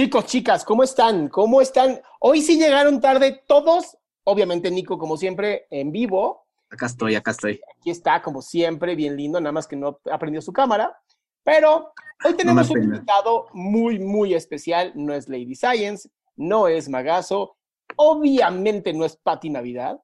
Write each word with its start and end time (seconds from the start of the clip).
Chicos, 0.00 0.24
chicas, 0.24 0.64
¿cómo 0.64 0.82
están? 0.82 1.28
¿Cómo 1.28 1.60
están? 1.60 2.00
Hoy 2.20 2.40
sí 2.40 2.56
llegaron 2.56 3.02
tarde 3.02 3.42
todos, 3.46 3.98
obviamente 4.24 4.70
Nico 4.70 4.96
como 4.96 5.18
siempre 5.18 5.66
en 5.68 5.92
vivo. 5.92 6.46
Acá 6.70 6.86
estoy, 6.86 7.16
acá 7.16 7.32
estoy. 7.32 7.60
Aquí 7.76 7.90
está 7.90 8.22
como 8.22 8.40
siempre, 8.40 8.94
bien 8.94 9.14
lindo, 9.14 9.38
nada 9.38 9.52
más 9.52 9.66
que 9.68 9.76
no 9.76 10.00
ha 10.10 10.18
prendido 10.18 10.40
su 10.40 10.54
cámara. 10.54 10.98
Pero 11.44 11.92
hoy 12.24 12.32
tenemos 12.32 12.70
un 12.70 12.82
invitado 12.82 13.48
muy, 13.52 13.98
muy 13.98 14.32
especial. 14.32 14.90
No 14.94 15.12
es 15.12 15.28
Lady 15.28 15.54
Science, 15.54 16.08
no 16.34 16.66
es 16.66 16.88
Magazo, 16.88 17.58
obviamente 17.96 18.94
no 18.94 19.04
es 19.04 19.18
Patti 19.18 19.50
Navidad. 19.50 20.00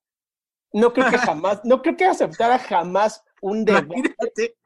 No 0.74 0.92
creo 0.92 1.08
que 1.08 1.16
jamás, 1.16 1.62
no 1.64 1.80
creo 1.80 1.96
que 1.96 2.04
aceptara 2.04 2.58
jamás 2.58 3.24
un 3.40 3.64
debate. 3.64 4.58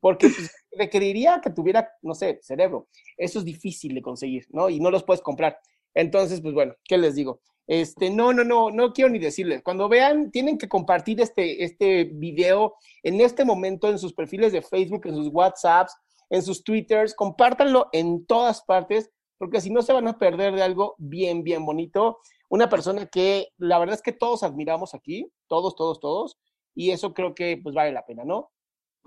Porque 0.00 0.30
pues, 0.30 0.50
requeriría 0.78 1.40
que 1.42 1.50
tuviera, 1.50 1.90
no 2.02 2.14
sé, 2.14 2.38
cerebro. 2.42 2.88
Eso 3.16 3.40
es 3.40 3.44
difícil 3.44 3.94
de 3.94 4.02
conseguir, 4.02 4.46
¿no? 4.50 4.70
Y 4.70 4.80
no 4.80 4.90
los 4.90 5.04
puedes 5.04 5.20
comprar. 5.20 5.58
Entonces, 5.94 6.40
pues 6.40 6.54
bueno, 6.54 6.74
¿qué 6.84 6.96
les 6.96 7.14
digo? 7.14 7.40
Este, 7.66 8.08
no, 8.08 8.32
no, 8.32 8.44
no, 8.44 8.70
no 8.70 8.92
quiero 8.94 9.10
ni 9.10 9.18
decirles. 9.18 9.62
Cuando 9.62 9.88
vean, 9.88 10.30
tienen 10.30 10.56
que 10.56 10.68
compartir 10.68 11.20
este, 11.20 11.62
este 11.64 12.04
video 12.04 12.76
en 13.02 13.20
este 13.20 13.44
momento 13.44 13.88
en 13.88 13.98
sus 13.98 14.14
perfiles 14.14 14.52
de 14.52 14.62
Facebook, 14.62 15.06
en 15.06 15.14
sus 15.14 15.28
WhatsApps, 15.28 15.94
en 16.30 16.42
sus 16.42 16.64
Twitters, 16.64 17.14
compártanlo 17.14 17.88
en 17.92 18.24
todas 18.24 18.62
partes, 18.62 19.10
porque 19.36 19.60
si 19.60 19.70
no 19.70 19.82
se 19.82 19.92
van 19.92 20.08
a 20.08 20.18
perder 20.18 20.54
de 20.54 20.62
algo 20.62 20.94
bien, 20.98 21.42
bien 21.42 21.64
bonito. 21.66 22.18
Una 22.48 22.70
persona 22.70 23.06
que 23.06 23.48
la 23.58 23.78
verdad 23.78 23.96
es 23.96 24.02
que 24.02 24.12
todos 24.12 24.42
admiramos 24.42 24.94
aquí, 24.94 25.30
todos, 25.46 25.76
todos, 25.76 26.00
todos, 26.00 26.38
y 26.74 26.90
eso 26.90 27.12
creo 27.12 27.34
que 27.34 27.60
pues 27.62 27.74
vale 27.74 27.92
la 27.92 28.06
pena, 28.06 28.24
¿no? 28.24 28.50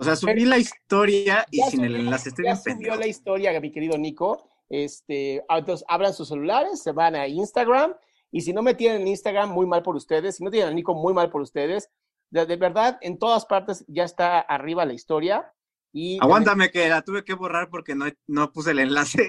O 0.01 0.03
sea, 0.03 0.15
subí 0.15 0.45
la 0.45 0.57
historia 0.57 1.45
y 1.51 1.61
sin 1.61 1.85
el 1.85 1.95
enlace 1.95 2.29
estoy 2.29 2.45
ya 2.45 2.55
subió 2.55 2.95
la 2.95 3.05
historia, 3.05 3.59
mi 3.61 3.71
querido 3.71 3.99
Nico. 3.99 4.49
Este, 4.67 5.45
ah, 5.47 5.59
entonces 5.59 5.85
abran 5.87 6.15
sus 6.15 6.29
celulares, 6.29 6.81
se 6.81 6.91
van 6.91 7.15
a 7.15 7.27
Instagram 7.27 7.93
y 8.31 8.41
si 8.41 8.51
no 8.51 8.63
me 8.63 8.73
tienen 8.73 9.03
en 9.03 9.09
Instagram, 9.09 9.51
muy 9.51 9.67
mal 9.67 9.83
por 9.83 9.95
ustedes. 9.95 10.37
Si 10.37 10.43
no 10.43 10.49
tienen 10.49 10.69
a 10.69 10.73
Nico, 10.73 10.95
muy 10.95 11.13
mal 11.13 11.29
por 11.29 11.41
ustedes. 11.41 11.91
De, 12.31 12.55
verdad, 12.55 12.97
en 13.01 13.19
todas 13.19 13.45
partes 13.45 13.85
ya 13.87 14.03
está 14.03 14.39
arriba 14.39 14.85
la 14.85 14.93
historia. 14.93 15.53
Y 15.93 16.17
Aguántame 16.19 16.71
que 16.71 16.89
la 16.89 17.03
tuve 17.03 17.23
que 17.23 17.35
borrar 17.35 17.69
porque 17.69 17.93
no, 17.93 18.05
no 18.25 18.51
puse 18.51 18.71
el 18.71 18.79
enlace. 18.79 19.27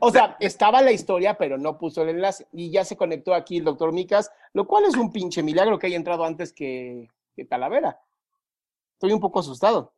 O 0.00 0.12
sea, 0.12 0.36
estaba 0.38 0.82
la 0.82 0.92
historia, 0.92 1.36
pero 1.36 1.58
no 1.58 1.76
puso 1.76 2.02
el 2.02 2.10
enlace. 2.10 2.46
Y 2.52 2.70
ya 2.70 2.84
se 2.84 2.96
conectó 2.96 3.34
aquí 3.34 3.56
el 3.56 3.64
doctor 3.64 3.92
Micas, 3.92 4.30
lo 4.52 4.68
cual 4.68 4.84
es 4.84 4.94
un 4.94 5.10
pinche 5.10 5.42
milagro 5.42 5.80
que 5.80 5.88
haya 5.88 5.96
entrado 5.96 6.24
antes 6.24 6.52
que, 6.52 7.08
que 7.34 7.44
Talavera. 7.44 7.98
Estoy 9.00 9.14
un 9.14 9.20
poco 9.20 9.40
asustado. 9.40 9.94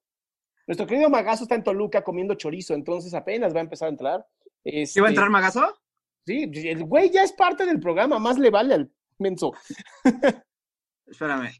Nuestro 0.64 0.86
querido 0.86 1.11
Magazo 1.11 1.42
está 1.42 1.56
en 1.56 1.64
Toluca 1.64 2.05
comiendo 2.05 2.36
chorizo, 2.36 2.72
entonces 2.72 3.12
apenas 3.14 3.53
va 3.53 3.59
a 3.59 3.64
empezar 3.64 3.86
a 3.86 3.91
entrar. 3.91 4.25
Este, 4.62 5.00
¿Iba 5.00 5.09
a 5.09 5.11
entrar 5.11 5.28
Magazo? 5.28 5.77
Sí, 6.25 6.48
el 6.69 6.84
güey 6.84 7.11
ya 7.11 7.25
es 7.25 7.33
parte 7.33 7.67
del 7.67 7.81
programa, 7.81 8.20
más 8.20 8.39
le 8.39 8.50
vale 8.50 8.75
al 8.75 8.92
menso. 9.19 9.55
Espérame, 11.06 11.50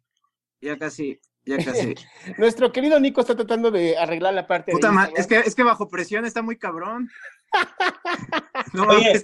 ya 0.60 0.78
casi, 0.78 1.20
ya 1.44 1.56
casi. 1.64 1.96
Nuestro 2.38 2.70
querido 2.70 3.00
Nico 3.00 3.22
está 3.22 3.34
tratando 3.34 3.72
de 3.72 3.98
arreglar 3.98 4.34
la 4.34 4.46
parte 4.46 4.70
Puta 4.70 4.92
de 4.92 5.12
es 5.16 5.27
que, 5.27 5.40
es 5.40 5.56
que 5.56 5.64
bajo 5.64 5.88
presión 5.88 6.24
está 6.24 6.42
muy 6.42 6.56
cabrón. 6.58 7.10
no, 8.72 8.84
Oye, 8.84 9.20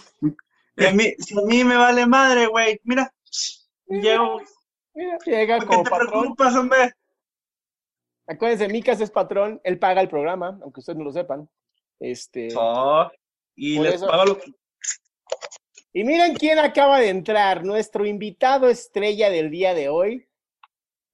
si 0.77 0.87
a, 0.87 0.91
mí, 0.91 1.15
si 1.21 1.39
a 1.39 1.43
mí 1.47 1.63
me 1.63 1.77
vale 1.77 2.05
madre, 2.05 2.49
güey, 2.49 2.81
mira, 2.83 3.15
llego. 3.87 4.41
Mira, 4.93 5.19
llega 5.25 5.65
como 5.65 5.85
te 5.85 5.91
preocupas, 5.91 6.57
hombre? 6.57 6.95
Acuérdense, 8.29 8.69
Micas 8.69 9.01
es 9.01 9.11
patrón, 9.11 9.61
él 9.65 9.79
paga 9.79 10.03
el 10.03 10.09
programa, 10.09 10.59
aunque 10.63 10.81
ustedes 10.81 10.99
no 10.99 11.05
lo 11.05 11.13
sepan. 11.13 11.49
Este. 11.99 12.49
Oh, 12.55 13.11
y 13.57 13.79
les 13.79 14.05
pago 14.05 14.27
lo 14.27 14.39
que... 14.39 14.53
Y 15.95 16.05
miren 16.05 16.35
quién 16.35 16.59
acaba 16.59 17.01
de 17.01 17.09
entrar, 17.09 17.65
nuestro 17.65 18.05
invitado 18.05 18.69
estrella 18.69 19.31
del 19.31 19.51
día 19.51 19.73
de 19.73 19.89
hoy. 19.89 20.29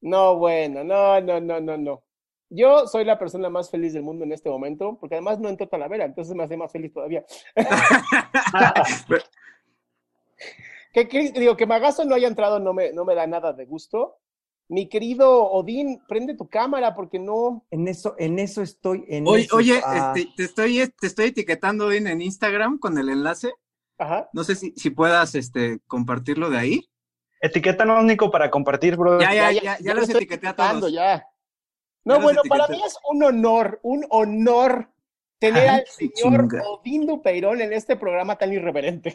No, 0.01 0.37
bueno, 0.37 0.83
no, 0.83 1.21
no, 1.21 1.41
no, 1.41 1.61
no, 1.61 1.79
no. 1.79 2.03
Yo 2.51 2.89
soy 2.89 3.05
la 3.05 3.19
persona 3.19 3.49
más 3.49 3.71
feliz 3.71 3.93
del 3.93 4.03
mundo 4.03 4.25
en 4.25 4.33
este 4.33 4.51
momento, 4.51 4.99
porque 4.99 5.15
además 5.15 5.39
no 5.39 5.49
entró 5.49 5.69
Talavera, 5.69 6.05
entonces 6.05 6.35
me 6.35 6.43
hace 6.43 6.57
más 6.57 6.73
feliz 6.73 6.93
todavía. 6.93 7.25
que, 10.93 11.33
digo, 11.33 11.57
que 11.57 11.67
Magazo 11.67 12.05
no 12.05 12.17
haya 12.17 12.29
entrado 12.29 12.59
no 12.59 12.75
me, 12.75 12.93
no 12.93 13.05
me 13.05 13.15
da 13.15 13.27
nada 13.27 13.53
de 13.53 13.65
gusto, 13.65 14.19
mi 14.69 14.89
querido 14.89 15.51
Odín, 15.51 16.03
prende 16.09 16.35
tu 16.35 16.49
cámara 16.49 16.95
porque 16.95 17.19
no. 17.19 17.67
En 17.71 17.87
eso, 17.89 18.15
en 18.19 18.39
eso 18.39 18.63
estoy. 18.63 19.05
En 19.09 19.27
oye, 19.29 19.49
oye 19.53 19.81
ah. 19.85 20.13
este, 20.15 20.33
te, 20.37 20.45
estoy, 20.45 20.93
te 21.01 21.07
estoy 21.07 21.27
etiquetando 21.27 21.87
Odín 21.87 22.07
en 22.07 22.23
Instagram 22.23 22.79
con 22.79 22.99
el 22.99 23.09
enlace. 23.09 23.53
Ajá. 23.99 24.29
No 24.33 24.43
sé 24.45 24.55
si, 24.55 24.73
si 24.77 24.91
puedas 24.91 25.35
este, 25.35 25.81
compartirlo 25.87 26.51
de 26.51 26.59
ahí. 26.59 26.89
Etiquétanos, 27.41 28.03
Nico, 28.05 28.31
para 28.31 28.51
compartir, 28.51 28.97
bro. 28.97 29.21
Ya, 29.21 29.35
ya, 29.35 29.53
ya, 29.53 29.79
ya, 29.79 29.95
los 29.95 30.09
etiqueté 30.09 30.49
a 30.49 30.57
todos. 30.57 30.91
Ya. 30.91 31.27
No, 32.05 32.21
bueno, 32.21 32.41
para 32.49 32.67
mí 32.69 32.81
es 32.85 32.97
un 33.11 33.23
honor, 33.23 33.81
un 33.83 34.07
honor 34.11 34.89
tener 35.39 35.69
al 35.69 35.87
señor 35.87 36.49
Odín 36.67 37.07
Dupeirón 37.07 37.61
en 37.61 37.73
este 37.73 37.97
programa 37.97 38.37
tan 38.37 38.53
irreverente. 38.53 39.15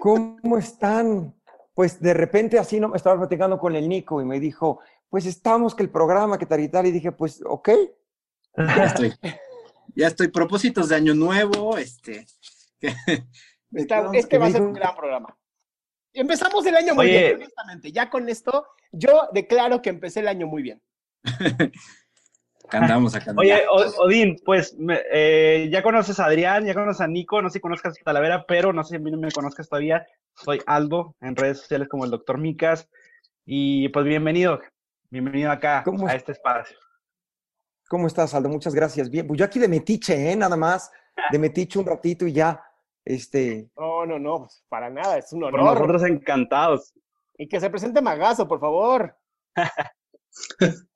¿Cómo 0.00 0.58
están? 0.58 1.34
Pues 1.80 1.98
de 1.98 2.12
repente 2.12 2.58
así 2.58 2.78
no, 2.78 2.94
estaba 2.94 3.16
platicando 3.16 3.58
con 3.58 3.74
el 3.74 3.88
Nico 3.88 4.20
y 4.20 4.26
me 4.26 4.38
dijo, 4.38 4.80
pues 5.08 5.24
estamos 5.24 5.74
que 5.74 5.82
el 5.82 5.88
programa, 5.88 6.38
que 6.38 6.44
tal 6.44 6.60
y 6.60 6.68
tal, 6.68 6.84
y 6.84 6.90
dije, 6.90 7.10
pues, 7.10 7.42
ok. 7.42 7.70
Ya 8.54 8.84
estoy. 8.84 9.14
ya 9.96 10.08
estoy. 10.08 10.28
Propósitos 10.28 10.90
de 10.90 10.96
año 10.96 11.14
nuevo, 11.14 11.78
este. 11.78 12.26
este 13.72 14.36
va 14.36 14.46
a 14.46 14.50
ser 14.50 14.60
un 14.60 14.74
gran 14.74 14.94
programa. 14.94 15.34
Empezamos 16.12 16.66
el 16.66 16.76
año 16.76 16.94
muy 16.94 17.06
bien, 17.06 17.36
honestamente. 17.36 17.90
Ya 17.92 18.10
con 18.10 18.28
esto, 18.28 18.66
yo 18.92 19.30
declaro 19.32 19.80
que 19.80 19.88
empecé 19.88 20.20
el 20.20 20.28
año 20.28 20.46
muy 20.48 20.62
bien. 20.62 20.82
Cantamos 22.68 23.14
acá. 23.14 23.32
Oye, 23.38 23.64
Odín, 23.96 24.38
pues 24.44 24.76
eh, 25.10 25.70
ya 25.72 25.82
conoces 25.82 26.20
a 26.20 26.26
Adrián, 26.26 26.66
ya 26.66 26.74
conoces 26.74 27.00
a 27.00 27.06
Nico, 27.06 27.40
no 27.40 27.48
sé 27.48 27.54
si 27.54 27.60
conozcas 27.60 27.98
a 27.98 28.04
Talavera, 28.04 28.44
pero 28.46 28.74
no 28.74 28.84
sé 28.84 28.90
si 28.90 28.96
a 28.96 28.98
mí 28.98 29.10
no 29.10 29.16
me 29.16 29.32
conozcas 29.32 29.66
todavía. 29.66 30.06
Soy 30.34 30.60
Aldo, 30.66 31.16
en 31.20 31.36
redes 31.36 31.58
sociales 31.60 31.88
como 31.88 32.04
el 32.04 32.10
Doctor 32.10 32.38
Micas. 32.38 32.88
Y 33.44 33.88
pues 33.90 34.04
bienvenido, 34.04 34.60
bienvenido 35.10 35.50
acá 35.50 35.84
a 36.06 36.14
este 36.14 36.32
espacio. 36.32 36.76
¿Cómo 37.88 38.06
estás, 38.06 38.34
Aldo? 38.34 38.48
Muchas 38.48 38.74
gracias. 38.74 39.10
Bien, 39.10 39.26
pues 39.26 39.38
yo 39.38 39.44
aquí 39.44 39.58
de 39.58 39.68
metiche, 39.68 40.30
¿eh? 40.30 40.36
Nada 40.36 40.56
más, 40.56 40.90
de 41.30 41.38
metiche 41.38 41.78
un 41.78 41.86
ratito 41.86 42.26
y 42.26 42.32
ya. 42.32 42.62
Este... 43.04 43.68
No, 43.76 44.06
no, 44.06 44.18
no, 44.18 44.40
pues, 44.40 44.62
para 44.68 44.88
nada, 44.90 45.18
es 45.18 45.32
un 45.32 45.44
honor. 45.44 45.60
Por 45.60 45.74
nosotros 45.74 46.04
encantados. 46.04 46.94
Y 47.36 47.48
que 47.48 47.58
se 47.58 47.70
presente 47.70 48.00
Magazo, 48.00 48.46
por 48.46 48.60
favor. 48.60 49.16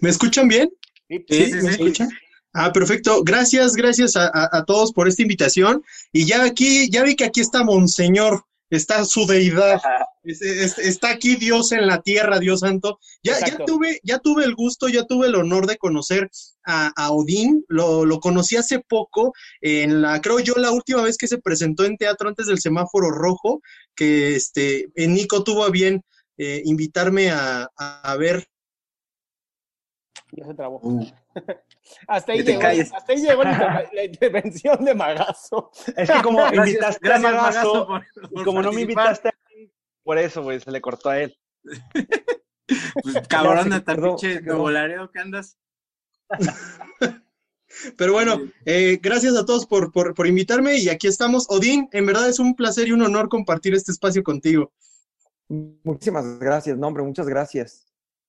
¿Me 0.00 0.08
escuchan 0.08 0.48
bien? 0.48 0.70
Sí, 1.08 1.24
sí, 1.28 1.52
¿me 1.62 1.70
escuchan? 1.70 2.08
Ah, 2.54 2.72
perfecto. 2.72 3.22
Gracias, 3.24 3.74
gracias 3.74 4.14
a, 4.16 4.64
todos 4.64 4.92
por 4.92 5.08
esta 5.08 5.22
invitación. 5.22 5.84
Y 6.12 6.24
ya 6.24 6.44
aquí, 6.44 6.88
ya 6.88 7.02
vi 7.02 7.16
que 7.16 7.24
aquí 7.24 7.40
está 7.40 7.64
Monseñor, 7.64 8.44
está 8.76 9.04
su 9.04 9.26
deidad, 9.26 9.80
está 10.22 11.10
aquí 11.10 11.36
Dios 11.36 11.72
en 11.72 11.86
la 11.86 12.02
tierra, 12.02 12.38
Dios 12.38 12.60
santo. 12.60 12.98
Ya, 13.22 13.38
ya 13.40 13.58
tuve, 13.64 14.00
ya 14.02 14.18
tuve 14.18 14.44
el 14.44 14.54
gusto, 14.54 14.88
ya 14.88 15.04
tuve 15.04 15.28
el 15.28 15.34
honor 15.34 15.66
de 15.66 15.76
conocer 15.76 16.30
a, 16.64 17.10
Odín. 17.10 17.64
Lo, 17.68 18.04
lo, 18.04 18.20
conocí 18.20 18.56
hace 18.56 18.80
poco, 18.80 19.32
en 19.60 20.02
la, 20.02 20.20
creo 20.20 20.40
yo, 20.40 20.54
la 20.56 20.70
última 20.70 21.02
vez 21.02 21.16
que 21.16 21.28
se 21.28 21.38
presentó 21.38 21.84
en 21.84 21.96
teatro 21.96 22.28
antes 22.28 22.46
del 22.46 22.60
semáforo 22.60 23.10
rojo, 23.10 23.60
que 23.94 24.36
este, 24.36 24.88
Nico 24.96 25.44
tuvo 25.44 25.64
a 25.64 25.70
bien 25.70 26.02
eh, 26.38 26.62
invitarme 26.64 27.30
a, 27.30 27.68
a 27.76 28.16
ver 28.16 28.48
ya 30.36 30.46
se 30.46 30.54
trabó. 30.54 30.80
Uh. 30.82 31.06
hasta, 32.08 32.32
ahí 32.32 32.42
llegó, 32.42 32.62
hasta 32.62 33.12
ahí 33.12 33.20
llegó 33.20 33.44
la, 33.44 34.04
intervención 34.04 34.84
de 34.84 34.94
Magazo. 34.94 35.70
Es 35.96 36.10
que 36.10 36.22
como 36.22 36.46
invitaste 36.54 37.12
a 37.12 37.18
Magazo, 37.18 37.88
y 38.30 38.42
como 38.42 38.62
no 38.62 38.72
me 38.72 38.82
invitaste 38.82 39.28
a 39.28 39.34
mí, 39.50 39.70
por 40.02 40.18
eso, 40.18 40.42
güey, 40.42 40.60
se 40.60 40.70
le 40.70 40.80
cortó 40.80 41.10
a 41.10 41.20
él. 41.20 41.36
pues 41.62 43.16
cabrón, 43.28 43.72
hasta 43.72 43.94
pinche 43.96 44.40
volareo 44.40 45.10
que 45.10 45.20
andas. 45.20 45.58
Pero 47.96 48.12
bueno, 48.12 48.40
eh, 48.64 48.98
gracias 49.02 49.36
a 49.36 49.44
todos 49.44 49.66
por, 49.66 49.92
por, 49.92 50.14
por, 50.14 50.26
invitarme 50.26 50.78
y 50.78 50.88
aquí 50.88 51.06
estamos. 51.06 51.46
Odín, 51.48 51.88
en 51.92 52.06
verdad 52.06 52.28
es 52.28 52.38
un 52.38 52.54
placer 52.54 52.88
y 52.88 52.92
un 52.92 53.02
honor 53.02 53.28
compartir 53.28 53.74
este 53.74 53.92
espacio 53.92 54.22
contigo. 54.22 54.72
Muchísimas 55.48 56.38
gracias, 56.38 56.78
nombre, 56.78 57.02
muchas 57.02 57.26
gracias. 57.26 57.86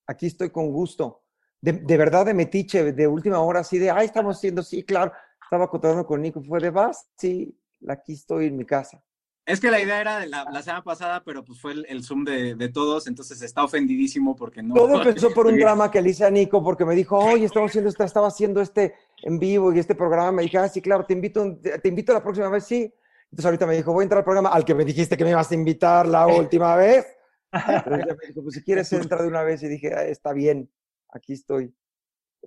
Aquí 0.08 0.28
estoy 0.28 0.50
con 0.50 0.72
gusto 0.72 1.25
de, 1.74 1.98
verdad 1.98 2.26
de 2.26 2.34
metiche, 2.34 2.92
de 2.92 3.08
última 3.08 3.40
hora, 3.40 3.62
así 3.62 3.80
de, 3.80 3.90
ay, 3.90 4.06
estamos 4.06 4.38
haciendo, 4.38 4.62
sí, 4.62 4.84
claro, 4.84 5.12
estaba 5.44 5.70
contando 5.70 6.06
con 6.06 6.22
Nico, 6.22 6.42
fue 6.44 6.60
de, 6.60 6.70
vas, 6.70 7.08
sí, 7.18 7.58
aquí 7.88 8.14
estoy 8.14 8.48
en 8.48 8.58
mi 8.58 8.66
casa. 8.66 9.04
Es 9.48 9.60
que 9.60 9.70
la 9.70 9.80
idea 9.80 10.02
era 10.02 10.20
de 10.20 10.28
la, 10.28 10.62
semana 10.64 10.84
pasada, 10.84 11.24
pero 11.24 11.46
pues 11.46 11.60
fue 11.62 11.74
el, 11.74 12.04
Zoom 12.04 12.24
de, 12.24 12.70
todos, 12.70 13.06
entonces 13.06 13.44
está 13.44 13.64
ofendidísimo 13.64 14.36
porque 14.36 14.64
no. 14.64 14.74
Todo 14.74 15.02
empezó 15.04 15.32
por 15.32 15.46
un 15.46 15.58
drama 15.60 15.92
que 15.92 16.02
le 16.02 16.10
hice 16.10 16.26
a 16.26 16.32
Nico 16.32 16.64
porque 16.64 16.84
me 16.84 16.96
dijo, 16.96 17.18
oye, 17.18 17.46
estamos 17.46 17.70
haciendo 17.70 17.90
estaba 17.92 18.28
haciendo 18.28 18.60
este 18.60 18.96
en 19.22 19.38
vivo 19.38 19.72
y 19.72 19.78
este 19.78 19.94
programa. 19.94 20.32
Me 20.32 20.44
dije, 20.44 20.58
ah, 20.58 20.68
sí, 20.68 20.82
claro, 20.82 21.06
te 21.06 21.14
invito, 21.14 21.58
te 21.60 21.88
invito 21.88 22.12
la 22.12 22.24
próxima 22.24 22.50
vez, 22.50 22.64
sí. 22.64 22.92
Entonces 23.26 23.46
ahorita 23.46 23.68
me 23.68 23.76
dijo, 23.76 23.94
voy 23.94 24.02
a 24.02 24.06
entrar 24.06 24.20
al 24.20 24.24
programa 24.24 24.50
al 24.50 24.66
que 24.66 24.74
me 24.74 24.84
dijiste 24.84 25.16
que 25.16 25.24
me 25.24 25.30
ibas 25.30 25.52
a 25.52 25.56
invitar 25.56 26.08
la 26.08 26.26
última 26.42 26.76
vez. 26.76 27.06
Pero 27.84 27.96
ella 27.98 28.18
me 28.20 28.28
dijo, 28.28 28.42
pues 28.42 28.56
si 28.56 28.64
quieres 28.64 28.92
entrar 28.94 29.22
de 29.22 29.28
una 29.28 29.44
vez. 29.44 29.62
Y 29.62 29.68
dije, 29.68 29.94
ah, 29.94 30.06
está 30.06 30.34
bien, 30.34 30.72
aquí 31.16 31.34
estoy. 31.34 31.74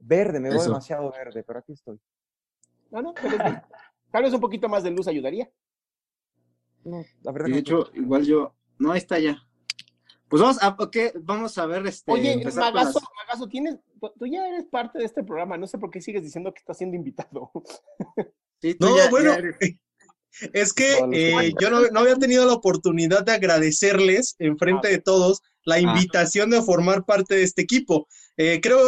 Verde, 0.01 0.39
me 0.39 0.51
veo 0.51 0.63
demasiado 0.63 1.11
verde, 1.11 1.43
pero 1.43 1.59
aquí 1.59 1.73
estoy. 1.73 1.99
No, 2.91 3.03
no, 3.03 3.15
tal 4.13 4.23
vez 4.23 4.33
un 4.33 4.41
poquito 4.41 4.69
más 4.69 4.83
de 4.85 4.91
luz 4.91 5.09
ayudaría. 5.09 5.51
No, 6.85 7.05
la 7.23 7.33
verdad. 7.33 7.49
De 7.49 7.59
hecho, 7.59 7.91
igual 7.95 8.25
yo, 8.25 8.55
no, 8.79 8.93
ahí 8.93 8.99
está 8.99 9.19
ya. 9.19 9.37
Pues 10.29 10.43
vamos 10.43 10.63
a, 10.63 10.77
okay, 10.79 11.11
vamos 11.21 11.57
a 11.59 11.67
ver 11.67 11.87
este. 11.87 12.13
Oye, 12.13 12.37
Magazo, 12.55 13.01
Magazo, 13.17 13.49
tienes, 13.49 13.79
tú 14.19 14.27
ya 14.27 14.47
eres 14.47 14.67
parte 14.67 14.99
de 14.99 15.07
este 15.07 15.25
programa, 15.25 15.57
no 15.57 15.67
sé 15.67 15.79
por 15.79 15.91
qué 15.91 16.01
sigues 16.01 16.23
diciendo 16.23 16.53
que 16.53 16.61
estás 16.61 16.77
siendo 16.77 16.97
invitado. 16.97 17.51
no, 18.81 19.11
bueno, 19.11 19.33
es 20.53 20.73
que 20.73 20.99
eh, 21.13 21.53
yo 21.61 21.71
no, 21.71 21.83
no, 21.89 22.01
había 22.01 22.17
tenido 22.17 22.47
la 22.47 22.53
oportunidad 22.53 23.25
de 23.25 23.33
agradecerles 23.33 24.37
en 24.39 24.59
frente 24.59 24.89
ah. 24.89 24.91
de 24.91 24.99
todos 24.99 25.43
la 25.65 25.77
ah. 25.77 25.81
invitación 25.81 26.51
de 26.51 26.63
formar 26.63 27.05
parte 27.05 27.37
de 27.37 27.43
este 27.43 27.63
equipo. 27.63 28.09
Eh, 28.37 28.61
creo, 28.63 28.81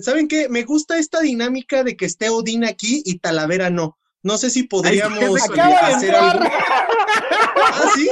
¿saben 0.00 0.28
qué? 0.28 0.48
Me 0.48 0.64
gusta 0.64 0.98
esta 0.98 1.20
dinámica 1.20 1.84
de 1.84 1.96
que 1.96 2.06
esté 2.06 2.28
Odín 2.28 2.64
aquí 2.64 3.02
y 3.04 3.18
Talavera 3.18 3.70
no. 3.70 3.98
No 4.22 4.38
sé 4.38 4.50
si 4.50 4.64
podríamos 4.64 5.40
hacer 5.40 6.14
algo. 6.14 6.44
¿Ah, 7.56 7.92
sí? 7.94 8.08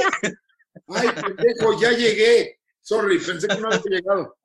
Ay, 0.87 1.09
pendejo, 1.09 1.81
ya 1.81 1.91
llegué. 1.91 2.59
Sorry, 2.81 3.19
pensé 3.19 3.47
que 3.47 3.57
no 3.57 3.67
había 3.67 3.81
llegado. 3.89 4.37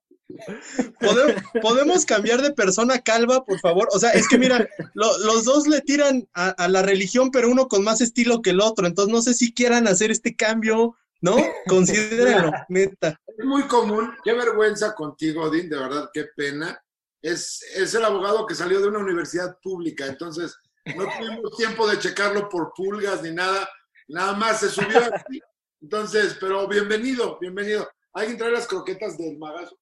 ¿Podemos, 1.61 2.05
cambiar 2.05 2.43
de 2.43 2.53
persona 2.53 3.01
calva, 3.01 3.45
por 3.45 3.59
favor? 3.61 3.89
O 3.93 3.99
sea, 3.99 4.11
es 4.11 4.29
que 4.29 4.39
mira, 4.39 4.69
los 4.95 5.45
dos 5.45 5.67
le 5.67 5.81
tiran 5.81 6.29
a, 6.35 6.69
la 6.69 6.83
religión, 6.83 7.31
pero 7.31 7.51
uno 7.51 7.69
con 7.69 7.85
más 7.85 8.01
estilo 8.01 8.43
que 8.43 8.51
el 8.51 8.61
otro. 8.61 8.87
Entonces, 8.87 9.13
no 9.13 9.23
sé 9.23 9.35
si 9.35 9.55
quieran 9.55 9.89
hacer 9.89 10.11
este 10.11 10.37
cambio, 10.37 10.97
¿no? 11.21 11.37
Considérenlo, 11.67 12.53
neta. 12.69 13.21
Es 13.27 13.45
muy 13.45 13.63
común. 13.63 14.13
Qué 14.23 14.33
vergüenza 14.33 14.95
contigo, 14.95 15.45
Odín, 15.45 15.69
de 15.69 15.79
verdad, 15.79 16.11
qué 16.13 16.27
pena. 16.37 16.83
Es, 17.23 17.63
es 17.75 17.95
el 17.95 18.05
abogado 18.05 18.47
que 18.47 18.55
salió 18.55 18.81
de 18.81 18.89
una 18.89 19.01
universidad 19.01 19.59
pública, 19.61 20.07
entonces 20.07 20.57
no 20.97 21.05
tuvimos 21.19 21.57
tiempo 21.57 21.89
de 21.89 21.99
checarlo 21.99 22.49
por 22.49 22.73
pulgas 22.75 23.23
ni 23.23 23.33
nada. 23.33 23.69
Nada 24.09 24.35
más 24.35 24.61
se 24.61 24.71
subió 24.71 24.99
así. 24.99 25.41
Entonces, 25.81 26.37
pero 26.41 26.67
bienvenido, 26.67 27.39
bienvenido. 27.41 27.89
¿Alguien 28.13 28.39
trae 28.39 28.51
las 28.51 28.67
croquetas 28.67 29.19
del 29.19 29.39
magazo? 29.39 29.78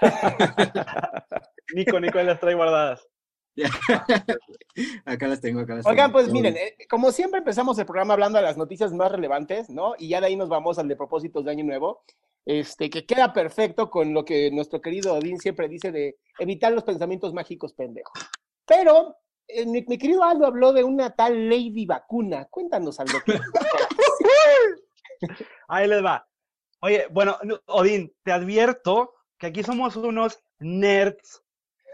Nico, 1.74 2.00
Nico 2.00 2.22
las 2.22 2.40
trae 2.40 2.54
guardadas. 2.54 3.06
acá 5.04 5.26
las 5.26 5.40
tengo, 5.40 5.60
acá 5.60 5.74
las 5.74 5.86
Oigan, 5.86 6.12
pues 6.12 6.30
miren, 6.30 6.56
eh, 6.56 6.76
como 6.88 7.10
siempre 7.10 7.38
empezamos 7.38 7.78
el 7.78 7.86
programa 7.86 8.14
hablando 8.14 8.38
de 8.38 8.44
las 8.44 8.56
noticias 8.56 8.92
más 8.92 9.10
relevantes, 9.10 9.68
¿no? 9.68 9.94
Y 9.98 10.08
ya 10.08 10.20
de 10.20 10.28
ahí 10.28 10.36
nos 10.36 10.48
vamos 10.48 10.78
al 10.78 10.86
de 10.88 10.96
propósitos 10.96 11.44
de 11.44 11.50
Año 11.50 11.64
Nuevo, 11.64 12.02
este, 12.46 12.88
que 12.88 13.04
queda 13.04 13.32
perfecto 13.32 13.90
con 13.90 14.14
lo 14.14 14.24
que 14.24 14.50
nuestro 14.50 14.80
querido 14.80 15.14
Odín 15.14 15.38
siempre 15.38 15.68
dice 15.68 15.90
de 15.90 16.18
evitar 16.38 16.72
los 16.72 16.84
pensamientos 16.84 17.34
mágicos 17.34 17.74
pendejos. 17.74 18.18
Pero 18.64 19.16
eh, 19.48 19.66
mi, 19.66 19.84
querido 19.84 20.22
Aldo 20.22 20.46
habló 20.46 20.72
de 20.72 20.84
una 20.84 21.10
tal 21.10 21.48
Lady 21.48 21.86
Vacuna. 21.86 22.46
Cuéntanos, 22.50 23.00
Aldo. 23.00 23.18
Ahí 25.68 25.88
les 25.88 26.04
va. 26.04 26.26
Oye, 26.80 27.06
bueno, 27.10 27.36
Odín, 27.66 28.14
te 28.22 28.32
advierto 28.32 29.14
que 29.38 29.46
aquí 29.46 29.62
somos 29.62 29.96
unos 29.96 30.40
nerds, 30.58 31.42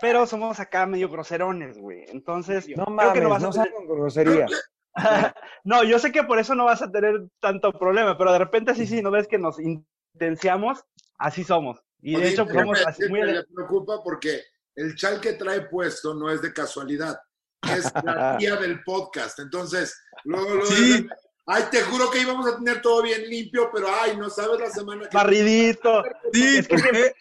pero 0.00 0.26
somos 0.26 0.60
acá 0.60 0.86
medio 0.86 1.08
groserones, 1.08 1.78
güey. 1.78 2.04
Entonces, 2.08 2.68
no 2.76 2.84
creo 2.84 3.12
que 3.12 3.20
no 3.20 3.30
vas 3.30 3.44
a 3.44 3.50
tener... 3.50 3.72
grosería. 3.86 4.46
no, 5.64 5.84
yo 5.84 5.98
sé 5.98 6.12
que 6.12 6.24
por 6.24 6.38
eso 6.38 6.54
no 6.54 6.64
vas 6.64 6.82
a 6.82 6.90
tener 6.90 7.26
tanto 7.40 7.72
problema, 7.72 8.16
pero 8.16 8.32
de 8.32 8.38
repente 8.38 8.74
sí, 8.74 8.86
sí, 8.86 9.02
¿no 9.02 9.10
ves 9.10 9.28
que 9.28 9.38
nos 9.38 9.56
intenciamos? 9.58 10.84
Así 11.18 11.44
somos. 11.44 11.80
Y 12.00 12.16
de 12.16 12.28
hecho, 12.28 12.46
somos 12.46 12.84
así 12.86 13.08
muy... 13.08 13.20
Me 13.20 13.44
preocupa 13.44 14.02
porque 14.02 14.42
el 14.74 14.94
chal 14.94 15.20
que 15.20 15.34
trae 15.34 15.62
puesto 15.62 16.14
no 16.14 16.30
es 16.30 16.42
de 16.42 16.52
casualidad, 16.52 17.18
es 17.62 17.90
la 18.02 18.36
tía 18.38 18.56
del 18.56 18.82
podcast. 18.82 19.38
Entonces, 19.38 19.98
luego, 20.24 20.50
luego, 20.50 20.66
sí. 20.66 21.06
Ay, 21.46 21.64
te 21.70 21.82
juro 21.82 22.10
que 22.10 22.20
íbamos 22.20 22.46
a 22.46 22.56
tener 22.56 22.80
todo 22.80 23.02
bien 23.02 23.28
limpio, 23.28 23.70
pero 23.72 23.88
ay, 24.00 24.16
no 24.16 24.30
sabes 24.30 24.60
la 24.60 24.70
semana 24.70 25.08
que. 25.08 25.16
Barridito. 25.16 26.02
Sí, 26.32 26.56
es 26.56 26.68
que 26.68 27.14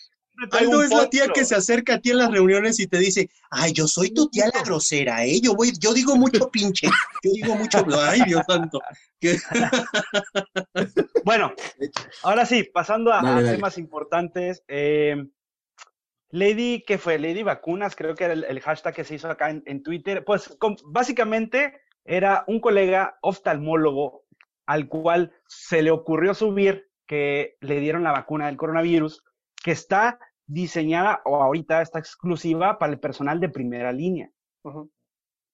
Aldo 0.51 0.83
es 0.83 0.89
la 0.89 1.09
tía 1.09 1.27
que 1.27 1.45
se 1.45 1.55
acerca 1.55 1.95
a 1.95 1.99
ti 1.99 2.11
en 2.11 2.17
las 2.17 2.31
reuniones 2.31 2.79
y 2.79 2.87
te 2.87 2.97
dice, 2.97 3.29
ay, 3.51 3.71
yo 3.71 3.87
soy 3.87 4.11
tu 4.11 4.29
tía 4.29 4.45
la 4.53 4.63
grosera, 4.63 5.25
¿eh? 5.25 5.39
Yo, 5.41 5.55
voy, 5.55 5.71
yo 5.79 5.93
digo 5.93 6.15
mucho 6.15 6.49
pinche, 6.49 6.87
yo 7.23 7.31
digo 7.33 7.55
mucho, 7.55 7.85
ay, 7.99 8.21
Dios 8.25 8.41
santo. 8.47 8.81
bueno, 11.23 11.53
ahora 12.23 12.45
sí, 12.45 12.63
pasando 12.63 13.13
a, 13.13 13.43
temas 13.43 13.77
importantes. 13.77 14.63
Eh, 14.67 15.23
Lady, 16.29 16.83
¿qué 16.85 16.97
fue? 16.97 17.19
Lady 17.19 17.43
Vacunas, 17.43 17.95
creo 17.95 18.15
que 18.15 18.23
era 18.23 18.33
el, 18.33 18.59
hashtag 18.59 18.95
que 18.95 19.03
se 19.03 19.15
hizo 19.15 19.29
acá 19.29 19.51
en, 19.51 19.83
Twitter. 19.83 20.25
Pues 20.25 20.57
básicamente 20.85 21.79
era 22.05 22.43
un 22.47 22.59
colega 22.59 23.17
oftalmólogo 23.21 24.25
al 24.65 24.87
cual 24.87 25.31
se 25.47 25.83
le 25.83 25.91
ocurrió 25.91 26.33
subir 26.33 26.89
que 27.05 27.55
le 27.61 27.79
dieron 27.79 28.03
la 28.03 28.11
vacuna 28.11 28.47
del 28.47 28.57
coronavirus 28.57 29.23
que 29.63 29.71
está 29.71 30.19
diseñada 30.45 31.21
o 31.25 31.41
ahorita 31.41 31.81
está 31.81 31.99
exclusiva 31.99 32.77
para 32.77 32.93
el 32.93 32.99
personal 32.99 33.39
de 33.39 33.49
primera 33.49 33.91
línea. 33.91 34.29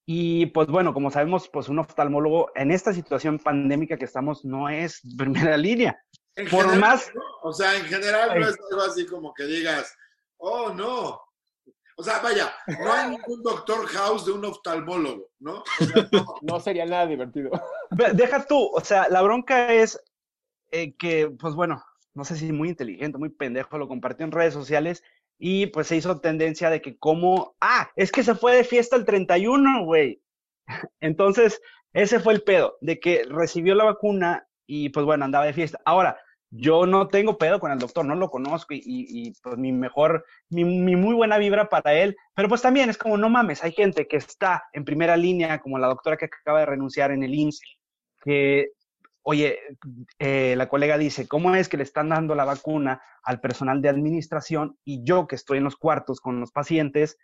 Y 0.06 0.47
pues 0.47 0.67
bueno, 0.67 0.94
como 0.94 1.11
sabemos, 1.11 1.47
pues 1.50 1.69
un 1.69 1.79
oftalmólogo 1.79 2.50
en 2.56 2.71
esta 2.71 2.94
situación 2.94 3.38
pandémica 3.38 3.97
que 3.97 4.06
estamos 4.06 4.44
no 4.44 4.67
es 4.67 5.01
primera 5.17 5.56
línea. 5.56 6.03
Por 6.50 6.75
más... 6.77 7.11
O 7.44 7.53
sea, 7.53 7.77
en 7.77 7.85
general 7.85 8.39
no 8.39 8.47
es 8.47 8.57
algo 8.71 8.83
así 8.83 9.06
como 9.06 9.33
que 9.33 9.45
digas, 9.45 9.95
oh, 10.38 10.73
no. 10.73 11.21
O 11.95 12.03
sea, 12.03 12.19
vaya, 12.21 12.51
no 12.67 12.91
hay 12.91 13.09
ningún 13.11 13.44
doctor 13.44 13.85
house 13.88 14.25
de 14.25 14.31
un 14.31 14.45
oftalmólogo, 14.45 15.29
¿no? 15.39 15.63
no. 16.11 16.35
no. 16.41 16.59
sería 16.59 16.85
nada 16.85 17.06
divertido. 17.06 17.51
Deja 18.13 18.45
tú, 18.45 18.71
o 18.73 18.79
sea, 18.79 19.09
la 19.09 19.21
bronca 19.21 19.73
es 19.73 20.01
eh, 20.71 20.95
que, 20.95 21.29
pues 21.39 21.53
bueno, 21.56 21.83
no 22.19 22.25
sé 22.25 22.36
si 22.36 22.51
muy 22.51 22.68
inteligente, 22.68 23.18
muy 23.18 23.30
pendejo, 23.30 23.77
lo 23.77 23.88
compartió 23.88 24.25
en 24.25 24.33
redes 24.33 24.54
sociales 24.54 25.04
y 25.38 25.68
pues 25.68 25.88
se 25.88 25.95
hizo 25.95 26.19
tendencia 26.19 26.69
de 26.69 26.81
que 26.81 26.98
como, 26.98 27.56
ah, 27.62 27.89
es 27.95 28.12
que 28.12 28.24
se 28.24 28.36
fue 28.36 28.57
de 28.57 28.66
fiesta 28.66 28.98
el 28.98 29.06
31, 29.06 29.86
güey. 29.86 30.21
Entonces, 31.00 31.62
ese 31.94 32.19
fue 32.19 32.33
el 32.33 32.44
pedo, 32.44 32.77
de 32.81 33.00
que 33.00 33.24
recibió 33.30 33.74
la 33.74 33.86
vacuna 33.86 34.45
y 34.68 34.89
pues 34.89 35.06
bueno, 35.06 35.24
andaba 35.24 35.45
de 35.45 35.54
fiesta. 35.54 35.80
Ahora, 35.85 36.19
yo 36.52 36.85
no 36.85 37.07
tengo 37.07 37.38
pedo 37.38 37.57
con 37.61 37.71
el 37.71 37.80
doctor, 37.80 38.06
no 38.06 38.16
lo 38.16 38.30
conozco 38.30 38.73
y, 38.73 39.33
pues 39.42 39.57
mi 39.57 39.71
mejor, 39.71 40.26
mi, 40.49 40.66
mi, 40.66 40.97
muy 40.97 41.16
buena 41.16 41.38
vibra 41.38 41.69
para 41.69 41.94
él, 41.94 42.18
pero 42.35 42.49
pues 42.49 42.61
también 42.61 42.90
es 42.90 42.97
como, 42.97 43.18
no 43.18 43.30
mames, 43.30 43.64
hay 43.64 43.71
gente 43.71 44.09
que 44.09 44.18
está 44.18 44.66
en 44.73 44.83
primera 44.83 45.16
línea, 45.16 45.59
como 45.59 45.80
la 45.80 45.88
doctora 45.88 46.18
que 46.18 46.26
acaba 46.26 46.59
de 46.59 46.66
renunciar 46.66 47.11
en 47.11 47.23
el 47.23 47.33
INSS, 47.33 47.61
que 48.26 48.71
oye, 49.30 49.59
eh, 50.18 50.56
la 50.57 50.68
colega 50.68 50.98
dice, 50.98 51.28
¿cómo 51.28 51.54
es 51.54 51.69
que 51.69 51.78
le 51.78 51.83
están 51.83 52.09
dando 52.09 52.33
la 52.33 52.45
vacuna 52.45 53.00
al 53.21 53.40
personal 53.40 53.80
de 53.80 53.90
administración 53.90 54.80
y 54.83 55.04
yo 55.04 55.28
que 55.28 55.36
estoy 55.36 55.59
en 55.59 55.66
los 55.66 55.76
cuartos 55.76 56.19
con 56.19 56.40
los 56.40 56.52
pacientes, 56.52 57.16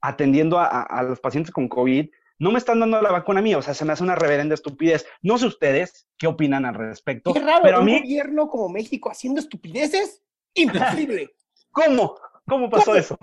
atendiendo 0.00 0.60
a, 0.60 1.02
los 1.02 1.18
pacientes 1.18 1.52
con 1.52 1.68
COVID, 1.68 2.10
no 2.38 2.52
me 2.52 2.58
están 2.58 2.78
dando 2.78 3.02
la 3.02 3.10
vacuna 3.10 3.40
a 3.40 3.42
mí? 3.42 3.56
O 3.56 3.62
sea, 3.62 3.74
se 3.74 3.84
me 3.84 3.92
hace 3.92 4.04
una 4.04 4.14
reverenda 4.14 4.54
estupidez. 4.54 5.04
No 5.20 5.36
sé 5.36 5.46
ustedes 5.46 6.06
qué 6.16 6.28
opinan 6.28 6.64
al 6.64 6.74
respecto. 6.76 7.34
Qué 7.34 7.40
raro, 7.40 7.62
pero 7.64 7.78
a 7.78 7.82
mí... 7.82 7.94
un 7.94 8.02
gobierno 8.02 8.46
como 8.46 8.68
México 8.68 9.10
haciendo 9.10 9.40
estupideces, 9.40 10.22
imposible. 10.54 11.34
¿Cómo? 11.72 12.14
¿Cómo 12.46 12.70
pasó 12.70 12.94
eso? 12.94 13.18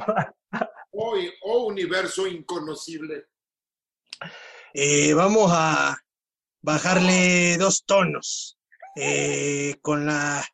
Hoy, 0.92 1.32
oh 1.42 1.68
universo 1.68 2.28
inconocible. 2.28 3.28
Eh, 4.74 5.14
vamos 5.14 5.50
a 5.54 5.98
bajarle 6.66 7.58
dos 7.58 7.86
tonos 7.86 8.58
eh, 8.96 9.76
con 9.82 10.08
las 10.08 10.48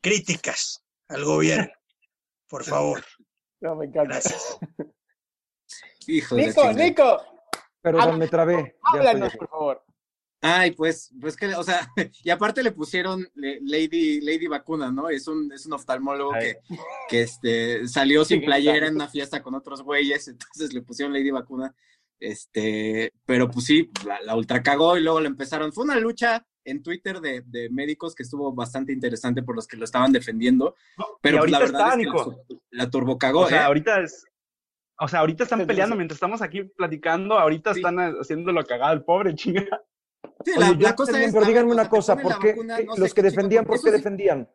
críticas 0.00 0.84
al 1.08 1.24
gobierno, 1.24 1.72
por 2.48 2.64
favor. 2.64 3.04
No, 3.60 3.74
me 3.74 3.86
encanta. 3.86 4.14
Gracias. 4.14 4.58
Hijo 6.06 6.36
Nico, 6.36 6.72
Nico. 6.72 7.20
Perdón, 7.82 8.18
me 8.18 8.28
trabé. 8.28 8.76
Háblanos, 8.82 9.36
por 9.36 9.48
favor. 9.48 9.84
Ay, 10.42 10.70
pues, 10.70 11.12
pues 11.20 11.36
que, 11.36 11.54
o 11.54 11.62
sea, 11.62 11.90
y 12.24 12.30
aparte 12.30 12.62
le 12.62 12.72
pusieron 12.72 13.28
Lady, 13.34 14.20
Lady 14.20 14.46
Vacuna, 14.46 14.90
¿no? 14.90 15.10
Es 15.10 15.26
un, 15.28 15.52
es 15.52 15.66
un 15.66 15.74
oftalmólogo 15.74 16.32
que, 16.32 16.58
que 17.08 17.22
este, 17.22 17.86
salió 17.88 18.24
sin 18.24 18.42
playera 18.42 18.86
en 18.86 18.94
una 18.94 19.08
fiesta 19.08 19.42
con 19.42 19.54
otros 19.54 19.82
güeyes, 19.82 20.28
entonces 20.28 20.72
le 20.72 20.82
pusieron 20.82 21.12
Lady 21.12 21.30
Vacuna. 21.30 21.74
Este, 22.20 23.14
pero 23.24 23.50
pues 23.50 23.64
sí, 23.64 23.90
la, 24.24 24.36
ultra 24.36 24.62
cagó 24.62 24.98
y 24.98 25.02
luego 25.02 25.20
le 25.20 25.28
empezaron. 25.28 25.72
Fue 25.72 25.84
una 25.84 25.96
lucha 25.96 26.46
en 26.64 26.82
Twitter 26.82 27.20
de, 27.20 27.68
médicos 27.70 28.14
que 28.14 28.22
estuvo 28.22 28.52
bastante 28.54 28.92
interesante 28.92 29.42
por 29.42 29.56
los 29.56 29.66
que 29.66 29.78
lo 29.78 29.84
estaban 29.84 30.12
defendiendo. 30.12 30.76
pero 31.22 31.38
pues, 31.38 31.50
la 31.50 31.58
verdad 31.58 31.98
es 31.98 32.06
que 32.06 32.56
la, 32.70 32.90
turbo 32.90 33.18
cagó. 33.18 33.40
O 33.40 33.48
sea, 33.48 33.62
¿eh? 33.62 33.64
ahorita 33.64 34.00
es. 34.00 34.26
O 35.02 35.08
sea, 35.08 35.20
ahorita 35.20 35.44
están 35.44 35.66
peleando 35.66 35.96
mientras 35.96 36.16
estamos 36.16 36.42
aquí 36.42 36.62
platicando, 36.64 37.38
ahorita 37.38 37.70
están 37.70 37.98
haciéndolo 38.20 38.62
cagado 38.66 38.92
el 38.92 39.02
pobre 39.02 39.34
chinga. 39.34 39.66
Sí, 40.44 40.52
la, 40.78 40.94
cosa 40.94 41.22
es, 41.22 41.32
pero 41.32 41.46
díganme 41.46 41.72
una 41.72 41.88
cosa, 41.88 42.16
¿por 42.16 42.38
qué 42.38 42.54
los 42.96 43.14
que 43.14 43.22
defendían, 43.22 43.64
por 43.64 43.82
qué 43.82 43.90
defendían? 43.90 44.48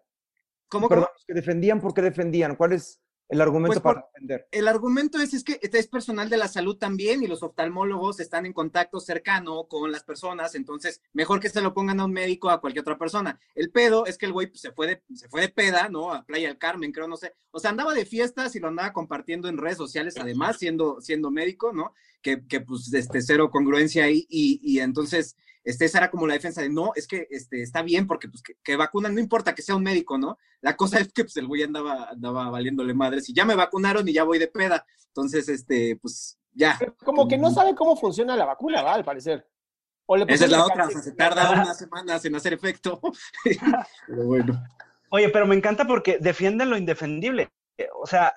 ¿Cómo, 0.68 0.88
Perdón, 0.88 1.10
los 1.14 1.26
que 1.26 1.34
defendían, 1.34 1.80
¿por 1.80 1.94
qué 1.94 2.02
defendían? 2.02 2.56
¿Cuál 2.56 2.74
es 2.74 3.02
el 3.28 3.42
argumento 3.42 3.82
pues 3.82 3.82
para 3.82 4.08
defender. 4.14 4.48
El 4.52 4.68
argumento 4.68 5.20
es, 5.20 5.34
es 5.34 5.44
que 5.44 5.60
es 5.62 5.88
personal 5.88 6.30
de 6.30 6.38
la 6.38 6.48
salud 6.48 6.78
también 6.78 7.24
y 7.24 7.28
los 7.28 7.42
oftalmólogos 7.42 8.20
están 8.20 8.46
en 8.46 8.54
contacto 8.54 9.00
cercano 9.00 9.68
con 9.68 9.92
las 9.92 10.04
personas, 10.04 10.54
entonces 10.56 11.02
mejor 11.14 11.40
que 11.40 11.50
se 11.50 11.62
lo 11.62 11.74
pongan 11.74 12.00
a 12.00 12.06
un 12.06 12.12
médico 12.12 12.50
a 12.50 12.62
cualquier 12.62 12.84
otra 12.84 12.98
persona. 12.98 13.40
El 13.56 13.72
pedo 13.72 14.06
es 14.06 14.18
que 14.18 14.28
el 14.28 14.34
güey 14.34 14.48
pues, 14.48 14.62
se, 14.62 14.72
fue 14.72 14.88
de, 14.88 15.04
se 15.16 15.28
fue 15.28 15.42
de 15.42 15.50
peda, 15.50 15.90
¿no? 15.90 16.14
A 16.14 16.24
Playa 16.24 16.50
del 16.50 16.58
Carmen, 16.58 16.92
creo, 16.92 17.08
no 17.08 17.18
sé. 17.18 17.34
O 17.52 17.60
sea, 17.60 17.72
andaba 17.72 17.94
de 17.94 18.06
fiestas 18.06 18.56
y 18.56 18.60
lo 18.60 18.68
andaba 18.68 18.94
compartiendo 18.94 19.48
en 19.48 19.58
redes 19.58 19.78
sociales, 19.78 20.16
además, 20.18 20.58
siendo, 20.60 21.02
siendo 21.02 21.32
médico, 21.32 21.74
¿no? 21.74 21.94
Que, 22.22 22.46
que 22.46 22.62
pues, 22.62 22.94
este, 22.94 23.22
cero 23.22 23.50
congruencia 23.50 24.06
ahí 24.06 24.26
y, 24.30 24.60
y 24.64 24.80
entonces 24.80 25.36
este, 25.66 25.86
esa 25.86 25.98
era 25.98 26.12
como 26.12 26.28
la 26.28 26.36
defensa 26.36 26.62
de 26.62 26.70
no, 26.70 26.92
es 26.96 27.08
que 27.08 27.28
este, 27.32 27.64
está 27.64 27.82
bien 27.82 28.06
porque 28.06 28.30
pues 28.30 28.44
que, 28.64 28.76
vacunan, 28.76 29.14
no 29.16 29.20
importa 29.20 29.56
que 29.56 29.64
sea 29.64 29.76
un 29.76 29.84
médico, 29.84 30.18
¿no? 30.18 30.38
La 30.62 30.78
cosa 30.78 31.00
es 31.00 31.12
que 31.12 31.24
pues 31.24 31.36
el 31.38 31.48
güey 31.48 31.64
andaba, 31.64 32.10
andaba 32.12 32.50
valiéndole 32.50 32.94
madres 32.94 33.28
y 33.30 33.34
ya 33.34 33.46
me 33.46 33.56
vacunaron 33.56 34.08
y 34.08 34.14
ya 34.14 34.24
voy 34.24 34.40
de 34.40 34.48
peda. 34.48 34.86
Entonces, 35.08 35.50
este, 35.50 35.98
pues 36.02 36.38
ya. 36.54 36.78
como 37.04 37.28
que 37.28 37.38
no 37.38 37.52
sabe 37.52 37.74
cómo 37.74 37.98
funciona 37.98 38.36
la 38.36 38.46
vacuna, 38.46 38.84
¿va? 38.84 38.94
Al 38.94 39.04
parecer. 39.04 39.50
Esa 40.28 40.46
es 40.46 40.52
la 40.52 40.66
otra, 40.66 40.88
se 40.90 41.14
tarda 41.14 41.52
unas 41.52 41.78
semanas 41.78 42.24
en 42.26 42.36
hacer 42.36 42.54
efecto. 42.54 43.02
pero 44.08 44.26
bueno. 44.26 44.64
Oye, 45.10 45.30
pero 45.30 45.48
me 45.48 45.56
encanta 45.56 45.88
porque 45.88 46.20
defienden 46.20 46.70
lo 46.70 46.78
indefendible. 46.78 47.50
O 48.00 48.06
sea, 48.06 48.34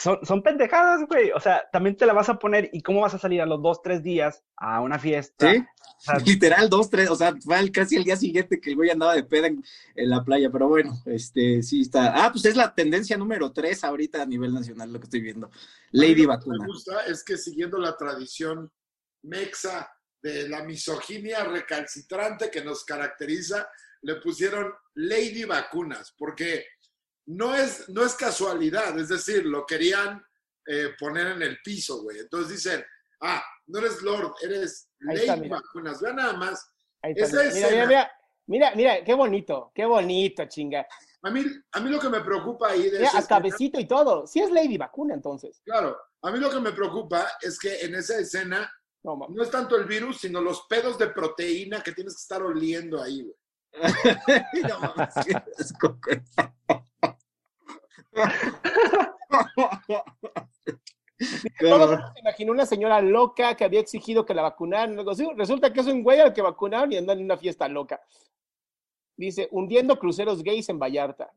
son, 0.00 0.18
son 0.24 0.42
pendejadas, 0.42 1.06
güey. 1.06 1.30
O 1.32 1.40
sea, 1.40 1.68
también 1.70 1.96
te 1.96 2.06
la 2.06 2.14
vas 2.14 2.28
a 2.30 2.38
poner 2.38 2.70
y 2.72 2.80
cómo 2.82 3.02
vas 3.02 3.14
a 3.14 3.18
salir 3.18 3.42
a 3.42 3.46
los 3.46 3.62
dos, 3.62 3.82
tres 3.82 4.02
días 4.02 4.42
a 4.56 4.80
una 4.80 4.98
fiesta. 4.98 5.52
Sí, 5.52 5.62
literal, 6.24 6.70
dos, 6.70 6.88
tres, 6.88 7.10
o 7.10 7.16
sea, 7.16 7.34
fue 7.44 7.70
casi 7.70 7.96
el 7.96 8.04
día 8.04 8.16
siguiente 8.16 8.60
que 8.60 8.70
el 8.70 8.76
güey 8.76 8.88
andaba 8.88 9.14
de 9.14 9.24
peda 9.24 9.48
en, 9.48 9.62
la 9.94 10.24
playa, 10.24 10.48
pero 10.50 10.68
bueno, 10.68 10.98
este, 11.04 11.62
sí 11.62 11.82
está. 11.82 12.24
Ah, 12.24 12.32
pues 12.32 12.46
es 12.46 12.56
la 12.56 12.74
tendencia 12.74 13.18
número 13.18 13.52
tres 13.52 13.84
ahorita 13.84 14.22
a 14.22 14.26
nivel 14.26 14.54
nacional, 14.54 14.90
lo 14.90 14.98
que 14.98 15.04
estoy 15.04 15.20
viendo. 15.20 15.50
Lady 15.92 16.24
Vacuna. 16.24 16.56
Lo 16.56 16.62
que 16.62 16.66
me 16.66 16.72
gusta 16.72 17.04
es 17.06 17.22
que 17.22 17.36
siguiendo 17.36 17.76
la 17.78 17.96
tradición 17.96 18.72
mexa 19.22 19.90
de 20.22 20.48
la 20.48 20.64
misoginia 20.64 21.44
recalcitrante 21.44 22.50
que 22.50 22.64
nos 22.64 22.84
caracteriza, 22.84 23.68
le 24.02 24.16
pusieron 24.16 24.72
Lady 24.94 25.44
Vacunas, 25.44 26.14
porque 26.16 26.64
no 27.30 27.54
es, 27.54 27.88
no 27.88 28.02
es 28.04 28.14
casualidad, 28.14 28.98
es 28.98 29.08
decir, 29.08 29.46
lo 29.46 29.64
querían 29.64 30.22
eh, 30.66 30.90
poner 30.98 31.28
en 31.28 31.42
el 31.42 31.58
piso, 31.62 32.02
güey. 32.02 32.18
Entonces 32.18 32.50
dicen, 32.50 32.84
ah, 33.20 33.42
no 33.66 33.78
eres 33.78 34.02
Lord, 34.02 34.34
eres 34.42 34.88
Lady 34.98 35.48
Vacunas. 35.48 36.00
Vean 36.00 36.16
nada 36.16 36.32
más. 36.32 36.68
mira, 37.04 37.86
mira, 37.86 38.12
mira, 38.46 38.74
mira, 38.74 39.04
qué 39.04 39.14
bonito, 39.14 39.70
qué 39.72 39.84
bonito, 39.84 40.44
chinga. 40.46 40.84
A 41.22 41.30
mí, 41.30 41.44
a 41.72 41.80
mí 41.80 41.90
lo 41.90 42.00
que 42.00 42.08
me 42.08 42.20
preocupa 42.20 42.70
ahí... 42.70 42.90
De 42.90 43.06
hasta 43.06 43.38
besito 43.38 43.78
y 43.78 43.86
todo. 43.86 44.26
Sí 44.26 44.40
es 44.40 44.50
Lady 44.50 44.76
Vacuna, 44.76 45.14
entonces. 45.14 45.60
Claro, 45.64 45.96
a 46.22 46.30
mí 46.32 46.38
lo 46.40 46.50
que 46.50 46.60
me 46.60 46.72
preocupa 46.72 47.28
es 47.40 47.58
que 47.58 47.80
en 47.82 47.94
esa 47.94 48.18
escena 48.18 48.68
no, 49.04 49.16
no 49.28 49.42
es 49.42 49.50
tanto 49.50 49.76
el 49.76 49.84
virus, 49.84 50.18
sino 50.18 50.40
los 50.40 50.66
pedos 50.68 50.98
de 50.98 51.08
proteína 51.08 51.80
que 51.80 51.92
tienes 51.92 52.14
que 52.14 52.22
estar 52.22 52.42
oliendo 52.42 53.00
ahí, 53.00 53.22
güey. 53.22 53.36
no, 54.68 54.94
se 61.18 61.68
imaginó 62.20 62.52
una 62.52 62.66
señora 62.66 63.00
loca 63.00 63.54
que 63.56 63.64
había 63.64 63.80
exigido 63.80 64.24
que 64.24 64.34
la 64.34 64.42
vacunaran. 64.42 64.98
Resulta 65.36 65.72
que 65.72 65.80
es 65.80 65.86
un 65.86 66.02
güey 66.02 66.20
al 66.20 66.32
que 66.32 66.42
vacunaron 66.42 66.92
y 66.92 66.96
andan 66.96 67.18
en 67.18 67.24
una 67.24 67.36
fiesta 67.36 67.68
loca. 67.68 68.00
Dice, 69.16 69.48
hundiendo 69.50 69.98
cruceros 69.98 70.42
gays 70.42 70.68
en 70.68 70.78
Vallarta. 70.78 71.32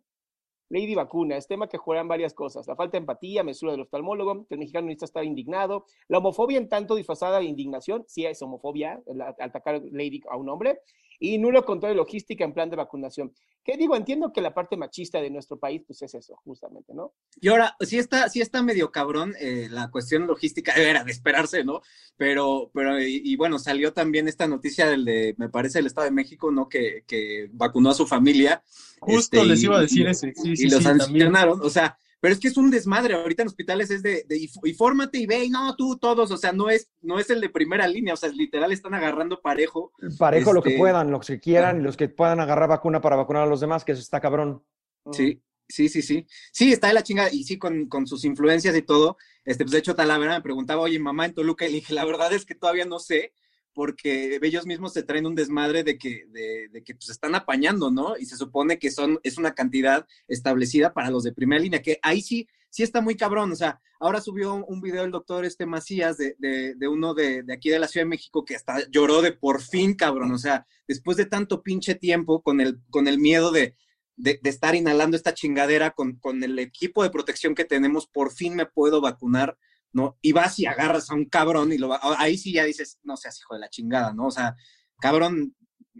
Lady 0.69 0.95
Vacuna, 0.95 1.37
es 1.37 1.45
tema 1.45 1.67
que 1.67 1.77
juegan 1.77 2.07
varias 2.07 2.33
cosas. 2.33 2.65
La 2.65 2.75
falta 2.75 2.93
de 2.93 2.99
empatía, 2.99 3.43
mesura 3.43 3.73
del 3.73 3.81
oftalmólogo, 3.81 4.47
que 4.47 4.55
el 4.55 4.59
mexicano 4.59 4.87
necesita 4.87 5.05
estar 5.05 5.23
indignado. 5.23 5.85
La 6.07 6.17
homofobia 6.17 6.57
en 6.57 6.67
tanto 6.67 6.95
disfrazada 6.95 7.39
de 7.39 7.45
indignación, 7.45 8.05
sí 8.07 8.25
es 8.25 8.41
homofobia, 8.41 8.99
atacar 9.39 9.83
Lady 9.91 10.21
a 10.29 10.37
un 10.37 10.49
hombre 10.49 10.79
y 11.23 11.37
nulo 11.37 11.63
control 11.63 11.93
de 11.93 11.95
logística 11.95 12.43
en 12.43 12.53
plan 12.53 12.69
de 12.69 12.75
vacunación. 12.75 13.31
¿Qué 13.63 13.77
digo? 13.77 13.95
Entiendo 13.95 14.33
que 14.33 14.41
la 14.41 14.53
parte 14.53 14.75
machista 14.75 15.21
de 15.21 15.29
nuestro 15.29 15.57
país, 15.57 15.81
pues 15.87 16.01
es 16.01 16.13
eso, 16.15 16.35
justamente, 16.43 16.93
¿no? 16.93 17.13
Y 17.39 17.47
ahora, 17.47 17.77
sí 17.79 17.97
está, 17.97 18.27
sí 18.27 18.41
está 18.41 18.61
medio 18.61 18.91
cabrón 18.91 19.33
eh, 19.39 19.69
la 19.71 19.89
cuestión 19.89 20.27
logística, 20.27 20.73
era 20.75 21.05
de 21.05 21.11
esperarse, 21.13 21.63
¿no? 21.63 21.81
Pero, 22.17 22.71
pero, 22.73 22.99
y, 22.99 23.37
bueno, 23.37 23.57
salió 23.57 23.93
también 23.93 24.27
esta 24.27 24.47
noticia 24.47 24.85
del 24.89 25.05
de, 25.05 25.33
me 25.37 25.47
parece, 25.47 25.79
el 25.79 25.85
Estado 25.85 26.05
de 26.05 26.11
México, 26.11 26.51
¿no? 26.51 26.67
Que, 26.67 27.05
que 27.07 27.49
vacunó 27.53 27.91
a 27.91 27.95
su 27.95 28.05
familia. 28.05 28.61
Justo 28.99 29.37
este, 29.37 29.47
les 29.47 29.63
iba 29.63 29.77
a 29.77 29.81
decir 29.81 30.05
ese, 30.05 30.33
sí, 30.35 30.57
sí, 30.57 30.65
y 30.65 30.69
los 30.69 30.83
sancionaron, 30.83 31.61
o 31.61 31.69
sea, 31.69 31.97
pero 32.23 32.35
es 32.35 32.39
que 32.39 32.47
es 32.47 32.55
un 32.55 32.71
desmadre. 32.71 33.15
Ahorita 33.15 33.41
en 33.41 33.49
hospitales 33.49 33.91
es 33.91 34.01
de, 34.01 34.23
de 34.25 34.37
y, 34.37 34.73
fórmate 34.75 35.17
y 35.17 35.25
ve, 35.25 35.43
y 35.43 35.49
no, 35.49 35.75
tú, 35.75 35.97
todos, 35.97 36.31
o 36.31 36.37
sea, 36.37 36.53
no 36.53 36.69
es, 36.69 36.89
no 37.01 37.19
es 37.19 37.29
el 37.29 37.41
de 37.41 37.49
primera 37.49 37.85
línea, 37.85 38.13
o 38.13 38.17
sea, 38.17 38.29
literal 38.29 38.71
están 38.71 38.93
agarrando 38.93 39.41
parejo. 39.41 39.91
Parejo 40.17 40.53
lo 40.53 40.63
que 40.63 40.69
este, 40.69 40.79
puedan, 40.79 41.11
los 41.11 41.27
que 41.27 41.41
quieran, 41.41 41.81
y 41.81 41.83
los 41.83 41.97
que 41.97 42.07
puedan 42.07 42.39
agarrar 42.39 42.69
vacuna 42.69 43.01
para 43.01 43.17
vacunar 43.17 43.43
a 43.43 43.47
los 43.47 43.59
demás, 43.59 43.83
que 43.83 43.91
eso 43.91 43.99
está 43.99 44.21
cabrón. 44.21 44.63
Sí, 45.11 45.43
sí, 45.67 45.89
sí, 45.89 46.01
sí. 46.01 46.25
Sí, 46.53 46.71
está 46.71 46.87
de 46.87 46.93
la 46.93 47.03
chinga, 47.03 47.27
y 47.29 47.43
sí, 47.43 47.57
con, 47.57 47.89
con 47.89 48.07
sus 48.07 48.23
influencias 48.23 48.73
y 48.77 48.83
todo. 48.83 49.17
Este, 49.43 49.65
pues 49.65 49.73
de 49.73 49.79
hecho, 49.79 49.93
Talavera 49.93 50.35
me 50.35 50.41
preguntaba, 50.41 50.83
oye, 50.83 50.99
mamá 50.99 51.25
en 51.25 51.33
Toluca, 51.33 51.65
y 51.65 51.71
le 51.71 51.75
dije, 51.75 51.93
la 51.93 52.05
verdad 52.05 52.31
es 52.31 52.45
que 52.45 52.55
todavía 52.55 52.85
no 52.85 52.99
sé, 52.99 53.33
porque 53.73 54.39
ellos 54.41 54.65
mismos 54.65 54.93
se 54.93 55.03
traen 55.03 55.25
un 55.25 55.35
desmadre 55.35 55.83
de 55.83 55.97
que, 55.97 56.25
de, 56.27 56.83
que 56.83 56.95
pues 56.95 57.09
están 57.09 57.35
apañando, 57.35 57.91
¿no? 57.91 58.17
Y 58.17 58.25
se 58.25 58.37
supone 58.37 58.79
que 58.79 58.91
son, 58.91 59.19
es 59.23 59.37
una 59.37 59.53
cantidad 59.53 60.07
establecida 60.27 60.93
para 60.93 61.09
los 61.09 61.23
de 61.23 61.33
primera 61.33 61.61
línea, 61.61 61.81
que 61.81 61.99
ahí 62.01 62.21
sí, 62.21 62.47
sí 62.69 62.83
está 62.83 63.01
muy 63.01 63.15
cabrón. 63.15 63.51
O 63.51 63.55
sea, 63.55 63.81
ahora 63.99 64.21
subió 64.21 64.55
un 64.55 64.81
video 64.81 65.03
el 65.03 65.11
doctor 65.11 65.45
este 65.45 65.65
Macías 65.65 66.17
de, 66.17 66.35
de, 66.39 66.87
uno 66.87 67.13
de, 67.13 67.43
aquí 67.51 67.69
de 67.69 67.79
la 67.79 67.87
Ciudad 67.87 68.05
de 68.05 68.09
México 68.09 68.45
que 68.45 68.55
hasta 68.55 68.87
lloró 68.89 69.21
de 69.21 69.31
por 69.31 69.61
fin, 69.61 69.95
cabrón. 69.95 70.31
O 70.31 70.37
sea, 70.37 70.65
después 70.87 71.17
de 71.17 71.25
tanto 71.25 71.63
pinche 71.63 71.95
tiempo 71.95 72.41
con 72.41 72.61
el, 72.61 72.79
con 72.89 73.07
el 73.07 73.17
miedo 73.17 73.51
de, 73.51 73.75
de, 74.15 74.39
de, 74.41 74.49
estar 74.49 74.75
inhalando 74.75 75.17
esta 75.17 75.33
chingadera 75.33 75.91
con, 75.91 76.17
con, 76.17 76.43
el 76.43 76.59
equipo 76.59 77.03
de 77.03 77.09
protección 77.09 77.55
que 77.55 77.65
tenemos, 77.65 78.07
por 78.07 78.31
fin 78.31 78.55
me 78.55 78.65
puedo 78.65 79.01
vacunar. 79.01 79.57
¿No? 79.93 80.17
Y 80.21 80.31
vas 80.31 80.59
y 80.59 80.65
agarras 80.65 81.09
a 81.09 81.13
un 81.13 81.25
cabrón 81.25 81.71
y 81.71 81.77
lo 81.77 81.87
va, 81.87 81.99
ahí 82.17 82.37
sí 82.37 82.51
ya 82.51 82.65
dices, 82.65 82.99
no 83.03 83.15
seas 83.15 83.39
hijo 83.39 83.53
de 83.53 83.61
la 83.61 83.69
chingada, 83.69 84.13
¿no? 84.13 84.27
O 84.27 84.31
sea, 84.31 84.55
cabrón, 84.99 85.55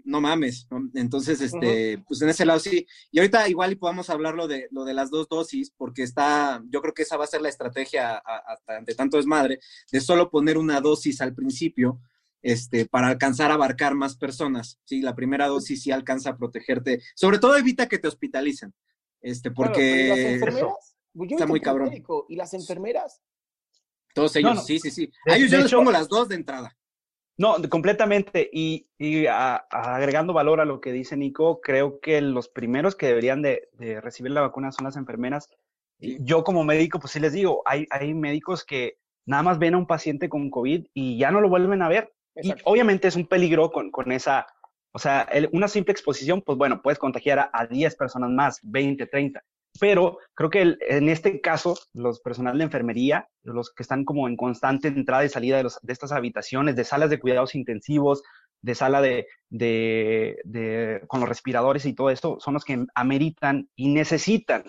no 0.05 0.21
mames, 0.21 0.67
Entonces, 0.95 1.39
este, 1.39 2.03
pues 2.07 2.21
en 2.21 2.29
ese 2.29 2.45
lado 2.45 2.59
sí. 2.59 2.87
Y 3.11 3.19
ahorita 3.19 3.47
igual 3.47 3.73
y 3.73 3.75
podamos 3.75 4.09
hablar 4.09 4.33
lo 4.33 4.47
de, 4.47 4.67
lo 4.71 4.85
de 4.85 4.93
las 4.93 5.11
dos 5.11 5.29
dosis, 5.29 5.71
porque 5.77 6.03
está, 6.03 6.63
yo 6.69 6.81
creo 6.81 6.93
que 6.93 7.03
esa 7.03 7.17
va 7.17 7.25
a 7.25 7.27
ser 7.27 7.41
la 7.41 7.49
estrategia 7.49 8.17
hasta 8.17 8.77
ante 8.77 8.95
tanto 8.95 9.17
desmadre, 9.17 9.59
de 9.91 10.01
solo 10.01 10.29
poner 10.31 10.57
una 10.57 10.81
dosis 10.81 11.21
al 11.21 11.35
principio, 11.35 11.99
este, 12.41 12.85
para 12.87 13.07
alcanzar 13.07 13.51
a 13.51 13.53
abarcar 13.53 13.95
más 13.95 14.17
personas, 14.17 14.79
¿sí? 14.83 15.01
La 15.01 15.15
primera 15.15 15.47
dosis 15.47 15.83
sí 15.83 15.91
alcanza 15.91 16.31
a 16.31 16.37
protegerte, 16.37 17.01
sobre 17.15 17.39
todo 17.39 17.55
evita 17.55 17.87
que 17.87 17.99
te 17.99 18.07
hospitalicen, 18.07 18.73
este, 19.21 19.51
porque... 19.51 20.09
está 21.29 21.45
muy 21.45 21.61
cabrón. 21.61 21.91
¿Y 22.27 22.35
las 22.35 22.53
enfermeras? 22.53 23.21
Todos 24.13 24.35
ellos, 24.35 24.65
sí, 24.65 24.79
sí, 24.79 24.91
sí. 24.91 25.11
a 25.27 25.35
ellos 25.35 25.51
yo 25.51 25.57
les 25.59 25.73
pongo 25.73 25.91
las 25.91 26.07
dos 26.07 26.29
de 26.29 26.35
entrada. 26.35 26.77
No, 27.37 27.55
completamente. 27.69 28.49
Y, 28.51 28.87
y 28.97 29.25
agregando 29.25 30.33
valor 30.33 30.61
a 30.61 30.65
lo 30.65 30.79
que 30.79 30.91
dice 30.91 31.17
Nico, 31.17 31.61
creo 31.61 31.99
que 31.99 32.21
los 32.21 32.47
primeros 32.47 32.95
que 32.95 33.07
deberían 33.07 33.41
de, 33.41 33.69
de 33.73 34.01
recibir 34.01 34.31
la 34.31 34.41
vacuna 34.41 34.71
son 34.71 34.85
las 34.85 34.97
enfermeras. 34.97 35.49
Yo 35.99 36.43
como 36.43 36.63
médico, 36.63 36.99
pues 36.99 37.13
sí 37.13 37.19
les 37.19 37.33
digo, 37.33 37.63
hay, 37.65 37.87
hay 37.89 38.13
médicos 38.13 38.65
que 38.65 38.97
nada 39.25 39.41
más 39.41 39.57
ven 39.57 39.73
a 39.73 39.77
un 39.77 39.87
paciente 39.87 40.27
con 40.27 40.49
COVID 40.49 40.87
y 40.93 41.17
ya 41.17 41.31
no 41.31 41.39
lo 41.41 41.49
vuelven 41.49 41.81
a 41.81 41.89
ver. 41.89 42.13
Y 42.35 42.53
obviamente 42.65 43.07
es 43.07 43.15
un 43.15 43.27
peligro 43.27 43.71
con, 43.71 43.89
con 43.89 44.11
esa, 44.11 44.45
o 44.91 44.99
sea, 44.99 45.29
una 45.53 45.67
simple 45.67 45.93
exposición, 45.93 46.41
pues 46.41 46.57
bueno, 46.57 46.81
puedes 46.81 46.99
contagiar 46.99 47.39
a, 47.39 47.49
a 47.53 47.67
10 47.67 47.95
personas 47.95 48.31
más, 48.31 48.59
20, 48.63 49.05
30 49.05 49.43
pero 49.79 50.19
creo 50.35 50.49
que 50.49 50.77
en 50.81 51.09
este 51.09 51.41
caso, 51.41 51.75
los 51.93 52.21
personal 52.21 52.57
de 52.57 52.65
enfermería, 52.65 53.27
los 53.43 53.71
que 53.73 53.83
están 53.83 54.05
como 54.05 54.27
en 54.27 54.37
constante 54.37 54.87
entrada 54.87 55.25
y 55.25 55.29
salida 55.29 55.57
de, 55.57 55.63
los, 55.63 55.79
de 55.81 55.93
estas 55.93 56.11
habitaciones, 56.11 56.75
de 56.75 56.83
salas 56.83 57.09
de 57.09 57.19
cuidados 57.19 57.55
intensivos, 57.55 58.23
de 58.61 58.75
sala 58.75 59.01
de, 59.01 59.27
de, 59.49 60.39
de, 60.43 61.01
con 61.07 61.19
los 61.19 61.29
respiradores 61.29 61.85
y 61.85 61.93
todo 61.93 62.09
esto, 62.09 62.39
son 62.39 62.53
los 62.53 62.63
que 62.63 62.85
ameritan 62.95 63.69
y 63.75 63.93
necesitan, 63.93 64.63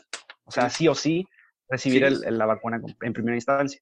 o 0.45 0.51
sea, 0.51 0.71
sí 0.71 0.89
o 0.89 0.95
sí, 0.95 1.27
recibir 1.69 2.05
el, 2.05 2.21
la 2.37 2.47
vacuna 2.47 2.81
en 3.03 3.13
primera 3.13 3.37
instancia. 3.37 3.81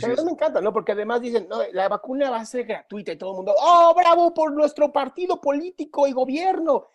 Pero 0.00 0.24
me 0.24 0.30
encanta, 0.30 0.62
¿no? 0.62 0.72
Porque 0.72 0.92
además 0.92 1.20
dicen, 1.20 1.46
no, 1.48 1.60
la 1.72 1.88
vacuna 1.88 2.30
va 2.30 2.38
a 2.38 2.46
ser 2.46 2.64
gratuita 2.64 3.12
y 3.12 3.18
todo 3.18 3.32
el 3.32 3.36
mundo, 3.36 3.54
¡oh, 3.58 3.94
bravo 3.94 4.32
por 4.32 4.52
nuestro 4.52 4.90
partido 4.92 5.40
político 5.40 6.06
y 6.06 6.12
gobierno! 6.12 6.88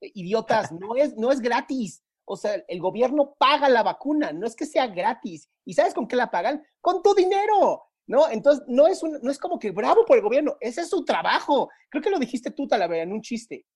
Idiotas, 0.00 0.72
no 0.72 0.96
es, 0.96 1.16
no 1.16 1.30
es 1.30 1.40
gratis. 1.40 2.02
O 2.32 2.36
sea, 2.36 2.54
el 2.66 2.80
gobierno 2.80 3.34
paga 3.38 3.68
la 3.68 3.82
vacuna, 3.82 4.32
no 4.32 4.46
es 4.46 4.56
que 4.56 4.64
sea 4.64 4.86
gratis. 4.86 5.50
¿Y 5.66 5.74
sabes 5.74 5.92
con 5.92 6.08
qué 6.08 6.16
la 6.16 6.30
pagan? 6.30 6.64
Con 6.80 7.02
tu 7.02 7.14
dinero. 7.14 7.82
¿no? 8.06 8.30
Entonces, 8.30 8.64
no 8.68 8.86
es, 8.86 9.02
un, 9.02 9.18
no 9.22 9.30
es 9.30 9.38
como 9.38 9.58
que 9.58 9.70
bravo 9.70 10.06
por 10.06 10.16
el 10.16 10.22
gobierno, 10.22 10.56
ese 10.60 10.80
es 10.80 10.88
su 10.88 11.04
trabajo. 11.04 11.68
Creo 11.90 12.02
que 12.02 12.08
lo 12.08 12.18
dijiste 12.18 12.50
tú, 12.50 12.66
Talavera, 12.66 13.02
en 13.02 13.12
un 13.12 13.20
chiste. 13.20 13.66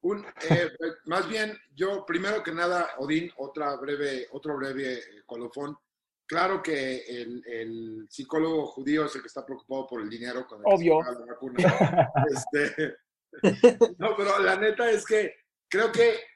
Un, 0.00 0.24
eh, 0.48 0.70
más 1.04 1.28
bien, 1.28 1.54
yo, 1.74 2.06
primero 2.06 2.42
que 2.42 2.52
nada, 2.52 2.88
Odín, 2.98 3.30
otra 3.36 3.76
breve, 3.76 4.26
otro 4.32 4.56
breve 4.56 4.94
eh, 4.94 5.02
colofón. 5.26 5.76
Claro 6.26 6.62
que 6.62 6.96
el, 7.06 7.44
el, 7.46 8.06
psicólogo 8.08 8.66
judío 8.68 9.04
es 9.04 9.14
el 9.16 9.20
que 9.20 9.28
está 9.28 9.44
preocupado 9.44 9.86
por 9.86 10.00
el 10.00 10.08
dinero 10.08 10.46
con 10.46 10.60
el 10.60 10.64
Obvio. 10.64 11.02
la 11.02 11.26
vacuna. 11.26 11.58
Este, 12.32 12.96
no, 13.98 14.16
pero 14.16 14.38
la 14.38 14.56
neta 14.56 14.90
es 14.90 15.04
que 15.04 15.34
creo 15.68 15.92
que 15.92 16.31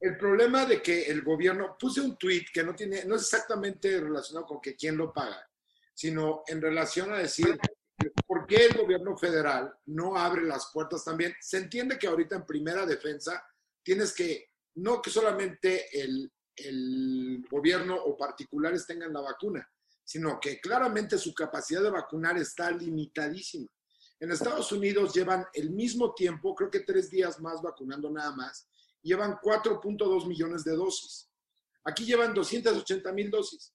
el 0.00 0.16
problema 0.16 0.64
de 0.64 0.82
que 0.82 1.04
el 1.04 1.22
gobierno, 1.22 1.76
puse 1.78 2.00
un 2.00 2.16
tweet 2.16 2.46
que 2.52 2.62
no 2.62 2.74
tiene, 2.74 3.04
no 3.04 3.16
es 3.16 3.22
exactamente 3.22 4.00
relacionado 4.00 4.46
con 4.46 4.60
que 4.60 4.76
quién 4.76 4.96
lo 4.96 5.12
paga, 5.12 5.48
sino 5.94 6.42
en 6.46 6.60
relación 6.60 7.12
a 7.12 7.18
decir 7.18 7.58
por 8.26 8.46
qué 8.46 8.66
el 8.66 8.76
gobierno 8.76 9.16
federal 9.16 9.74
no 9.86 10.16
abre 10.16 10.42
las 10.42 10.70
puertas 10.72 11.04
también. 11.04 11.34
Se 11.40 11.58
entiende 11.58 11.98
que 11.98 12.06
ahorita 12.06 12.36
en 12.36 12.46
primera 12.46 12.84
defensa 12.84 13.44
tienes 13.82 14.12
que, 14.12 14.50
no 14.76 15.00
que 15.00 15.10
solamente 15.10 15.88
el, 15.98 16.30
el 16.56 17.44
gobierno 17.50 17.96
o 17.96 18.16
particulares 18.16 18.86
tengan 18.86 19.12
la 19.12 19.20
vacuna, 19.20 19.68
sino 20.04 20.38
que 20.40 20.60
claramente 20.60 21.18
su 21.18 21.34
capacidad 21.34 21.82
de 21.82 21.90
vacunar 21.90 22.36
está 22.38 22.70
limitadísima. 22.70 23.66
En 24.18 24.32
Estados 24.32 24.72
Unidos 24.72 25.12
llevan 25.12 25.44
el 25.52 25.70
mismo 25.70 26.14
tiempo, 26.14 26.54
creo 26.54 26.70
que 26.70 26.80
tres 26.80 27.10
días 27.10 27.38
más 27.40 27.60
vacunando 27.60 28.10
nada 28.10 28.32
más, 28.32 28.66
llevan 29.06 29.38
4.2 29.38 30.26
millones 30.26 30.64
de 30.64 30.72
dosis. 30.72 31.30
Aquí 31.84 32.04
llevan 32.04 32.34
280 32.34 33.12
mil 33.12 33.30
dosis 33.30 33.72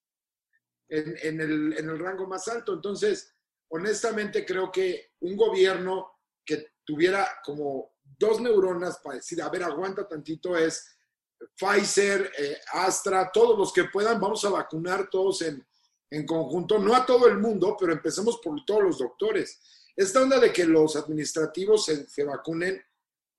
en, 0.89 1.39
el 1.39 1.99
rango 1.99 2.27
más 2.27 2.47
alto. 2.47 2.73
Entonces, 2.73 3.33
honestamente 3.69 4.45
creo 4.45 4.71
que 4.71 5.13
un 5.21 5.37
gobierno 5.37 6.19
que 6.45 6.73
tuviera 6.83 7.27
como 7.43 7.93
dos 8.03 8.41
neuronas 8.41 8.97
para 8.99 9.15
decir, 9.15 9.41
a 9.41 9.49
ver, 9.49 9.63
aguanta 9.63 10.07
tantito, 10.07 10.57
es 10.57 10.97
Pfizer, 11.55 12.31
eh, 12.37 12.57
Astra, 12.73 13.31
todos 13.33 13.57
los 13.57 13.73
que 13.73 13.85
puedan, 13.85 14.19
vamos 14.19 14.43
a 14.45 14.49
vacunar 14.49 15.09
todos 15.09 15.41
en, 15.41 15.65
en 16.09 16.25
conjunto, 16.25 16.77
no 16.77 16.93
a 16.93 17.05
todo 17.05 17.27
el 17.27 17.37
mundo, 17.37 17.75
pero 17.79 17.93
empecemos 17.93 18.39
por 18.43 18.63
todos 18.65 18.83
los 18.83 18.99
doctores. 18.99 19.59
Esta 19.95 20.21
onda 20.21 20.39
de 20.39 20.51
que 20.51 20.65
los 20.65 20.95
administrativos 20.95 21.85
se, 21.85 22.07
se 22.07 22.23
vacunen, 22.23 22.83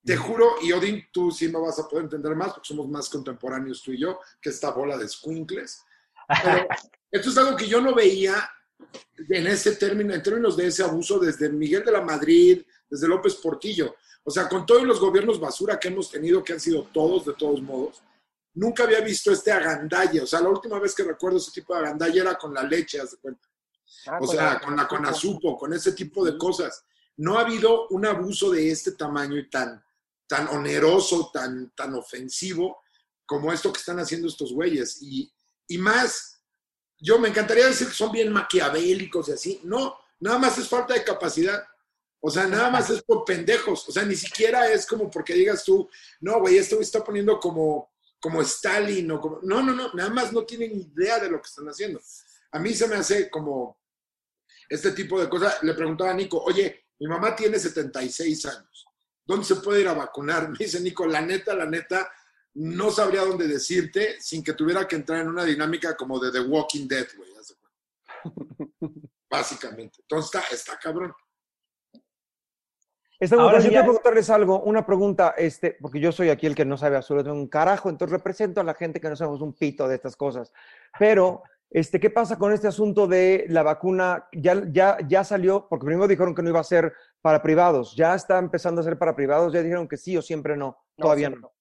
te 0.05 0.17
juro, 0.17 0.55
y 0.61 0.71
Odín, 0.71 1.07
tú 1.11 1.31
sí 1.31 1.47
me 1.47 1.59
vas 1.59 1.79
a 1.79 1.87
poder 1.87 2.05
entender 2.05 2.35
más, 2.35 2.53
porque 2.53 2.67
somos 2.67 2.87
más 2.89 3.09
contemporáneos 3.09 3.81
tú 3.81 3.91
y 3.93 4.01
yo, 4.01 4.19
que 4.41 4.49
esta 4.49 4.71
bola 4.71 4.97
de 4.97 5.07
squinkles. 5.07 5.81
Pero 6.43 6.67
esto 7.11 7.29
es 7.29 7.37
algo 7.37 7.55
que 7.55 7.67
yo 7.67 7.79
no 7.79 7.95
veía 7.95 8.49
en 9.29 9.47
ese 9.47 9.75
término, 9.75 10.13
en 10.13 10.21
términos 10.21 10.57
de 10.57 10.67
ese 10.67 10.83
abuso 10.83 11.19
desde 11.19 11.49
Miguel 11.49 11.83
de 11.85 11.91
la 11.91 12.01
Madrid, 12.01 12.63
desde 12.89 13.07
López 13.07 13.35
Portillo. 13.35 13.95
O 14.23 14.31
sea, 14.31 14.47
con 14.47 14.65
todos 14.65 14.83
los 14.83 14.99
gobiernos 14.99 15.39
basura 15.39 15.79
que 15.79 15.89
hemos 15.89 16.09
tenido, 16.09 16.43
que 16.43 16.53
han 16.53 16.59
sido 16.59 16.83
todos 16.93 17.25
de 17.25 17.33
todos 17.33 17.61
modos, 17.61 18.01
nunca 18.53 18.83
había 18.83 19.01
visto 19.01 19.31
este 19.31 19.51
agandalle. 19.51 20.21
O 20.21 20.27
sea, 20.27 20.41
la 20.41 20.49
última 20.49 20.79
vez 20.79 20.93
que 20.95 21.03
recuerdo 21.03 21.37
ese 21.37 21.51
tipo 21.51 21.73
de 21.73 21.79
agandalle 21.79 22.21
era 22.21 22.35
con 22.35 22.53
la 22.53 22.63
leche, 22.63 22.99
haz 22.99 23.11
de 23.11 23.17
cuenta. 23.17 23.47
Ah, 24.07 24.19
o 24.21 24.27
sea, 24.27 24.59
con 24.59 24.75
la 24.75 24.87
con 24.87 25.05
azupo, 25.05 25.57
con 25.57 25.73
ese 25.73 25.91
tipo 25.91 26.25
de 26.25 26.37
cosas. 26.37 26.85
No 27.17 27.37
ha 27.37 27.41
habido 27.41 27.87
un 27.89 28.05
abuso 28.05 28.49
de 28.51 28.71
este 28.71 28.93
tamaño 28.93 29.37
y 29.37 29.49
tan, 29.49 29.82
tan 30.27 30.47
oneroso, 30.47 31.29
tan, 31.33 31.71
tan 31.75 31.93
ofensivo 31.95 32.81
como 33.25 33.51
esto 33.51 33.71
que 33.71 33.79
están 33.79 33.99
haciendo 33.99 34.27
estos 34.27 34.53
güeyes. 34.53 35.01
Y, 35.01 35.31
y 35.67 35.77
más, 35.77 36.41
yo 36.99 37.19
me 37.19 37.29
encantaría 37.29 37.67
decir 37.67 37.87
que 37.87 37.93
son 37.93 38.11
bien 38.11 38.31
maquiavélicos 38.31 39.29
y 39.29 39.31
así. 39.31 39.61
No, 39.63 39.97
nada 40.19 40.39
más 40.39 40.57
es 40.57 40.67
falta 40.67 40.93
de 40.93 41.03
capacidad. 41.03 41.63
O 42.21 42.29
sea, 42.29 42.47
nada 42.47 42.69
más 42.69 42.89
es 42.89 43.03
por 43.03 43.25
pendejos. 43.25 43.87
O 43.89 43.91
sea, 43.91 44.03
ni 44.03 44.15
siquiera 44.15 44.71
es 44.71 44.85
como 44.85 45.09
porque 45.09 45.33
digas 45.33 45.63
tú, 45.63 45.89
no, 46.21 46.39
güey, 46.39 46.57
esto 46.57 46.77
me 46.77 46.83
está 46.83 47.03
poniendo 47.03 47.39
como, 47.39 47.91
como 48.19 48.41
Stalin 48.41 49.11
o 49.11 49.19
como. 49.19 49.39
No, 49.43 49.61
no, 49.61 49.73
no, 49.73 49.93
nada 49.93 50.09
más 50.09 50.31
no 50.31 50.45
tienen 50.45 50.71
idea 50.71 51.19
de 51.19 51.29
lo 51.29 51.41
que 51.41 51.47
están 51.47 51.67
haciendo. 51.67 52.01
A 52.51 52.59
mí 52.59 52.73
se 52.73 52.87
me 52.87 52.95
hace 52.95 53.29
como 53.29 53.77
este 54.69 54.91
tipo 54.91 55.19
de 55.19 55.27
cosas. 55.27 55.61
Le 55.63 55.73
preguntaba 55.73 56.11
a 56.11 56.13
Nico, 56.13 56.41
oye, 56.41 56.85
mi 56.99 57.07
mamá 57.07 57.35
tiene 57.35 57.59
76 57.59 58.45
años. 58.45 58.85
¿Dónde 59.25 59.45
se 59.45 59.55
puede 59.57 59.81
ir 59.81 59.87
a 59.87 59.93
vacunar? 59.93 60.49
Me 60.49 60.57
dice 60.57 60.79
Nico, 60.79 61.05
la 61.05 61.21
neta, 61.21 61.53
la 61.53 61.65
neta, 61.65 62.11
no 62.55 62.91
sabría 62.91 63.21
dónde 63.21 63.47
decirte 63.47 64.21
sin 64.21 64.43
que 64.43 64.53
tuviera 64.53 64.87
que 64.87 64.95
entrar 64.95 65.21
en 65.21 65.29
una 65.29 65.43
dinámica 65.43 65.95
como 65.95 66.19
de 66.19 66.31
The 66.31 66.41
Walking 66.41 66.87
Dead, 66.87 67.07
güey. 67.15 67.33
Básicamente. 69.29 69.99
Entonces 70.01 70.33
está, 70.33 70.55
está 70.55 70.79
cabrón. 70.79 71.13
Está 73.19 73.35
Ahora 73.37 73.59
yo 73.59 73.69
quiero 73.69 73.85
preguntarles 73.85 74.29
algo, 74.29 74.61
una 74.63 74.85
pregunta, 74.85 75.33
este, 75.37 75.77
porque 75.79 75.99
yo 75.99 76.11
soy 76.11 76.29
aquí 76.29 76.45
el 76.45 76.55
que 76.55 76.65
no 76.65 76.77
sabe 76.77 76.97
absolutamente 76.97 77.41
un 77.41 77.47
carajo, 77.47 77.89
entonces 77.89 78.11
represento 78.11 78.59
a 78.59 78.65
la 78.65 78.73
gente 78.73 78.99
que 78.99 79.09
no 79.09 79.15
sabemos 79.15 79.41
un 79.41 79.53
pito 79.53 79.87
de 79.87 79.95
estas 79.95 80.17
cosas. 80.17 80.51
Pero, 80.99 81.43
este, 81.69 82.01
¿qué 82.01 82.09
pasa 82.09 82.37
con 82.37 82.51
este 82.51 82.67
asunto 82.67 83.07
de 83.07 83.45
la 83.47 83.63
vacuna? 83.63 84.27
Ya, 84.33 84.61
ya, 84.69 84.97
ya 85.07 85.23
salió, 85.23 85.67
porque 85.69 85.85
primero 85.85 86.07
dijeron 86.07 86.35
que 86.35 86.41
no 86.41 86.49
iba 86.49 86.59
a 86.59 86.65
ser 86.65 86.93
para 87.23 87.41
privados, 87.41 87.95
ya 87.95 88.13
está 88.13 88.37
empezando 88.37 88.81
a 88.81 88.83
ser 88.83 88.97
para 88.97 89.15
privados, 89.15 89.53
ya 89.53 89.63
dijeron 89.63 89.87
que 89.87 89.95
sí 89.95 90.17
o 90.17 90.21
siempre 90.21 90.57
no, 90.57 90.77
todavía 90.97 91.29
no. 91.29 91.53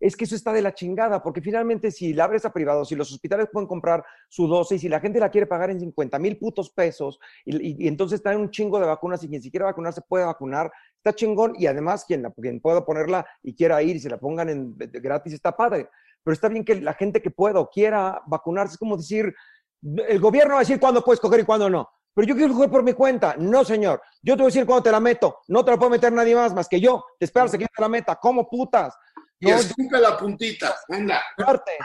es 0.00 0.16
que 0.16 0.24
eso 0.24 0.34
está 0.34 0.52
de 0.52 0.60
la 0.60 0.74
chingada, 0.74 1.22
porque 1.22 1.40
finalmente 1.40 1.92
si 1.92 2.12
la 2.12 2.24
abres 2.24 2.44
a 2.44 2.52
privados, 2.52 2.88
si 2.88 2.96
los 2.96 3.12
hospitales 3.12 3.46
pueden 3.52 3.68
comprar 3.68 4.04
su 4.28 4.48
dosis, 4.48 4.80
si 4.80 4.88
la 4.88 4.98
gente 4.98 5.20
la 5.20 5.30
quiere 5.30 5.46
pagar 5.46 5.70
en 5.70 5.78
50 5.78 6.18
mil 6.18 6.36
putos 6.36 6.70
pesos, 6.70 7.20
y, 7.44 7.86
entonces 7.86 8.20
traen 8.20 8.40
un 8.40 8.50
chingo 8.50 8.80
de 8.80 8.86
vacunas 8.86 9.22
y 9.22 9.28
quien 9.28 9.40
si 9.40 9.52
quiere 9.52 9.66
vacunar 9.66 9.92
se 9.92 10.02
puede 10.02 10.24
vacunar, 10.24 10.68
está 10.96 11.14
chingón, 11.14 11.54
y 11.56 11.68
además 11.68 12.04
quien, 12.04 12.24
la, 12.24 12.32
quien 12.32 12.60
pueda 12.60 12.84
ponerla 12.84 13.24
y 13.40 13.54
quiera 13.54 13.80
ir 13.80 13.94
y 13.94 14.00
se 14.00 14.10
la 14.10 14.18
pongan 14.18 14.48
en, 14.48 14.76
gratis 14.76 15.32
está 15.32 15.56
padre, 15.56 15.88
pero 16.24 16.34
está 16.34 16.48
bien 16.48 16.64
que 16.64 16.74
la 16.74 16.94
gente 16.94 17.22
que 17.22 17.30
pueda 17.30 17.60
o 17.60 17.70
quiera 17.70 18.20
vacunarse, 18.26 18.72
es 18.72 18.78
como 18.78 18.96
decir, 18.96 19.32
el 19.80 20.18
gobierno 20.18 20.54
va 20.54 20.58
a 20.58 20.62
decir 20.62 20.80
cuándo 20.80 21.04
puedes 21.04 21.20
coger 21.20 21.38
y 21.38 21.44
cuándo 21.44 21.70
no. 21.70 21.88
Pero 22.18 22.30
yo 22.30 22.36
quiero 22.36 22.52
coger 22.52 22.68
por 22.68 22.82
mi 22.82 22.94
cuenta. 22.94 23.36
No, 23.38 23.64
señor. 23.64 24.02
Yo 24.22 24.34
te 24.34 24.42
voy 24.42 24.50
a 24.50 24.52
decir 24.52 24.66
cuándo 24.66 24.82
te 24.82 24.90
la 24.90 24.98
meto. 24.98 25.38
No 25.46 25.64
te 25.64 25.70
la 25.70 25.78
puede 25.78 25.92
meter 25.92 26.12
nadie 26.12 26.34
más 26.34 26.52
más 26.52 26.68
que 26.68 26.80
yo. 26.80 27.04
Te 27.16 27.26
esperas 27.26 27.54
a 27.54 27.58
que 27.58 27.62
yo 27.62 27.68
te 27.72 27.80
la 27.80 27.88
meta. 27.88 28.16
¿Cómo 28.16 28.50
putas? 28.50 28.92
Y 29.38 29.48
escupe 29.48 30.00
la 30.00 30.18
puntita, 30.18 30.74
anda. 30.88 31.22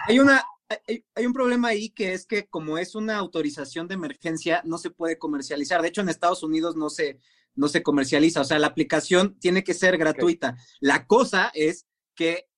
Hay 0.07 0.17
una, 0.17 0.43
hay, 0.87 1.25
un 1.27 1.33
problema 1.33 1.67
ahí 1.67 1.91
que 1.91 2.13
es 2.13 2.25
que 2.25 2.47
como 2.47 2.79
es 2.79 2.95
una 2.95 3.17
autorización 3.17 3.87
de 3.87 3.93
emergencia, 3.93 4.63
no 4.65 4.79
se 4.79 4.89
puede 4.89 5.19
comercializar. 5.19 5.83
De 5.83 5.89
hecho, 5.89 6.01
en 6.01 6.09
Estados 6.09 6.41
Unidos 6.41 6.75
no 6.75 6.89
se, 6.89 7.19
no 7.53 7.67
se 7.67 7.83
comercializa. 7.83 8.41
O 8.41 8.43
sea, 8.43 8.57
la 8.57 8.65
aplicación 8.65 9.37
tiene 9.37 9.63
que 9.63 9.75
ser 9.75 9.99
gratuita. 9.99 10.57
La 10.79 11.05
cosa 11.05 11.51
es 11.53 11.85
que 12.15 12.49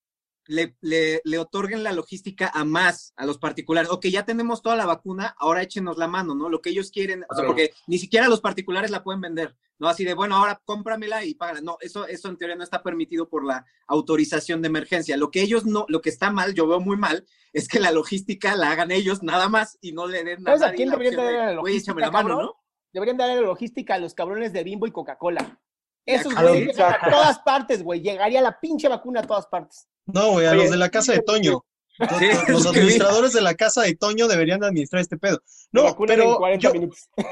le, 0.48 0.76
le, 1.24 1.40
otorguen 1.40 1.84
la 1.84 1.94
logística 1.94 2.52
a 2.54 2.64
más, 2.64 3.14
a 3.16 3.26
los 3.26 3.38
particulares. 3.38 3.90
Ok, 3.92 4.08
ya 4.08 4.26
tenemos 4.26 4.62
toda 4.62 4.76
la 4.76 4.86
vacuna, 4.86 5.36
ahora 5.40 5.62
échenos 5.62 5.98
la 5.98 6.08
mano, 6.08 6.36
¿no? 6.36 6.50
Lo 6.50 6.62
que 6.62 6.70
ellos 6.70 6.92
quieren, 6.92 7.26
o 7.30 7.36
sea, 7.36 7.46
porque 7.46 7.74
ni 7.88 7.98
siquiera 7.98 8.28
los 8.28 8.42
particulares 8.42 8.92
la 8.92 9.04
pueden 9.04 9.22
vender, 9.22 9.56
¿no? 9.80 9.88
Así 9.88 10.04
de, 10.04 10.14
bueno, 10.14 10.36
ahora 10.36 10.62
cómpramela 10.64 11.26
y 11.26 11.34
págala. 11.34 11.62
No, 11.62 11.78
eso, 11.82 12.08
eso 12.08 12.30
en 12.30 12.38
teoría 12.38 12.56
no 12.56 12.64
está 12.64 12.84
permitido 12.84 13.28
por 13.28 13.46
la 13.46 13.66
autorización 13.88 14.62
de 14.62 14.68
emergencia. 14.68 15.18
Lo 15.18 15.32
que 15.32 15.42
ellos 15.42 15.66
no, 15.66 15.86
lo 15.90 16.02
que 16.02 16.10
está 16.10 16.32
mal, 16.32 16.54
yo 16.54 16.68
veo 16.68 16.80
muy 16.80 16.98
mal, 16.98 17.26
es 17.54 17.68
que 17.68 17.80
la 17.80 17.92
logística 17.92 18.56
la 18.56 18.72
hagan 18.72 18.92
ellos 18.92 19.24
nada 19.24 19.50
más 19.50 19.78
y 19.82 19.92
no 19.94 20.08
le 20.08 20.24
den 20.24 20.44
nada. 20.44 20.68
¿A 20.68 20.74
quién 20.74 20.90
deberían 20.90 21.16
dar 21.16 21.34
la 21.34 21.54
logística, 21.54 22.00
la 22.00 22.12
mano, 22.12 22.42
¿no? 22.42 22.56
Deberían 22.94 23.18
darle 23.18 23.36
la 23.36 23.42
logística 23.42 23.96
a 23.96 24.00
los 24.00 24.14
cabrones 24.14 24.54
de 24.54 24.64
Bimbo 24.64 24.88
y 24.88 24.92
Coca-Cola. 24.92 25.60
Esos 26.06 26.36
güeyes 26.36 26.80
a 26.80 27.00
todas 27.10 27.40
partes, 27.40 27.84
güey. 27.84 28.02
Llegaría 28.02 28.42
la 28.42 28.60
pinche 28.60 28.88
vacuna 28.88 29.22
a 29.22 29.24
todas 29.24 29.48
partes. 29.48 29.88
No, 30.06 30.32
güey, 30.32 30.46
a 30.46 30.54
los 30.54 30.70
de 30.70 30.78
la 30.78 30.90
casa 30.90 31.14
de 31.14 31.22
Toño. 31.22 31.66
Los, 32.48 32.66
administradores 32.66 33.34
de 33.34 33.42
la 33.42 33.56
casa 33.56 33.84
de 33.84 33.96
Toño 33.96 34.28
deberían 34.28 34.64
administrar 34.64 35.02
este 35.02 35.18
pedo. 35.18 35.42
No, 35.72 35.96
pero 36.06 36.40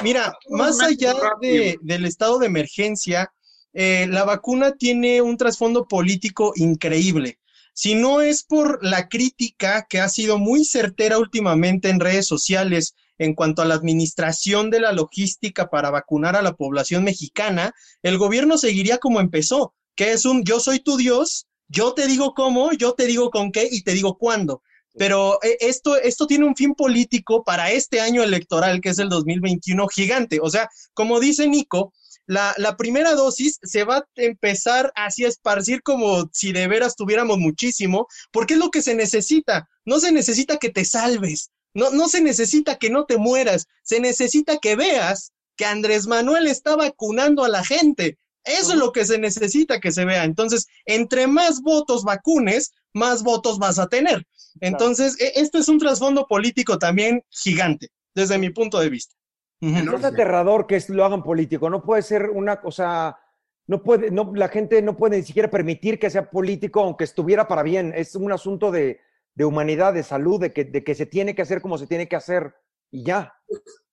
mira, 0.01 0.33
más 0.49 0.81
allá 0.81 1.13
del 1.41 2.05
estado 2.05 2.39
de 2.39 2.47
emergencia, 2.47 3.31
eh, 3.73 4.07
la 4.09 4.23
vacuna 4.23 4.73
tiene 4.73 5.21
un 5.21 5.37
trasfondo 5.37 5.87
político 5.87 6.53
increíble. 6.55 7.39
Si 7.73 7.95
no 7.95 8.21
es 8.21 8.43
por 8.43 8.83
la 8.85 9.09
crítica 9.09 9.85
que 9.89 9.99
ha 9.99 10.07
sido 10.07 10.37
muy 10.37 10.63
certera 10.63 11.17
últimamente 11.17 11.89
en 11.89 11.99
redes 11.99 12.27
sociales 12.27 12.95
en 13.17 13.35
cuanto 13.35 13.61
a 13.61 13.65
la 13.65 13.75
administración 13.75 14.69
de 14.69 14.79
la 14.79 14.91
logística 14.91 15.69
para 15.69 15.91
vacunar 15.91 16.35
a 16.35 16.41
la 16.41 16.53
población 16.53 17.03
mexicana, 17.03 17.73
el 18.01 18.17
gobierno 18.17 18.57
seguiría 18.57 18.97
como 18.97 19.19
empezó, 19.19 19.73
que 19.95 20.11
es 20.11 20.25
un 20.25 20.43
yo 20.43 20.59
soy 20.59 20.79
tu 20.79 20.97
Dios, 20.97 21.47
yo 21.67 21.93
te 21.93 22.07
digo 22.07 22.33
cómo, 22.33 22.71
yo 22.73 22.93
te 22.93 23.05
digo 23.05 23.29
con 23.29 23.51
qué 23.51 23.67
y 23.69 23.83
te 23.83 23.93
digo 23.93 24.17
cuándo. 24.17 24.61
Pero 24.95 25.39
eh, 25.41 25.57
esto, 25.61 25.97
esto 25.97 26.27
tiene 26.27 26.45
un 26.45 26.55
fin 26.55 26.75
político 26.75 27.43
para 27.43 27.71
este 27.71 27.99
año 27.99 28.23
electoral, 28.23 28.79
que 28.81 28.89
es 28.89 28.99
el 28.99 29.09
2021, 29.09 29.87
gigante. 29.87 30.39
O 30.41 30.49
sea, 30.49 30.69
como 30.93 31.19
dice 31.19 31.47
Nico, 31.47 31.93
la, 32.25 32.53
la, 32.57 32.77
primera 32.77 33.15
dosis 33.15 33.59
se 33.63 33.83
va 33.83 33.97
a 33.97 34.05
empezar 34.15 34.91
así 34.95 35.25
a 35.25 35.27
esparcir 35.27 35.81
como 35.81 36.29
si 36.31 36.53
de 36.53 36.67
veras 36.67 36.95
tuviéramos 36.95 37.37
muchísimo, 37.39 38.07
porque 38.31 38.53
es 38.53 38.59
lo 38.59 38.69
que 38.69 38.81
se 38.81 38.95
necesita. 38.95 39.67
No 39.83 39.99
se 39.99 40.11
necesita 40.11 40.57
que 40.57 40.69
te 40.69 40.85
salves, 40.85 41.51
no, 41.73 41.89
no 41.91 42.07
se 42.07 42.21
necesita 42.21 42.77
que 42.77 42.89
no 42.89 43.05
te 43.05 43.17
mueras, 43.17 43.67
se 43.83 43.99
necesita 43.99 44.57
que 44.57 44.75
veas 44.75 45.33
que 45.55 45.65
Andrés 45.65 46.07
Manuel 46.07 46.47
está 46.47 46.75
vacunando 46.75 47.43
a 47.43 47.49
la 47.49 47.63
gente. 47.63 48.17
Eso 48.43 48.73
es 48.73 48.77
lo 48.77 48.91
que 48.91 49.05
se 49.05 49.17
necesita 49.17 49.79
que 49.79 49.91
se 49.91 50.05
vea. 50.05 50.25
Entonces, 50.25 50.67
entre 50.85 51.27
más 51.27 51.61
votos 51.61 52.03
vacunes, 52.03 52.73
más 52.93 53.23
votos 53.23 53.57
vas 53.57 53.79
a 53.79 53.87
tener. 53.87 54.27
Entonces, 54.59 55.19
e, 55.19 55.33
esto 55.35 55.57
es 55.57 55.69
un 55.69 55.79
trasfondo 55.79 56.27
político 56.27 56.77
también 56.77 57.23
gigante, 57.29 57.89
desde 58.13 58.37
mi 58.37 58.49
punto 58.49 58.79
de 58.79 58.89
vista. 58.89 59.15
Es 59.61 60.03
aterrador 60.03 60.67
que 60.67 60.83
lo 60.89 61.05
hagan 61.05 61.23
político. 61.23 61.69
No 61.69 61.83
puede 61.83 62.01
ser 62.01 62.29
una 62.29 62.59
cosa, 62.59 63.17
no 63.65 63.81
puede, 63.81 64.11
no, 64.11 64.33
la 64.35 64.49
gente 64.49 64.81
no 64.81 64.97
puede 64.97 65.17
ni 65.17 65.23
siquiera 65.23 65.49
permitir 65.49 65.97
que 65.99 66.09
sea 66.09 66.29
político, 66.29 66.81
aunque 66.81 67.05
estuviera 67.05 67.47
para 67.47 67.63
bien. 67.63 67.93
Es 67.95 68.15
un 68.15 68.33
asunto 68.33 68.71
de, 68.71 68.99
de 69.35 69.45
humanidad, 69.45 69.93
de 69.93 70.03
salud, 70.03 70.39
de 70.39 70.53
que, 70.53 70.65
de 70.65 70.83
que 70.83 70.95
se 70.95 71.05
tiene 71.05 71.35
que 71.35 71.41
hacer 71.41 71.61
como 71.61 71.77
se 71.77 71.87
tiene 71.87 72.07
que 72.07 72.15
hacer 72.15 72.55
y 72.91 73.03
ya. 73.03 73.33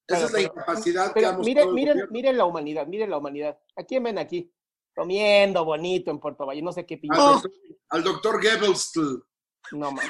Esa 0.07 0.27
es 0.27 0.33
la 0.33 0.41
incapacidad 0.43 1.15
que 1.15 1.33
miren, 1.45 1.73
miren, 1.73 1.99
miren 2.11 2.37
la 2.37 2.45
humanidad, 2.45 2.87
miren 2.87 3.11
la 3.11 3.19
humanidad. 3.19 3.59
¿A 3.77 3.85
quién 3.85 4.03
ven 4.03 4.19
aquí? 4.19 4.53
Comiendo 4.95 5.65
bonito 5.65 6.11
en 6.11 6.19
Puerto 6.19 6.45
Valle, 6.47 6.63
no 6.63 6.73
sé 6.73 6.85
qué 6.85 6.99
pinche. 6.99 7.19
Al, 7.91 8.03
doctor, 8.03 8.43
Goebbels. 8.43 8.93
No 9.73 9.93
mames. 9.93 10.09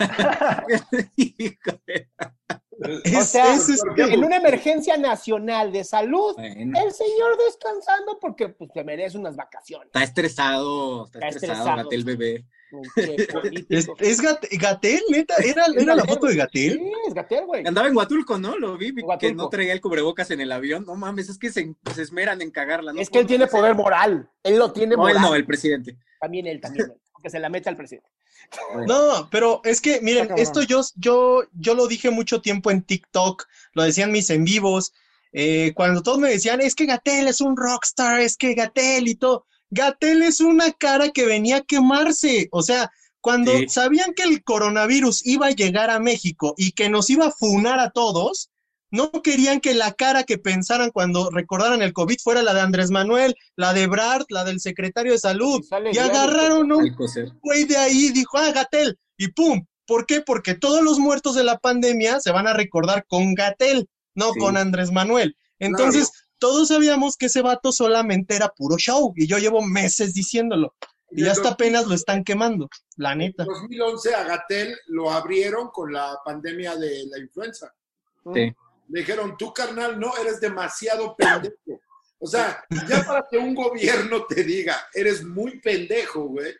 o 3.17 3.23
sea, 3.23 3.57
en 3.97 4.25
una 4.25 4.37
emergencia 4.37 4.97
nacional 4.97 5.73
de 5.73 5.85
salud, 5.85 6.35
el 6.39 6.93
señor 6.93 7.37
descansando 7.47 8.19
porque 8.21 8.49
pues, 8.49 8.71
se 8.73 8.85
merece 8.85 9.19
unas 9.19 9.37
vacaciones. 9.37 9.87
Está 9.87 10.03
estresado, 10.03 11.07
está, 11.07 11.29
estresado, 11.29 11.91
el 11.91 12.05
bebé. 12.05 12.47
¿Es, 13.69 14.21
Gatel, 14.21 15.01
neta? 15.11 15.35
¿Era, 15.45 15.65
era 15.77 15.95
la 15.95 16.05
foto 16.05 16.27
de 16.27 16.37
Gatel? 16.37 16.79
Sí, 16.79 16.93
es 17.09 17.15
Gatel, 17.15 17.47
güey. 17.47 17.67
Andaba 17.67 17.89
en 17.89 17.97
Huatulco, 17.97 18.39
¿no? 18.39 18.57
Lo 18.57 18.77
vi, 18.77 18.95
que 19.19 19.35
no 19.35 19.49
traía 19.49 19.73
el 19.73 19.81
cubrebocas 19.81 20.31
en 20.31 20.41
el 20.41 20.53
avión. 20.53 20.85
No 20.87 20.95
mames, 20.95 21.29
es 21.29 21.39
que 21.39 21.51
se, 21.51 21.75
esmeran 21.99 22.41
en 22.43 22.51
cagarla. 22.51 22.93
Es 22.97 23.11
que 23.11 23.19
él 23.19 23.27
tiene 23.27 23.47
poder 23.47 23.75
moral. 23.75 24.31
Él 24.43 24.59
lo 24.59 24.73
tiene 24.73 24.97
moral. 24.97 25.21
No, 25.21 25.31
no, 25.31 25.35
el 25.35 25.45
presidente. 25.45 25.99
También 26.21 26.47
él, 26.47 26.61
también 26.61 26.91
él. 26.91 27.01
Porque 27.13 27.31
se 27.31 27.41
la 27.41 27.49
mete 27.49 27.69
al 27.69 27.77
presidente. 27.77 28.09
No, 28.87 29.29
pero 29.31 29.61
es 29.65 29.81
que, 29.81 30.01
miren, 30.01 30.31
esto 30.37 30.63
yo, 30.63 30.83
yo, 30.97 31.43
yo 31.53 31.75
lo 31.75 31.87
dije 31.87 32.11
mucho 32.11 32.41
tiempo 32.41 32.71
en 32.71 32.83
TikTok, 32.83 33.47
lo 33.75 33.85
decían 33.85 34.13
mis 34.13 34.31
en 34.31 34.45
vivos, 34.45 34.93
eh, 35.33 35.73
cuando 35.75 36.03
todos 36.03 36.19
me 36.19 36.31
decían, 36.31 36.61
es 36.61 36.75
que 36.75 36.87
Gatel 36.87 37.29
es 37.29 37.41
un 37.41 37.57
rockstar, 37.57 38.21
es 38.21 38.37
que 38.37 38.55
Gatel 38.55 39.09
y 39.09 39.15
todo. 39.15 39.47
Gatel 39.71 40.23
es 40.23 40.41
una 40.41 40.73
cara 40.73 41.11
que 41.11 41.25
venía 41.25 41.59
a 41.59 41.63
quemarse. 41.63 42.49
O 42.51 42.63
sea, 42.63 42.91
cuando 43.21 43.53
sabían 43.69 44.15
que 44.15 44.25
el 44.25 44.43
coronavirus 44.43 45.25
iba 45.27 45.47
a 45.47 45.53
llegar 45.53 45.91
a 45.91 46.01
México 46.01 46.55
y 46.57 46.73
que 46.73 46.89
nos 46.89 47.11
iba 47.11 47.27
a 47.27 47.33
funar 47.33 47.79
a 47.79 47.91
todos, 47.91 48.51
no 48.91 49.11
querían 49.23 49.61
que 49.61 49.75
la 49.75 49.93
cara 49.93 50.25
que 50.25 50.39
pensaran 50.39 50.91
cuando 50.91 51.31
recordaran 51.31 51.83
el 51.83 51.93
COVID 51.93 52.17
fuera 52.23 52.43
la 52.43 52.55
de 52.55 52.61
Andrés 52.61 52.91
Manuel, 52.91 53.35
la 53.57 53.73
de 53.73 53.87
Brad, 53.87 54.23
la 54.29 54.45
del 54.45 54.61
secretario 54.61 55.13
de 55.13 55.19
salud. 55.19 55.65
Y, 55.93 55.99
agarraron 55.99 56.71
un 56.73 56.97
güey 57.41 57.65
de 57.65 57.77
ahí, 57.77 58.11
dijo, 58.11 58.39
ah, 58.39 58.51
Gatel, 58.53 58.99
y 59.17 59.29
pum. 59.29 59.65
¿Por 59.87 60.07
qué? 60.07 60.21
Porque 60.21 60.55
todos 60.55 60.83
los 60.83 60.99
muertos 60.99 61.35
de 61.35 61.43
la 61.43 61.59
pandemia 61.59 62.21
se 62.21 62.31
van 62.31 62.47
a 62.47 62.53
recordar 62.53 63.05
con 63.09 63.35
Gatel, 63.35 63.89
no 64.15 64.31
con 64.35 64.57
Andrés 64.57 64.93
Manuel. 64.93 65.37
Entonces, 65.59 66.13
todos 66.39 66.69
sabíamos 66.69 67.17
que 67.17 67.27
ese 67.27 67.43
vato 67.43 67.73
solamente 67.73 68.37
era 68.37 68.49
puro 68.49 68.77
show 68.77 69.13
y 69.17 69.27
yo 69.27 69.39
llevo 69.39 69.63
meses 69.63 70.15
diciéndolo. 70.15 70.75
Y, 71.13 71.27
hasta 71.27 71.51
apenas 71.51 71.87
lo 71.87 71.95
están 71.95 72.23
quemando, 72.23 72.69
la 72.97 73.17
neta. 73.17 73.43
En 73.43 73.49
2011 73.49 74.15
a 74.15 74.25
Gatel 74.25 74.77
lo 74.87 75.11
abrieron 75.11 75.69
con 75.73 75.93
la 75.93 76.17
pandemia 76.25 76.77
de 76.77 77.07
la 77.11 77.19
influenza. 77.19 77.75
Sí. 78.33 78.53
Le 78.91 79.01
dijeron, 79.01 79.37
tú 79.37 79.53
carnal, 79.53 79.99
no, 79.99 80.17
eres 80.17 80.41
demasiado 80.41 81.15
pendejo. 81.17 81.81
O 82.19 82.27
sea, 82.27 82.63
ya 82.89 83.03
para 83.07 83.27
que 83.31 83.39
un 83.39 83.55
gobierno 83.55 84.27
te 84.27 84.45
diga, 84.45 84.77
eres 84.93 85.25
muy 85.25 85.61
pendejo, 85.61 86.25
güey. 86.25 86.53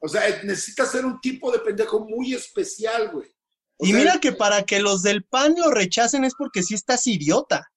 O 0.00 0.08
sea, 0.08 0.22
necesitas 0.44 0.90
ser 0.92 1.04
un 1.04 1.20
tipo 1.20 1.50
de 1.52 1.58
pendejo 1.58 2.00
muy 2.00 2.34
especial, 2.34 3.10
güey. 3.10 3.28
y 3.80 3.92
mira 3.92 4.18
que 4.20 4.32
para 4.32 4.62
que 4.62 4.80
los 4.80 5.02
del 5.02 5.24
PAN 5.24 5.54
lo 5.58 5.70
rechacen 5.70 6.24
es 6.24 6.34
porque 6.34 6.62
sí 6.62 6.74
estás 6.74 7.06
idiota. 7.06 7.70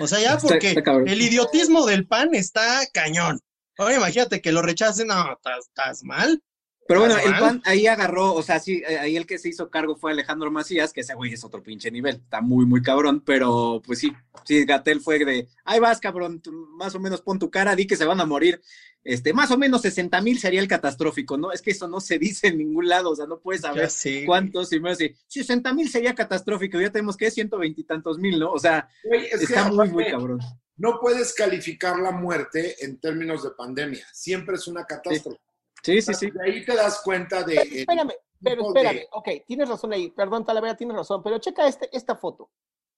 O 0.00 0.06
sea, 0.06 0.20
ya 0.20 0.38
porque 0.38 0.72
el 0.72 1.22
idiotismo 1.22 1.86
del 1.86 2.06
PAN 2.06 2.34
está 2.34 2.86
cañón. 2.92 3.40
Oye, 3.78 3.96
imagínate 3.96 4.40
que 4.40 4.52
lo 4.52 4.62
rechacen, 4.62 5.08
no, 5.08 5.38
estás 5.58 6.02
mal. 6.02 6.42
Pero 6.86 7.00
bueno, 7.00 7.16
el 7.16 7.32
PAN 7.38 7.62
ahí 7.64 7.86
agarró, 7.86 8.34
o 8.34 8.42
sea, 8.42 8.60
sí, 8.60 8.82
eh, 8.86 8.98
ahí 8.98 9.16
el 9.16 9.26
que 9.26 9.38
se 9.38 9.48
hizo 9.48 9.70
cargo 9.70 9.96
fue 9.96 10.12
Alejandro 10.12 10.50
Macías, 10.50 10.92
que 10.92 11.00
ese 11.00 11.14
güey 11.14 11.32
es 11.32 11.42
otro 11.42 11.62
pinche 11.62 11.90
nivel, 11.90 12.16
está 12.16 12.42
muy, 12.42 12.66
muy 12.66 12.82
cabrón, 12.82 13.22
pero 13.24 13.80
pues 13.84 14.00
sí, 14.00 14.12
sí, 14.44 14.66
Gatel 14.66 15.00
fue 15.00 15.24
de, 15.24 15.48
ahí 15.64 15.80
vas, 15.80 15.98
cabrón, 15.98 16.42
más 16.76 16.94
o 16.94 17.00
menos 17.00 17.22
pon 17.22 17.38
tu 17.38 17.50
cara, 17.50 17.74
di 17.74 17.86
que 17.86 17.96
se 17.96 18.04
van 18.04 18.20
a 18.20 18.26
morir, 18.26 18.60
este, 19.02 19.32
más 19.32 19.50
o 19.50 19.56
menos 19.56 19.80
60 19.80 20.20
mil 20.20 20.38
sería 20.38 20.60
el 20.60 20.68
catastrófico, 20.68 21.38
¿no? 21.38 21.52
Es 21.52 21.62
que 21.62 21.70
eso 21.70 21.88
no 21.88 22.00
se 22.00 22.18
dice 22.18 22.48
en 22.48 22.58
ningún 22.58 22.88
lado, 22.88 23.10
o 23.10 23.16
sea, 23.16 23.26
no 23.26 23.40
puedes 23.40 23.62
saber 23.62 23.88
cuántos, 24.26 24.70
y 24.72 24.80
me 24.80 24.90
dice, 24.90 25.16
60 25.28 25.72
mil 25.72 25.88
sería 25.88 26.14
catastrófico, 26.14 26.78
ya 26.78 26.90
tenemos 26.90 27.16
que 27.16 27.30
120 27.30 27.80
y 27.80 27.84
tantos 27.84 28.18
mil, 28.18 28.38
¿no? 28.38 28.52
O 28.52 28.58
sea, 28.58 28.88
está 29.32 29.70
muy, 29.70 29.88
muy 29.88 30.10
cabrón. 30.10 30.40
No 30.76 30.98
puedes 31.00 31.32
calificar 31.32 31.98
la 31.98 32.10
muerte 32.10 32.84
en 32.84 32.98
términos 32.98 33.42
de 33.42 33.50
pandemia, 33.52 34.06
siempre 34.12 34.56
es 34.56 34.66
una 34.66 34.84
catástrofe. 34.84 35.38
Sí, 35.38 35.53
sí, 35.84 36.14
sí. 36.14 36.30
ahí 36.42 36.64
te 36.64 36.74
das 36.74 37.02
cuenta 37.02 37.42
de. 37.42 37.56
espérame, 37.56 38.12
pero 38.42 38.66
espérame. 38.68 39.06
Ok, 39.12 39.28
tienes 39.46 39.68
razón 39.68 39.92
ahí. 39.92 40.10
Perdón, 40.10 40.44
Talavera, 40.44 40.76
tienes 40.76 40.96
razón. 40.96 41.22
Pero 41.22 41.38
checa 41.38 41.66
este, 41.66 41.88
esta 41.96 42.16
foto. 42.16 42.50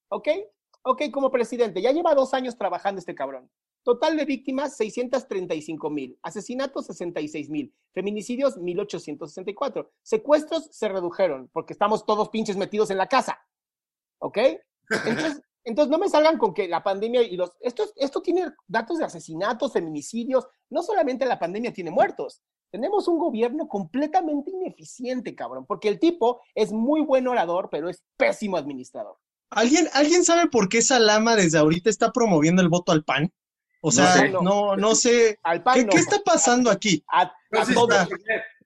¿Ok? 0.08 0.28
Ok, 0.82 1.02
como 1.10 1.32
presidente, 1.32 1.82
ya 1.82 1.90
lleva 1.90 2.14
dos 2.14 2.32
años 2.32 2.56
trabajando 2.56 3.00
este 3.00 3.14
cabrón. 3.14 3.50
Total 3.82 4.16
de 4.16 4.24
víctimas, 4.24 4.76
635 4.76 5.90
mil. 5.90 6.18
Asesinatos, 6.22 6.86
66 6.86 7.50
mil. 7.50 7.74
Feminicidios, 7.92 8.56
1864. 8.56 9.90
Secuestros 10.02 10.68
se 10.70 10.88
redujeron 10.88 11.48
porque 11.52 11.72
estamos 11.72 12.06
todos 12.06 12.28
pinches 12.28 12.56
metidos 12.56 12.90
en 12.90 12.98
la 12.98 13.08
casa. 13.08 13.38
¿Ok? 14.18 14.38
Entonces, 14.90 15.40
entonces 15.64 15.90
no 15.90 15.98
me 15.98 16.08
salgan 16.08 16.38
con 16.38 16.54
que 16.54 16.68
la 16.68 16.82
pandemia 16.82 17.22
y 17.22 17.36
los... 17.36 17.52
Esto, 17.60 17.84
esto 17.96 18.22
tiene 18.22 18.46
datos 18.66 18.98
de 18.98 19.04
asesinatos, 19.04 19.72
feminicidios. 19.72 20.46
No 20.70 20.82
solamente 20.82 21.26
la 21.26 21.38
pandemia 21.38 21.72
tiene 21.72 21.90
muertos. 21.90 22.42
Tenemos 22.70 23.08
un 23.08 23.18
gobierno 23.18 23.68
completamente 23.68 24.50
ineficiente, 24.50 25.34
cabrón, 25.34 25.66
porque 25.66 25.88
el 25.88 25.98
tipo 25.98 26.40
es 26.54 26.72
muy 26.72 27.00
buen 27.00 27.28
orador, 27.28 27.68
pero 27.70 27.88
es 27.88 28.02
pésimo 28.16 28.56
administrador. 28.56 29.16
¿Alguien, 29.50 29.88
¿Alguien 29.92 30.24
sabe 30.24 30.48
por 30.48 30.68
qué 30.68 30.82
Salama 30.82 31.36
desde 31.36 31.58
ahorita 31.58 31.88
está 31.88 32.12
promoviendo 32.12 32.62
el 32.62 32.68
voto 32.68 32.92
al 32.92 33.04
PAN? 33.04 33.32
O 33.80 33.92
sea, 33.92 34.28
no, 34.28 34.76
no, 34.76 34.94
sé. 34.94 35.38
Al 35.44 35.62
PAN 35.62 35.86
¿Qué, 35.86 35.98
está 35.98 36.18
pasando 36.24 36.70
aquí? 36.70 37.04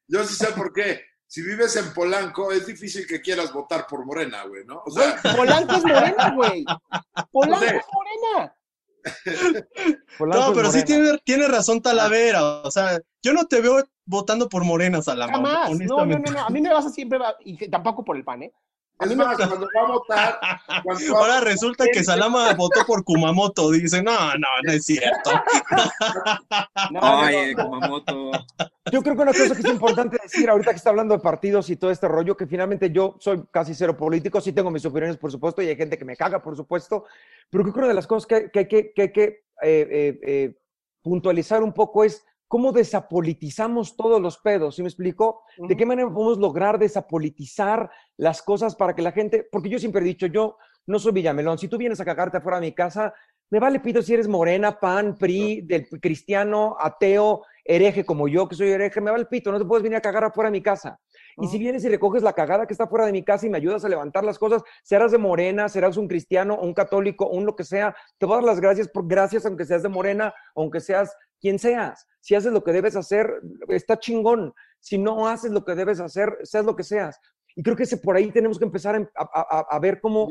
yo, 0.08 0.24
sí 0.24 0.34
sé 0.34 0.46
por 0.52 0.72
qué. 0.72 1.02
Si 1.26 1.42
vives 1.42 1.76
en 1.76 1.92
Polanco, 1.92 2.50
es 2.50 2.66
difícil 2.66 3.06
que 3.06 3.20
quieras 3.20 3.52
votar 3.52 3.86
por 3.86 4.04
Morena, 4.04 4.44
güey, 4.44 4.64
¿no? 4.64 4.82
O 4.84 4.90
sea... 4.90 5.20
Polanco 5.36 5.76
es 5.76 5.84
Morena, 5.84 6.30
güey. 6.34 6.64
Polanco 7.30 7.64
es 7.64 7.86
Morena 7.92 8.56
no, 10.20 10.52
pero 10.54 10.70
sí 10.70 10.84
tiene, 10.84 11.18
tiene 11.24 11.48
razón 11.48 11.80
Talavera. 11.80 12.62
O 12.62 12.70
sea, 12.70 13.00
yo 13.22 13.32
no 13.32 13.46
te 13.46 13.60
veo 13.60 13.84
votando 14.04 14.48
por 14.48 14.64
Morena, 14.64 15.02
Salama. 15.02 15.32
Jamás. 15.32 15.80
No, 15.80 16.04
no, 16.04 16.18
no, 16.18 16.40
A 16.40 16.50
mí 16.50 16.60
me 16.60 16.72
vas 16.72 16.86
a 16.86 16.90
siempre, 16.90 17.18
y 17.44 17.68
tampoco 17.68 18.04
por 18.04 18.16
el 18.16 18.24
PAN, 18.24 18.44
¿eh? 18.44 18.52
A 19.00 19.06
mí 19.06 19.16
me 19.16 19.24
más, 19.24 19.36
cuando 19.36 19.66
va 19.74 19.82
a 19.82 19.92
votar. 19.92 20.40
Ahora 21.16 21.40
resulta 21.40 21.86
que 21.90 22.04
Salama 22.04 22.52
votó 22.52 22.84
por 22.86 23.02
Kumamoto. 23.02 23.70
Dice, 23.70 24.02
no, 24.02 24.12
no, 24.34 24.48
no 24.62 24.72
es 24.72 24.84
cierto. 24.84 25.30
Ay, 27.00 27.54
Kumamoto. 27.54 28.32
Yo 28.92 29.02
creo 29.02 29.16
que 29.16 29.22
una 29.22 29.32
cosa 29.32 29.54
que 29.54 29.62
es 29.62 29.68
importante 29.68 30.18
decir, 30.22 30.50
ahorita 30.50 30.72
que 30.72 30.76
está 30.76 30.90
hablando 30.90 31.14
de 31.14 31.20
partidos 31.20 31.70
y 31.70 31.76
todo 31.76 31.90
este 31.90 32.08
rollo, 32.08 32.36
que 32.36 32.46
finalmente 32.46 32.90
yo 32.90 33.16
soy 33.20 33.42
casi 33.50 33.74
cero 33.74 33.96
político, 33.96 34.38
sí 34.40 34.52
tengo 34.52 34.70
mis 34.70 34.84
opiniones, 34.84 35.16
por 35.16 35.32
supuesto, 35.32 35.62
y 35.62 35.68
hay 35.68 35.76
gente 35.76 35.96
que 35.96 36.04
me 36.04 36.16
caga, 36.16 36.42
por 36.42 36.54
supuesto, 36.54 37.06
pero 37.48 37.64
creo 37.64 37.72
que 37.72 37.80
una 37.80 37.88
de 37.88 37.94
las 37.94 38.06
cosas 38.06 38.26
que, 38.26 38.50
hay 38.58 38.68
que, 38.68 38.92
que, 38.92 39.22
eh, 39.24 39.42
eh, 39.62 40.20
eh, 40.22 40.54
puntualizar 41.02 41.62
un 41.62 41.72
poco 41.72 42.04
es 42.04 42.24
cómo 42.50 42.72
desapolitizamos 42.72 43.94
todos 43.94 44.20
los 44.20 44.38
pedos, 44.38 44.74
¿sí 44.74 44.82
me 44.82 44.88
explico? 44.88 45.44
¿De 45.56 45.76
qué 45.76 45.86
manera 45.86 46.12
podemos 46.12 46.36
lograr 46.38 46.80
desapolitizar 46.80 47.88
las 48.16 48.42
cosas 48.42 48.74
para 48.74 48.92
que 48.92 49.02
la 49.02 49.12
gente, 49.12 49.46
porque 49.52 49.68
yo 49.68 49.78
siempre 49.78 50.00
he 50.00 50.04
dicho, 50.04 50.26
yo 50.26 50.56
no 50.84 50.98
soy 50.98 51.12
Villamelón, 51.12 51.58
si 51.58 51.68
tú 51.68 51.78
vienes 51.78 52.00
a 52.00 52.04
cagarte 52.04 52.38
afuera 52.38 52.58
de 52.58 52.66
mi 52.66 52.72
casa, 52.72 53.14
me 53.50 53.60
vale 53.60 53.78
pito 53.78 54.02
si 54.02 54.14
eres 54.14 54.26
morena, 54.26 54.80
pan, 54.80 55.16
PRI, 55.16 55.60
del 55.60 55.88
cristiano, 56.00 56.76
ateo, 56.80 57.44
hereje 57.64 58.04
como 58.04 58.26
yo, 58.26 58.48
que 58.48 58.56
soy 58.56 58.70
hereje, 58.70 59.00
me 59.00 59.12
vale 59.12 59.26
pito, 59.26 59.52
no 59.52 59.58
te 59.60 59.64
puedes 59.64 59.84
venir 59.84 59.98
a 59.98 60.00
cagar 60.00 60.24
afuera 60.24 60.50
de 60.50 60.58
mi 60.58 60.62
casa. 60.62 60.98
Y 61.36 61.46
si 61.46 61.56
vienes 61.56 61.84
y 61.84 61.88
recoges 61.88 62.24
la 62.24 62.32
cagada 62.32 62.66
que 62.66 62.74
está 62.74 62.88
fuera 62.88 63.06
de 63.06 63.12
mi 63.12 63.22
casa 63.22 63.46
y 63.46 63.50
me 63.50 63.58
ayudas 63.58 63.84
a 63.84 63.88
levantar 63.88 64.24
las 64.24 64.40
cosas, 64.40 64.62
serás 64.82 65.12
de 65.12 65.18
morena, 65.18 65.68
serás 65.68 65.96
un 65.96 66.08
cristiano, 66.08 66.58
un 66.60 66.74
católico, 66.74 67.28
un 67.28 67.46
lo 67.46 67.54
que 67.54 67.62
sea, 67.62 67.94
te 68.18 68.26
voy 68.26 68.34
a 68.34 68.36
dar 68.38 68.44
las 68.44 68.60
gracias 68.60 68.88
por 68.88 69.06
gracias 69.06 69.46
aunque 69.46 69.64
seas 69.64 69.84
de 69.84 69.88
morena, 69.88 70.34
aunque 70.56 70.80
seas 70.80 71.14
quien 71.40 71.58
seas. 71.58 72.06
Si 72.20 72.34
haces 72.34 72.52
lo 72.52 72.62
que 72.62 72.72
debes 72.72 72.96
hacer, 72.96 73.40
está 73.68 73.98
chingón. 73.98 74.52
Si 74.78 74.98
no 74.98 75.28
haces 75.28 75.50
lo 75.50 75.64
que 75.64 75.74
debes 75.74 76.00
hacer, 76.00 76.38
seas 76.42 76.64
lo 76.64 76.76
que 76.76 76.84
seas. 76.84 77.18
Y 77.56 77.62
creo 77.62 77.76
que 77.76 77.84
ese, 77.84 77.96
por 77.96 78.16
ahí 78.16 78.30
tenemos 78.30 78.58
que 78.58 78.64
empezar 78.64 79.10
a, 79.16 79.78
ver 79.80 80.00
cómo, 80.00 80.28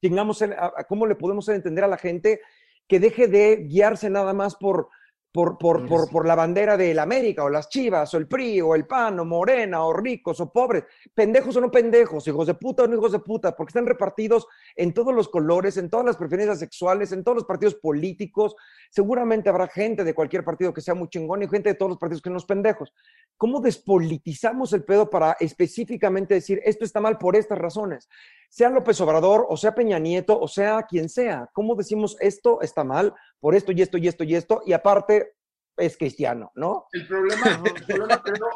tengamos, 0.00 0.44
cómo 0.88 1.06
le 1.06 1.14
podemos 1.14 1.48
entender 1.48 1.84
a 1.84 1.88
la 1.88 1.96
gente 1.96 2.40
que 2.86 3.00
deje 3.00 3.28
de 3.28 3.64
guiarse 3.68 4.10
nada 4.10 4.34
más 4.34 4.56
por, 4.56 4.88
por, 5.34 5.58
por, 5.58 5.84
por, 5.84 6.08
por, 6.08 6.26
la 6.28 6.36
bandera 6.36 6.76
del 6.76 6.96
América, 7.00 7.42
o 7.42 7.50
las 7.50 7.68
Chivas, 7.68 8.14
o 8.14 8.18
el 8.18 8.28
PRI, 8.28 8.60
o 8.60 8.76
el 8.76 8.86
PAN, 8.86 9.18
o 9.18 9.24
Morena, 9.24 9.84
o 9.84 9.92
ricos, 9.92 10.38
o 10.38 10.52
pobres, 10.52 10.84
pendejos 11.12 11.56
o 11.56 11.60
no 11.60 11.72
pendejos, 11.72 12.28
hijos 12.28 12.46
de 12.46 12.54
puta 12.54 12.84
o 12.84 12.86
no 12.86 12.94
hijos 12.94 13.10
de 13.10 13.18
puta, 13.18 13.56
porque 13.56 13.70
están 13.70 13.84
repartidos 13.84 14.46
en 14.76 14.94
todos 14.94 15.12
los 15.12 15.28
colores, 15.28 15.76
en 15.76 15.90
todas 15.90 16.06
las 16.06 16.16
preferencias 16.16 16.60
sexuales, 16.60 17.10
en 17.10 17.24
todos 17.24 17.34
los 17.34 17.46
partidos 17.46 17.74
políticos. 17.74 18.54
Seguramente 18.90 19.48
habrá 19.48 19.66
gente 19.66 20.04
de 20.04 20.14
cualquier 20.14 20.44
partido 20.44 20.72
que 20.72 20.80
sea 20.80 20.94
muy 20.94 21.08
chingón 21.08 21.42
y 21.42 21.48
gente 21.48 21.70
de 21.70 21.74
todos 21.74 21.90
los 21.90 21.98
partidos 21.98 22.22
que 22.22 22.30
no 22.30 22.38
son 22.38 22.46
pendejos. 22.46 22.92
¿Cómo 23.36 23.58
despolitizamos 23.58 24.72
el 24.72 24.84
pedo 24.84 25.10
para 25.10 25.32
específicamente 25.40 26.34
decir 26.34 26.60
esto 26.64 26.84
está 26.84 27.00
mal 27.00 27.18
por 27.18 27.34
estas 27.34 27.58
razones? 27.58 28.08
Sea 28.48 28.70
López 28.70 29.00
Obrador, 29.00 29.46
o 29.48 29.56
sea 29.56 29.74
Peña 29.74 29.98
Nieto, 29.98 30.38
o 30.38 30.46
sea 30.46 30.84
quien 30.88 31.08
sea. 31.08 31.50
¿Cómo 31.52 31.74
decimos 31.74 32.16
esto 32.20 32.60
está 32.60 32.84
mal 32.84 33.12
por 33.44 33.54
esto 33.54 33.72
y 33.72 33.82
esto 33.82 33.98
y 33.98 34.08
esto 34.08 34.24
y 34.24 34.34
esto? 34.34 34.62
Y 34.64 34.72
aparte 34.72 35.36
es 35.76 35.98
cristiano, 35.98 36.50
¿no? 36.54 36.86
El 36.92 37.06
problema, 37.06 37.62
el 37.62 37.84
problema 37.84 38.22
creo, 38.22 38.48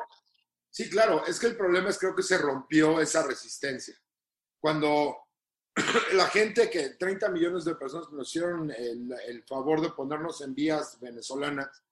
sí, 0.70 0.88
claro, 0.88 1.26
es 1.26 1.38
que 1.38 1.48
el 1.48 1.58
problema 1.58 1.90
es 1.90 1.98
creo 1.98 2.14
que 2.16 2.22
se 2.22 2.38
rompió 2.38 2.98
esa 2.98 3.22
resistencia. 3.22 3.94
Cuando 4.58 5.14
la 6.14 6.24
gente 6.28 6.70
que 6.70 6.94
30 6.98 7.28
millones 7.28 7.66
de 7.66 7.74
personas 7.74 8.10
nos 8.12 8.28
hicieron 8.28 8.70
el, 8.70 9.12
el 9.26 9.44
favor 9.44 9.82
de 9.82 9.90
ponernos 9.90 10.40
en 10.40 10.54
vías 10.54 10.98
venezolanas, 10.98 11.84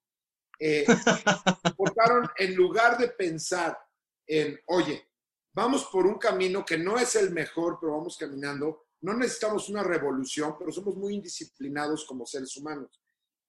eh, 0.58 0.86
en 2.38 2.54
lugar 2.54 2.96
de 2.96 3.08
pensar 3.08 3.78
en, 4.26 4.58
oye, 4.68 5.06
vamos 5.52 5.84
por 5.92 6.06
un 6.06 6.16
camino 6.16 6.64
que 6.64 6.78
no 6.78 6.98
es 6.98 7.14
el 7.16 7.30
mejor, 7.30 7.76
pero 7.78 7.98
vamos 7.98 8.16
caminando, 8.16 8.85
no 9.02 9.14
necesitamos 9.14 9.68
una 9.68 9.82
revolución, 9.82 10.56
pero 10.58 10.72
somos 10.72 10.96
muy 10.96 11.14
indisciplinados 11.14 12.04
como 12.04 12.26
seres 12.26 12.56
humanos. 12.56 13.00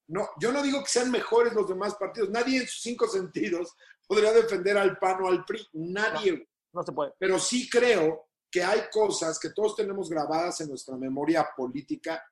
No, 0.08 0.28
yo 0.40 0.52
no 0.52 0.62
digo 0.62 0.82
que 0.82 0.90
sean 0.90 1.10
mejores 1.10 1.52
los 1.52 1.68
demás 1.68 1.94
partidos, 1.96 2.30
nadie 2.30 2.60
en 2.60 2.66
sus 2.66 2.82
cinco 2.82 3.06
sentidos 3.08 3.74
podría 4.06 4.32
defender 4.32 4.78
al 4.78 4.98
PAN 4.98 5.22
o 5.22 5.28
al 5.28 5.44
PRI, 5.44 5.66
nadie. 5.74 6.48
No, 6.72 6.82
se 6.82 6.92
puede. 6.92 7.12
Pero 7.18 7.38
sí 7.38 7.68
creo 7.68 8.28
que 8.50 8.62
hay 8.62 8.82
cosas 8.90 9.38
que 9.38 9.50
todos 9.50 9.76
tenemos 9.76 10.08
grabadas 10.08 10.60
en 10.60 10.68
nuestra 10.68 10.96
memoria 10.96 11.46
política 11.54 12.22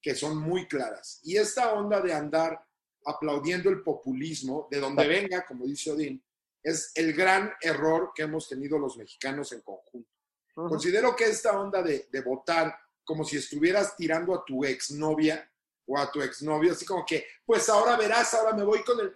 que 0.00 0.14
son 0.14 0.38
muy 0.38 0.66
claras. 0.66 1.20
Y 1.24 1.36
esta 1.36 1.74
onda 1.74 2.00
de 2.00 2.14
andar 2.14 2.58
aplaudiendo 3.04 3.68
el 3.70 3.82
populismo, 3.82 4.68
de 4.70 4.80
donde 4.80 5.06
venga, 5.06 5.44
como 5.44 5.66
dice 5.66 5.90
Odín, 5.90 6.22
es 6.62 6.92
el 6.94 7.12
gran 7.12 7.52
error 7.60 8.12
que 8.14 8.22
hemos 8.22 8.48
tenido 8.48 8.78
los 8.78 8.96
mexicanos 8.96 9.52
en 9.52 9.60
conjunto. 9.60 10.15
Considero 10.56 11.14
que 11.14 11.26
esta 11.26 11.60
onda 11.60 11.82
de, 11.82 12.08
votar 12.24 12.74
como 13.04 13.24
si 13.24 13.36
estuvieras 13.36 13.94
tirando 13.94 14.34
a 14.34 14.42
tu 14.42 14.64
exnovia 14.64 15.48
o 15.86 15.98
a 15.98 16.10
tu 16.10 16.22
exnovio, 16.22 16.72
así 16.72 16.86
como 16.86 17.04
que, 17.04 17.26
pues 17.44 17.68
ahora 17.68 17.94
verás, 17.96 18.32
ahora 18.32 18.56
me 18.56 18.64
voy 18.64 18.82
con 18.82 18.98
el... 18.98 19.14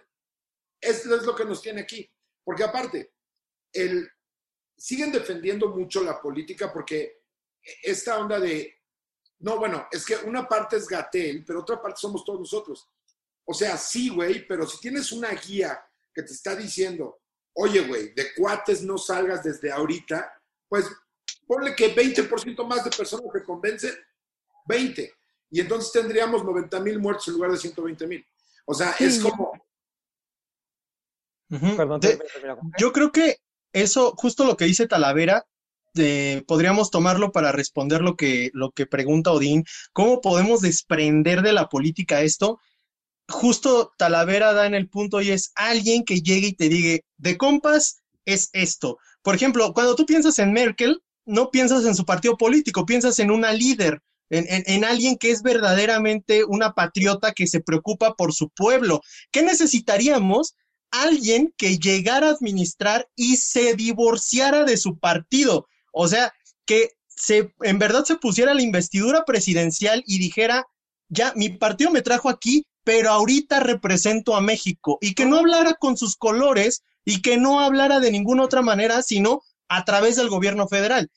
Esto 0.79 1.15
es 1.15 1.23
lo 1.23 1.35
que 1.35 1.43
nos 1.43 1.61
tiene 1.61 1.81
aquí. 1.81 2.07
Porque 2.43 2.63
aparte, 2.63 3.13
el, 3.73 4.07
siguen 4.77 5.11
defendiendo 5.11 5.69
mucho 5.69 6.03
la 6.03 6.21
política 6.21 6.71
porque 6.71 7.23
esta 7.81 8.19
onda 8.19 8.39
de, 8.39 8.79
no, 9.39 9.57
bueno, 9.57 9.87
es 9.91 10.05
que 10.05 10.15
una 10.17 10.47
parte 10.47 10.77
es 10.77 10.87
Gatel, 10.87 11.43
pero 11.43 11.61
otra 11.61 11.81
parte 11.81 11.99
somos 11.99 12.23
todos 12.23 12.39
nosotros. 12.39 12.87
O 13.45 13.53
sea, 13.53 13.77
sí, 13.77 14.09
güey, 14.09 14.45
pero 14.47 14.67
si 14.67 14.79
tienes 14.79 15.11
una 15.11 15.29
guía 15.31 15.83
que 16.13 16.21
te 16.21 16.33
está 16.33 16.55
diciendo, 16.55 17.19
oye, 17.53 17.81
güey, 17.81 18.13
de 18.13 18.33
cuates 18.35 18.83
no 18.83 18.99
salgas 18.99 19.43
desde 19.43 19.71
ahorita, 19.71 20.31
pues 20.69 20.85
ponle 21.45 21.75
que 21.75 21.95
20% 21.95 22.65
más 22.65 22.83
de 22.83 22.91
personas 22.91 23.31
te 23.31 23.43
convencen, 23.43 23.93
20. 24.65 25.13
Y 25.51 25.59
entonces 25.59 25.91
tendríamos 25.91 26.43
90 26.43 26.79
mil 26.79 26.99
muertos 26.99 27.27
en 27.27 27.33
lugar 27.35 27.51
de 27.51 27.57
120 27.57 28.07
mil. 28.07 28.25
O 28.65 28.73
sea, 28.73 28.95
es 28.99 29.19
como... 29.19 29.51
Perdón, 31.49 31.99
yo 32.77 32.93
creo 32.93 33.11
que 33.11 33.37
eso, 33.73 34.13
justo 34.15 34.45
lo 34.45 34.55
que 34.55 34.65
dice 34.65 34.87
Talavera, 34.87 35.45
eh, 35.95 36.43
podríamos 36.47 36.89
tomarlo 36.91 37.33
para 37.33 37.51
responder 37.51 38.01
lo 38.01 38.15
que, 38.15 38.49
lo 38.53 38.71
que 38.71 38.85
pregunta 38.85 39.31
Odín. 39.31 39.65
¿Cómo 39.91 40.21
podemos 40.21 40.61
desprender 40.61 41.41
de 41.41 41.51
la 41.51 41.67
política 41.67 42.21
esto? 42.21 42.59
justo 43.31 43.93
Talavera 43.97 44.53
da 44.53 44.67
en 44.67 44.75
el 44.75 44.89
punto 44.89 45.21
y 45.21 45.31
es 45.31 45.51
alguien 45.55 46.03
que 46.03 46.21
llegue 46.21 46.47
y 46.47 46.53
te 46.53 46.69
diga, 46.69 46.99
de 47.17 47.37
compas 47.37 48.03
es 48.25 48.49
esto. 48.53 48.97
Por 49.23 49.35
ejemplo, 49.35 49.73
cuando 49.73 49.95
tú 49.95 50.05
piensas 50.05 50.37
en 50.39 50.53
Merkel, 50.53 51.01
no 51.25 51.51
piensas 51.51 51.85
en 51.85 51.95
su 51.95 52.05
partido 52.05 52.37
político, 52.37 52.85
piensas 52.85 53.19
en 53.19 53.31
una 53.31 53.53
líder, 53.53 54.01
en, 54.29 54.45
en, 54.49 54.85
alguien 54.85 55.17
que 55.17 55.31
es 55.31 55.41
verdaderamente 55.41 56.45
una 56.45 56.73
patriota 56.73 57.33
que 57.33 57.47
se 57.47 57.59
preocupa 57.59 58.15
por 58.15 58.33
su 58.33 58.49
pueblo. 58.49 59.01
¿Qué 59.31 59.41
necesitaríamos? 59.41 60.55
Alguien 60.89 61.53
que 61.57 61.77
llegara 61.77 62.27
a 62.27 62.31
administrar 62.31 63.09
y 63.15 63.37
se 63.37 63.75
divorciara 63.75 64.63
de 64.63 64.77
su 64.77 64.97
partido. 64.99 65.67
O 65.91 66.07
sea, 66.07 66.33
que 66.65 66.91
se, 67.07 67.53
en 67.61 67.77
verdad 67.77 68.05
se 68.05 68.15
pusiera 68.15 68.53
la 68.53 68.61
investidura 68.61 69.25
presidencial 69.25 70.03
y 70.07 70.17
dijera, 70.17 70.65
ya, 71.09 71.33
mi 71.35 71.49
partido 71.49 71.91
me 71.91 72.01
trajo 72.01 72.29
aquí, 72.29 72.65
pero 72.83 73.11
ahorita 73.11 73.59
represento 73.59 74.35
a 74.35 74.41
México 74.41 74.97
y 75.01 75.13
que 75.13 75.25
no 75.25 75.37
hablara 75.37 75.73
con 75.73 75.97
sus 75.97 76.15
colores 76.15 76.83
y 77.03 77.21
que 77.21 77.37
no 77.37 77.59
hablara 77.59 77.99
de 77.99 78.11
ninguna 78.11 78.43
otra 78.43 78.61
manera, 78.61 79.01
sino 79.01 79.41
a 79.71 79.85
través 79.85 80.17
del 80.17 80.29
gobierno 80.29 80.67
federal. 80.67 81.09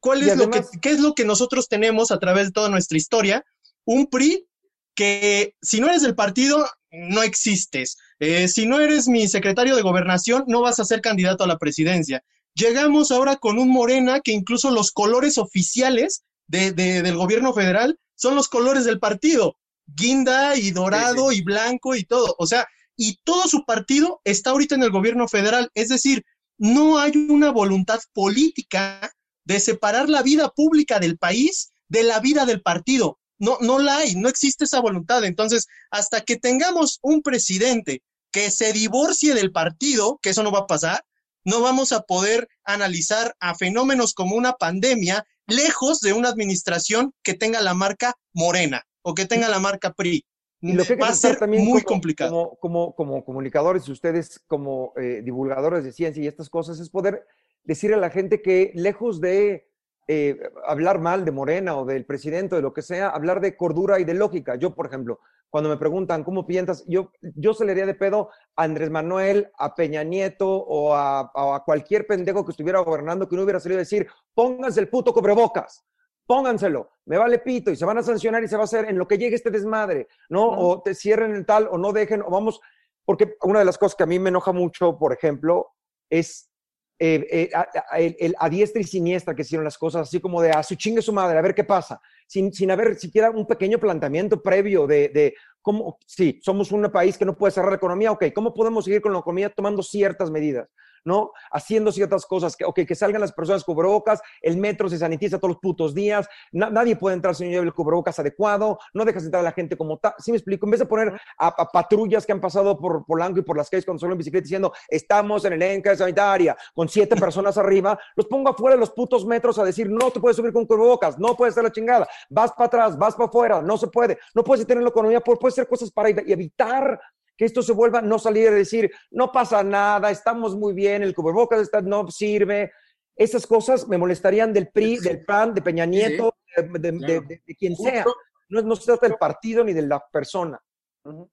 ¿Cuál 0.00 0.22
es 0.22 0.36
lo 0.36 0.48
que, 0.50 0.62
qué 0.80 0.90
es 0.90 1.00
lo 1.00 1.14
que 1.14 1.24
nosotros 1.24 1.68
tenemos 1.68 2.10
a 2.10 2.18
través 2.18 2.46
de 2.46 2.52
toda 2.52 2.68
nuestra 2.68 2.96
historia? 2.96 3.44
Un 3.84 4.06
PRI 4.06 4.46
que 4.94 5.54
si 5.60 5.80
no 5.80 5.88
eres 5.88 6.02
del 6.02 6.14
partido, 6.14 6.66
no 6.90 7.22
existes. 7.22 7.96
Eh, 8.20 8.46
si 8.46 8.66
no 8.66 8.80
eres 8.80 9.08
mi 9.08 9.26
secretario 9.26 9.74
de 9.74 9.82
gobernación, 9.82 10.44
no 10.46 10.62
vas 10.62 10.78
a 10.78 10.84
ser 10.84 11.00
candidato 11.00 11.42
a 11.42 11.48
la 11.48 11.58
presidencia. 11.58 12.22
Llegamos 12.54 13.10
ahora 13.10 13.36
con 13.36 13.58
un 13.58 13.68
Morena 13.68 14.20
que 14.20 14.32
incluso 14.32 14.70
los 14.70 14.92
colores 14.92 15.36
oficiales 15.36 16.22
del 16.46 17.16
gobierno 17.16 17.52
federal 17.52 17.98
son 18.14 18.36
los 18.36 18.48
colores 18.48 18.84
del 18.84 19.00
partido 19.00 19.56
guinda 19.86 20.56
y 20.56 20.70
dorado 20.70 21.32
y 21.32 21.42
blanco 21.42 21.94
y 21.94 22.04
todo. 22.04 22.34
O 22.38 22.46
sea, 22.46 22.66
y 22.96 23.18
todo 23.24 23.46
su 23.48 23.64
partido 23.64 24.20
está 24.24 24.50
ahorita 24.50 24.74
en 24.74 24.82
el 24.82 24.90
gobierno 24.90 25.28
federal. 25.28 25.70
Es 25.74 25.88
decir, 25.88 26.24
no 26.58 26.98
hay 26.98 27.16
una 27.16 27.50
voluntad 27.50 28.00
política 28.12 29.12
de 29.44 29.60
separar 29.60 30.08
la 30.08 30.22
vida 30.22 30.50
pública 30.50 30.98
del 30.98 31.18
país 31.18 31.70
de 31.88 32.02
la 32.02 32.20
vida 32.20 32.46
del 32.46 32.62
partido. 32.62 33.18
No, 33.38 33.58
no 33.60 33.78
la 33.78 33.98
hay, 33.98 34.14
no 34.16 34.28
existe 34.28 34.64
esa 34.64 34.80
voluntad. 34.80 35.24
Entonces, 35.24 35.66
hasta 35.90 36.22
que 36.22 36.36
tengamos 36.36 36.98
un 37.02 37.22
presidente 37.22 38.02
que 38.32 38.50
se 38.50 38.72
divorcie 38.72 39.34
del 39.34 39.52
partido, 39.52 40.18
que 40.22 40.30
eso 40.30 40.42
no 40.42 40.50
va 40.50 40.60
a 40.60 40.66
pasar, 40.66 41.04
no 41.44 41.60
vamos 41.60 41.92
a 41.92 42.02
poder 42.02 42.48
analizar 42.64 43.36
a 43.38 43.54
fenómenos 43.54 44.14
como 44.14 44.34
una 44.34 44.54
pandemia 44.54 45.24
lejos 45.46 46.00
de 46.00 46.12
una 46.12 46.28
administración 46.28 47.12
que 47.22 47.34
tenga 47.34 47.60
la 47.60 47.74
marca 47.74 48.14
morena 48.32 48.82
o 49.02 49.14
que 49.14 49.26
tenga 49.26 49.48
la 49.48 49.60
marca 49.60 49.92
PRI. 49.92 50.24
Y 50.68 50.72
lo 50.74 50.84
que 50.84 50.96
va 50.96 51.08
a 51.08 51.14
ser 51.14 51.36
también 51.36 51.64
muy 51.64 51.82
complicado. 51.82 52.56
Como, 52.60 52.94
como, 52.94 53.24
comunicadores 53.24 53.86
y 53.88 53.92
ustedes 53.92 54.40
como 54.46 54.92
eh, 54.96 55.22
divulgadores 55.24 55.84
de 55.84 55.92
ciencia 55.92 56.22
y 56.22 56.26
estas 56.26 56.48
cosas 56.48 56.80
es 56.80 56.90
poder 56.90 57.26
decirle 57.64 57.96
a 57.96 58.00
la 58.00 58.10
gente 58.10 58.42
que 58.42 58.72
lejos 58.74 59.20
de 59.20 59.68
eh, 60.08 60.38
hablar 60.66 61.00
mal 61.00 61.24
de 61.24 61.32
Morena 61.32 61.76
o 61.76 61.84
del 61.84 62.04
presidente 62.04 62.54
o 62.54 62.58
de 62.58 62.62
lo 62.62 62.72
que 62.72 62.82
sea, 62.82 63.08
hablar 63.08 63.40
de 63.40 63.56
cordura 63.56 63.98
y 63.98 64.04
de 64.04 64.14
lógica. 64.14 64.54
Yo, 64.54 64.74
por 64.74 64.86
ejemplo, 64.86 65.20
cuando 65.50 65.68
me 65.68 65.76
preguntan 65.76 66.22
cómo 66.22 66.46
piensas, 66.46 66.84
yo, 66.86 67.10
yo 67.20 67.54
se 67.54 67.64
le 67.64 67.72
haría 67.72 67.86
de 67.86 67.94
pedo 67.94 68.30
a 68.54 68.62
Andrés 68.64 68.90
Manuel, 68.90 69.50
a 69.58 69.74
Peña 69.74 70.04
Nieto 70.04 70.48
o 70.48 70.94
a, 70.94 71.30
a 71.34 71.62
cualquier 71.64 72.06
pendejo 72.06 72.44
que 72.44 72.52
estuviera 72.52 72.80
gobernando 72.80 73.28
que 73.28 73.36
no 73.36 73.42
hubiera 73.42 73.60
salido 73.60 73.78
a 73.78 73.84
decir, 73.84 74.06
pónganse 74.34 74.80
el 74.80 74.88
puto 74.88 75.12
cobrebocas 75.12 75.84
pónganselo, 76.26 76.90
me 77.06 77.18
vale 77.18 77.38
pito 77.38 77.70
y 77.70 77.76
se 77.76 77.84
van 77.84 77.98
a 77.98 78.02
sancionar 78.02 78.42
y 78.42 78.48
se 78.48 78.56
va 78.56 78.62
a 78.62 78.64
hacer 78.64 78.86
en 78.88 78.98
lo 78.98 79.06
que 79.06 79.18
llegue 79.18 79.36
este 79.36 79.50
desmadre, 79.50 80.08
¿no? 80.28 80.48
O 80.48 80.82
te 80.82 80.94
cierren 80.94 81.34
el 81.34 81.46
tal 81.46 81.68
o 81.70 81.78
no 81.78 81.92
dejen, 81.92 82.22
o 82.22 82.30
vamos, 82.30 82.60
porque 83.04 83.36
una 83.42 83.60
de 83.60 83.64
las 83.64 83.78
cosas 83.78 83.96
que 83.96 84.02
a 84.02 84.06
mí 84.06 84.18
me 84.18 84.30
enoja 84.30 84.52
mucho, 84.52 84.98
por 84.98 85.12
ejemplo, 85.12 85.68
es 86.10 86.50
eh, 86.98 87.26
eh, 87.30 88.16
el, 88.18 88.34
a 88.38 88.48
diestra 88.48 88.80
y 88.80 88.84
siniestra 88.84 89.34
que 89.34 89.42
hicieron 89.42 89.64
las 89.64 89.76
cosas, 89.76 90.08
así 90.08 90.18
como 90.18 90.40
de 90.40 90.50
a 90.50 90.62
su 90.62 90.74
chingue 90.76 91.02
su 91.02 91.12
madre, 91.12 91.38
a 91.38 91.42
ver 91.42 91.54
qué 91.54 91.64
pasa, 91.64 92.00
sin, 92.26 92.52
sin 92.52 92.70
haber 92.70 92.96
siquiera 92.96 93.30
un 93.30 93.46
pequeño 93.46 93.78
planteamiento 93.78 94.42
previo 94.42 94.86
de, 94.86 95.10
de 95.10 95.34
cómo, 95.60 95.98
sí, 96.06 96.40
somos 96.42 96.72
un 96.72 96.90
país 96.90 97.18
que 97.18 97.26
no 97.26 97.36
puede 97.36 97.52
cerrar 97.52 97.70
la 97.70 97.76
economía, 97.76 98.12
ok, 98.12 98.26
¿cómo 98.34 98.54
podemos 98.54 98.84
seguir 98.84 99.02
con 99.02 99.12
la 99.12 99.18
economía 99.18 99.50
tomando 99.50 99.82
ciertas 99.82 100.30
medidas? 100.30 100.68
¿No? 101.06 101.30
Haciendo 101.50 101.92
ciertas 101.92 102.26
cosas, 102.26 102.56
que, 102.56 102.64
ok, 102.64 102.80
que 102.86 102.94
salgan 102.94 103.20
las 103.20 103.32
personas 103.32 103.64
cubrebocas, 103.64 104.20
el 104.42 104.58
metro 104.58 104.88
se 104.88 104.98
sanitiza 104.98 105.38
todos 105.38 105.54
los 105.54 105.60
putos 105.60 105.94
días, 105.94 106.28
nadie 106.52 106.96
puede 106.96 107.16
entrar 107.16 107.34
si 107.34 107.44
no 107.44 107.50
lleva 107.50 107.64
el 107.64 107.72
cubrebocas 107.72 108.18
adecuado, 108.18 108.78
no 108.92 109.04
dejas 109.04 109.24
entrar 109.24 109.40
a 109.40 109.44
la 109.44 109.52
gente 109.52 109.76
como 109.76 109.98
tal. 109.98 110.14
¿Sí 110.18 110.32
me 110.32 110.36
explico? 110.36 110.66
En 110.66 110.72
vez 110.72 110.80
de 110.80 110.86
poner 110.86 111.18
a, 111.38 111.54
patrullas 111.72 112.26
que 112.26 112.32
han 112.32 112.40
pasado 112.40 112.78
por 112.78 113.06
Polanco 113.06 113.38
y 113.38 113.42
por 113.42 113.56
las 113.56 113.70
calles 113.70 113.84
cuando 113.84 114.00
solo 114.00 114.12
en 114.12 114.18
bicicleta 114.18 114.42
diciendo, 114.42 114.72
estamos 114.88 115.44
en 115.44 115.54
el 115.54 115.62
enca 115.62 115.96
sanitaria, 115.96 116.56
con 116.74 116.88
siete 116.88 117.16
personas 117.16 117.56
arriba, 117.56 117.98
los 118.16 118.26
pongo 118.26 118.50
afuera 118.50 118.74
de 118.74 118.80
los 118.80 118.90
putos 118.90 119.24
metros 119.24 119.58
a 119.58 119.64
decir, 119.64 119.88
no 119.88 120.10
te 120.10 120.20
puedes 120.20 120.36
subir 120.36 120.52
con 120.52 120.66
cubrebocas, 120.66 121.18
no 121.18 121.36
puedes 121.36 121.54
hacer 121.54 121.64
la 121.64 121.72
chingada, 121.72 122.08
vas 122.28 122.52
para 122.52 122.66
atrás, 122.66 122.98
vas 122.98 123.14
para 123.14 123.28
afuera, 123.28 123.62
no 123.62 123.78
se 123.78 123.86
puede, 123.86 124.18
no 124.34 124.42
puedes 124.42 124.66
tener 124.66 124.82
la 124.82 124.90
economía, 124.90 125.20
puedes 125.20 125.54
hacer 125.54 125.68
cosas 125.68 125.90
para 125.90 126.08
evitar 126.08 127.00
que 127.36 127.44
esto 127.44 127.62
se 127.62 127.72
vuelva 127.72 128.00
no 128.00 128.18
salir 128.18 128.48
a 128.48 128.52
decir, 128.52 128.90
no 129.10 129.30
pasa 129.30 129.62
nada, 129.62 130.10
estamos 130.10 130.56
muy 130.56 130.72
bien, 130.72 131.02
el 131.02 131.14
cubrebocas 131.14 131.60
está, 131.60 131.80
no 131.80 132.08
sirve. 132.10 132.72
Esas 133.14 133.46
cosas 133.46 133.88
me 133.88 133.98
molestarían 133.98 134.52
del 134.52 134.68
PRI, 134.68 134.98
del 134.98 135.24
PAN, 135.24 135.54
de 135.54 135.62
Peña 135.62 135.86
Nieto, 135.86 136.34
de, 136.56 137.42
quien 137.58 137.76
sea. 137.76 138.04
No, 138.48 138.62
no 138.62 138.76
se 138.76 138.84
trata 138.84 139.08
del 139.08 139.16
partido 139.16 139.64
ni 139.64 139.72
de 139.72 139.82
la 139.82 140.04
persona. 140.12 140.60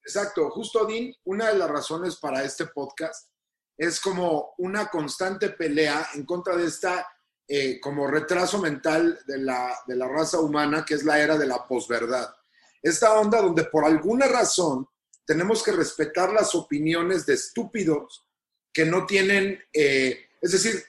Exacto, 0.03 0.49
justo 0.51 0.85
Dean, 0.85 1.11
una 1.25 1.49
de 1.49 1.57
las 1.57 1.69
razones 1.69 2.17
para 2.17 2.43
este 2.43 2.67
podcast 2.67 3.29
es 3.75 3.99
como 3.99 4.53
una 4.59 4.87
constante 4.87 5.49
pelea 5.49 6.07
en 6.13 6.25
contra 6.25 6.55
de 6.55 6.67
esta 6.67 7.07
eh, 7.47 7.79
como 7.81 8.07
retraso 8.07 8.59
mental 8.59 9.19
de 9.27 9.39
la, 9.39 9.75
de 9.85 9.95
la 9.95 10.07
raza 10.07 10.39
humana, 10.39 10.85
que 10.85 10.93
es 10.93 11.03
la 11.03 11.19
era 11.19 11.37
de 11.37 11.47
la 11.47 11.67
posverdad. 11.67 12.33
Esta 12.81 13.19
onda 13.19 13.41
donde 13.41 13.65
por 13.65 13.83
alguna 13.83 14.27
razón 14.27 14.87
tenemos 15.25 15.63
que 15.63 15.71
respetar 15.71 16.31
las 16.31 16.53
opiniones 16.55 17.25
de 17.25 17.35
estúpidos 17.35 18.25
que 18.71 18.85
no 18.85 19.05
tienen, 19.05 19.63
eh, 19.71 20.27
es 20.41 20.51
decir, 20.51 20.83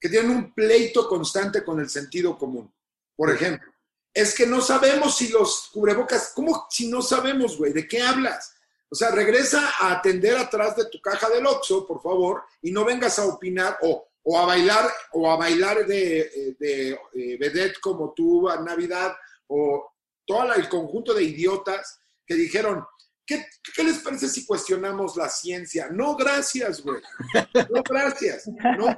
que 0.00 0.08
tienen 0.08 0.30
un 0.30 0.54
pleito 0.54 1.08
constante 1.08 1.64
con 1.64 1.80
el 1.80 1.90
sentido 1.90 2.38
común. 2.38 2.72
Por 3.16 3.30
ejemplo, 3.30 3.70
es 4.14 4.34
que 4.34 4.46
no 4.46 4.60
sabemos 4.60 5.16
si 5.16 5.28
los 5.28 5.70
cubrebocas, 5.72 6.32
¿cómo 6.34 6.66
si 6.70 6.88
no 6.88 7.02
sabemos, 7.02 7.56
güey? 7.58 7.72
¿De 7.72 7.86
qué 7.86 8.00
hablas? 8.00 8.54
O 8.90 8.94
sea, 8.94 9.10
regresa 9.10 9.70
a 9.80 9.92
atender 9.92 10.36
atrás 10.36 10.76
de 10.76 10.86
tu 10.86 11.00
caja 11.00 11.28
del 11.28 11.46
Oxxo, 11.46 11.86
por 11.86 12.02
favor, 12.02 12.42
y 12.62 12.72
no 12.72 12.84
vengas 12.84 13.18
a 13.18 13.26
opinar 13.26 13.78
o, 13.82 14.08
a 14.36 14.46
bailar 14.46 14.90
o 15.12 15.30
a 15.30 15.36
bailar 15.36 15.86
de, 15.86 16.56
de, 16.58 16.98
de 17.12 17.36
vedette 17.38 17.80
como 17.80 18.12
tú 18.14 18.48
a 18.48 18.60
Navidad 18.60 19.14
o 19.46 19.92
todo 20.26 20.54
el 20.54 20.68
conjunto 20.68 21.14
de 21.14 21.24
idiotas 21.24 22.00
que 22.26 22.34
dijeron, 22.34 22.84
¿Qué, 23.28 23.44
les 23.84 23.98
parece 23.98 24.26
si 24.26 24.46
cuestionamos 24.46 25.14
la 25.18 25.28
ciencia? 25.28 25.90
No, 25.90 26.16
gracias, 26.16 26.80
güey. 26.80 27.02
No, 27.70 27.82
gracias. 27.82 28.48
No, 28.78 28.88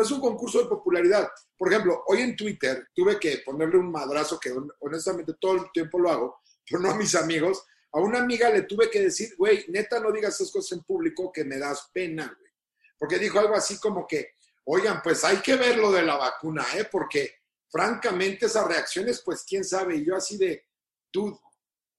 es, 0.00 0.10
un 0.12 0.20
concurso 0.20 0.62
de 0.62 0.68
popularidad. 0.68 1.28
Por 1.58 1.72
ejemplo, 1.72 2.04
hoy 2.06 2.20
en 2.20 2.36
Twitter 2.36 2.86
tuve 2.94 3.18
que 3.18 3.38
ponerle 3.44 3.78
un 3.78 3.90
madrazo 3.90 4.38
que 4.38 4.54
honestamente 4.78 5.34
todo 5.40 5.54
el 5.54 5.72
tiempo 5.72 5.98
lo 5.98 6.08
hago, 6.08 6.40
pero 6.64 6.82
no 6.82 6.92
a 6.92 6.96
mis 6.96 7.16
amigos. 7.16 7.64
A 7.90 7.98
una 7.98 8.20
amiga 8.20 8.48
le 8.48 8.62
tuve 8.62 8.88
que 8.88 9.00
decir, 9.00 9.34
güey, 9.36 9.64
neta, 9.68 9.98
no 9.98 10.12
digas 10.12 10.36
esas 10.36 10.52
cosas 10.52 10.78
en 10.78 10.84
público 10.84 11.32
que 11.32 11.44
me 11.44 11.58
das 11.58 11.90
pena, 11.92 12.26
güey. 12.26 12.52
Porque 12.96 13.18
dijo 13.18 13.40
algo 13.40 13.56
así 13.56 13.78
como 13.80 14.06
que, 14.06 14.34
oigan, 14.66 15.02
pues 15.02 15.24
hay 15.24 15.38
que 15.38 15.56
ver 15.56 15.78
lo 15.78 15.90
de 15.90 16.02
la 16.02 16.16
vacuna, 16.16 16.64
¿eh? 16.76 16.84
Porque 16.90 17.38
francamente 17.68 18.46
esas 18.46 18.68
reacciones, 18.68 19.20
pues 19.24 19.44
quién 19.44 19.64
sabe. 19.64 19.96
Y 19.96 20.04
yo 20.04 20.14
así 20.14 20.38
de, 20.38 20.64
tú, 21.10 21.36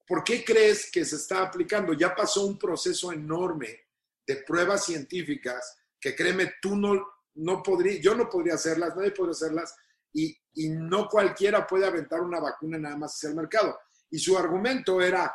¿Por 0.06 0.22
qué 0.22 0.44
crees 0.44 0.90
que 0.90 1.04
se 1.04 1.16
está 1.16 1.42
aplicando? 1.42 1.92
Ya 1.92 2.14
pasó 2.14 2.46
un 2.46 2.58
proceso 2.58 3.12
enorme 3.12 3.86
de 4.26 4.36
pruebas 4.36 4.84
científicas 4.84 5.76
que 6.00 6.14
créeme, 6.14 6.54
tú 6.62 6.76
no, 6.76 7.06
no 7.34 7.62
podría, 7.62 8.00
yo 8.00 8.14
no 8.14 8.28
podría 8.28 8.54
hacerlas, 8.54 8.94
nadie 8.96 9.10
podría 9.10 9.32
hacerlas 9.32 9.74
y, 10.12 10.36
y 10.54 10.68
no 10.70 11.08
cualquiera 11.08 11.66
puede 11.66 11.86
aventar 11.86 12.20
una 12.20 12.40
vacuna 12.40 12.78
nada 12.78 12.96
más 12.96 13.14
hacia 13.14 13.30
el 13.30 13.36
mercado. 13.36 13.78
Y 14.10 14.18
su 14.18 14.38
argumento 14.38 15.00
era, 15.00 15.34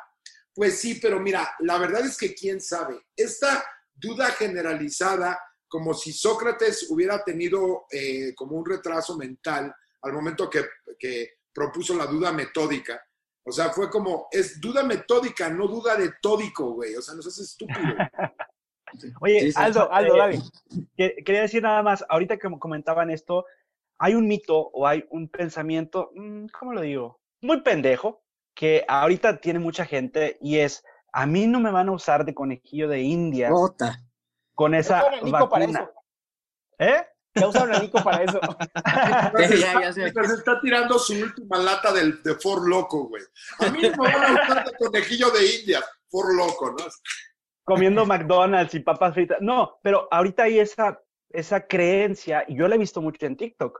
pues 0.54 0.80
sí, 0.80 1.00
pero 1.02 1.20
mira, 1.20 1.54
la 1.60 1.78
verdad 1.78 2.06
es 2.06 2.18
que 2.18 2.34
quién 2.34 2.62
sabe, 2.62 3.08
esta 3.16 3.64
duda 3.94 4.28
generalizada, 4.32 5.40
como 5.68 5.94
si 5.94 6.12
Sócrates 6.12 6.88
hubiera 6.90 7.24
tenido 7.24 7.86
eh, 7.92 8.34
como 8.36 8.58
un 8.58 8.66
retraso 8.66 9.18
mental 9.18 9.74
al 10.02 10.14
momento 10.14 10.50
que, 10.50 10.66
que 10.98 11.40
propuso 11.54 11.96
la 11.96 12.06
duda 12.06 12.32
metódica, 12.32 13.02
o 13.44 13.52
sea, 13.52 13.70
fue 13.70 13.90
como, 13.90 14.28
es 14.32 14.62
duda 14.62 14.84
metódica, 14.84 15.50
no 15.50 15.68
duda 15.68 15.96
de 15.96 16.12
tódico, 16.22 16.74
güey. 16.74 16.96
O 16.96 17.02
sea, 17.02 17.16
nos 17.16 17.28
hace 17.28 17.44
estúpido. 17.44 17.80
Oye, 19.22 19.52
Aldo, 19.56 19.92
Aldo, 19.92 20.18
David, 20.18 20.42
quería 20.98 21.42
decir 21.42 21.64
nada 21.64 21.82
más, 21.82 22.04
ahorita 22.10 22.38
que 22.38 22.50
comentaban 22.60 23.10
esto, 23.10 23.46
hay 23.98 24.16
un 24.16 24.28
mito 24.28 24.58
o 24.74 24.86
hay 24.86 25.06
un 25.12 25.30
pensamiento, 25.30 26.12
mm, 26.14 26.48
¿cómo 26.48 26.74
lo 26.74 26.82
digo? 26.82 27.22
Muy 27.42 27.62
pendejo, 27.62 28.22
que 28.54 28.84
ahorita 28.88 29.40
tiene 29.40 29.60
mucha 29.60 29.86
gente 29.86 30.38
y 30.42 30.58
es, 30.58 30.84
a 31.14 31.26
mí 31.26 31.48
no 31.48 31.60
me 31.60 31.72
van 31.72 31.88
a 31.88 31.94
usar 31.94 32.26
de 32.26 32.34
conejillo 32.34 32.90
de 32.90 33.02
India. 33.02 33.50
Con 34.56 34.76
esa 34.76 35.04
vacuna. 35.22 35.90
¿Eh? 36.78 37.06
Ya 37.36 37.48
usaron 37.48 37.76
a 37.76 37.80
Nico 37.80 38.04
para 38.04 38.24
eso. 38.24 38.40
ya, 39.60 39.94
se 39.94 40.06
está 40.06 40.60
tirando 40.62 41.00
su 41.00 41.14
última 41.14 41.58
lata 41.58 41.94
de, 41.94 42.14
de 42.24 42.36
For 42.36 42.68
Loco, 42.68 43.08
güey. 43.08 43.24
A 43.60 43.70
mí 43.70 43.82
me 43.82 43.90
van 43.90 44.38
a 44.38 44.44
usar 44.44 44.66
de 44.66 44.72
conejillo 44.78 45.30
de 45.32 45.46
India, 45.60 45.82
For 46.10 46.36
Loco, 46.36 46.72
¿no? 46.72 46.86
Comiendo 47.64 48.06
McDonald's 48.06 48.74
y 48.76 48.80
papas 48.80 49.14
fritas. 49.14 49.38
No, 49.40 49.80
pero 49.82 50.08
ahorita 50.12 50.44
hay 50.44 50.60
esa, 50.60 51.02
esa 51.30 51.68
creencia, 51.68 52.44
y 52.48 52.56
yo 52.58 52.68
la 52.68 52.76
he 52.76 52.80
visto 52.80 53.02
mucho 53.02 53.26
en 53.26 53.38
TikTok. 53.38 53.80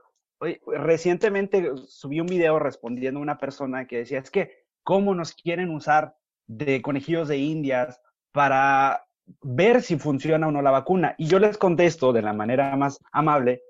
recientemente 0.66 1.72
subí 1.86 2.20
un 2.20 2.26
video 2.26 2.58
respondiendo 2.58 3.20
a 3.20 3.22
una 3.22 3.38
persona 3.38 3.86
que 3.86 3.98
decía, 3.98 4.18
es 4.20 4.30
que, 4.30 4.64
¿cómo 4.82 5.14
nos 5.14 5.34
quieren 5.34 5.70
usar 5.70 6.16
de 6.46 6.80
conejillos 6.80 7.28
de 7.28 7.36
indias 7.36 8.00
para 8.32 9.06
ver 9.42 9.82
si 9.82 9.98
funciona 9.98 10.48
o 10.48 10.50
no 10.50 10.62
la 10.62 10.70
vacuna. 10.70 11.14
Y 11.18 11.26
yo 11.26 11.38
les 11.38 11.58
contesto 11.58 12.12
de 12.12 12.22
la 12.22 12.32
manera 12.32 12.76
más 12.76 12.98
amable, 13.12 13.62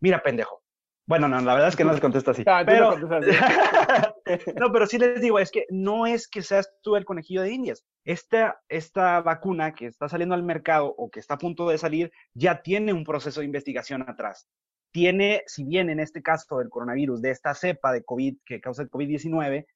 mira, 0.00 0.22
pendejo. 0.22 0.62
Bueno, 1.06 1.28
no, 1.28 1.38
la 1.40 1.52
verdad 1.52 1.68
es 1.68 1.76
que 1.76 1.84
no 1.84 1.92
les 1.92 2.00
contesto 2.00 2.30
así. 2.30 2.44
Ah, 2.46 2.62
pero... 2.64 2.96
No, 4.58 4.72
pero 4.72 4.86
sí 4.86 4.98
les 4.98 5.20
digo, 5.20 5.38
es 5.38 5.50
que 5.50 5.66
no 5.68 6.06
es 6.06 6.28
que 6.28 6.40
seas 6.40 6.72
tú 6.82 6.96
el 6.96 7.04
conejillo 7.04 7.42
de 7.42 7.52
indias. 7.52 7.84
Esta, 8.04 8.58
esta 8.68 9.20
vacuna 9.20 9.74
que 9.74 9.86
está 9.86 10.08
saliendo 10.08 10.34
al 10.34 10.42
mercado 10.42 10.94
o 10.96 11.10
que 11.10 11.20
está 11.20 11.34
a 11.34 11.38
punto 11.38 11.68
de 11.68 11.76
salir 11.76 12.10
ya 12.32 12.62
tiene 12.62 12.94
un 12.94 13.04
proceso 13.04 13.40
de 13.40 13.46
investigación 13.46 14.02
atrás. 14.08 14.48
Tiene, 14.92 15.42
si 15.46 15.64
bien 15.64 15.90
en 15.90 16.00
este 16.00 16.22
caso 16.22 16.58
del 16.58 16.70
coronavirus, 16.70 17.20
de 17.20 17.30
esta 17.32 17.54
cepa 17.54 17.92
de 17.92 18.02
COVID 18.02 18.38
que 18.46 18.62
causa 18.62 18.82
el 18.82 18.90
COVID-19, 18.90 19.66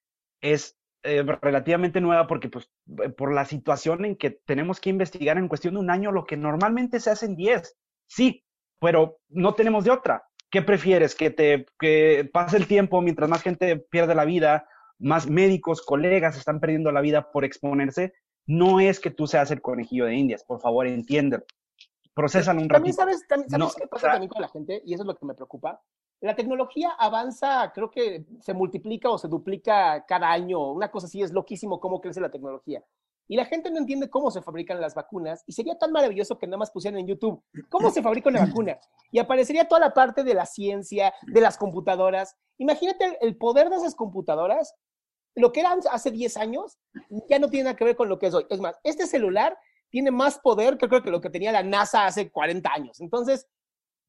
es 0.40 0.77
eh, 1.04 1.22
relativamente 1.22 2.00
nueva 2.00 2.26
porque 2.26 2.48
pues 2.48 2.70
eh, 3.04 3.08
por 3.08 3.32
la 3.32 3.44
situación 3.44 4.04
en 4.04 4.16
que 4.16 4.30
tenemos 4.30 4.80
que 4.80 4.90
investigar 4.90 5.38
en 5.38 5.46
cuestión 5.46 5.74
de 5.74 5.80
un 5.80 5.90
año 5.90 6.10
lo 6.10 6.24
que 6.24 6.36
normalmente 6.36 6.98
se 6.98 7.10
hace 7.10 7.26
en 7.26 7.36
10. 7.36 7.76
Sí, 8.06 8.44
pero 8.80 9.20
no 9.28 9.54
tenemos 9.54 9.84
de 9.84 9.92
otra. 9.92 10.24
¿Qué 10.50 10.62
prefieres? 10.62 11.14
¿Que 11.14 11.30
te 11.30 11.66
que 11.78 12.28
pase 12.32 12.56
el 12.56 12.66
tiempo 12.66 13.00
mientras 13.00 13.28
más 13.28 13.42
gente 13.42 13.76
pierde 13.76 14.14
la 14.14 14.24
vida, 14.24 14.66
más 14.98 15.28
médicos, 15.28 15.82
colegas 15.82 16.36
están 16.36 16.58
perdiendo 16.58 16.90
la 16.90 17.00
vida 17.00 17.30
por 17.30 17.44
exponerse? 17.44 18.14
No 18.46 18.80
es 18.80 18.98
que 18.98 19.10
tú 19.10 19.26
seas 19.26 19.50
el 19.50 19.60
conejillo 19.60 20.06
de 20.06 20.14
Indias, 20.14 20.42
por 20.42 20.60
favor, 20.60 20.86
entiende. 20.86 21.44
Procesan 22.14 22.56
un 22.56 22.68
ratito. 22.68 22.74
También 22.74 22.94
sabes, 22.94 23.26
también, 23.28 23.50
¿sabes 23.50 23.74
qué 23.76 23.86
pasa 23.86 24.12
también 24.12 24.30
con 24.30 24.42
la 24.42 24.48
gente, 24.48 24.82
y 24.84 24.94
eso 24.94 25.02
es 25.02 25.06
lo 25.06 25.14
que 25.14 25.26
me 25.26 25.34
preocupa 25.34 25.80
la 26.20 26.34
tecnología 26.34 26.90
avanza, 26.98 27.70
creo 27.72 27.90
que 27.90 28.24
se 28.40 28.54
multiplica 28.54 29.10
o 29.10 29.18
se 29.18 29.28
duplica 29.28 30.04
cada 30.06 30.30
año. 30.30 30.72
Una 30.72 30.90
cosa 30.90 31.06
así 31.06 31.22
es 31.22 31.32
loquísimo 31.32 31.78
cómo 31.78 32.00
crece 32.00 32.20
la 32.20 32.30
tecnología. 32.30 32.82
Y 33.28 33.36
la 33.36 33.44
gente 33.44 33.70
no 33.70 33.78
entiende 33.78 34.08
cómo 34.08 34.30
se 34.30 34.42
fabrican 34.42 34.80
las 34.80 34.94
vacunas. 34.94 35.44
Y 35.46 35.52
sería 35.52 35.78
tan 35.78 35.92
maravilloso 35.92 36.38
que 36.38 36.46
nada 36.46 36.56
más 36.56 36.70
pusieran 36.70 36.98
en 36.98 37.06
YouTube 37.06 37.42
cómo 37.68 37.90
se 37.90 38.02
fabrica 38.02 38.30
una 38.30 38.44
vacuna. 38.46 38.80
Y 39.12 39.18
aparecería 39.18 39.68
toda 39.68 39.80
la 39.80 39.94
parte 39.94 40.24
de 40.24 40.34
la 40.34 40.46
ciencia, 40.46 41.12
de 41.26 41.40
las 41.40 41.58
computadoras. 41.58 42.36
Imagínate 42.56 43.18
el, 43.20 43.36
poder 43.36 43.68
de 43.68 43.76
esas 43.76 43.94
computadoras. 43.94 44.74
Lo 45.36 45.52
que 45.52 45.60
eran 45.60 45.78
hace 45.92 46.10
10 46.10 46.36
años 46.38 46.78
ya 47.28 47.38
no 47.38 47.48
tiene 47.48 47.64
nada 47.64 47.76
que 47.76 47.84
ver 47.84 47.96
con 47.96 48.08
lo 48.08 48.18
que 48.18 48.26
es 48.26 48.34
hoy. 48.34 48.46
Es 48.48 48.60
más, 48.60 48.76
este 48.82 49.06
celular 49.06 49.56
tiene 49.90 50.10
más 50.10 50.38
poder 50.38 50.78
que 50.78 50.88
creo 50.88 51.02
que 51.02 51.10
lo 51.10 51.20
que 51.20 51.30
tenía 51.30 51.52
la 51.52 51.62
NASA 51.62 52.06
hace 52.06 52.30
40 52.30 52.72
años. 52.72 53.00
Entonces, 53.00 53.46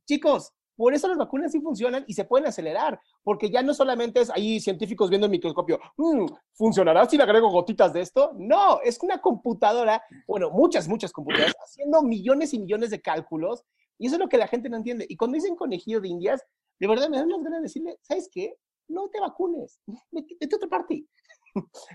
chicos, 0.07 0.53
por 0.79 0.93
eso 0.93 1.09
las 1.09 1.17
vacunas 1.17 1.51
sí 1.51 1.59
funcionan 1.59 2.05
y 2.07 2.13
se 2.13 2.23
pueden 2.23 2.47
acelerar, 2.47 3.01
porque 3.21 3.49
ya 3.49 3.61
no 3.61 3.73
solamente 3.73 4.21
es 4.21 4.29
ahí 4.29 4.61
científicos 4.61 5.09
viendo 5.09 5.25
el 5.25 5.31
microscopio, 5.31 5.77
mm, 5.97 6.25
¿funcionará 6.53 7.05
si 7.05 7.17
le 7.17 7.23
agrego 7.23 7.49
gotitas 7.49 7.91
de 7.91 7.99
esto? 7.99 8.31
No, 8.37 8.79
es 8.81 8.97
una 9.01 9.19
computadora, 9.19 10.01
bueno, 10.25 10.51
muchas, 10.51 10.87
muchas 10.87 11.11
computadoras, 11.11 11.53
haciendo 11.65 12.01
millones 12.01 12.53
y 12.53 12.59
millones 12.59 12.91
de 12.91 13.01
cálculos, 13.01 13.65
y 13.97 14.07
eso 14.07 14.15
es 14.15 14.21
lo 14.21 14.29
que 14.29 14.37
la 14.37 14.47
gente 14.47 14.69
no 14.69 14.77
entiende. 14.77 15.05
Y 15.09 15.17
cuando 15.17 15.35
dicen 15.35 15.57
conejillo 15.57 15.99
de 15.99 16.07
indias, 16.07 16.41
de 16.79 16.87
verdad 16.87 17.09
me 17.09 17.17
dan 17.17 17.27
las 17.27 17.43
ganas 17.43 17.59
de 17.59 17.63
decirle, 17.63 17.99
¿sabes 18.01 18.29
qué? 18.31 18.55
No 18.87 19.09
te 19.09 19.19
vacunes, 19.19 19.81
vete 20.11 20.55
a 20.55 20.55
otra 20.55 20.69
parte. 20.69 21.05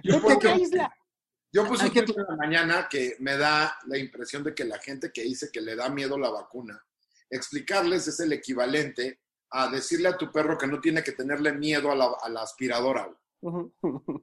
Yo 0.02 0.20
vete 0.20 0.61
isla. 0.61 0.94
Yo 1.50 1.66
puse 1.66 1.86
un 1.86 1.96
en 1.96 2.26
la 2.28 2.36
mañana 2.36 2.86
que 2.90 3.16
me 3.20 3.38
da 3.38 3.78
la 3.86 3.96
impresión 3.96 4.44
de 4.44 4.54
que 4.54 4.66
la 4.66 4.78
gente 4.78 5.11
que 5.11 5.22
dice 5.22 5.48
que 5.50 5.62
le 5.62 5.74
da 5.74 5.88
miedo 5.88 6.18
la 6.18 6.28
vacuna, 6.28 6.84
explicarles 7.37 8.07
es 8.09 8.20
el 8.20 8.32
equivalente 8.32 9.20
a 9.51 9.68
decirle 9.70 10.09
a 10.09 10.16
tu 10.16 10.32
perro 10.32 10.59
que 10.59 10.66
no 10.66 10.80
tiene 10.80 11.03
que 11.03 11.12
tenerle 11.12 11.53
miedo 11.53 11.91
a 11.91 11.95
la, 11.95 12.41
aspiradora. 12.43 13.09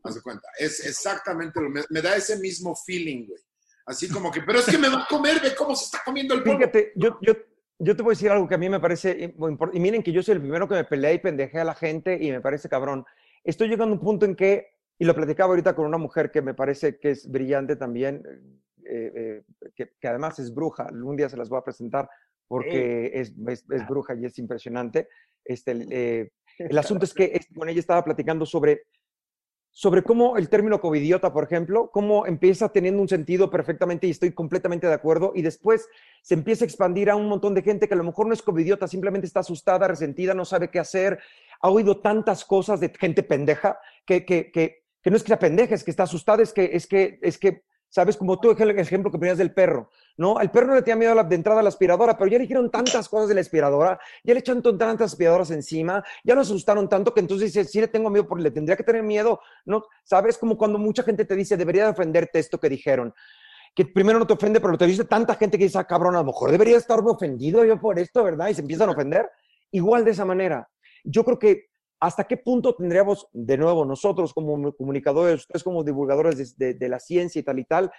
Haz 0.03 0.16
de 0.16 0.22
cuenta. 0.22 0.47
Es 0.57 0.86
exactamente 0.86 1.62
lo 1.62 1.70
mismo. 1.70 1.88
Me 1.89 2.01
da 2.01 2.16
ese 2.16 2.38
mismo 2.39 2.76
feeling, 2.76 3.28
güey. 3.28 3.39
Así 3.86 4.09
como 4.09 4.32
que, 4.32 4.41
pero 4.41 4.59
es 4.59 4.66
que 4.66 4.78
me 4.78 4.89
va 4.89 5.03
a 5.03 5.07
comer, 5.07 5.41
ve 5.41 5.55
cómo 5.55 5.76
se 5.76 5.86
está 5.86 5.99
comiendo 6.03 6.36
el 6.36 6.43
polvo. 6.43 6.57
Fíjate, 6.57 6.91
yo, 6.95 7.18
yo, 7.22 7.34
yo 7.80 7.95
te 7.95 8.03
voy 8.03 8.12
a 8.12 8.16
decir 8.16 8.30
algo 8.30 8.47
que 8.47 8.55
a 8.55 8.59
mí 8.59 8.70
me 8.70 8.80
parece 8.80 9.34
muy 9.38 9.51
importante. 9.51 9.78
Y 9.78 9.82
miren 9.82 10.03
que 10.03 10.12
yo 10.12 10.22
soy 10.22 10.36
el 10.36 10.41
primero 10.41 10.68
que 10.68 10.76
me 10.76 10.84
peleé 10.84 11.16
y 11.16 11.20
pendejé 11.20 11.59
a 11.59 11.66
la 11.66 11.74
gente 11.74 12.18
y 12.22 12.30
me 12.32 12.41
parece 12.41 12.70
cabrón. 12.70 13.05
Estoy 13.43 13.70
llegando 13.70 13.93
a 13.93 13.97
un 13.97 14.03
punto 14.03 14.26
en 14.26 14.36
que, 14.36 14.68
y 14.99 15.05
lo 15.05 15.16
platicaba 15.16 15.49
ahorita 15.49 15.76
con 15.76 15.86
una 15.86 15.97
mujer 15.97 16.30
que 16.30 16.41
me 16.41 16.53
parece 16.53 16.99
que 16.99 17.12
es 17.12 17.30
brillante 17.30 17.76
también, 17.76 18.24
eh, 18.86 19.43
eh, 19.66 19.91
que, 19.99 20.07
además 20.07 20.38
es 20.38 20.53
bruja. 20.53 20.88
Un 20.91 21.16
día 21.16 21.28
se 21.28 21.38
las 21.38 21.49
voy 21.49 21.57
a 21.57 21.64
presentar 21.64 22.07
porque 22.51 23.11
es, 23.13 23.33
es, 23.47 23.87
bruja 23.87 24.13
y 24.13 24.25
es 24.25 24.37
impresionante. 24.37 25.07
Este, 25.45 25.71
el, 25.71 25.87
eh, 25.91 26.31
el 26.57 26.77
asunto 26.77 27.05
es 27.05 27.13
que 27.13 27.39
con 27.55 27.69
ella 27.69 27.79
estaba 27.79 28.03
platicando 28.03 28.45
sobre 28.45 28.81
sobre 29.73 30.03
cómo 30.03 30.35
el 30.35 30.49
término 30.49 30.81
covidiota, 30.81 31.31
por 31.31 31.45
ejemplo, 31.45 31.91
cómo 31.93 32.25
empieza 32.25 32.67
teniendo 32.73 33.01
un 33.01 33.07
sentido 33.07 33.49
perfectamente 33.49 34.05
y 34.05 34.09
estoy 34.09 34.33
completamente 34.33 34.85
de 34.85 34.93
acuerdo, 34.93 35.31
y 35.33 35.43
después 35.43 35.87
se 36.21 36.33
empieza 36.33 36.65
a 36.65 36.67
expandir 36.67 37.09
a 37.09 37.15
un 37.15 37.29
montón 37.29 37.53
de 37.53 37.61
gente 37.61 37.87
que 37.87 37.93
a 37.93 37.97
lo 37.97 38.03
mejor 38.03 38.27
no 38.27 38.33
es 38.33 38.41
covidiota, 38.41 38.85
simplemente 38.85 39.27
está 39.27 39.39
asustada, 39.39 39.87
resentida, 39.87 40.33
no 40.33 40.43
sabe 40.43 40.69
qué 40.69 40.79
hacer, 40.79 41.19
ha 41.61 41.69
oído 41.69 42.01
tantas 42.01 42.43
cosas 42.43 42.81
de 42.81 42.91
gente 42.99 43.23
pendeja 43.23 43.79
que, 44.05 44.25
que, 44.25 44.51
que, 44.51 44.83
que 45.01 45.09
no 45.09 45.15
es 45.15 45.23
que 45.23 45.29
sea 45.29 45.39
pendeja, 45.39 45.73
es 45.73 45.85
que 45.85 45.91
está 45.91 46.03
asustada, 46.03 46.43
es 46.43 46.51
que, 46.51 46.71
es 46.73 46.85
que, 46.85 47.17
es 47.21 47.37
que 47.37 47.63
¿sabes? 47.91 48.15
Como 48.15 48.39
tú, 48.39 48.51
el 48.51 48.79
ejemplo 48.79 49.11
que 49.11 49.19
ponías 49.19 49.37
del 49.37 49.53
perro, 49.53 49.91
¿no? 50.18 50.38
Al 50.38 50.51
perro 50.51 50.68
no 50.68 50.76
le 50.76 50.82
tenía 50.82 50.95
miedo 50.95 51.24
de 51.24 51.36
entrada 51.36 51.59
a 51.59 51.64
la 51.64 51.70
aspiradora, 51.70 52.18
pero 52.18 52.30
ya 52.30 52.38
le 52.38 52.43
dijeron 52.43 52.70
tantas 52.70 53.09
cosas 53.09 53.30
de 53.30 53.36
la 53.36 53.41
aspiradora, 53.41 53.99
ya 54.24 54.34
le 54.34 54.39
echaron 54.39 54.62
tantas 54.78 55.12
aspiradoras 55.14 55.51
encima, 55.51 56.03
ya 56.24 56.36
lo 56.36 56.41
asustaron 56.41 56.88
tanto 56.89 57.14
que 57.14 57.20
entonces 57.20 57.53
dice, 57.53 57.68
sí 57.68 57.80
le 57.80 57.88
tengo 57.88 58.09
miedo, 58.09 58.28
porque 58.28 58.43
le 58.43 58.51
tendría 58.51 58.76
que 58.76 58.84
tener 58.84 59.03
miedo, 59.03 59.39
¿no? 59.66 59.84
¿Sabes? 60.03 60.38
Como 60.38 60.57
cuando 60.57 60.78
mucha 60.78 61.03
gente 61.03 61.26
te 61.26 61.36
dice, 61.36 61.57
debería 61.57 61.86
de 61.86 61.91
ofenderte 61.91 62.39
esto 62.39 62.59
que 62.59 62.70
dijeron. 62.70 63.14
Que 63.74 63.86
primero 63.86 64.20
no 64.20 64.28
te 64.28 64.34
ofende, 64.34 64.59
pero 64.59 64.78
te 64.78 64.86
dice 64.86 65.05
tanta 65.05 65.36
gente 65.36 65.57
que 65.57 65.64
dice, 65.64 65.78
ah, 65.78 65.86
cabrón, 65.86 66.16
a 66.16 66.20
lo 66.20 66.26
mejor 66.26 66.51
debería 66.51 66.78
estarme 66.78 67.12
ofendido 67.12 67.64
yo 67.64 67.80
por 67.80 67.97
esto, 67.99 68.24
¿verdad? 68.24 68.49
Y 68.49 68.53
se 68.53 68.62
empiezan 68.62 68.89
a 68.89 68.91
ofender. 68.91 69.30
Igual 69.72 70.03
de 70.03 70.12
esa 70.12 70.26
manera. 70.26 70.70
Yo 71.03 71.24
creo 71.24 71.39
que 71.39 71.72
¿Hasta 72.01 72.24
qué 72.24 72.36
punto 72.36 72.74
tendríamos, 72.74 73.28
de 73.32 73.59
nuevo, 73.59 73.86
nosotros 73.86 74.34
como 74.34 74.74
comunicadores, 74.74 75.41
ustedes 75.41 75.64
como 75.64 75.84
divulgadores 75.84 76.57
de, 76.57 76.89
la 76.89 76.99
ciencia 76.99 77.39
y 77.39 77.43
tal 77.43 77.59
y 77.59 77.64
tal, 77.64 77.91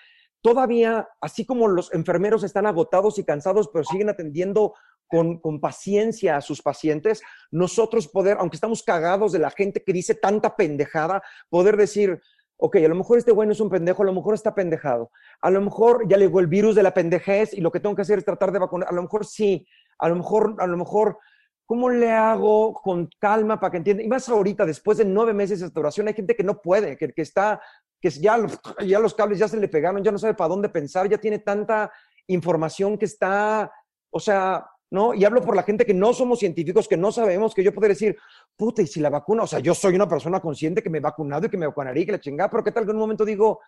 todavía, 0.42 1.08
así 1.20 1.46
como 1.46 1.68
los 1.68 1.92
enfermeros 1.94 2.44
están 2.44 2.66
agotados 2.66 3.18
y 3.18 3.24
cansados, 3.24 3.70
pero 3.72 3.84
siguen 3.84 4.10
atendiendo 4.10 4.74
con, 5.06 5.38
con, 5.38 5.60
paciencia 5.60 6.36
a 6.36 6.40
sus 6.40 6.62
pacientes, 6.62 7.22
nosotros 7.50 8.08
poder, 8.08 8.38
aunque 8.40 8.56
estamos 8.56 8.82
cagados 8.82 9.32
de 9.32 9.38
la 9.38 9.50
gente 9.50 9.82
que 9.82 9.92
dice 9.92 10.14
tanta 10.14 10.56
pendejada, 10.56 11.22
poder 11.48 11.76
decir, 11.76 12.20
ok, 12.56 12.76
a 12.76 12.88
lo 12.88 12.94
mejor 12.94 13.18
este 13.18 13.32
güey 13.32 13.50
es 13.50 13.60
un 13.60 13.70
pendejo, 13.70 14.02
a 14.02 14.06
lo 14.06 14.14
mejor 14.14 14.34
está 14.34 14.54
pendejado, 14.54 15.10
a 15.40 15.50
lo 15.50 15.60
mejor 15.60 16.08
ya 16.08 16.16
le 16.16 16.26
llegó 16.26 16.40
el 16.40 16.46
virus 16.46 16.74
de 16.74 16.82
la 16.82 16.94
pendejez 16.94 17.52
y 17.52 17.60
lo 17.60 17.70
que 17.70 17.80
tengo 17.80 17.94
que 17.94 18.02
hacer 18.02 18.18
es 18.18 18.24
tratar 18.24 18.52
de 18.52 18.58
vacunar, 18.58 18.88
a 18.88 18.92
lo 18.92 19.02
mejor 19.02 19.26
sí, 19.26 19.66
a 19.98 20.08
lo 20.08 20.16
mejor, 20.16 20.56
a 20.58 20.66
lo 20.66 20.76
mejor 20.76 21.18
¿Cómo 21.64 21.88
le 21.88 22.10
hago 22.10 22.74
con 22.74 23.08
calma 23.18 23.58
para 23.58 23.70
que 23.70 23.76
entienda? 23.78 24.02
Y 24.02 24.08
más 24.08 24.28
ahorita, 24.28 24.66
después 24.66 24.98
de 24.98 25.06
nueve 25.06 25.32
meses 25.32 25.60
de 25.60 25.66
restauración, 25.66 26.08
hay 26.08 26.12
gente 26.12 26.36
que 26.36 26.42
no 26.42 26.60
puede, 26.60 26.98
que, 26.98 27.10
que 27.12 27.22
está, 27.22 27.62
que 28.02 28.10
ya, 28.10 28.36
ya 28.84 28.98
los 28.98 29.14
cables 29.14 29.38
ya 29.38 29.46
se 29.46 29.56
le 29.56 29.68
pegaron, 29.68 30.02
ya 30.02 30.10
no 30.10 30.18
sabe 30.18 30.34
para 30.34 30.48
dónde 30.48 30.68
pensar, 30.68 31.08
ya 31.08 31.18
tiene 31.18 31.38
tanta 31.38 31.90
información 32.26 32.98
que 32.98 33.04
está, 33.04 33.72
o 34.10 34.18
sea, 34.18 34.66
¿no? 34.90 35.14
Y 35.14 35.24
hablo 35.24 35.40
por 35.40 35.54
la 35.54 35.62
gente 35.62 35.86
que 35.86 35.94
no 35.94 36.12
somos 36.12 36.40
científicos, 36.40 36.88
que 36.88 36.96
no 36.96 37.12
sabemos, 37.12 37.54
que 37.54 37.62
yo 37.62 37.72
puedo 37.72 37.88
decir, 37.88 38.18
puta, 38.56 38.82
y 38.82 38.88
si 38.88 38.98
la 38.98 39.08
vacuna, 39.08 39.44
o 39.44 39.46
sea, 39.46 39.60
yo 39.60 39.72
soy 39.72 39.94
una 39.94 40.08
persona 40.08 40.40
consciente 40.40 40.82
que 40.82 40.90
me 40.90 40.98
he 40.98 41.00
vacunado 41.00 41.46
y 41.46 41.48
que 41.48 41.56
me 41.56 41.68
vacunaré 41.68 42.00
y 42.00 42.06
que 42.06 42.12
la 42.12 42.20
chingada, 42.20 42.50
pero 42.50 42.64
¿qué 42.64 42.72
tal 42.72 42.84
que 42.84 42.90
en 42.90 42.96
un 42.96 43.02
momento 43.02 43.24
digo, 43.24 43.60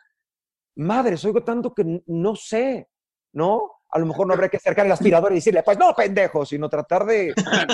madre, 0.76 1.16
oigo 1.24 1.44
tanto 1.44 1.72
que 1.72 2.02
no 2.06 2.34
sé, 2.34 2.88
¿no? 3.34 3.70
a 3.94 3.98
lo 4.00 4.06
mejor 4.06 4.26
no 4.26 4.34
habría 4.34 4.48
que 4.48 4.56
acercar 4.56 4.86
el 4.86 4.92
aspirador 4.92 5.30
y 5.30 5.36
decirle, 5.36 5.62
pues 5.62 5.78
no, 5.78 5.94
pendejo, 5.94 6.44
sino 6.44 6.68
tratar 6.68 7.06
de, 7.06 7.32
ser 7.32 7.68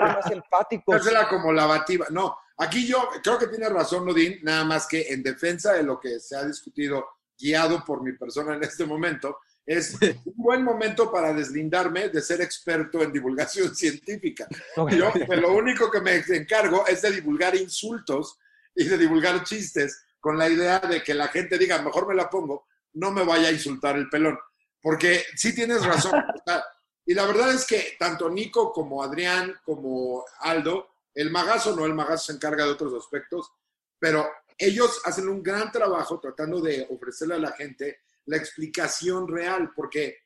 más 0.00 0.30
empático. 0.30 0.94
Hacerla 0.94 1.28
como 1.28 1.52
lavativa. 1.52 2.06
No, 2.08 2.34
aquí 2.58 2.86
yo 2.86 3.08
creo 3.22 3.38
que 3.38 3.48
tiene 3.48 3.68
razón, 3.68 4.06
Nodín, 4.06 4.38
nada 4.42 4.64
más 4.64 4.86
que 4.86 5.12
en 5.12 5.22
defensa 5.22 5.72
de 5.72 5.82
lo 5.82 6.00
que 6.00 6.20
se 6.20 6.36
ha 6.36 6.44
discutido, 6.44 7.06
guiado 7.38 7.84
por 7.84 8.02
mi 8.02 8.12
persona 8.12 8.54
en 8.54 8.62
este 8.62 8.84
momento, 8.84 9.38
es 9.66 9.94
un 10.24 10.34
buen 10.36 10.62
momento 10.62 11.10
para 11.10 11.32
deslindarme 11.32 12.08
de 12.08 12.20
ser 12.20 12.40
experto 12.40 13.02
en 13.02 13.12
divulgación 13.12 13.74
científica. 13.74 14.46
Yo 14.76 15.12
lo 15.36 15.54
único 15.54 15.90
que 15.90 16.00
me 16.00 16.16
encargo 16.16 16.86
es 16.86 17.02
de 17.02 17.12
divulgar 17.12 17.54
insultos 17.54 18.38
y 18.74 18.84
de 18.84 18.98
divulgar 18.98 19.42
chistes 19.44 20.04
con 20.20 20.38
la 20.38 20.48
idea 20.48 20.80
de 20.80 21.02
que 21.02 21.14
la 21.14 21.28
gente 21.28 21.58
diga, 21.58 21.82
mejor 21.82 22.08
me 22.08 22.14
la 22.14 22.30
pongo, 22.30 22.66
no 22.94 23.10
me 23.10 23.24
vaya 23.24 23.48
a 23.48 23.52
insultar 23.52 23.96
el 23.96 24.08
pelón. 24.08 24.38
Porque 24.80 25.24
sí 25.36 25.54
tienes 25.54 25.84
razón. 25.84 26.12
y 27.06 27.14
la 27.14 27.26
verdad 27.26 27.50
es 27.52 27.66
que 27.66 27.96
tanto 27.98 28.30
Nico 28.30 28.72
como 28.72 29.02
Adrián, 29.02 29.54
como 29.64 30.24
Aldo, 30.40 30.93
el 31.14 31.30
magazo 31.30 31.74
no, 31.76 31.86
el 31.86 31.94
magazo 31.94 32.26
se 32.26 32.32
encarga 32.32 32.64
de 32.64 32.72
otros 32.72 32.94
aspectos, 32.94 33.52
pero 33.98 34.28
ellos 34.58 35.00
hacen 35.04 35.28
un 35.28 35.42
gran 35.42 35.70
trabajo 35.72 36.20
tratando 36.20 36.60
de 36.60 36.86
ofrecerle 36.90 37.34
a 37.34 37.38
la 37.38 37.52
gente 37.52 38.00
la 38.26 38.36
explicación 38.36 39.28
real, 39.28 39.72
porque 39.74 40.18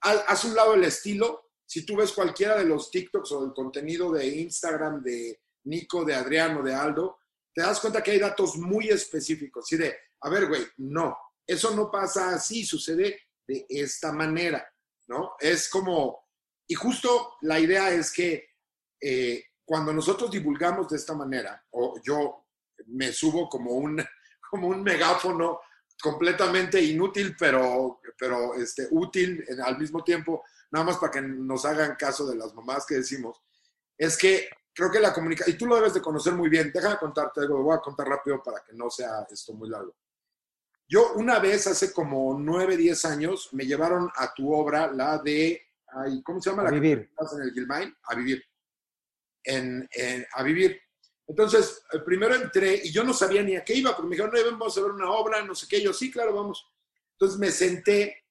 hace 0.00 0.48
un 0.48 0.54
lado 0.54 0.74
el 0.74 0.84
estilo, 0.84 1.50
si 1.66 1.84
tú 1.84 1.96
ves 1.96 2.12
cualquiera 2.12 2.56
de 2.56 2.64
los 2.64 2.90
TikToks 2.90 3.32
o 3.32 3.44
el 3.44 3.52
contenido 3.52 4.10
de 4.12 4.26
Instagram 4.26 5.02
de 5.02 5.40
Nico, 5.64 6.04
de 6.04 6.14
Adrián 6.14 6.56
o 6.56 6.62
de 6.62 6.74
Aldo, 6.74 7.18
te 7.54 7.62
das 7.62 7.80
cuenta 7.80 8.02
que 8.02 8.12
hay 8.12 8.18
datos 8.18 8.56
muy 8.56 8.88
específicos, 8.88 9.70
y 9.72 9.76
de, 9.76 9.96
a 10.20 10.30
ver, 10.30 10.48
güey, 10.48 10.66
no, 10.78 11.16
eso 11.46 11.74
no 11.74 11.90
pasa 11.90 12.34
así, 12.34 12.64
sucede 12.64 13.20
de 13.46 13.66
esta 13.68 14.12
manera, 14.12 14.66
¿no? 15.08 15.34
Es 15.38 15.68
como, 15.68 16.28
y 16.66 16.74
justo 16.74 17.36
la 17.42 17.60
idea 17.60 17.90
es 17.90 18.12
que 18.12 18.48
eh, 19.00 19.44
cuando 19.72 19.90
nosotros 19.90 20.30
divulgamos 20.30 20.86
de 20.90 20.98
esta 20.98 21.14
manera, 21.14 21.64
o 21.70 21.98
yo 22.04 22.44
me 22.88 23.10
subo 23.10 23.48
como 23.48 23.70
un, 23.70 24.04
como 24.50 24.68
un 24.68 24.82
megáfono 24.82 25.60
completamente 25.98 26.78
inútil, 26.78 27.34
pero, 27.38 28.02
pero 28.18 28.52
este, 28.52 28.86
útil 28.90 29.42
al 29.64 29.78
mismo 29.78 30.04
tiempo, 30.04 30.44
nada 30.72 30.84
más 30.84 30.98
para 30.98 31.12
que 31.12 31.22
nos 31.22 31.64
hagan 31.64 31.96
caso 31.96 32.26
de 32.26 32.36
las 32.36 32.52
mamás 32.52 32.84
que 32.84 32.96
decimos, 32.96 33.40
es 33.96 34.18
que 34.18 34.50
creo 34.74 34.90
que 34.90 35.00
la 35.00 35.14
comunicación, 35.14 35.56
y 35.56 35.58
tú 35.58 35.64
lo 35.64 35.76
debes 35.76 35.94
de 35.94 36.02
conocer 36.02 36.34
muy 36.34 36.50
bien, 36.50 36.70
déjame 36.70 36.98
contarte 36.98 37.40
algo, 37.40 37.56
lo 37.56 37.62
voy 37.62 37.76
a 37.78 37.80
contar 37.80 38.06
rápido 38.06 38.42
para 38.42 38.62
que 38.62 38.74
no 38.74 38.90
sea 38.90 39.26
esto 39.30 39.54
muy 39.54 39.70
largo. 39.70 39.96
Yo 40.86 41.14
una 41.14 41.38
vez, 41.38 41.66
hace 41.66 41.94
como 41.94 42.38
nueve, 42.38 42.76
diez 42.76 43.06
años, 43.06 43.48
me 43.52 43.64
llevaron 43.64 44.10
a 44.16 44.34
tu 44.34 44.52
obra, 44.52 44.92
la 44.92 45.16
de, 45.16 45.62
¿cómo 46.22 46.42
se 46.42 46.50
llama? 46.50 46.60
A 46.60 46.64
la 46.66 46.72
vivir. 46.72 47.10
Que 47.18 47.36
en 47.36 47.42
el 47.42 47.52
Gilmain, 47.54 47.96
a 48.02 48.14
vivir. 48.14 48.44
En, 49.44 49.88
a 50.34 50.42
vivir. 50.42 50.80
Entonces, 51.26 51.82
primero 52.04 52.34
entré 52.34 52.80
y 52.84 52.92
yo 52.92 53.04
no 53.04 53.12
sabía 53.12 53.42
ni 53.42 53.56
a 53.56 53.64
qué 53.64 53.74
iba, 53.74 53.96
porque 53.96 54.08
me 54.08 54.16
dijeron, 54.16 54.32
no, 54.32 54.58
vamos 54.58 54.76
a 54.76 54.80
ver 54.82 54.90
una 54.90 55.10
obra, 55.10 55.42
no 55.42 55.54
sé 55.54 55.66
qué. 55.68 55.80
Yo, 55.80 55.92
sí, 55.92 56.10
claro, 56.10 56.34
vamos. 56.34 56.66
Entonces 57.12 57.38
me 57.38 57.50
senté 57.50 58.24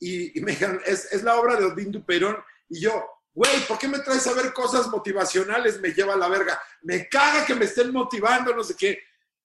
y, 0.00 0.40
me 0.40 0.52
dijeron, 0.52 0.80
es, 0.84 1.12
es, 1.12 1.22
la 1.22 1.38
obra 1.38 1.56
de 1.56 1.66
Odín 1.66 1.92
Duperón. 1.92 2.36
Y 2.68 2.80
yo, 2.80 3.04
güey, 3.32 3.60
¿por 3.68 3.78
qué 3.78 3.88
me 3.88 4.00
traes 4.00 4.26
a 4.26 4.34
ver 4.34 4.52
cosas 4.52 4.88
motivacionales? 4.88 5.80
Me 5.80 5.92
lleva 5.92 6.14
a 6.14 6.18
la 6.18 6.28
verga. 6.28 6.60
Me 6.82 7.08
caga 7.08 7.46
que 7.46 7.54
me 7.54 7.66
estén 7.66 7.92
motivando, 7.92 8.54
no 8.54 8.64
sé 8.64 8.74
qué 8.76 8.98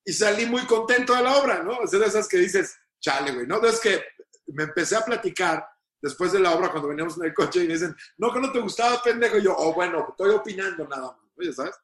y 0.08 0.14
salí 0.14 0.46
muy 0.46 0.66
contento 0.66 1.14
de 1.14 1.22
la 1.22 1.36
obra, 1.38 1.62
¿no? 1.62 1.84
Es 1.84 1.92
de 1.92 2.04
esas 2.04 2.30
que 2.30 2.38
dices, 2.38 2.80
chale, 3.02 3.34
güey, 3.34 3.46
¿no? 3.46 3.62
Es 3.66 3.78
que 3.82 4.02
me 4.48 4.64
empecé 4.64 4.96
a 4.96 5.04
platicar 5.04 5.68
después 6.02 6.32
de 6.32 6.40
la 6.40 6.56
obra 6.56 6.72
cuando 6.72 6.90
veníamos 6.90 7.18
en 7.18 7.26
el 7.26 7.34
coche 7.34 7.64
y 7.64 7.68
me 7.68 7.74
dicen, 7.74 7.96
no, 8.18 8.32
que 8.32 8.40
no 8.40 8.52
te 8.52 8.60
gustaba, 8.60 9.02
pendejo. 9.02 9.38
Y 9.38 9.44
yo, 9.44 9.56
oh, 9.58 9.74
bueno, 9.74 10.08
estoy 10.10 10.32
opinando 10.32 10.88
nada 10.88 11.18
más, 11.36 11.56
¿sabes? 11.56 11.76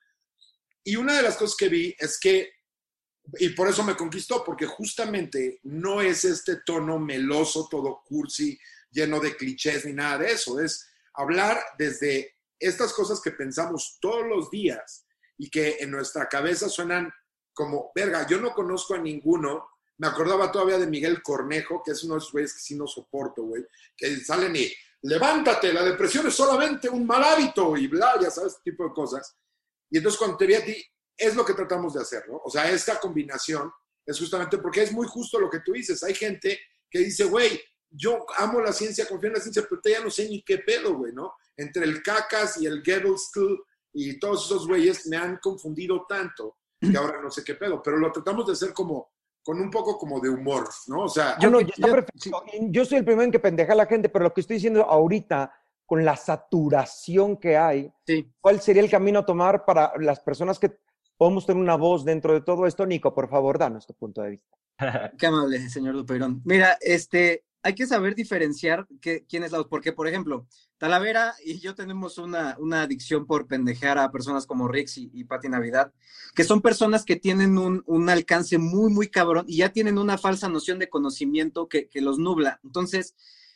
Y 0.84 0.96
una 0.96 1.16
de 1.16 1.24
las 1.24 1.38
cosas 1.38 1.56
que 1.56 1.70
vi 1.70 1.96
es 1.98 2.20
que, 2.20 2.52
y 3.40 3.50
por 3.50 3.70
eso 3.70 3.84
me 3.84 3.96
conquistó, 3.96 4.44
porque 4.44 4.66
justamente 4.66 5.60
no 5.64 6.02
es 6.02 6.26
este 6.26 6.58
tono 6.66 7.00
meloso, 7.00 7.68
todo 7.70 8.02
cursi, 8.06 8.60
lleno 8.92 9.20
de 9.20 9.36
clichés 9.36 9.86
ni 9.86 9.94
nada 9.94 10.20
de 10.20 10.32
eso, 10.34 10.60
es 10.60 10.90
hablar 11.14 11.60
desde 11.78 12.36
estas 12.60 12.94
cosas 12.94 13.22
que 13.22 13.32
pensamos 13.32 13.98
todos 14.02 14.26
los 14.28 14.50
días 14.50 15.06
y 15.38 15.50
que 15.50 15.78
en 15.80 15.92
nuestra 15.92 16.28
cabeza 16.28 16.70
suenan 16.70 17.12
como, 17.54 17.92
verga, 17.96 18.28
yo 18.28 18.40
no 18.40 18.54
conozco 18.54 18.96
a 18.96 19.00
ninguno. 19.00 19.68
Me 19.98 20.08
acordaba 20.08 20.52
todavía 20.52 20.78
de 20.78 20.88
Miguel 20.88 21.22
Cornejo, 21.22 21.82
que 21.84 21.92
es 21.92 22.04
uno 22.04 22.16
de 22.16 22.20
esos 22.20 22.32
güeyes 22.32 22.54
que 22.54 22.60
sí 22.60 22.76
no 22.76 22.88
soporto, 22.88 23.44
güey, 23.44 23.66
que 23.96 24.18
salen 24.18 24.56
y 24.56 24.72
levántate, 25.04 25.74
la 25.74 25.84
depresión 25.84 26.28
es 26.28 26.34
solamente 26.34 26.90
un 26.90 27.06
mal 27.06 27.24
hábito 27.24 27.76
y 27.78 27.88
bla, 27.88 28.20
ya 28.20 28.32
sabes, 28.32 28.54
este 28.54 28.72
tipo 28.72 28.86
de 28.86 28.94
cosas. 28.94 29.36
Y 29.90 29.98
entonces 29.98 30.18
cuando 30.18 30.38
te 30.38 30.48
vi 30.48 30.56
a 30.56 30.64
ti, 30.64 30.84
es 31.16 31.36
lo 31.36 31.46
que 31.46 31.54
tratamos 31.54 31.94
de 31.94 32.02
hacer, 32.02 32.28
¿no? 32.28 32.42
O 32.44 32.50
sea, 32.50 32.70
esta 32.72 33.00
combinación 33.00 33.72
es 34.06 34.18
justamente 34.18 34.58
porque 34.58 34.82
es 34.82 34.92
muy 34.92 35.08
justo 35.08 35.40
lo 35.40 35.50
que 35.50 35.60
tú 35.60 35.74
dices. 35.74 36.02
Hay 36.04 36.16
gente 36.16 36.60
que 36.90 37.00
dice, 37.00 37.26
güey, 37.26 37.62
yo 37.90 38.26
amo 38.38 38.60
la 38.60 38.74
ciencia, 38.74 39.08
confío 39.08 39.28
en 39.28 39.36
la 39.36 39.42
ciencia, 39.42 39.66
pero 39.70 39.82
ya 39.86 40.04
no 40.04 40.10
sé 40.10 40.28
ni 40.28 40.42
qué 40.44 40.60
pedo, 40.60 40.96
güey, 40.96 41.14
¿no? 41.14 41.36
Entre 41.56 41.84
el 41.84 42.02
cacas 42.02 42.60
y 42.60 42.66
el 42.66 42.84
School 42.84 43.64
y 43.94 44.20
todos 44.20 44.46
esos 44.46 44.68
güeyes 44.68 45.06
me 45.08 45.18
han 45.18 45.38
confundido 45.38 46.06
tanto 46.10 46.58
que 46.80 46.98
ahora 46.98 47.22
no 47.22 47.32
sé 47.32 47.44
qué 47.44 47.56
pedo, 47.56 47.82
pero 47.82 47.98
lo 47.98 48.12
tratamos 48.12 48.46
de 48.48 48.54
hacer 48.54 48.74
como 48.74 49.13
con 49.44 49.60
un 49.60 49.70
poco 49.70 49.98
como 49.98 50.20
de 50.20 50.30
humor, 50.30 50.68
¿no? 50.88 51.04
O 51.04 51.10
sea, 51.10 51.38
yo, 51.40 51.50
no, 51.50 51.60
está 51.60 51.88
perfecto. 51.88 52.44
yo 52.70 52.86
soy 52.86 53.00
el 53.00 53.06
primero 53.06 53.24
en 53.24 53.32
que 53.32 53.40
pendeja 53.40 53.74
a 53.74 53.76
la 53.76 53.86
gente, 53.86 54.10
pero 54.10 54.24
lo 54.24 54.34
que 54.34 54.42
estoy 54.42 54.56
diciendo 54.56 54.84
ahorita 54.84 55.54
con 55.86 56.06
la 56.06 56.16
saturación 56.16 57.38
que 57.38 57.58
hay, 57.58 57.92
¿cuál 58.40 58.62
sería 58.62 58.82
el 58.82 58.90
camino 58.90 59.20
a 59.20 59.26
tomar 59.26 59.66
para 59.66 59.94
las 60.00 60.20
personas 60.22 60.58
que 60.58 60.78
podemos 61.18 61.46
tener 61.46 61.62
una 61.62 61.76
voz 61.76 62.06
dentro 62.06 62.34
de 62.34 62.42
todo 62.42 62.66
esto? 62.66 62.86
Nico, 62.86 63.14
por 63.14 63.30
favor, 63.30 63.60
danos 63.60 63.86
tu 63.86 63.94
punto 63.94 64.22
de 64.22 64.32
vista. 64.32 64.58
Qué 65.18 65.28
amable, 65.28 65.70
señor 65.70 65.96
Duperón. 65.96 66.42
Mira, 66.46 66.78
este, 66.80 67.44
hay 67.64 67.76
que 67.76 67.88
saber 67.88 68.14
diferenciar 68.14 68.86
quién 69.02 69.44
es 69.44 69.52
la 69.52 69.60
voz, 69.60 69.68
porque, 69.70 69.94
por 69.94 70.08
ejemplo, 70.08 70.46
Talavera 70.78 71.34
y 71.46 71.60
yo 71.60 71.74
tenemos 71.74 72.18
una, 72.18 72.58
una 72.60 72.82
adicción 72.82 73.26
por 73.26 73.48
pendejear 73.48 73.98
a 73.98 74.12
personas 74.12 74.46
como 74.46 74.68
Rix 74.68 74.98
y, 74.98 75.10
y 75.14 75.26
Navidad, 75.50 75.94
que 76.36 76.44
son 76.44 76.62
personas 76.62 77.06
que 77.06 77.16
tienen 77.16 77.58
un, 77.58 77.82
un, 77.86 78.10
alcance 78.10 78.58
muy, 78.58 78.92
muy 78.92 79.08
cabrón 79.08 79.46
y 79.48 79.58
ya 79.58 79.70
tienen 79.70 79.98
una 79.98 80.18
falsa 80.18 80.50
noción 80.50 80.78
de 80.78 80.90
conocimiento 80.90 81.70
que, 81.70 81.88
que 81.88 82.02
los 82.02 82.20
nubla. 82.20 82.60
Entonces, 82.66 83.16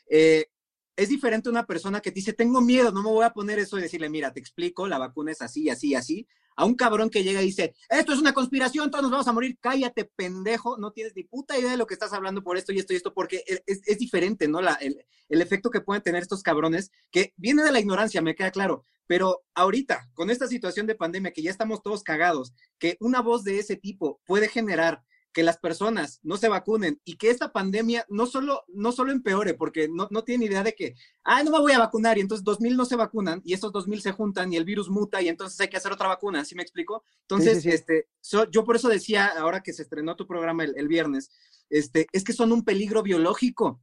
eh, 0.09 0.47
es 0.95 1.09
diferente 1.09 1.49
una 1.49 1.65
persona 1.65 1.99
que 1.99 2.11
dice, 2.11 2.31
tengo 2.31 2.61
miedo, 2.61 2.93
no 2.93 3.03
me 3.03 3.09
voy 3.09 3.25
a 3.25 3.33
poner 3.33 3.59
eso 3.59 3.77
y 3.77 3.81
decirle, 3.81 4.09
mira, 4.09 4.31
te 4.31 4.39
explico, 4.39 4.87
la 4.87 4.97
vacuna 4.97 5.33
es 5.33 5.41
así, 5.41 5.69
así, 5.69 5.95
así, 5.95 6.27
a 6.57 6.65
un 6.65 6.75
cabrón 6.75 7.09
que 7.09 7.23
llega 7.23 7.41
y 7.41 7.45
dice, 7.45 7.75
esto 7.87 8.13
es 8.13 8.19
una 8.19 8.33
conspiración, 8.33 8.89
todos 8.89 9.03
nos 9.03 9.11
vamos 9.11 9.27
a 9.27 9.33
morir, 9.33 9.57
cállate, 9.61 10.05
pendejo, 10.15 10.77
no 10.77 10.91
tienes 10.91 11.15
ni 11.15 11.23
puta 11.23 11.57
idea 11.57 11.71
de 11.71 11.77
lo 11.77 11.87
que 11.87 11.93
estás 11.93 12.13
hablando 12.13 12.43
por 12.43 12.57
esto 12.57 12.73
y 12.73 12.79
esto 12.79 12.93
y 12.93 12.97
esto, 12.97 13.13
porque 13.13 13.43
es, 13.65 13.97
diferente, 13.97 14.47
¿no? 14.47 14.61
La, 14.61 14.73
el, 14.73 15.05
el, 15.29 15.41
efecto 15.41 15.69
que 15.69 15.81
pueden 15.81 16.03
tener 16.03 16.23
estos 16.23 16.41
cabrones, 16.41 16.91
que 17.11 17.33
viene 17.37 17.63
de 17.63 17.71
la 17.71 17.79
ignorancia, 17.79 18.21
me 18.21 18.35
queda 18.35 18.51
claro, 18.51 18.83
pero 19.05 19.43
ahorita, 19.53 20.09
con 20.13 20.29
esta 20.29 20.47
situación 20.47 20.87
de 20.87 20.95
pandemia, 20.95 21.31
que 21.31 21.43
ya 21.43 21.51
estamos 21.51 21.81
todos 21.81 22.03
cagados, 22.03 22.53
que 22.79 22.97
una 22.99 23.21
voz 23.21 23.43
de 23.43 23.59
ese 23.59 23.75
tipo 23.75 24.19
puede 24.25 24.49
generar 24.49 25.03
que 25.37 25.43
las 25.43 25.59
personas 25.59 26.19
no 26.23 26.35
se 26.35 26.49
vacunen 26.49 26.99
y 27.05 27.17
que 27.17 27.29
esta 27.29 27.53
pandemia 27.53 28.07
no 28.09 28.25
solo, 28.25 28.63
no 28.69 28.91
solo 28.91 29.11
empeore, 29.11 29.53
porque 29.53 29.87
no, 29.87 30.07
no 30.09 30.23
tienen 30.23 30.47
idea 30.47 30.63
de 30.63 30.73
que, 30.73 30.95
ah, 31.23 31.43
no 31.43 31.51
me 31.51 31.59
voy 31.59 31.73
a 31.73 31.77
vacunar 31.77 32.17
y 32.17 32.21
entonces 32.21 32.43
2.000 32.43 32.75
no 32.75 32.85
se 32.85 32.95
vacunan 32.95 33.43
y 33.45 33.53
estos 33.53 33.71
2.000 33.71 33.99
se 33.99 34.13
juntan 34.13 34.51
y 34.51 34.57
el 34.57 34.65
virus 34.65 34.89
muta 34.89 35.21
y 35.21 35.27
entonces 35.27 35.59
hay 35.59 35.67
que 35.67 35.77
hacer 35.77 35.91
otra 35.91 36.07
vacuna, 36.07 36.43
¿sí 36.43 36.55
me 36.55 36.63
explico? 36.63 37.03
Entonces, 37.21 37.63
este, 37.67 38.07
yo 38.49 38.63
por 38.63 38.77
eso 38.77 38.89
decía, 38.89 39.27
ahora 39.27 39.61
que 39.61 39.73
se 39.73 39.83
estrenó 39.83 40.15
tu 40.15 40.25
programa 40.25 40.63
el, 40.63 40.73
el 40.75 40.87
viernes, 40.87 41.29
este, 41.69 42.07
es 42.13 42.23
que 42.23 42.33
son 42.33 42.51
un 42.51 42.65
peligro 42.65 43.03
biológico. 43.03 43.79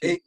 Eh, 0.00 0.24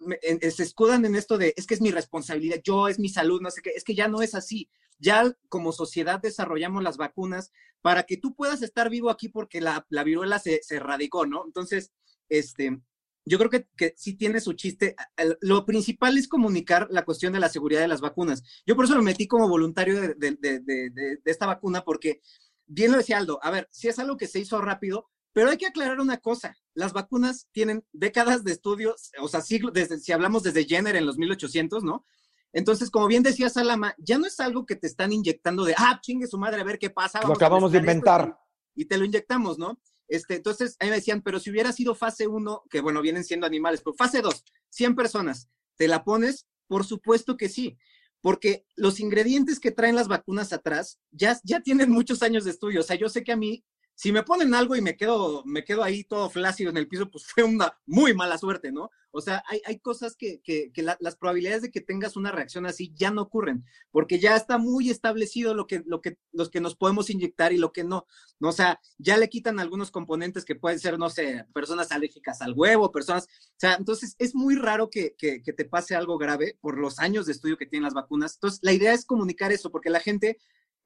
se 0.50 0.64
escudan 0.64 1.04
en 1.04 1.18
esto 1.18 1.38
de, 1.38 1.54
es 1.58 1.68
que 1.68 1.74
es 1.74 1.82
mi 1.82 1.92
responsabilidad, 1.92 2.62
yo 2.64 2.88
es 2.88 3.00
mi 3.00 3.10
salud, 3.10 3.42
no 3.42 3.52
sé 3.52 3.62
qué, 3.62 3.72
es 3.72 3.84
que 3.84 3.96
ya 3.96 4.08
no 4.08 4.22
es 4.22 4.34
así. 4.34 4.70
Ya 5.00 5.34
como 5.48 5.72
sociedad 5.72 6.22
desarrollamos 6.22 6.84
las 6.84 6.98
vacunas 6.98 7.52
para 7.82 8.04
que 8.04 8.18
tú 8.18 8.36
puedas 8.36 8.62
estar 8.62 8.90
vivo 8.90 9.10
aquí 9.10 9.30
porque 9.30 9.62
la, 9.62 9.86
la 9.90 10.04
viruela 10.04 10.40
se, 10.40 10.62
se, 10.64 10.76
erradicó, 10.76 11.26
¿no? 11.26 11.46
Entonces, 11.46 11.92
este, 12.28 12.82
yo 13.26 13.38
creo 13.38 13.50
que, 13.50 13.68
que 13.78 13.94
sí 13.96 14.16
tiene 14.16 14.42
su 14.42 14.54
chiste. 14.54 14.96
Lo 15.42 15.66
principal 15.66 16.18
es 16.18 16.28
comunicar 16.28 16.88
la 16.90 17.06
cuestión 17.06 17.32
de 17.34 17.40
la 17.40 17.50
seguridad 17.50 17.82
de 17.82 17.88
las 17.88 18.02
vacunas. 18.02 18.44
Yo 18.66 18.76
por 18.76 18.86
eso 18.86 18.96
me 18.96 19.04
metí 19.04 19.28
como 19.28 19.48
voluntario 19.48 20.02
de, 20.02 20.16
de, 20.16 21.20
esta 21.26 21.46
vacuna 21.46 21.84
porque, 21.84 22.22
bien 22.66 22.92
lo 22.92 22.98
decía 22.98 23.18
Aldo, 23.18 23.40
a 23.44 23.52
ver, 23.52 23.68
si 23.72 23.88
es 23.88 24.00
algo 24.00 24.18
que 24.18 24.28
se 24.28 24.40
hizo 24.40 24.60
rápido, 24.62 25.10
pero 25.32 25.52
hay 25.52 25.58
que 25.58 25.68
aclarar 25.68 26.00
una 26.00 26.18
cosa, 26.18 26.58
las 26.74 26.92
vacunas 26.92 27.48
tienen 27.52 27.86
décadas 27.94 28.44
de 28.44 28.52
estudios, 28.52 29.12
o 29.20 29.28
sea, 29.28 29.42
siglo, 29.42 29.70
desde, 29.70 30.00
si 30.00 30.12
hablamos 30.12 30.42
desde 30.42 30.66
Jenner 30.66 30.96
en 30.96 31.06
los 31.06 31.18
1800, 31.18 31.84
¿no? 31.84 32.06
Entonces, 32.52 32.90
como 32.90 33.08
bien 33.08 33.24
decía 33.24 33.50
Salama, 33.50 33.96
ya 33.98 34.18
no 34.18 34.26
es 34.26 34.40
algo 34.40 34.66
que 34.66 34.76
te 34.76 34.88
están 34.88 35.12
inyectando 35.12 35.64
de, 35.64 35.76
ah, 35.78 36.00
chingue 36.02 36.28
su 36.28 36.38
madre, 36.38 36.62
a 36.62 36.64
ver 36.64 36.80
qué 36.80 36.90
pasa. 36.90 37.22
lo 37.26 37.34
acabamos 37.34 37.72
de 37.72 37.80
inventar. 37.80 38.40
Y, 38.76 38.86
te 38.86 38.98
lo 38.98 39.06
inyectamos, 39.06 39.60
¿no? 39.60 39.80
Este, 40.08 40.36
entonces, 40.36 40.76
ahí 40.80 40.90
me 40.90 40.96
decían, 40.96 41.22
pero 41.22 41.40
si 41.40 41.52
hubiera 41.52 41.72
sido 41.72 41.94
fase 41.94 42.28
1, 42.28 42.64
que 42.70 42.82
bueno, 42.82 43.02
vienen 43.02 43.24
siendo 43.24 43.46
animales, 43.46 43.82
pero 43.84 43.94
fase 43.94 44.22
2, 44.22 44.44
100 44.70 44.96
personas, 44.96 45.50
¿te 45.76 45.88
la 45.88 46.04
pones? 46.04 46.48
Por 46.68 46.86
supuesto 46.86 47.38
que 47.38 47.50
sí, 47.50 47.78
porque 48.22 48.66
los 48.76 49.00
ingredientes 49.00 49.60
que 49.60 49.72
traen 49.72 49.96
las 49.96 50.08
vacunas 50.08 50.52
atrás 50.52 51.00
ya, 51.12 51.40
ya 51.44 51.62
tienen 51.62 51.92
muchos 51.92 52.24
años 52.24 52.46
de 52.46 52.52
estudio. 52.52 52.80
O 52.80 52.84
sea, 52.84 52.96
yo 52.96 53.10
sé 53.10 53.24
que 53.24 53.32
a 53.32 53.38
mí 53.38 53.64
si 54.00 54.14
me 54.14 54.24
ponen 54.24 54.54
algo 54.54 54.78
y 54.78 54.82
me 54.82 54.96
quedo, 54.96 55.44
me 55.44 55.66
quedo 55.66 55.84
ahí 55.84 56.06
todo 56.06 56.30
flácido 56.30 56.70
en 56.70 56.78
el 56.78 56.88
piso, 56.88 57.12
pues 57.12 57.26
fue 57.26 57.44
una 57.44 57.78
muy 57.86 58.14
mala 58.14 58.38
suerte, 58.38 58.72
¿no? 58.72 58.92
O 59.12 59.20
sea, 59.20 59.44
hay, 59.46 59.62
hay 59.66 59.80
cosas 59.80 60.16
que, 60.16 60.40
que, 60.42 60.72
que 60.72 60.84
la, 60.84 60.96
las 61.02 61.18
probabilidades 61.18 61.64
de 61.64 61.70
que 61.70 61.82
tengas 61.82 62.16
una 62.16 62.32
reacción 62.32 62.66
así 62.66 62.94
ya 62.96 63.12
no 63.12 63.24
ocurren, 63.24 63.66
porque 63.92 64.18
ya 64.18 64.38
está 64.38 64.58
muy 64.58 64.90
establecido 64.90 65.54
lo 65.54 65.68
que, 65.68 65.84
lo 65.86 66.00
que, 66.00 66.18
los 66.32 66.50
que 66.50 66.62
nos 66.62 66.78
podemos 66.78 67.10
inyectar 67.10 67.52
y 67.52 67.58
lo 67.58 67.74
que 67.74 67.84
no. 67.84 68.08
¿no? 68.40 68.48
O 68.48 68.54
sea, 68.54 68.80
ya 69.00 69.18
le 69.18 69.28
quitan 69.28 69.60
algunos 69.60 69.92
componentes 69.92 70.46
que 70.46 70.56
pueden 70.56 70.80
ser, 70.80 70.98
no 70.98 71.10
sé, 71.10 71.46
personas 71.54 71.92
alérgicas 71.92 72.42
al 72.42 72.54
huevo, 72.56 72.94
personas, 72.94 73.26
o 73.26 73.60
sea, 73.60 73.76
entonces 73.76 74.16
es 74.18 74.34
muy 74.34 74.56
raro 74.56 74.90
que, 74.90 75.14
que, 75.18 75.44
que 75.44 75.52
te 75.52 75.66
pase 75.66 75.94
algo 75.94 76.18
grave 76.18 76.58
por 76.62 76.78
los 76.78 77.00
años 77.00 77.26
de 77.26 77.34
estudio 77.34 77.58
que 77.58 77.66
tienen 77.66 77.84
las 77.84 77.96
vacunas. 77.96 78.36
Entonces, 78.36 78.62
la 78.64 78.72
idea 78.72 78.94
es 78.94 79.04
comunicar 79.04 79.52
eso, 79.52 79.70
porque 79.70 79.90
la 79.90 80.00
gente... 80.00 80.38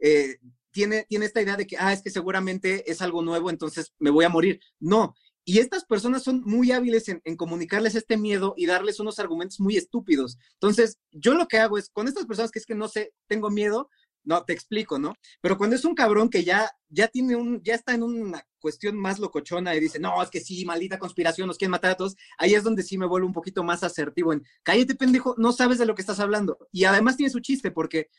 Eh, 0.04 0.38
tiene, 0.72 1.06
tiene 1.08 1.26
esta 1.26 1.42
idea 1.42 1.56
de 1.56 1.66
que, 1.66 1.78
ah, 1.80 1.94
es 1.94 2.02
que 2.02 2.10
seguramente 2.10 2.92
es 2.92 3.02
algo 3.02 3.22
nuevo, 3.22 3.50
entonces 3.50 3.94
me 4.00 4.10
voy 4.10 4.26
a 4.26 4.30
morir. 4.30 4.60
No. 4.80 5.16
Y 5.46 5.60
estas 5.60 5.86
personas 5.86 6.24
son 6.24 6.42
muy 6.46 6.72
hábiles 6.72 7.08
en, 7.10 7.38
comunicarles 7.38 7.96
este 7.96 8.18
miedo 8.18 8.54
y 8.58 8.66
darles 8.66 9.00
unos 9.00 9.20
argumentos 9.20 9.60
muy 9.60 9.78
estúpidos. 9.78 10.38
Entonces, 10.54 11.00
yo 11.12 11.34
lo 11.34 11.48
que 11.48 11.58
hago 11.58 11.78
es, 11.78 11.90
con 11.90 12.08
estas 12.08 12.26
personas 12.26 12.52
que 12.52 12.60
es 12.60 12.66
que 12.66 12.76
no 12.76 12.88
sé, 12.88 13.14
tengo 13.28 13.50
miedo, 13.50 13.90
no, 14.26 14.44
te 14.46 14.54
explico, 14.54 15.00
¿no? 15.00 15.16
Pero 15.42 15.58
cuando 15.58 15.76
es 15.76 15.84
un 15.84 15.96
cabrón 15.96 16.30
que 16.30 16.44
ya, 16.44 16.72
ya 16.90 17.10
tiene 17.10 17.36
un, 17.36 17.62
ya 17.62 17.76
está 17.76 17.94
en 17.94 18.04
una 18.04 18.42
cuestión 18.60 18.98
más 18.98 19.20
locochona 19.20 19.76
y 19.76 19.82
dice, 19.82 20.00
no, 20.00 20.22
es 20.24 20.30
que 20.30 20.40
sí, 20.40 20.64
maldita 20.64 20.98
conspiración, 20.98 21.48
nos 21.48 21.58
quieren 21.58 21.72
matar 21.72 21.92
a 21.92 21.98
todos, 21.98 22.16
ahí 22.38 22.54
es 22.54 22.64
donde 22.64 22.84
sí 22.84 22.98
me 22.98 23.06
vuelvo 23.06 23.28
un 23.28 23.34
poquito 23.34 23.64
más 23.64 23.84
asertivo 23.84 24.32
en, 24.32 24.44
cállate 24.64 24.96
pendejo, 24.96 25.36
no 25.38 25.52
sabes 25.52 25.78
de 25.78 25.86
lo 25.86 25.94
que 25.94 26.02
estás 26.02 26.22
hablando. 26.22 26.58
Y 26.72 26.86
además 26.86 27.18
tiene 27.18 27.30
su 27.30 27.42
chiste, 27.42 27.70
porque 27.70 28.10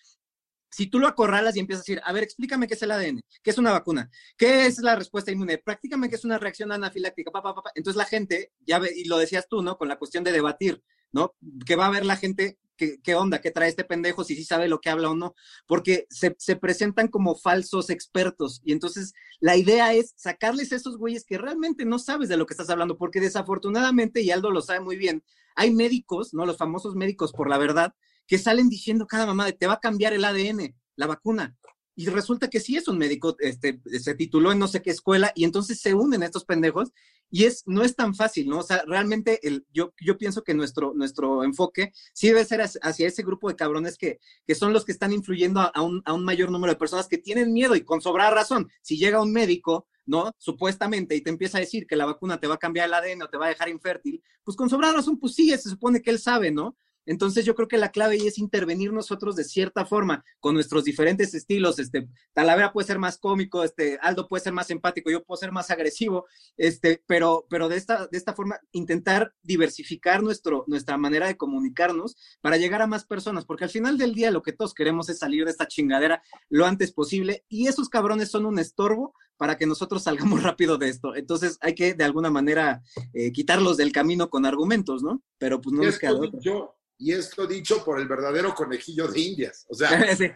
si 0.74 0.88
tú 0.88 0.98
lo 0.98 1.06
acorralas 1.06 1.54
y 1.54 1.60
empiezas 1.60 1.82
a 1.82 1.84
decir, 1.84 2.02
a 2.04 2.12
ver, 2.12 2.24
explícame 2.24 2.66
qué 2.66 2.74
es 2.74 2.82
el 2.82 2.90
ADN, 2.90 3.20
qué 3.44 3.50
es 3.50 3.58
una 3.58 3.70
vacuna, 3.70 4.10
qué 4.36 4.66
es 4.66 4.78
la 4.78 4.96
respuesta 4.96 5.30
inmune, 5.30 5.58
prácticamente 5.58 6.10
qué 6.10 6.16
es 6.16 6.24
una 6.24 6.36
reacción 6.36 6.72
anafiláctica, 6.72 7.30
pa, 7.30 7.42
pa, 7.42 7.54
pa, 7.54 7.70
entonces 7.76 7.96
la 7.96 8.06
gente, 8.06 8.52
ya 8.66 8.80
ve, 8.80 8.90
y 8.92 9.04
lo 9.04 9.16
decías 9.18 9.46
tú, 9.48 9.62
¿no? 9.62 9.78
Con 9.78 9.86
la 9.86 9.98
cuestión 9.98 10.24
de 10.24 10.32
debatir, 10.32 10.82
¿no? 11.12 11.36
Que 11.64 11.76
va 11.76 11.86
a 11.86 11.90
ver 11.90 12.04
la 12.04 12.16
gente 12.16 12.58
¿Qué, 12.76 13.00
¿qué, 13.00 13.14
onda? 13.14 13.40
¿Qué 13.40 13.52
trae 13.52 13.68
este 13.68 13.84
pendejo? 13.84 14.24
Si 14.24 14.34
sí 14.34 14.42
sabe 14.42 14.66
lo 14.66 14.80
que 14.80 14.90
habla 14.90 15.08
o 15.08 15.14
no. 15.14 15.36
Porque 15.68 16.06
se, 16.10 16.34
se, 16.38 16.56
presentan 16.56 17.06
como 17.06 17.36
falsos 17.36 17.88
expertos. 17.88 18.60
Y 18.64 18.72
entonces 18.72 19.12
la 19.38 19.56
idea 19.56 19.94
es 19.94 20.12
sacarles 20.16 20.72
esos 20.72 20.98
güeyes 20.98 21.24
que 21.24 21.38
realmente 21.38 21.84
no 21.84 22.00
sabes 22.00 22.28
de 22.28 22.36
lo 22.36 22.46
que 22.46 22.54
estás 22.54 22.70
hablando. 22.70 22.98
Porque 22.98 23.20
desafortunadamente, 23.20 24.22
y 24.22 24.32
Aldo 24.32 24.50
lo 24.50 24.60
sabe 24.60 24.80
muy 24.80 24.96
bien, 24.96 25.22
hay 25.54 25.72
médicos, 25.72 26.34
¿no? 26.34 26.46
Los 26.46 26.56
famosos 26.56 26.96
médicos 26.96 27.32
por 27.32 27.48
la 27.48 27.58
verdad, 27.58 27.94
que 28.26 28.38
salen 28.38 28.68
diciendo 28.68 29.06
cada 29.06 29.26
mamá 29.26 29.50
te 29.52 29.66
va 29.66 29.74
a 29.74 29.80
cambiar 29.80 30.12
el 30.12 30.24
ADN, 30.24 30.74
la 30.96 31.06
vacuna. 31.06 31.56
Y 31.96 32.06
resulta 32.06 32.50
que 32.50 32.58
sí 32.58 32.76
es 32.76 32.88
un 32.88 32.98
médico, 32.98 33.36
este, 33.38 33.80
se 34.00 34.14
tituló 34.14 34.50
en 34.50 34.58
no 34.58 34.66
sé 34.66 34.82
qué 34.82 34.90
escuela 34.90 35.30
y 35.36 35.44
entonces 35.44 35.80
se 35.80 35.94
unen 35.94 36.24
estos 36.24 36.44
pendejos 36.44 36.90
y 37.30 37.44
es, 37.44 37.62
no 37.66 37.82
es 37.84 37.94
tan 37.94 38.14
fácil, 38.16 38.48
¿no? 38.48 38.58
O 38.58 38.62
sea, 38.62 38.82
realmente 38.86 39.46
el, 39.46 39.64
yo, 39.72 39.94
yo 40.00 40.18
pienso 40.18 40.42
que 40.42 40.54
nuestro, 40.54 40.92
nuestro 40.94 41.44
enfoque 41.44 41.92
sí 42.12 42.28
debe 42.28 42.44
ser 42.44 42.62
hacia 42.62 43.06
ese 43.06 43.22
grupo 43.22 43.48
de 43.48 43.56
cabrones 43.56 43.96
que, 43.96 44.18
que 44.44 44.54
son 44.56 44.72
los 44.72 44.84
que 44.84 44.92
están 44.92 45.12
influyendo 45.12 45.60
a, 45.60 45.66
a, 45.66 45.82
un, 45.82 46.02
a 46.04 46.14
un 46.14 46.24
mayor 46.24 46.50
número 46.50 46.72
de 46.72 46.78
personas 46.78 47.06
que 47.06 47.18
tienen 47.18 47.52
miedo 47.52 47.76
y 47.76 47.84
con 47.84 48.00
sobrada 48.00 48.32
razón. 48.32 48.68
Si 48.82 48.98
llega 48.98 49.22
un 49.22 49.32
médico 49.32 49.86
¿no? 50.06 50.32
Supuestamente, 50.38 51.14
y 51.14 51.22
te 51.22 51.30
empieza 51.30 51.58
a 51.58 51.60
decir 51.60 51.86
que 51.86 51.96
la 51.96 52.06
vacuna 52.06 52.38
te 52.38 52.46
va 52.46 52.54
a 52.54 52.58
cambiar 52.58 52.86
el 52.88 52.94
ADN 52.94 53.22
o 53.22 53.28
te 53.28 53.38
va 53.38 53.46
a 53.46 53.50
dejar 53.50 53.68
infértil, 53.68 54.22
pues 54.42 54.56
con 54.56 54.68
sobrada 54.68 54.94
razón, 54.94 55.18
pues 55.18 55.34
sí, 55.34 55.50
se 55.50 55.70
supone 55.70 56.02
que 56.02 56.10
él 56.10 56.18
sabe, 56.18 56.50
¿no? 56.50 56.76
Entonces 57.06 57.44
yo 57.44 57.54
creo 57.54 57.68
que 57.68 57.78
la 57.78 57.90
clave 57.90 58.14
ahí 58.14 58.26
es 58.26 58.38
intervenir 58.38 58.92
nosotros 58.92 59.36
de 59.36 59.44
cierta 59.44 59.84
forma 59.84 60.24
con 60.40 60.54
nuestros 60.54 60.84
diferentes 60.84 61.34
estilos. 61.34 61.78
Este, 61.78 62.08
Talavera 62.32 62.72
puede 62.72 62.86
ser 62.86 62.98
más 62.98 63.18
cómico, 63.18 63.64
este, 63.64 63.98
Aldo 64.02 64.28
puede 64.28 64.42
ser 64.42 64.52
más 64.52 64.70
empático, 64.70 65.10
yo 65.10 65.24
puedo 65.24 65.38
ser 65.38 65.52
más 65.52 65.70
agresivo, 65.70 66.26
este, 66.56 67.02
pero, 67.06 67.46
pero 67.48 67.68
de 67.68 67.76
esta, 67.76 68.06
de 68.06 68.18
esta 68.18 68.34
forma 68.34 68.58
intentar 68.72 69.34
diversificar 69.42 70.22
nuestro, 70.22 70.64
nuestra 70.66 70.96
manera 70.96 71.26
de 71.26 71.36
comunicarnos 71.36 72.16
para 72.40 72.56
llegar 72.56 72.82
a 72.82 72.86
más 72.86 73.04
personas, 73.04 73.44
porque 73.44 73.64
al 73.64 73.70
final 73.70 73.98
del 73.98 74.14
día 74.14 74.30
lo 74.30 74.42
que 74.42 74.52
todos 74.52 74.74
queremos 74.74 75.08
es 75.08 75.18
salir 75.18 75.44
de 75.44 75.50
esta 75.50 75.68
chingadera 75.68 76.22
lo 76.48 76.66
antes 76.66 76.92
posible 76.92 77.44
y 77.48 77.68
esos 77.68 77.88
cabrones 77.88 78.30
son 78.30 78.46
un 78.46 78.58
estorbo 78.58 79.14
para 79.36 79.56
que 79.56 79.66
nosotros 79.66 80.02
salgamos 80.02 80.42
rápido 80.42 80.78
de 80.78 80.88
esto. 80.88 81.14
Entonces 81.14 81.58
hay 81.60 81.74
que 81.74 81.94
de 81.94 82.04
alguna 82.04 82.30
manera 82.30 82.82
eh, 83.12 83.32
quitarlos 83.32 83.76
del 83.76 83.92
camino 83.92 84.30
con 84.30 84.46
argumentos, 84.46 85.02
¿no? 85.02 85.22
Pero 85.38 85.60
pues 85.60 85.74
no 85.74 85.82
nos 85.82 85.98
queda 85.98 86.12
Yo 86.40 86.76
y 87.04 87.12
esto 87.12 87.46
dicho 87.46 87.84
por 87.84 88.00
el 88.00 88.08
verdadero 88.08 88.54
conejillo 88.54 89.06
de 89.08 89.20
Indias. 89.20 89.66
O 89.68 89.74
sea, 89.74 89.90
él, 90.18 90.34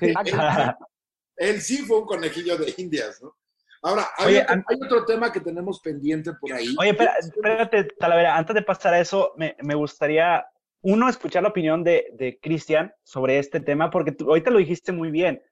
él, 1.36 1.60
sí 1.62 1.78
fue 1.78 2.00
un 2.00 2.04
conejillo 2.04 2.58
de 2.58 2.74
Indias, 2.76 3.22
¿no? 3.22 3.34
Ahora, 3.80 4.08
hay, 4.18 4.36
otro, 4.84 5.06
tema 5.06 5.32
que 5.32 5.40
tenemos 5.40 5.80
pendiente 5.80 6.32
por 6.34 6.52
ahí. 6.52 6.74
Oye, 6.78 6.90
espérate, 6.90 7.84
Talavera, 7.98 8.36
antes 8.36 8.54
de 8.54 8.62
pasar 8.62 8.92
a 8.92 9.00
eso, 9.00 9.32
me, 9.36 9.56
me 9.62 9.76
gustaría, 9.76 10.44
uno, 10.82 11.08
escuchar 11.08 11.42
la 11.44 11.50
opinión 11.50 11.82
de, 11.84 12.08
de 12.18 12.38
Cristian 12.42 12.92
sobre 13.02 13.38
este 13.38 13.60
tema, 13.60 13.88
porque 13.88 14.12
tú, 14.12 14.28
ahorita 14.28 14.50
lo 14.50 14.58
dijiste 14.58 14.92
muy 14.92 15.10
bien. 15.10 15.42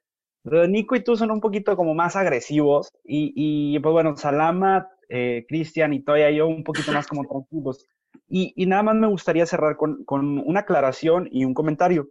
Nico 0.69 0.97
y 0.97 1.03
tú 1.03 1.17
son 1.17 1.31
un 1.31 1.41
poquito 1.41 1.77
como 1.77 1.95
más 1.95 2.15
agresivos 2.15 2.91
y, 3.05 3.33
y 3.35 3.79
pues 3.81 3.93
bueno, 3.93 4.17
Salama, 4.17 4.89
eh, 5.09 5.45
Cristian 5.49 5.93
y 5.93 6.03
Toya 6.03 6.31
y 6.31 6.37
yo 6.37 6.47
un 6.47 6.63
poquito 6.63 6.93
más 6.93 7.07
como 7.07 7.25
tranquilos. 7.25 7.85
Y, 8.29 8.53
y 8.57 8.67
nada 8.67 8.83
más 8.83 8.97
me 8.97 9.07
gustaría 9.07 9.47
cerrar 9.47 9.77
con, 9.77 10.05
con, 10.05 10.39
una 10.39 10.61
aclaración 10.61 11.29
y 11.31 11.45
un 11.45 11.55
comentario. 11.55 12.09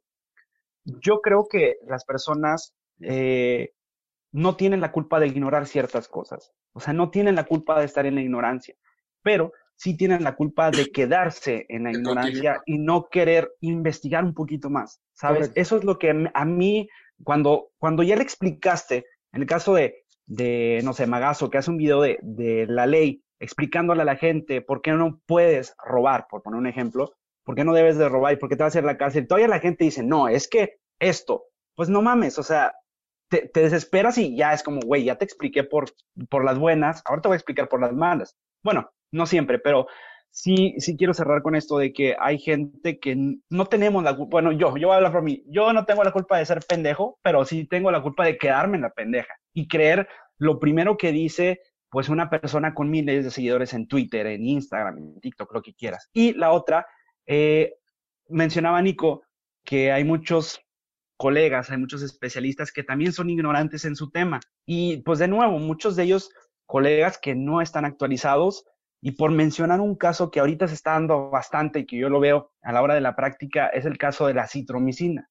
Yo 0.83 1.21
creo 1.21 1.47
que 1.49 1.77
las 1.87 2.05
personas 2.05 2.73
eh, 3.01 3.71
no 4.31 4.55
tienen 4.55 4.81
la 4.81 4.91
culpa 4.91 5.19
de 5.19 5.27
ignorar 5.27 5.67
ciertas 5.67 6.07
cosas. 6.07 6.51
O 6.73 6.79
sea, 6.79 6.93
no 6.93 7.09
tienen 7.09 7.35
la 7.35 7.45
culpa 7.45 7.79
de 7.79 7.85
estar 7.85 8.05
en 8.05 8.15
la 8.15 8.21
ignorancia, 8.21 8.75
pero 9.23 9.51
sí 9.75 9.97
tienen 9.97 10.23
la 10.23 10.35
culpa 10.35 10.71
de 10.71 10.91
quedarse 10.91 11.65
en 11.69 11.83
la 11.83 11.91
ignorancia 11.91 12.61
y 12.65 12.77
no 12.77 13.07
querer 13.09 13.51
investigar 13.61 14.23
un 14.23 14.33
poquito 14.33 14.69
más, 14.69 15.01
¿sabes? 15.13 15.51
Eso 15.55 15.77
es 15.77 15.83
lo 15.83 15.97
que 15.99 16.29
a 16.33 16.45
mí, 16.45 16.87
cuando, 17.23 17.71
cuando 17.77 18.03
ya 18.03 18.15
le 18.15 18.23
explicaste, 18.23 19.05
en 19.33 19.41
el 19.41 19.47
caso 19.47 19.73
de, 19.73 20.05
de 20.25 20.81
no 20.83 20.93
sé, 20.93 21.07
Magazo, 21.07 21.49
que 21.49 21.57
hace 21.57 21.71
un 21.71 21.77
video 21.77 22.01
de, 22.01 22.19
de 22.21 22.67
la 22.67 22.85
ley 22.85 23.24
explicándole 23.39 24.01
a 24.01 24.05
la 24.05 24.15
gente 24.15 24.61
por 24.61 24.81
qué 24.81 24.91
no 24.91 25.21
puedes 25.25 25.75
robar, 25.83 26.27
por 26.29 26.41
poner 26.41 26.59
un 26.59 26.67
ejemplo, 26.67 27.13
por 27.43 27.55
qué 27.55 27.63
no 27.63 27.73
debes 27.73 27.97
de 27.97 28.09
robar 28.09 28.33
y 28.33 28.37
por 28.37 28.49
qué 28.49 28.55
te 28.55 28.63
vas 28.63 28.75
a 28.75 28.79
ir 28.79 28.83
a 28.83 28.87
la 28.87 28.97
cárcel, 28.97 29.27
todavía 29.27 29.47
la 29.47 29.59
gente 29.59 29.83
dice, 29.83 30.03
no, 30.03 30.27
es 30.27 30.47
que 30.47 30.77
esto, 30.99 31.45
pues 31.75 31.89
no 31.89 32.01
mames, 32.01 32.39
o 32.39 32.43
sea, 32.43 32.73
te, 33.29 33.49
desesperas 33.53 34.17
y 34.17 34.35
ya 34.35 34.53
es 34.53 34.63
como, 34.63 34.81
güey, 34.81 35.03
ya 35.03 35.17
te 35.17 35.25
expliqué 35.25 35.63
por, 35.63 35.85
por 36.29 36.43
las 36.43 36.57
buenas, 36.57 37.01
ahora 37.05 37.21
te 37.21 37.27
voy 37.27 37.35
a 37.35 37.37
explicar 37.37 37.67
por 37.69 37.81
las 37.81 37.93
malas. 37.93 38.35
Bueno, 38.63 38.89
no 39.11 39.25
siempre, 39.25 39.59
pero 39.59 39.87
sí, 40.29 40.75
sí 40.79 40.97
quiero 40.97 41.13
cerrar 41.13 41.41
con 41.41 41.55
esto 41.55 41.77
de 41.77 41.93
que 41.93 42.15
hay 42.19 42.39
gente 42.39 42.99
que 42.99 43.15
no 43.49 43.65
tenemos 43.65 44.03
la 44.03 44.15
culpa, 44.15 44.35
bueno, 44.35 44.51
yo, 44.51 44.75
yo 44.77 44.87
voy 44.87 44.93
a 44.93 44.97
hablar 44.97 45.11
por 45.11 45.23
mí, 45.23 45.43
yo 45.47 45.71
no 45.73 45.85
tengo 45.85 46.03
la 46.03 46.11
culpa 46.11 46.37
de 46.37 46.45
ser 46.45 46.59
pendejo, 46.67 47.19
pero 47.21 47.45
sí 47.45 47.65
tengo 47.65 47.91
la 47.91 48.01
culpa 48.01 48.25
de 48.25 48.37
quedarme 48.37 48.77
en 48.77 48.83
la 48.83 48.89
pendeja 48.89 49.33
y 49.53 49.67
creer 49.67 50.07
lo 50.37 50.59
primero 50.59 50.97
que 50.97 51.11
dice 51.11 51.61
pues 51.95 52.09
una 52.09 52.29
persona 52.29 52.73
con 52.73 52.89
miles 52.89 53.23
de 53.23 53.31
seguidores 53.31 53.73
en 53.73 53.87
Twitter, 53.87 54.27
en 54.27 54.45
Instagram, 54.45 54.97
en 54.97 55.21
TikTok, 55.21 55.53
lo 55.53 55.61
que 55.61 55.73
quieras. 55.73 56.09
Y 56.11 56.33
la 56.33 56.51
otra, 56.51 56.85
eh, 57.25 57.75
mencionaba 58.27 58.81
Nico 58.81 59.23
que 59.63 59.93
hay 59.93 60.03
muchos 60.03 60.59
colegas, 61.15 61.69
hay 61.69 61.77
muchos 61.77 62.01
especialistas 62.01 62.73
que 62.73 62.83
también 62.83 63.13
son 63.13 63.29
ignorantes 63.29 63.85
en 63.85 63.95
su 63.95 64.11
tema. 64.11 64.41
Y 64.65 65.03
pues 65.03 65.19
de 65.19 65.29
nuevo, 65.29 65.57
muchos 65.57 65.95
de 65.95 66.03
ellos 66.03 66.31
colegas 66.65 67.17
que 67.17 67.33
no 67.33 67.61
están 67.61 67.85
actualizados. 67.85 68.65
Y 69.01 69.11
por 69.11 69.31
mencionar 69.31 69.79
un 69.79 69.95
caso 69.95 70.31
que 70.31 70.41
ahorita 70.41 70.67
se 70.67 70.73
está 70.73 70.91
dando 70.91 71.29
bastante 71.29 71.79
y 71.79 71.85
que 71.85 71.97
yo 71.97 72.09
lo 72.09 72.19
veo 72.19 72.51
a 72.61 72.73
la 72.73 72.81
hora 72.81 72.95
de 72.95 72.99
la 72.99 73.15
práctica, 73.15 73.67
es 73.67 73.85
el 73.85 73.97
caso 73.97 74.27
de 74.27 74.33
la 74.33 74.49
citromicina. 74.49 75.29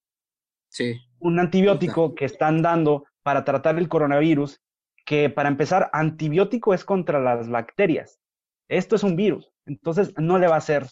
Sí. 0.71 0.99
Un 1.19 1.39
antibiótico 1.41 2.15
que 2.15 2.25
están 2.25 2.63
dando 2.63 3.05
para 3.23 3.45
tratar 3.45 3.77
el 3.77 3.91
coronavirus, 3.91 4.64
que 5.05 5.31
para 5.31 5.49
empezar, 5.49 5.91
antibiótico 5.93 6.75
es 6.75 6.85
contra 6.85 7.21
las 7.21 7.49
bacterias. 7.49 8.21
Esto 8.69 8.97
es 8.97 9.03
un 9.03 9.17
virus, 9.17 9.53
entonces 9.67 10.15
no 10.17 10.39
le 10.39 10.49
va 10.49 10.55
a 10.55 10.59
hacer 10.59 10.87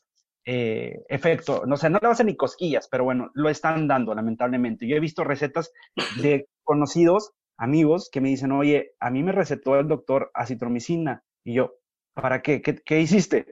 eh, 0.45 1.05
efecto, 1.09 1.65
no 1.67 1.77
sé, 1.77 1.89
no 1.89 1.99
le 2.01 2.07
va 2.07 2.11
a 2.11 2.13
hacer 2.13 2.27
ni 2.27 2.37
cosquillas, 2.37 2.89
pero 2.91 3.05
bueno, 3.05 3.31
lo 3.35 3.49
están 3.49 3.87
dando 3.89 4.15
lamentablemente. 4.15 4.87
Yo 4.87 4.97
he 4.97 5.01
visto 5.01 5.25
recetas 5.25 5.73
de 6.21 6.49
conocidos, 6.65 7.33
amigos, 7.57 8.11
que 8.13 8.21
me 8.21 8.29
dicen, 8.29 8.53
oye, 8.53 8.95
a 8.99 9.11
mí 9.11 9.23
me 9.23 9.33
recetó 9.33 9.79
el 9.79 9.89
doctor 9.89 10.31
acitromicina, 10.35 11.25
y 11.45 11.55
yo, 11.55 11.75
¿para 12.15 12.43
qué? 12.43 12.61
¿Qué, 12.61 13.01
hiciste? 13.01 13.47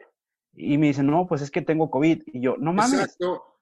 Y 0.53 0.79
me 0.79 0.89
dicen, 0.89 1.07
no, 1.07 1.27
pues 1.27 1.43
es 1.43 1.51
que 1.51 1.63
tengo 1.63 1.91
COVID, 1.91 2.23
y 2.27 2.41
yo, 2.41 2.57
no 2.59 2.73
mames. 2.73 3.17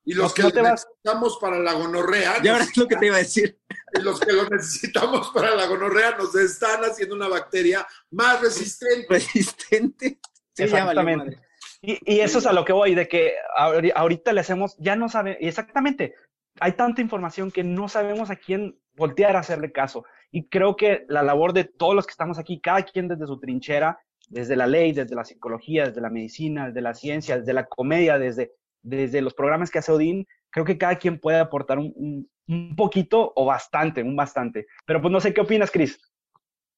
Y 0.08 0.14
los 0.14 0.32
que 0.32 0.42
necesitamos 0.42 1.36
para 1.38 1.58
la 1.58 1.74
gonorrea. 1.74 2.36
Y 2.42 2.48
ahora 2.48 2.64
es 2.64 2.74
lo 2.78 2.88
que 2.88 2.96
te 2.96 3.06
iba 3.06 3.16
a 3.16 3.18
decir. 3.18 3.58
Y 3.92 4.02
los 4.02 4.20
que 4.20 4.32
lo 4.32 4.46
necesitamos 4.48 5.30
para 5.30 5.54
la 5.54 5.66
gonorrea 5.66 6.16
nos 6.16 6.34
están 6.34 6.82
haciendo 6.82 7.14
una 7.14 7.28
bacteria 7.28 7.86
más 8.10 8.40
resistente. 8.40 9.06
Resistente. 9.08 10.18
Exactamente. 10.56 11.40
Y, 11.80 12.20
eso 12.20 12.38
es 12.38 12.46
a 12.46 12.52
lo 12.52 12.64
que 12.66 12.72
voy, 12.74 12.94
de 12.94 13.08
que 13.08 13.34
ahorita 13.56 14.32
le 14.32 14.40
hacemos, 14.40 14.76
ya 14.78 14.94
no 14.96 15.08
sabe, 15.08 15.38
exactamente, 15.40 16.14
hay 16.60 16.72
tanta 16.72 17.00
información 17.00 17.50
que 17.50 17.64
no 17.64 17.88
sabemos 17.88 18.30
a 18.30 18.36
quién 18.36 18.78
voltear 18.94 19.36
a 19.36 19.40
hacerle 19.40 19.72
caso. 19.72 20.04
Y 20.30 20.48
creo 20.48 20.76
que 20.76 21.04
la 21.08 21.22
labor 21.22 21.54
de 21.54 21.64
todos 21.64 21.94
los 21.94 22.06
que 22.06 22.12
estamos 22.12 22.38
aquí, 22.38 22.60
cada 22.60 22.82
quien 22.82 23.08
desde 23.08 23.26
su 23.26 23.40
trinchera, 23.40 24.00
desde 24.28 24.56
la 24.56 24.66
ley, 24.66 24.92
desde 24.92 25.14
la 25.14 25.24
psicología, 25.24 25.86
desde 25.86 26.00
la 26.00 26.10
medicina, 26.10 26.66
desde 26.66 26.82
la 26.82 26.94
ciencia, 26.94 27.38
desde 27.38 27.54
la 27.54 27.66
comedia, 27.66 28.18
desde, 28.18 28.52
desde 28.88 29.20
los 29.20 29.34
programas 29.34 29.70
que 29.70 29.78
hace 29.78 29.92
Odín, 29.92 30.26
creo 30.50 30.64
que 30.64 30.78
cada 30.78 30.98
quien 30.98 31.18
puede 31.20 31.38
aportar 31.38 31.78
un, 31.78 32.28
un 32.48 32.76
poquito 32.76 33.32
o 33.36 33.44
bastante, 33.44 34.02
un 34.02 34.16
bastante. 34.16 34.66
Pero 34.86 35.00
pues 35.00 35.12
no 35.12 35.20
sé 35.20 35.32
qué 35.32 35.40
opinas, 35.40 35.70
Cris. 35.70 35.98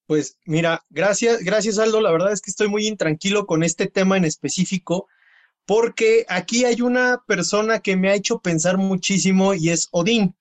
Pues 0.06 0.38
mira, 0.44 0.84
gracias, 0.90 1.44
gracias 1.44 1.78
Aldo. 1.78 2.00
La 2.00 2.10
verdad 2.10 2.32
es 2.32 2.40
que 2.40 2.50
estoy 2.50 2.68
muy 2.68 2.86
intranquilo 2.86 3.46
con 3.46 3.62
este 3.62 3.86
tema 3.86 4.16
en 4.16 4.24
específico, 4.24 5.06
porque 5.64 6.26
aquí 6.28 6.64
hay 6.64 6.82
una 6.82 7.22
persona 7.26 7.78
que 7.78 7.96
me 7.96 8.10
ha 8.10 8.14
hecho 8.14 8.40
pensar 8.40 8.76
muchísimo 8.76 9.54
y 9.54 9.70
es 9.70 9.88
Odín. 9.92 10.34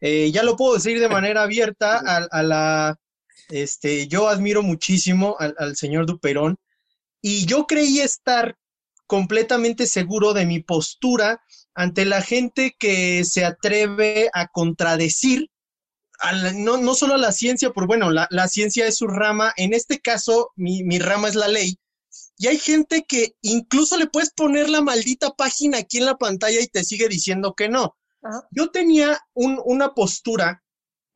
Eh, 0.00 0.32
ya 0.32 0.42
lo 0.42 0.56
puedo 0.56 0.74
decir 0.74 0.98
de 0.98 1.08
manera 1.08 1.42
abierta 1.42 1.98
a, 1.98 2.42
la, 2.42 2.98
este, 3.48 4.08
yo 4.08 4.28
admiro 4.28 4.64
muchísimo 4.64 5.36
al, 5.38 5.54
al 5.56 5.76
señor 5.76 6.06
Duperón 6.06 6.56
y 7.20 7.46
yo 7.46 7.68
creí 7.68 8.00
estar 8.00 8.56
completamente 9.12 9.86
seguro 9.86 10.32
de 10.32 10.46
mi 10.46 10.62
postura 10.62 11.42
ante 11.74 12.06
la 12.06 12.22
gente 12.22 12.74
que 12.78 13.26
se 13.26 13.44
atreve 13.44 14.30
a 14.32 14.46
contradecir 14.46 15.50
no, 16.54 16.78
no 16.78 16.94
solo 16.94 17.16
a 17.16 17.18
la 17.18 17.30
ciencia, 17.30 17.72
por 17.72 17.86
bueno, 17.86 18.10
la, 18.10 18.48
ciencia 18.48 18.86
es 18.86 18.96
su 18.96 19.06
rama, 19.08 19.52
en 19.58 19.74
este 19.74 20.00
caso 20.00 20.50
mi, 20.56 20.98
rama 20.98 21.28
es 21.28 21.34
la 21.34 21.48
ley, 21.48 21.78
y 22.38 22.46
hay 22.46 22.56
gente 22.56 23.04
que 23.06 23.34
incluso 23.42 23.98
le 23.98 24.06
puedes 24.06 24.30
poner 24.30 24.70
la 24.70 24.80
maldita 24.80 25.28
página 25.32 25.76
aquí 25.76 25.98
en 25.98 26.06
la 26.06 26.16
pantalla 26.16 26.62
y 26.62 26.68
te 26.68 26.82
sigue 26.82 27.06
diciendo 27.10 27.52
que 27.54 27.68
no. 27.68 27.94
Yo 28.50 28.70
tenía 28.70 29.20
una 29.34 29.92
postura 29.92 30.62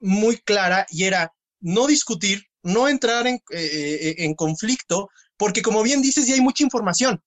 muy 0.01 0.36
clara 0.36 0.86
y 0.90 1.05
era 1.05 1.32
no 1.61 1.86
discutir, 1.86 2.42
no 2.62 2.90
entrar 2.90 3.26
en, 3.26 3.36
eh, 3.36 3.99
eh, 4.03 4.14
en 4.18 4.34
conflicto, 4.34 5.09
porque 5.38 5.62
como 5.62 5.82
bien 5.82 6.03
dices, 6.03 6.26
ya 6.26 6.34
hay 6.34 6.42
mucha 6.42 6.62
información. 6.62 7.22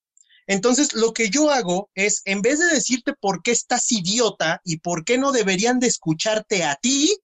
Entonces, 0.50 0.94
lo 0.94 1.14
que 1.14 1.30
yo 1.30 1.52
hago 1.52 1.90
es, 1.94 2.22
en 2.24 2.42
vez 2.42 2.58
de 2.58 2.66
decirte 2.66 3.12
por 3.12 3.40
qué 3.40 3.52
estás 3.52 3.92
idiota 3.92 4.60
y 4.64 4.78
por 4.78 5.04
qué 5.04 5.16
no 5.16 5.30
deberían 5.30 5.78
de 5.78 5.86
escucharte 5.86 6.64
a 6.64 6.74
ti, 6.74 7.16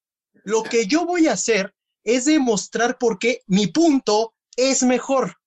lo 0.44 0.62
que 0.62 0.86
yo 0.86 1.04
voy 1.04 1.26
a 1.26 1.32
hacer 1.32 1.74
es 2.04 2.26
demostrar 2.26 2.98
por 2.98 3.18
qué 3.18 3.42
mi 3.48 3.66
punto 3.66 4.32
es 4.56 4.84
mejor, 4.84 5.38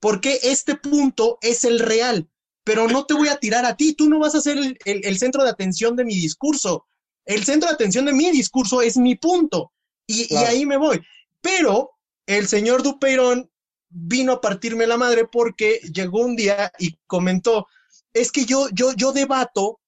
porque 0.00 0.40
este 0.42 0.74
punto 0.74 1.38
es 1.40 1.62
el 1.64 1.78
real, 1.78 2.28
pero 2.64 2.88
no 2.88 3.06
te 3.06 3.14
voy 3.14 3.28
a 3.28 3.38
tirar 3.38 3.64
a 3.64 3.76
ti, 3.76 3.94
tú 3.94 4.08
no 4.08 4.18
vas 4.18 4.34
a 4.34 4.40
ser 4.40 4.58
el, 4.84 5.18
centro 5.20 5.44
de 5.44 5.50
atención 5.50 5.94
de 5.94 6.04
mi 6.04 6.16
discurso. 6.16 6.88
El 7.24 7.44
centro 7.44 7.68
de 7.68 7.76
atención 7.76 8.06
de 8.06 8.12
mi 8.12 8.32
discurso 8.32 8.82
es 8.82 8.96
mi 8.96 9.14
punto 9.14 9.72
y, 10.04 10.34
ahí 10.34 10.66
me 10.66 10.78
voy. 10.78 11.00
Pero 11.40 11.92
el 12.26 12.48
señor 12.48 12.82
Dupeirón 12.82 13.48
vino 13.90 14.32
a 14.32 14.40
partirme 14.40 14.86
la 14.86 14.96
madre 14.96 15.26
porque 15.30 15.80
llegó 15.92 16.20
un 16.20 16.36
día 16.36 16.72
y 16.78 16.96
comentó, 17.06 17.66
es 18.12 18.32
que 18.32 18.44
yo, 18.44 18.68
yo, 18.72 18.92
yo 18.94 19.12
debato 19.12 19.80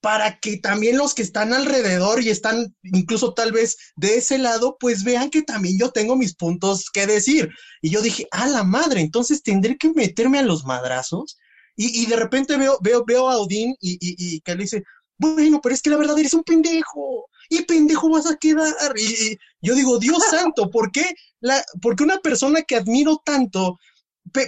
para 0.00 0.38
que 0.38 0.58
también 0.58 0.98
los 0.98 1.14
que 1.14 1.22
están 1.22 1.52
alrededor 1.52 2.22
y 2.22 2.28
están 2.28 2.76
incluso 2.84 3.34
tal 3.34 3.50
vez 3.50 3.76
de 3.96 4.18
ese 4.18 4.38
lado, 4.38 4.76
pues 4.78 5.02
vean 5.02 5.30
que 5.30 5.42
también 5.42 5.78
yo 5.78 5.90
tengo 5.90 6.14
mis 6.14 6.36
puntos 6.36 6.90
que 6.90 7.06
decir. 7.06 7.50
Y 7.82 7.90
yo 7.90 8.02
dije, 8.02 8.28
a 8.30 8.46
la 8.46 8.62
madre, 8.62 9.00
entonces 9.00 9.42
tendré 9.42 9.76
que 9.76 9.92
meterme 9.92 10.38
a 10.38 10.42
los 10.44 10.64
madrazos. 10.64 11.38
Y, 11.78 12.06
de 12.06 12.16
repente 12.16 12.56
veo, 12.56 12.78
veo, 12.80 13.04
veo 13.04 13.28
a 13.28 13.36
Odín 13.36 13.74
y, 13.80 13.98
y, 14.00 14.40
que 14.40 14.54
le 14.54 14.62
dice, 14.62 14.82
bueno, 15.18 15.60
pero 15.60 15.74
es 15.74 15.82
que 15.82 15.90
la 15.90 15.98
verdad 15.98 16.18
eres 16.18 16.34
un 16.34 16.42
pendejo. 16.44 17.28
Y 17.50 17.62
pendejo 17.62 18.08
vas 18.08 18.26
a 18.26 18.36
quedar. 18.36 18.74
Y, 18.96 19.36
yo 19.66 19.74
digo, 19.74 19.98
Dios 19.98 20.18
santo, 20.30 20.70
¿por 20.70 20.92
qué, 20.92 21.04
la, 21.40 21.62
¿por 21.82 21.96
qué 21.96 22.04
una 22.04 22.18
persona 22.18 22.62
que 22.62 22.76
admiro 22.76 23.20
tanto 23.24 23.78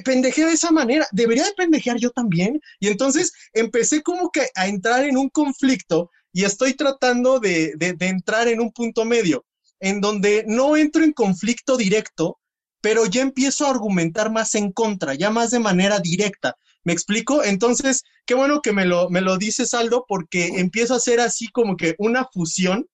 pendejé 0.04 0.44
de 0.44 0.52
esa 0.52 0.70
manera, 0.70 1.06
debería 1.12 1.44
de 1.44 1.52
pendejear 1.52 1.98
yo 1.98 2.10
también. 2.10 2.60
Y 2.80 2.88
entonces 2.88 3.32
empecé 3.52 4.02
como 4.02 4.30
que 4.30 4.48
a 4.54 4.66
entrar 4.66 5.04
en 5.04 5.16
un 5.16 5.28
conflicto 5.28 6.10
y 6.32 6.44
estoy 6.44 6.74
tratando 6.74 7.40
de, 7.40 7.74
de, 7.76 7.94
entrar 8.00 8.48
en 8.48 8.60
un 8.60 8.72
punto 8.72 9.04
medio, 9.04 9.44
en 9.80 10.00
donde 10.00 10.44
no 10.46 10.76
entro 10.76 11.04
en 11.04 11.12
conflicto 11.12 11.76
directo, 11.76 12.38
pero 12.80 13.06
ya 13.06 13.22
empiezo 13.22 13.66
a 13.66 13.70
argumentar 13.70 14.30
más 14.30 14.54
en 14.54 14.72
contra, 14.72 15.14
ya 15.14 15.30
más 15.30 15.50
de 15.50 15.58
manera 15.58 15.98
directa. 16.00 16.56
¿Me 16.84 16.92
explico? 16.92 17.42
Entonces, 17.42 18.02
qué 18.24 18.34
bueno 18.34 18.60
que 18.62 18.72
me 18.72 18.84
lo, 18.84 19.10
me 19.10 19.20
lo 19.20 19.36
dices, 19.36 19.74
Aldo, 19.74 20.04
porque 20.08 20.46
empiezo 20.58 20.94
a 20.94 20.98
hacer 20.98 21.20
así 21.20 21.48
como 21.48 21.76
que 21.76 21.94
una 21.98 22.26
fusión 22.32 22.86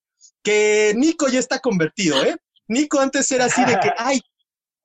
que 0.45 0.93
Nico 0.97 1.27
ya 1.29 1.41
está 1.41 1.59
convertido, 1.59 2.23
¿eh? 2.23 2.37
Nico 2.69 3.01
antes 3.01 3.31
era 3.33 3.47
así 3.47 3.65
de 3.65 3.79
que, 3.81 3.91
ay, 3.99 4.21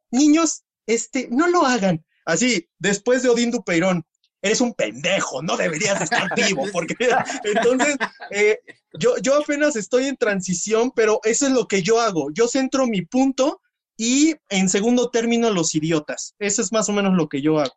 niños, 0.09 0.63
este, 0.87 1.27
no 1.29 1.47
lo 1.47 1.65
hagan. 1.65 2.03
Así, 2.25 2.67
después 2.79 3.21
de 3.21 3.29
Odín 3.29 3.51
Dupeirón, 3.51 4.03
eres 4.41 4.61
un 4.61 4.73
pendejo, 4.73 5.41
no 5.41 5.57
deberías 5.57 6.01
estar 6.01 6.29
vivo, 6.35 6.65
porque 6.71 6.95
entonces 7.43 7.97
eh, 8.31 8.59
yo, 8.93 9.17
yo 9.17 9.35
apenas 9.35 9.75
estoy 9.75 10.05
en 10.05 10.15
transición, 10.15 10.91
pero 10.95 11.19
eso 11.23 11.45
es 11.45 11.51
lo 11.53 11.67
que 11.67 11.83
yo 11.83 11.99
hago. 11.99 12.31
Yo 12.31 12.47
centro 12.47 12.87
mi 12.87 13.01
punto 13.01 13.61
y 13.97 14.35
en 14.49 14.69
segundo 14.69 15.09
término 15.09 15.49
los 15.49 15.75
idiotas. 15.75 16.35
Eso 16.39 16.61
es 16.61 16.71
más 16.71 16.87
o 16.87 16.93
menos 16.93 17.15
lo 17.15 17.27
que 17.27 17.41
yo 17.41 17.59
hago. 17.59 17.73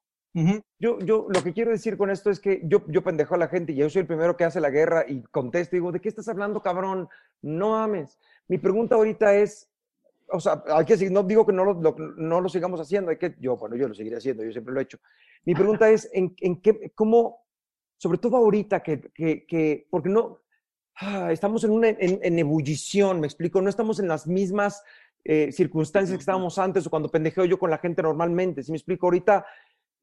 Yo, 0.79 0.99
yo 1.01 1.27
lo 1.29 1.43
que 1.43 1.53
quiero 1.53 1.71
decir 1.71 1.99
con 1.99 2.11
esto 2.11 2.31
es 2.31 2.41
que 2.41 2.63
yo, 2.65 2.83
yo 2.89 3.03
pendejo 3.03 3.35
a 3.35 3.39
la 3.39 3.49
gente 3.49 3.73
y 3.73 3.77
yo 3.77 3.91
soy 3.91 4.01
el 4.01 4.07
primero 4.07 4.37
que 4.37 4.45
hace 4.45 4.61
la 4.61 4.71
guerra 4.71 5.05
y 5.07 5.23
contesto 5.25 5.77
y 5.77 5.81
digo, 5.81 5.93
¿de 5.93 6.01
qué 6.01 6.09
estás 6.09 6.29
hablando, 6.29 6.63
cabrón? 6.63 7.09
No 7.43 7.77
ames. 7.77 8.19
Mi 8.49 8.57
pregunta 8.57 8.95
ahorita 8.95 9.35
es, 9.35 9.71
o 10.29 10.41
sea, 10.41 10.65
hay 10.69 10.87
que 10.87 11.11
no 11.11 11.23
digo 11.23 11.47
que 11.47 11.53
no 11.53 11.65
lo, 11.65 11.75
no 12.17 12.41
lo 12.41 12.49
sigamos 12.49 12.81
haciendo, 12.81 13.11
hay 13.11 13.19
que, 13.19 13.35
yo, 13.39 13.57
bueno, 13.57 13.77
yo 13.77 13.89
lo 13.89 13.95
seguiré 13.95 14.17
haciendo, 14.17 14.43
yo 14.43 14.53
siempre 14.53 14.73
lo 14.73 14.81
he 14.81 14.85
hecho. 14.85 14.99
Mi 15.45 15.55
pregunta 15.55 15.91
es, 15.91 16.09
¿en, 16.13 16.35
en 16.41 16.61
qué, 16.61 16.93
cómo, 16.95 17.45
sobre 17.99 18.19
todo 18.19 18.37
ahorita 18.39 18.83
que, 18.83 19.01
que, 19.13 19.45
que 19.45 19.87
porque 19.91 20.09
no, 20.09 20.41
ah, 20.97 21.31
estamos 21.31 21.63
en 21.65 21.73
una 21.73 21.89
en, 21.89 22.21
en, 22.23 22.39
ebullición, 22.39 23.21
me 23.21 23.27
explico, 23.27 23.61
no 23.61 23.69
estamos 23.69 24.01
en 24.01 24.09
las 24.09 24.27
mismas 24.27 24.83
eh, 25.25 25.53
circunstancias 25.53 26.17
que 26.17 26.23
estábamos 26.23 26.59
antes 26.59 26.87
o 26.87 26.91
cuando 26.91 27.11
pendejeo 27.11 27.45
yo 27.45 27.59
con 27.59 27.71
la 27.71 27.79
gente 27.79 28.03
normalmente, 28.03 28.63
si 28.63 28.73
me 28.73 28.79
explico, 28.79 29.07
ahorita 29.07 29.45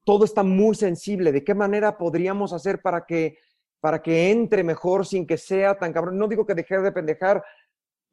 todo 0.03 0.25
está 0.25 0.43
muy 0.43 0.75
sensible. 0.75 1.31
¿De 1.31 1.43
qué 1.43 1.53
manera 1.53 1.97
podríamos 1.97 2.53
hacer 2.53 2.81
para 2.81 3.05
que, 3.05 3.37
para 3.79 4.01
que 4.01 4.31
entre 4.31 4.63
mejor 4.63 5.05
sin 5.05 5.25
que 5.27 5.37
sea 5.37 5.77
tan 5.77 5.93
cabrón? 5.93 6.17
No 6.17 6.27
digo 6.27 6.45
que 6.45 6.55
dejar 6.55 6.81
de 6.81 6.91
pendejar, 6.91 7.43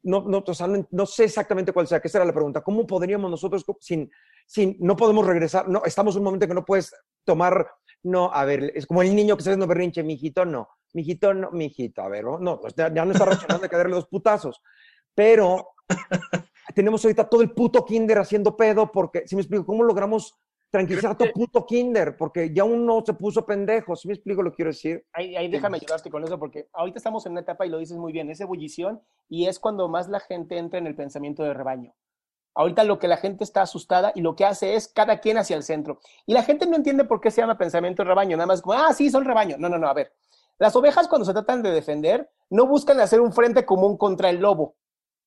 no, 0.03 0.21
no, 0.21 0.43
no, 0.91 1.05
sé 1.05 1.25
exactamente 1.25 1.73
cuál 1.73 1.87
sea, 1.87 1.99
que 1.99 2.07
esa 2.07 2.19
era 2.19 2.25
la 2.25 2.33
pregunta. 2.33 2.61
¿Cómo 2.61 2.87
podríamos 2.87 3.29
nosotros, 3.29 3.65
sin, 3.79 4.09
sin, 4.45 4.77
no 4.79 4.95
podemos 4.95 5.25
regresar, 5.25 5.67
no, 5.67 5.83
estamos 5.85 6.15
en 6.15 6.19
un 6.19 6.25
momento 6.25 6.47
que 6.47 6.53
no 6.53 6.65
puedes 6.65 6.93
tomar, 7.25 7.67
no, 8.03 8.31
a 8.31 8.45
ver, 8.45 8.71
es 8.75 8.85
como 8.85 9.01
el 9.01 9.13
niño 9.15 9.35
que 9.35 9.41
está 9.41 9.51
haciendo 9.51 9.67
berrinche, 9.67 10.03
mijito, 10.03 10.45
no, 10.45 10.69
mijito, 10.93 11.33
no, 11.33 11.51
mijito, 11.51 12.01
a 12.01 12.07
ver, 12.07 12.23
no, 12.23 12.59
pues 12.59 12.73
ya, 12.75 12.89
no 12.89 13.11
está 13.11 13.25
reaccionando 13.25 13.63
de 13.63 13.69
caerle 13.69 13.95
dos 13.95 14.07
putazos, 14.07 14.61
pero 15.13 15.71
tenemos 16.75 17.03
ahorita 17.03 17.27
todo 17.27 17.41
el 17.41 17.51
puto 17.51 17.83
kinder 17.83 18.19
haciendo 18.19 18.55
pedo 18.55 18.91
porque, 18.91 19.27
si 19.27 19.35
me 19.35 19.41
explico, 19.41 19.65
¿cómo 19.65 19.83
logramos 19.83 20.39
tranquilizar 20.69 21.11
a 21.11 21.17
tu 21.17 21.25
puto 21.33 21.65
kinder, 21.65 22.17
porque 22.17 22.53
ya 22.53 22.63
uno 22.63 23.03
se 23.05 23.13
puso 23.13 23.45
pendejo, 23.45 23.95
¿sí 23.95 24.07
me 24.07 24.13
explico 24.13 24.43
lo 24.43 24.51
que 24.51 24.57
quiero 24.57 24.71
decir? 24.71 25.05
Ahí, 25.13 25.35
ahí 25.35 25.47
déjame 25.47 25.77
ayudarte 25.77 26.09
con 26.09 26.23
eso, 26.23 26.37
porque 26.37 26.67
ahorita 26.73 26.99
estamos 26.99 27.25
en 27.25 27.33
una 27.33 27.41
etapa, 27.41 27.65
y 27.65 27.69
lo 27.69 27.77
dices 27.77 27.97
muy 27.97 28.11
bien, 28.11 28.29
es 28.29 28.41
ebullición, 28.41 29.01
y 29.29 29.47
es 29.47 29.59
cuando 29.59 29.87
más 29.87 30.09
la 30.09 30.19
gente 30.19 30.57
entra 30.57 30.79
en 30.79 30.87
el 30.87 30.95
pensamiento 30.95 31.43
de 31.43 31.53
rebaño. 31.53 31.95
Ahorita 32.53 32.83
lo 32.83 32.97
que 32.97 33.07
la 33.07 33.17
gente 33.17 33.43
está 33.43 33.61
asustada 33.61 34.11
y 34.15 34.21
lo 34.21 34.35
que 34.35 34.43
hace 34.43 34.73
es 34.73 34.87
cada 34.87 35.19
quien 35.19 35.37
hacia 35.37 35.55
el 35.55 35.61
centro. 35.61 35.99
Y 36.25 36.33
la 36.33 36.41
gente 36.41 36.65
no 36.65 36.75
entiende 36.75 37.05
por 37.05 37.21
qué 37.21 37.29
se 37.29 37.39
llama 37.39 37.55
pensamiento 37.55 38.01
de 38.01 38.09
rebaño, 38.09 38.35
nada 38.35 38.47
más 38.47 38.63
como, 38.63 38.73
ah, 38.73 38.91
sí, 38.93 39.11
son 39.11 39.25
rebaño. 39.25 39.57
No, 39.59 39.69
no, 39.69 39.77
no, 39.77 39.87
a 39.87 39.93
ver. 39.93 40.11
Las 40.57 40.75
ovejas 40.75 41.07
cuando 41.07 41.23
se 41.23 41.33
tratan 41.33 41.61
de 41.61 41.69
defender 41.69 42.31
no 42.49 42.65
buscan 42.65 42.99
hacer 42.99 43.21
un 43.21 43.31
frente 43.31 43.63
común 43.63 43.95
contra 43.95 44.31
el 44.31 44.37
lobo. 44.37 44.75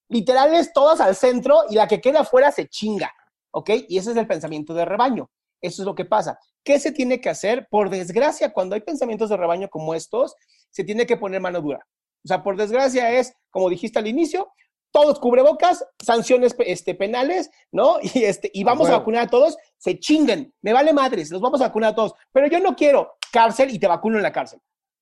Literal 0.09 0.53
es 0.55 0.72
todas 0.72 1.01
al 1.01 1.14
centro 1.14 1.62
y 1.70 1.76
la 1.76 1.86
que 1.86 2.01
queda 2.01 2.22
afuera 2.22 2.51
se 2.51 2.68
chinga. 2.68 3.12
¿Ok? 3.53 3.70
Y 3.88 3.98
ese 3.98 4.12
es 4.12 4.16
el 4.16 4.26
pensamiento 4.26 4.74
de 4.74 4.84
rebaño. 4.84 5.30
Eso 5.61 5.82
es 5.82 5.86
lo 5.86 5.94
que 5.94 6.05
pasa. 6.05 6.38
¿Qué 6.64 6.78
se 6.78 6.92
tiene 6.92 7.20
que 7.20 7.28
hacer? 7.28 7.66
Por 7.70 7.90
desgracia, 7.90 8.53
cuando 8.53 8.74
hay 8.74 8.80
pensamientos 8.80 9.30
de 9.30 9.36
rebaño 9.36 9.68
como 9.68 9.94
estos, 9.94 10.34
se 10.70 10.84
tiene 10.84 11.07
que 11.07 11.16
poner 11.16 11.40
mano 11.40 11.61
dura. 11.61 11.86
O 12.24 12.28
sea, 12.28 12.42
por 12.42 12.57
desgracia 12.57 13.11
es, 13.12 13.34
como 13.51 13.68
dijiste 13.68 13.98
al 13.98 14.07
inicio, 14.07 14.53
todos 14.92 15.20
cubrebocas, 15.20 15.84
sanciones 16.03 16.55
este, 16.61 16.94
penales, 16.94 17.51
¿no? 17.70 17.98
Y, 18.14 18.24
este, 18.24 18.51
y 18.53 18.64
vamos 18.64 18.88
a 18.88 18.98
vacunar 18.98 19.24
a 19.24 19.30
todos, 19.30 19.57
se 19.76 19.98
chinguen, 19.98 20.53
me 20.62 20.72
vale 20.72 20.92
madres, 20.92 21.30
los 21.30 21.40
vamos 21.40 21.61
a 21.61 21.68
vacunar 21.68 21.92
a 21.92 21.94
todos, 21.94 22.14
pero 22.32 22.46
yo 22.48 22.61
no 22.61 22.74
quiero 22.74 23.14
cárcel 23.32 23.70
y 23.70 23.78
te 23.78 23.86
vacuno 23.86 24.16
en 24.16 24.22
la 24.22 24.32
cárcel. 24.32 24.61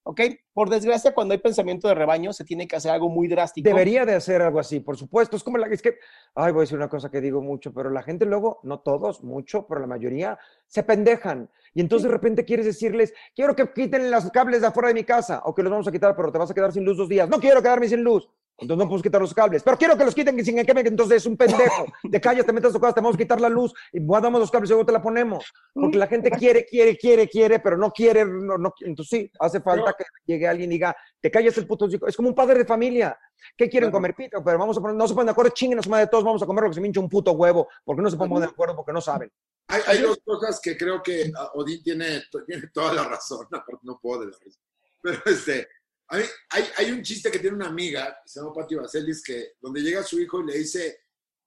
¿Ok? 0.09 0.23
Por 0.55 0.71
desgracia, 0.71 1.13
cuando 1.13 1.33
hay 1.33 1.39
pensamiento 1.39 1.87
de 1.87 1.95
rebaño, 1.95 2.33
se 2.33 2.43
tiene 2.43 2.67
que 2.67 2.77
hacer 2.77 2.91
algo 2.91 3.11
muy 3.11 3.29
drástico. 3.29 3.69
Debería 3.69 4.07
de 4.07 4.15
hacer 4.15 4.41
algo 4.41 4.59
así, 4.59 4.81
por 4.81 4.97
supuesto. 4.97 5.37
Es 5.37 5.45
como 5.45 5.59
la, 5.59 5.67
es 5.67 5.83
que, 5.83 5.99
ay, 6.35 6.51
voy 6.51 6.61
a 6.61 6.63
decir 6.63 6.79
una 6.79 6.89
cosa 6.89 7.11
que 7.11 7.21
digo 7.21 7.43
mucho, 7.43 7.75
pero 7.75 7.91
la 7.91 8.03
gente 8.03 8.25
luego, 8.25 8.59
no 8.63 8.81
todos, 8.81 9.23
mucho, 9.23 9.67
pero 9.67 9.83
la 9.83 9.87
mayoría, 9.87 10.39
se 10.67 10.83
pendejan. 10.83 11.51
Y 11.75 11.83
entonces 11.83 12.09
de 12.09 12.15
repente 12.15 12.47
quieres 12.47 12.65
decirles, 12.65 13.13
quiero 13.37 13.55
que 13.55 13.71
quiten 13.71 14.11
los 14.11 14.31
cables 14.31 14.63
de 14.63 14.69
afuera 14.69 14.89
de 14.89 14.95
mi 14.95 15.05
casa, 15.05 15.43
o 15.45 15.55
que 15.55 15.63
los 15.63 15.71
vamos 15.71 15.87
a 15.87 15.93
quitar, 15.93 16.17
pero 16.17 16.33
te 16.33 16.39
vas 16.39 16.51
a 16.51 16.55
quedar 16.55 16.73
sin 16.73 16.87
luz 16.87 16.97
dos 16.97 17.11
días. 17.11 17.29
No 17.29 17.39
quiero 17.39 17.61
quedarme 17.61 17.87
sin 17.87 18.03
luz. 18.03 18.31
Entonces 18.61 18.79
no 18.79 18.85
podemos 18.85 19.03
quitar 19.03 19.21
los 19.21 19.33
cables. 19.33 19.63
Pero 19.63 19.79
quiero 19.79 19.97
que 19.97 20.05
los 20.05 20.15
quiten 20.15 20.45
sin 20.45 20.65
que 20.65 20.75
me 20.75 20.81
entonces 20.81 21.19
es 21.19 21.27
un 21.27 21.37
pendejo. 21.37 21.87
De 22.03 22.21
calles, 22.21 22.45
te 22.45 22.53
metes 22.53 22.75
a 22.75 22.81
casa, 22.81 22.95
te 22.95 23.01
vamos 23.01 23.15
a 23.15 23.19
quitar 23.19 23.41
la 23.41 23.49
luz 23.49 23.73
y 23.93 24.01
guardamos 24.01 24.41
los 24.41 24.51
cables 24.51 24.71
y 24.71 24.73
luego 24.73 24.85
te 24.85 24.93
la 24.93 25.01
ponemos. 25.01 25.45
Porque 25.73 25.97
la 25.97 26.09
gente 26.09 26.31
quiere, 26.31 26.65
quiere, 26.65 26.97
quiere, 26.97 27.29
quiere, 27.29 27.61
pero 27.61 27.77
no 27.77 27.93
quiere. 27.93 28.25
No, 28.25 28.59
no, 28.59 28.75
entonces 28.81 29.21
sí, 29.21 29.33
hace 29.39 29.61
falta 29.61 29.95
que 29.97 30.05
llegue 30.27 30.49
alguien 30.49 30.71
y 30.73 30.75
diga, 30.75 30.97
te 31.21 31.31
calles 31.31 31.57
el 31.59 31.67
puto 31.67 31.89
chico. 31.89 32.09
Es 32.09 32.17
como 32.17 32.29
un 32.29 32.35
padre 32.35 32.59
de 32.59 32.65
familia. 32.65 33.17
¿Qué 33.57 33.69
quieren 33.69 33.93
comer 33.93 34.15
pito? 34.17 34.43
Pero 34.45 34.59
vamos 34.59 34.77
a 34.77 34.81
poner, 34.81 34.97
no 34.97 35.07
se 35.07 35.15
ponen 35.15 35.27
de 35.27 35.33
acuerdo, 35.33 35.53
chinguen 35.55 35.79
a 35.79 35.83
su 35.83 35.91
madre 35.91 36.07
de 36.07 36.11
todos, 36.11 36.25
vamos 36.25 36.43
a 36.43 36.47
comer 36.47 36.65
lo 36.65 36.71
que 36.71 36.75
se 36.75 36.81
me 36.81 36.89
hincha 36.89 37.01
un 37.01 37.09
puto 37.09 37.33
huevo, 37.33 37.69
porque 37.85 38.03
no 38.03 38.11
se 38.11 38.17
ponen 38.17 38.41
de 38.41 38.47
acuerdo, 38.47 38.75
porque 38.75 38.93
no 38.93 39.01
saben. 39.01 39.31
Hay, 39.69 39.83
hay 39.87 40.03
dos 40.03 40.19
cosas 40.25 40.61
que 40.61 40.77
creo 40.77 41.01
que 41.01 41.31
Odín 41.55 41.83
tiene, 41.83 42.23
tiene 42.47 42.69
toda 42.73 42.93
la 42.93 43.05
razón, 43.05 43.47
no, 43.51 43.63
no 43.83 44.01
puedo 44.01 44.23
de 44.23 44.33
la 44.33 44.37
risa. 44.43 44.59
Pero 45.01 45.21
este, 45.27 45.69
hay, 46.09 46.65
hay, 46.77 46.91
un 46.91 47.03
chiste 47.03 47.31
que 47.31 47.39
tiene 47.39 47.57
una 47.57 47.69
amiga, 47.69 48.19
se 48.25 48.41
llama 48.41 48.55
Pati 48.55 48.75
Vaselis, 48.75 49.23
que 49.23 49.53
donde 49.61 49.83
llega 49.83 50.03
su 50.03 50.19
hijo 50.19 50.41
y 50.41 50.47
le 50.47 50.59
dice, 50.59 51.01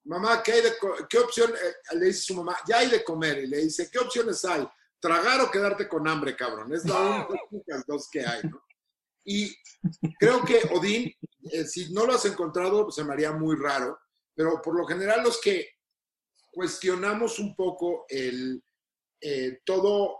mamá, 0.04 0.42
¿qué, 0.42 0.52
hay 0.52 0.62
de 0.62 0.72
¿qué 1.08 1.18
opción? 1.18 1.50
Eh, 1.50 1.96
le 1.96 2.06
dice 2.06 2.22
su 2.22 2.34
mamá, 2.34 2.56
ya 2.66 2.78
hay 2.78 2.90
de 2.90 3.02
comer. 3.02 3.38
Y 3.38 3.46
le 3.48 3.58
dice, 3.58 3.88
¿qué 3.90 3.98
opciones 3.98 4.44
hay? 4.44 4.66
¿Tragar 5.00 5.40
o 5.40 5.50
quedarte 5.50 5.88
con 5.88 6.06
hambre, 6.06 6.36
cabrón? 6.36 6.72
Es 6.72 6.84
la 6.84 7.26
única 7.50 7.82
dos 7.86 8.08
que 8.10 8.24
hay, 8.24 8.42
¿no? 8.44 8.62
Y 9.24 9.54
creo 10.18 10.44
que 10.44 10.60
Odín, 10.72 11.12
eh, 11.50 11.64
si 11.64 11.92
no 11.92 12.06
lo 12.06 12.14
has 12.14 12.24
encontrado, 12.24 12.84
pues 12.84 12.96
se 12.96 13.04
me 13.04 13.12
haría 13.12 13.32
muy 13.32 13.56
raro, 13.56 13.98
pero 14.34 14.60
por 14.62 14.76
lo 14.76 14.84
general 14.86 15.22
los 15.22 15.40
que 15.40 15.68
cuestionamos 16.50 17.38
un 17.38 17.54
poco 17.54 18.04
el, 18.08 18.62
eh, 19.20 19.60
todo, 19.64 20.18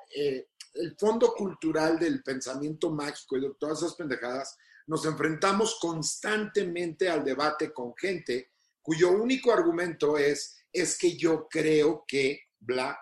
el 0.75 0.97
fondo 0.99 1.35
cultural 1.35 1.99
del 1.99 2.23
pensamiento 2.23 2.91
mágico 2.91 3.37
y 3.37 3.41
de 3.41 3.55
todas 3.59 3.79
esas 3.79 3.95
pendejadas, 3.95 4.57
nos 4.87 5.05
enfrentamos 5.07 5.79
constantemente 5.81 7.09
al 7.09 7.25
debate 7.25 7.73
con 7.73 7.95
gente 7.97 8.51
cuyo 8.83 9.13
único 9.13 9.53
argumento 9.53 10.19
es, 10.19 10.57
es 10.73 10.99
que 10.99 11.17
yo 11.17 11.47
creo 11.49 12.05
que, 12.07 12.41
bla, 12.59 12.99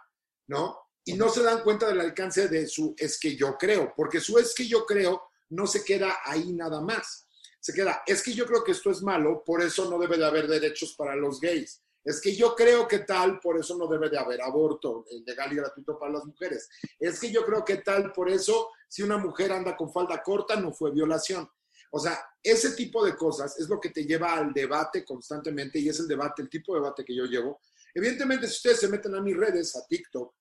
¿no? 0.49 0.79
Y 1.05 1.15
no 1.15 1.31
se 1.31 1.43
dan 1.43 1.63
cuenta 1.63 1.89
del 1.89 2.01
alcance 2.01 2.49
de 2.49 2.67
su 2.67 2.95
es 2.99 3.19
que 3.19 3.35
yo 3.35 3.57
creo, 3.59 3.95
porque 3.97 4.21
su 4.21 4.39
es 4.39 4.55
que 4.55 4.69
yo 4.69 4.85
creo 4.85 5.23
no 5.49 5.67
se 5.67 5.83
queda 5.83 6.19
ahí 6.25 6.53
nada 6.53 6.81
más. 6.83 7.27
Se 7.59 7.73
queda, 7.73 8.03
es 8.07 8.23
que 8.23 8.35
yo 8.35 8.47
creo 8.47 8.63
que 8.63 8.73
esto 8.73 8.91
es 8.91 9.03
malo, 9.03 9.43
por 9.45 9.63
eso 9.63 9.91
no 9.91 9.99
debe 9.99 10.19
de 10.19 10.27
haber 10.27 10.47
derechos 10.47 10.95
para 10.97 11.17
los 11.17 11.41
gays 11.41 11.83
es 12.05 12.21
que 12.21 12.35
yo 12.35 12.55
creo 12.55 12.89
que 12.89 13.01
tal, 13.01 13.39
por 13.41 13.59
eso 13.59 13.77
no 13.77 13.87
debe 13.87 14.09
de 14.09 14.19
haber 14.19 14.41
aborto 14.41 15.05
legal 15.27 15.53
y 15.53 15.57
gratuito 15.57 15.99
para 15.99 16.13
las 16.13 16.25
mujeres. 16.25 16.69
Es 16.99 17.21
que 17.21 17.31
yo 17.31 17.45
creo 17.45 17.65
que 17.65 17.79
tal, 17.79 18.13
por 18.13 18.31
eso 18.31 18.71
si 18.89 19.03
una 19.03 19.19
mujer 19.19 19.53
anda 19.53 19.77
con 19.77 19.93
falda 19.93 20.23
corta 20.23 20.57
no 20.57 20.73
fue 20.73 20.91
violación. 20.93 21.49
O 21.93 21.99
sea, 21.99 22.19
ese 22.43 22.73
tipo 22.73 23.05
de 23.05 23.17
cosas 23.17 23.59
es 23.59 23.69
lo 23.69 23.81
que 23.81 23.91
te 23.91 24.05
lleva 24.05 24.35
al 24.35 24.53
debate 24.53 25.05
constantemente 25.05 25.79
y 25.79 25.89
es 25.89 25.99
el 26.01 26.09
debate, 26.09 26.43
el 26.43 26.49
tipo 26.49 26.75
de 26.75 26.81
debate 26.81 27.05
que 27.05 27.15
yo 27.15 27.25
llevo. 27.25 27.61
Evidentemente, 27.95 28.47
si 28.47 28.55
ustedes 28.55 28.81
se 28.81 28.89
meten 28.89 29.15
a 29.15 29.21
mis 29.21 29.37
redes, 29.37 29.75
a 29.77 29.85
TikTok 29.87 30.35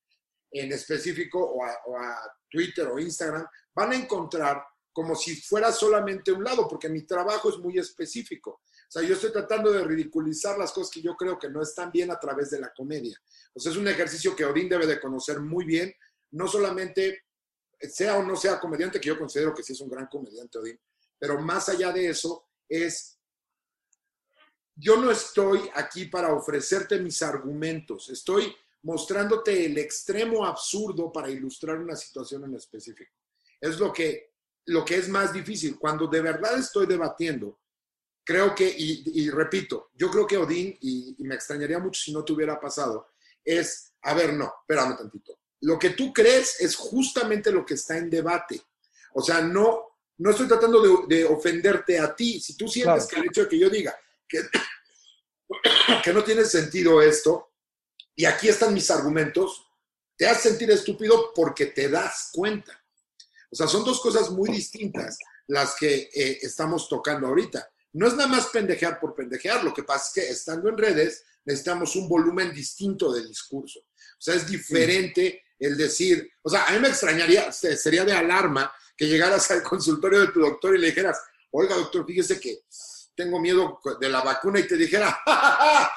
en 0.51 0.72
específico 0.72 1.43
o 1.43 1.64
a, 1.64 1.76
o 1.88 1.97
a 1.97 2.20
Twitter 2.49 2.88
o 2.88 2.99
Instagram, 2.99 3.45
van 3.74 3.91
a 3.91 3.95
encontrar 3.95 4.64
como 4.91 5.15
si 5.15 5.35
fuera 5.35 5.71
solamente 5.71 6.31
un 6.31 6.43
lado, 6.43 6.67
porque 6.67 6.89
mi 6.89 7.03
trabajo 7.03 7.49
es 7.49 7.57
muy 7.57 7.77
específico. 7.77 8.61
O 8.89 8.91
sea, 8.91 9.03
yo 9.03 9.13
estoy 9.13 9.31
tratando 9.31 9.71
de 9.71 9.83
ridiculizar 9.83 10.57
las 10.57 10.71
cosas 10.71 10.91
que 10.91 11.01
yo 11.01 11.15
creo 11.15 11.37
que 11.37 11.49
no 11.49 11.61
están 11.61 11.91
bien 11.91 12.11
a 12.11 12.19
través 12.19 12.49
de 12.49 12.59
la 12.59 12.73
comedia. 12.73 13.17
O 13.53 13.59
sea, 13.59 13.71
es 13.71 13.77
un 13.77 13.87
ejercicio 13.87 14.35
que 14.35 14.45
Odín 14.45 14.67
debe 14.67 14.87
de 14.87 14.99
conocer 14.99 15.39
muy 15.39 15.65
bien, 15.65 15.93
no 16.31 16.47
solamente 16.47 17.25
sea 17.79 18.17
o 18.17 18.23
no 18.23 18.35
sea 18.35 18.59
comediante, 18.59 18.99
que 18.99 19.09
yo 19.09 19.17
considero 19.17 19.53
que 19.53 19.63
sí 19.63 19.73
es 19.73 19.81
un 19.81 19.89
gran 19.89 20.07
comediante 20.07 20.57
Odín, 20.57 20.79
pero 21.17 21.39
más 21.39 21.69
allá 21.69 21.91
de 21.91 22.09
eso 22.09 22.49
es, 22.67 23.19
yo 24.75 24.97
no 24.97 25.11
estoy 25.11 25.69
aquí 25.75 26.05
para 26.05 26.33
ofrecerte 26.33 26.99
mis 26.99 27.21
argumentos, 27.21 28.09
estoy 28.09 28.55
mostrándote 28.83 29.65
el 29.65 29.77
extremo 29.77 30.45
absurdo 30.45 31.11
para 31.11 31.29
ilustrar 31.29 31.77
una 31.77 31.95
situación 31.95 32.45
en 32.45 32.55
específico. 32.55 33.11
Es 33.59 33.77
lo 33.77 33.91
que, 33.91 34.28
lo 34.70 34.86
que 34.86 34.95
es 34.95 35.09
más 35.09 35.34
difícil. 35.34 35.78
Cuando 35.78 36.07
de 36.07 36.22
verdad 36.22 36.57
estoy 36.57 36.86
debatiendo, 36.86 37.59
creo 38.24 38.53
que, 38.53 38.72
y, 38.78 39.30
repito, 39.30 39.89
yo 39.95 40.09
creo 40.11 40.28
que 40.28 40.38
Odín, 40.38 40.78
y, 40.82 41.15
me 41.20 41.36
extrañaría 41.36 41.80
mucho 41.80 42.01
si 42.01 42.13
no 42.13 42.24
te 42.24 42.34
hubiera 42.34 42.59
pasado, 42.59 43.09
es, 43.43 43.93
a 44.03 44.13
ver, 44.13 44.34
no, 44.34 44.53
espérame 44.61 44.95
tantito. 44.95 45.39
Lo 45.61 45.78
que 45.80 45.91
tú 45.91 46.13
crees 46.13 46.61
es 46.61 46.76
justamente 46.76 47.51
lo 47.51 47.65
que 47.65 47.74
está 47.74 47.97
en 47.97 48.09
debate. 48.09 48.61
O 49.13 49.22
sea, 49.22 49.41
no, 49.41 49.97
no 50.17 50.30
estoy 50.30 50.47
tratando 50.47 51.05
de, 51.07 51.26
ofenderte 51.26 51.99
a 51.99 52.15
ti. 52.15 52.39
Si 52.39 52.55
tú 52.55 52.67
sientes 52.67 53.07
que 53.07 53.20
el 53.20 53.26
hecho 53.26 53.43
de 53.43 53.49
que 53.49 53.59
yo 53.59 53.70
diga 53.70 53.97
que, 54.28 54.41
que 56.03 56.13
no 56.13 56.24
tiene 56.24 56.45
sentido 56.45 57.01
esto, 57.01 57.53
y 58.15 58.26
aquí 58.26 58.47
están 58.49 58.74
mis 58.74 58.91
argumentos, 58.91 59.65
te 60.15 60.28
hace 60.28 60.49
sentir 60.49 60.70
estúpido 60.70 61.34
porque 61.34 61.67
te 61.67 61.89
das 61.89 62.30
cuenta. 62.32 62.80
O 63.52 63.56
sea, 63.56 63.68
son 63.68 63.84
dos 63.84 64.00
cosas 64.00 64.30
muy 64.30 64.50
distintas 64.50 65.18
las 65.47 65.76
que 65.76 66.10
eh, 66.14 66.39
estamos 66.41 66.88
tocando 66.88 67.28
ahorita. 67.28 67.68
No 67.93 68.08
es 68.08 68.14
nada 68.14 68.28
más 68.28 68.47
pendejear 68.47 69.00
por 69.00 69.16
pendejear, 69.16 69.64
lo 69.64 69.74
que 69.74 69.84
pasa 69.84 70.08
es 70.08 70.14
que 70.14 70.32
estando 70.32 70.70
en 70.70 70.78
redes 70.78 71.24
necesitamos 71.45 71.95
un 71.95 72.08
volumen 72.08 72.54
distinto 72.54 73.12
de 73.12 73.26
discurso. 73.26 73.80
O 73.80 74.22
sea, 74.22 74.36
es 74.36 74.47
diferente 74.47 75.43
el 75.58 75.76
decir, 75.76 76.32
o 76.43 76.50
sea, 76.50 76.66
a 76.66 76.72
mí 76.72 76.80
me 76.80 76.89
extrañaría, 76.89 77.52
sería 77.52 78.06
de 78.06 78.14
alarma 78.14 78.72
que 78.95 79.08
llegaras 79.08 79.50
al 79.52 79.64
consultorio 79.64 80.22
de 80.22 80.28
tu 80.28 80.39
doctor 80.39 80.76
y 80.76 80.80
le 80.80 80.88
dijeras, 80.88 81.20
oiga 81.52 81.76
doctor, 81.76 82.06
fíjese 82.06 82.39
que 82.39 82.64
tengo 83.16 83.39
miedo 83.39 83.80
de 84.00 84.10
la 84.10 84.22
vacuna 84.22 84.60
y 84.60 84.68
te 84.68 84.78
dijera, 84.78 85.20
¡Ja, 85.26 85.91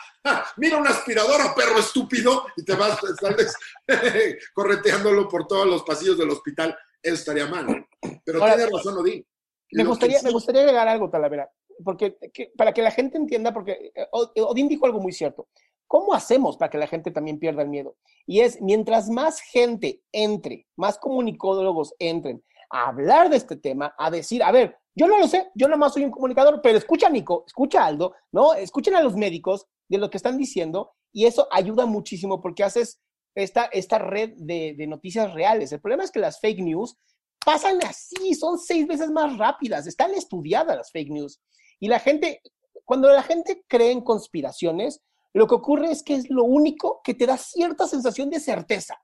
mira 0.56 0.76
una 0.76 0.90
aspiradora, 0.90 1.54
perro 1.54 1.78
estúpido, 1.78 2.46
y 2.56 2.64
te 2.64 2.74
vas, 2.74 2.98
sales 3.20 3.54
correteándolo 4.54 5.28
por 5.28 5.46
todos 5.46 5.66
los 5.66 5.82
pasillos 5.82 6.16
del 6.16 6.30
hospital, 6.30 6.76
eso 7.02 7.14
estaría 7.14 7.46
mal. 7.46 7.86
Pero 8.24 8.40
tiene 8.40 8.66
razón, 8.66 8.98
Odín. 8.98 9.26
Me 9.72 9.84
gustaría, 9.84 10.20
me 10.22 10.30
gustaría 10.30 10.62
agregar 10.62 10.86
algo, 10.86 11.08
Talavera, 11.08 11.50
porque 11.82 12.16
para 12.56 12.72
que 12.72 12.82
la 12.82 12.90
gente 12.90 13.16
entienda, 13.16 13.54
porque 13.54 13.92
eh, 13.94 14.06
Odín 14.12 14.68
dijo 14.68 14.86
algo 14.86 15.00
muy 15.00 15.12
cierto. 15.12 15.48
¿Cómo 15.86 16.14
hacemos 16.14 16.56
para 16.56 16.70
que 16.70 16.78
la 16.78 16.86
gente 16.86 17.10
también 17.10 17.38
pierda 17.38 17.62
el 17.62 17.68
miedo? 17.68 17.96
Y 18.26 18.40
es, 18.40 18.60
mientras 18.60 19.08
más 19.08 19.40
gente 19.40 20.02
entre, 20.12 20.66
más 20.76 20.98
comunicólogos 20.98 21.94
entren 21.98 22.42
a 22.70 22.88
hablar 22.88 23.28
de 23.28 23.36
este 23.36 23.56
tema, 23.56 23.94
a 23.98 24.10
decir, 24.10 24.42
a 24.42 24.52
ver, 24.52 24.78
yo 24.94 25.06
no 25.06 25.18
lo 25.18 25.28
sé, 25.28 25.50
yo 25.54 25.68
nomás 25.68 25.92
soy 25.94 26.04
un 26.04 26.10
comunicador, 26.10 26.60
pero 26.62 26.78
escucha 26.78 27.08
a 27.08 27.10
Nico, 27.10 27.44
escucha 27.46 27.82
a 27.82 27.86
Aldo, 27.86 28.14
¿no? 28.30 28.54
Escuchen 28.54 28.94
a 28.94 29.02
los 29.02 29.16
médicos, 29.16 29.66
de 29.92 29.98
lo 29.98 30.08
que 30.08 30.16
están 30.16 30.38
diciendo 30.38 30.94
y 31.12 31.26
eso 31.26 31.46
ayuda 31.50 31.84
muchísimo 31.84 32.40
porque 32.40 32.64
haces 32.64 33.00
esta, 33.34 33.64
esta 33.66 33.98
red 33.98 34.32
de, 34.36 34.74
de 34.76 34.86
noticias 34.86 35.32
reales. 35.32 35.72
El 35.72 35.80
problema 35.80 36.04
es 36.04 36.10
que 36.10 36.20
las 36.20 36.40
fake 36.40 36.60
news 36.60 36.96
pasan 37.44 37.78
así, 37.84 38.34
son 38.34 38.58
seis 38.58 38.86
veces 38.86 39.10
más 39.10 39.36
rápidas, 39.36 39.86
están 39.86 40.12
estudiadas 40.14 40.76
las 40.76 40.90
fake 40.92 41.10
news. 41.10 41.40
Y 41.80 41.88
la 41.88 41.98
gente, 41.98 42.40
cuando 42.84 43.08
la 43.08 43.22
gente 43.22 43.64
cree 43.66 43.90
en 43.90 44.02
conspiraciones, 44.02 45.02
lo 45.32 45.46
que 45.46 45.54
ocurre 45.54 45.90
es 45.90 46.02
que 46.02 46.14
es 46.14 46.30
lo 46.30 46.44
único 46.44 47.00
que 47.02 47.14
te 47.14 47.26
da 47.26 47.36
cierta 47.36 47.86
sensación 47.86 48.30
de 48.30 48.40
certeza. 48.40 49.00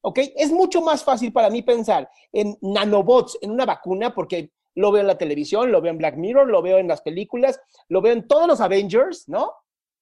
¿Ok? 0.00 0.20
Es 0.36 0.52
mucho 0.52 0.80
más 0.80 1.02
fácil 1.02 1.32
para 1.32 1.50
mí 1.50 1.62
pensar 1.62 2.08
en 2.32 2.56
nanobots, 2.60 3.38
en 3.40 3.50
una 3.50 3.66
vacuna, 3.66 4.14
porque 4.14 4.52
lo 4.74 4.92
veo 4.92 5.00
en 5.00 5.08
la 5.08 5.18
televisión, 5.18 5.72
lo 5.72 5.80
veo 5.80 5.90
en 5.90 5.98
Black 5.98 6.16
Mirror, 6.16 6.48
lo 6.48 6.62
veo 6.62 6.78
en 6.78 6.86
las 6.86 7.02
películas, 7.02 7.60
lo 7.88 8.00
veo 8.00 8.12
en 8.12 8.28
todos 8.28 8.46
los 8.46 8.60
Avengers, 8.60 9.28
¿no? 9.28 9.52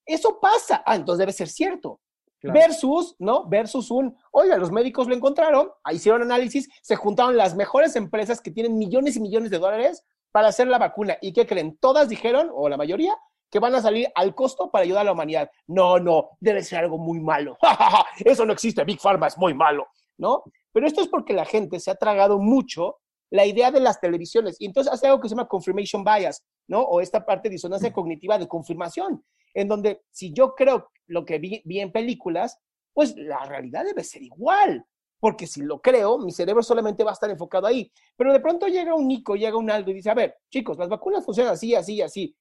Eso 0.05 0.39
pasa. 0.39 0.83
Ah, 0.85 0.97
entonces 0.97 1.21
debe 1.21 1.33
ser 1.33 1.49
cierto. 1.49 2.01
Versus, 2.43 3.17
¿no? 3.19 3.49
Versus 3.49 3.91
un, 3.91 4.17
oiga, 4.31 4.57
los 4.57 4.71
médicos 4.71 5.09
lo 5.09 5.15
encontraron, 5.15 5.71
hicieron 5.93 6.23
análisis, 6.23 6.69
se 6.83 6.97
juntaron 6.97 7.37
las 7.37 7.57
mejores 7.57 7.97
empresas 7.97 8.41
que 8.41 8.51
tienen 8.51 8.79
millones 8.79 9.17
y 9.17 9.21
millones 9.21 9.51
de 9.51 9.59
dólares 9.59 10.05
para 10.31 10.49
hacer 10.49 10.69
la 10.69 10.79
vacuna. 10.79 11.17
¿Y 11.21 11.33
qué 11.33 11.47
creen? 11.47 11.77
Todas 11.79 12.09
dijeron, 12.09 12.51
o 12.53 12.69
la 12.69 12.77
mayoría, 12.77 13.17
que 13.51 13.59
van 13.59 13.75
a 13.75 13.81
salir 13.81 14.09
al 14.15 14.35
costo 14.35 14.71
para 14.71 14.85
ayudar 14.85 15.03
a 15.03 15.05
la 15.05 15.13
humanidad. 15.13 15.51
No, 15.67 15.99
no, 15.99 16.31
debe 16.41 16.63
ser 16.63 16.81
algo 16.81 16.99
muy 16.99 17.21
malo. 17.21 17.57
Eso 18.25 18.45
no 18.45 18.53
existe, 18.53 18.85
Big 18.85 19.01
Pharma 19.01 19.29
es 19.29 19.39
muy 19.39 19.55
malo, 19.55 19.87
¿no? 20.19 20.43
Pero 20.73 20.87
esto 20.87 21.01
es 21.01 21.09
porque 21.09 21.33
la 21.33 21.47
gente 21.47 21.81
se 21.81 21.91
ha 21.91 21.95
tragado 21.95 22.39
mucho 22.39 22.99
la 23.31 23.47
idea 23.47 23.71
de 23.71 23.81
las 23.81 23.99
televisiones 23.99 24.57
y 24.61 24.67
entonces 24.67 24.93
hace 24.93 25.07
algo 25.07 25.21
que 25.21 25.29
se 25.29 25.35
llama 25.35 25.49
confirmation 25.49 26.05
bias, 26.05 26.45
¿no? 26.69 26.83
O 26.83 27.01
esta 27.01 27.25
parte 27.25 27.49
de 27.49 27.55
disonancia 27.55 27.93
cognitiva 27.93 28.39
de 28.39 28.47
confirmación 28.47 29.25
en 29.57 29.69
donde 29.69 30.03
si 30.11 30.33
yo 30.33 30.55
creo 30.55 30.91
lo 31.07 31.25
que 31.25 31.39
vi, 31.39 31.63
en 31.65 31.91
películas, 31.91 32.59
pues 32.93 33.17
la 33.17 33.45
realidad 33.47 33.85
debe 33.85 34.05
ser 34.05 34.23
igual, 34.23 34.87
porque 35.19 35.47
si 35.47 35.63
lo 35.63 35.81
creo, 35.81 36.19
mi 36.19 36.31
cerebro 36.31 36.63
solamente 36.63 37.03
va 37.03 37.11
a 37.11 37.15
estar 37.15 37.31
enfocado 37.31 37.67
ahí. 37.67 37.91
Pero 38.17 38.35
de 38.35 38.41
pronto 38.41 38.67
llega 38.69 38.95
un 38.95 39.09
Nico, 39.09 39.35
llega 39.35 39.57
un 39.57 39.71
Aldo 39.71 39.91
y 39.91 39.95
dice, 39.95 40.11
a 40.11 40.15
ver, 40.15 40.37
chicos, 40.51 40.77
las 40.77 40.91
vacunas 40.91 41.25
funcionan 41.25 41.55
así, 41.55 41.75
así, 41.75 42.03
así. 42.03 42.37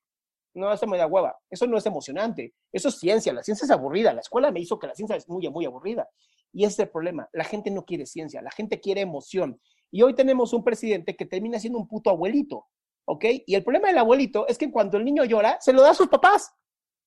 No, 0.53 0.71
eso 0.73 0.87
me 0.87 0.97
da 0.97 1.07
hueva. 1.07 1.37
Eso 1.49 1.67
no 1.67 1.77
es 1.77 1.85
emocionante. 1.85 2.53
Eso 2.71 2.89
es 2.89 2.99
ciencia. 2.99 3.31
La 3.33 3.43
ciencia 3.43 3.65
es 3.65 3.71
aburrida. 3.71 4.13
La 4.13 4.21
escuela 4.21 4.51
me 4.51 4.59
hizo 4.59 4.77
que 4.77 4.87
la 4.87 4.95
ciencia 4.95 5.15
es 5.15 5.27
muy, 5.27 5.49
muy 5.49 5.65
aburrida. 5.65 6.09
Y 6.53 6.63
ese 6.63 6.73
es 6.73 6.79
el 6.79 6.89
problema. 6.89 7.29
La 7.33 7.43
gente 7.43 7.71
no 7.71 7.83
quiere 7.83 8.05
ciencia. 8.05 8.41
La 8.41 8.51
gente 8.51 8.79
quiere 8.79 9.01
emoción. 9.01 9.59
Y 9.91 10.01
hoy 10.01 10.15
tenemos 10.15 10.53
un 10.53 10.63
presidente 10.63 11.15
que 11.15 11.25
termina 11.25 11.59
siendo 11.59 11.79
un 11.79 11.87
puto 11.87 12.09
abuelito. 12.09 12.67
¿Ok? 13.05 13.25
Y 13.45 13.55
el 13.55 13.63
problema 13.63 13.89
del 13.89 13.97
abuelito 13.97 14.47
es 14.47 14.57
que 14.57 14.71
cuando 14.71 14.97
el 14.97 15.05
niño 15.05 15.25
llora, 15.25 15.57
se 15.59 15.73
lo 15.73 15.81
da 15.81 15.91
a 15.91 15.93
sus 15.93 16.07
papás 16.07 16.53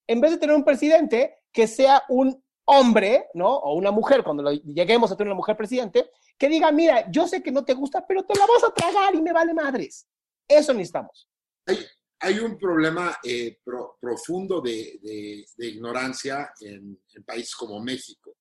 en 0.09 0.21
vez 0.21 0.33
de 0.33 0.39
tener 0.39 0.57
un 0.57 0.65
presidente 0.65 1.37
que 1.53 1.69
sea 1.69 2.03
un 2.09 2.43
hombre, 2.65 3.29
¿no? 3.35 3.49
O 3.49 3.75
una 3.75 3.91
mujer, 3.91 4.25
cuando 4.25 4.51
lleguemos 4.53 5.13
a 5.13 5.17
tener 5.17 5.31
una 5.31 5.37
mujer 5.37 5.57
presidente, 5.57 6.11
que 6.37 6.49
diga, 6.49 6.73
mira, 6.73 7.11
yo 7.11 7.29
sé 7.29 7.43
que 7.43 7.53
no 7.53 7.65
te 7.65 7.75
gusta, 7.75 8.07
pero 8.07 8.25
te 8.25 8.37
la 8.37 8.47
vas 8.47 8.65
a 8.65 8.75
tragar 8.75 9.15
y 9.15 9.23
me 9.23 9.33
vale 9.33 9.55
madres. 9.55 10.07
Eso 10.47 10.73
necesitamos. 10.73 11.29
Hay, 11.67 11.79
hay 12.21 12.39
un 12.39 12.59
problema 12.59 13.19
eh, 13.23 13.59
profundo 14.01 14.61
de, 14.61 15.47
ignorancia 15.59 16.53
en, 16.61 17.01
países 17.25 17.55
como 17.55 17.81
México. 17.81 18.37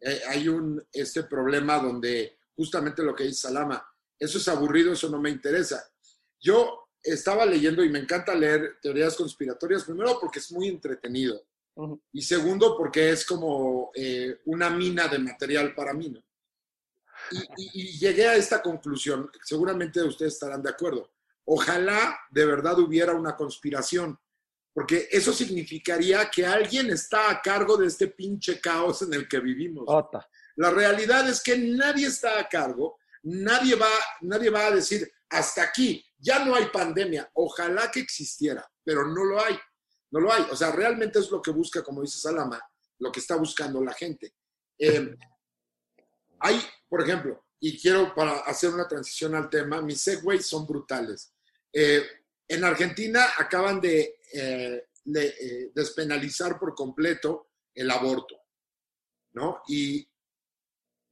Eh, 0.00 0.20
hay 0.28 0.48
un, 0.48 0.82
este 0.92 1.24
problema 1.24 1.78
donde 1.78 2.38
justamente 2.56 3.02
lo 3.02 3.14
que 3.14 3.24
dice 3.24 3.48
Salama, 3.48 3.84
eso 4.18 4.38
es 4.38 4.48
aburrido, 4.48 4.92
eso 4.92 5.08
no 5.08 5.20
me 5.20 5.30
interesa. 5.30 5.82
Yo 6.40 6.88
estaba 7.02 7.44
leyendo 7.44 7.84
y 7.84 7.88
me 7.88 7.98
encanta 7.98 8.34
leer 8.34 8.78
teorías 8.80 9.16
conspiratorias, 9.16 9.84
primero 9.84 10.18
porque 10.20 10.38
es 10.38 10.52
muy 10.52 10.68
entretenido 10.68 11.42
y 12.12 12.22
segundo 12.22 12.76
porque 12.76 13.10
es 13.10 13.24
como 13.24 13.90
eh, 13.94 14.40
una 14.46 14.70
mina 14.70 15.08
de 15.08 15.18
material 15.18 15.74
para 15.74 15.94
mí. 15.94 16.10
¿no? 16.10 16.22
Y, 17.56 17.98
llegué 17.98 18.28
a 18.28 18.36
esta 18.36 18.60
conclusión, 18.60 19.30
seguramente 19.42 20.02
ustedes 20.02 20.34
estarán 20.34 20.62
de 20.62 20.70
acuerdo. 20.70 21.10
Ojalá 21.44 22.18
de 22.30 22.44
verdad 22.44 22.78
hubiera 22.78 23.14
una 23.14 23.36
conspiración, 23.36 24.18
porque 24.72 25.08
eso 25.10 25.32
significaría 25.32 26.30
que 26.30 26.46
alguien 26.46 26.90
está 26.90 27.30
a 27.30 27.40
cargo 27.40 27.76
de 27.76 27.86
este 27.86 28.08
pinche 28.08 28.60
caos 28.60 29.02
en 29.02 29.14
el 29.14 29.28
que 29.28 29.40
vivimos. 29.40 29.86
La 30.56 30.70
realidad 30.70 31.28
es 31.28 31.42
que 31.42 31.56
nadie 31.56 32.06
está 32.06 32.38
a 32.38 32.48
cargo, 32.48 32.98
nadie 33.22 33.74
va, 33.74 33.90
nadie 34.20 34.50
va 34.50 34.66
a 34.66 34.70
decir 34.70 35.10
hasta 35.30 35.62
aquí, 35.62 36.04
ya 36.22 36.44
no 36.44 36.54
hay 36.54 36.66
pandemia, 36.66 37.28
ojalá 37.34 37.90
que 37.90 38.00
existiera, 38.00 38.64
pero 38.84 39.06
no 39.08 39.24
lo 39.24 39.44
hay, 39.44 39.58
no 40.12 40.20
lo 40.20 40.32
hay. 40.32 40.46
O 40.50 40.56
sea, 40.56 40.70
realmente 40.70 41.18
es 41.18 41.30
lo 41.30 41.42
que 41.42 41.50
busca, 41.50 41.82
como 41.82 42.00
dice 42.00 42.18
Salama, 42.18 42.62
lo 42.98 43.10
que 43.10 43.18
está 43.18 43.34
buscando 43.34 43.82
la 43.82 43.92
gente. 43.92 44.32
Em, 44.78 45.16
hay, 46.38 46.62
por 46.88 47.02
ejemplo, 47.02 47.44
y 47.58 47.80
quiero 47.80 48.14
para 48.14 48.38
hacer 48.40 48.70
una 48.70 48.86
transición 48.86 49.34
al 49.34 49.50
tema, 49.50 49.82
mis 49.82 50.00
segways 50.00 50.46
son 50.46 50.64
brutales. 50.64 51.32
Eh, 51.72 52.04
en 52.46 52.64
Argentina 52.64 53.24
acaban 53.38 53.80
de, 53.80 54.20
eh, 54.32 54.86
eh, 55.14 55.70
despenalizar 55.74 56.58
por 56.58 56.74
completo 56.74 57.50
el 57.74 57.90
aborto, 57.90 58.36
¿no? 59.32 59.62
Y 59.66 60.08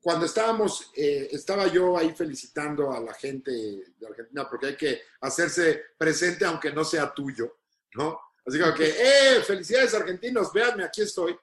cuando 0.01 0.25
estábamos, 0.25 0.91
eh, 0.97 1.29
estaba 1.31 1.67
yo 1.67 1.97
ahí 1.97 2.15
felicitando 2.15 2.91
a 2.91 3.01
la 3.01 3.13
gente 3.13 3.51
de 3.51 4.07
Argentina, 4.07 4.49
porque 4.49 4.67
hay 4.69 4.77
que 4.77 5.03
hacerse 5.21 5.83
presente 5.99 6.45
aunque 6.47 6.73
no 6.73 6.85
sea 6.85 7.13
tuyo, 7.13 7.59
¿no? 7.95 8.19
Así 8.47 8.59
que, 8.77 8.89
¡eh! 8.89 9.43
Felicidades 9.43 9.93
argentinos, 9.93 10.53
véanme, 10.53 10.85
aquí 10.85 11.03
estoy. 11.03 11.37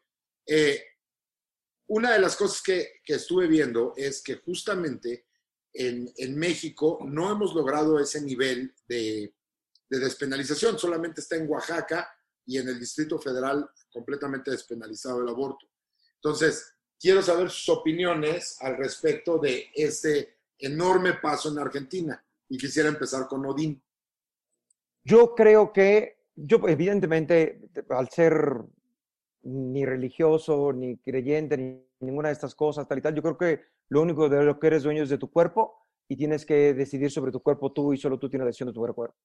Eh, 0.46 0.84
una 1.88 2.14
de 2.14 2.20
las 2.20 2.36
cosas 2.36 2.62
que, 2.64 3.00
que, 3.04 3.14
estuve 3.14 3.48
viendo 3.48 3.94
es 3.96 4.24
que 4.24 4.38
justamente 4.38 5.28
en, 5.72 6.12
en, 6.18 6.38
México 6.38 7.00
no 7.06 7.32
hemos 7.32 7.54
logrado 7.54 8.00
ese 8.00 8.22
nivel 8.22 8.74
de, 8.88 9.34
de 9.88 10.00
despenalización, 10.00 10.80
solamente 10.80 11.22
está 11.22 11.36
en 11.36 11.48
Oaxaca 11.48 12.10
y 12.46 12.58
en 12.58 12.70
el 12.70 12.80
Distrito 12.80 13.20
Federal 13.20 13.70
completamente 13.92 14.52
despenalizado 14.52 15.22
el 15.22 15.30
aborto. 15.30 15.68
Entonces, 16.16 16.77
quiero 17.00 17.22
saber 17.22 17.50
sus 17.50 17.70
opiniones 17.70 18.58
al 18.62 18.78
respecto 18.78 19.38
de 19.38 19.68
este 19.74 20.38
enorme 20.60 21.14
paso 21.14 21.52
en 21.52 21.60
Argentina. 21.60 22.24
Y 22.50 22.58
quisiera 22.58 22.90
empezar 22.90 23.28
con 23.28 23.46
Odín. 23.46 23.82
Yo 25.04 25.36
creo 25.36 25.72
que, 25.74 26.24
yo 26.36 26.60
evidentemente, 26.68 27.62
al 27.90 28.10
ser 28.10 28.62
ni 29.44 29.86
religioso, 29.86 30.74
ni 30.74 30.98
creyente, 30.98 31.58
ni 31.58 31.82
ninguna 32.00 32.30
de 32.30 32.34
estas 32.34 32.56
cosas, 32.56 32.88
tal 32.88 33.00
y 33.00 33.02
tal, 33.02 33.16
yo 33.16 33.22
creo 33.22 33.38
que 33.38 33.62
lo 33.90 34.02
único 34.02 34.28
de 34.30 34.44
lo 34.44 34.60
que 34.60 34.68
eres 34.68 34.84
dueño 34.84 35.04
es 35.04 35.10
de 35.10 35.18
tu 35.18 35.32
cuerpo 35.32 35.78
y 36.08 36.16
tienes 36.16 36.46
que 36.46 36.74
decidir 36.74 37.12
sobre 37.12 37.32
tu 37.32 37.42
cuerpo 37.42 37.72
tú 37.72 37.94
y 37.94 37.98
solo 37.98 38.20
tú 38.20 38.30
tienes 38.30 38.46
decisión 38.46 38.68
de 38.68 38.74
tu 38.74 38.82
cuerpo. 38.82 39.16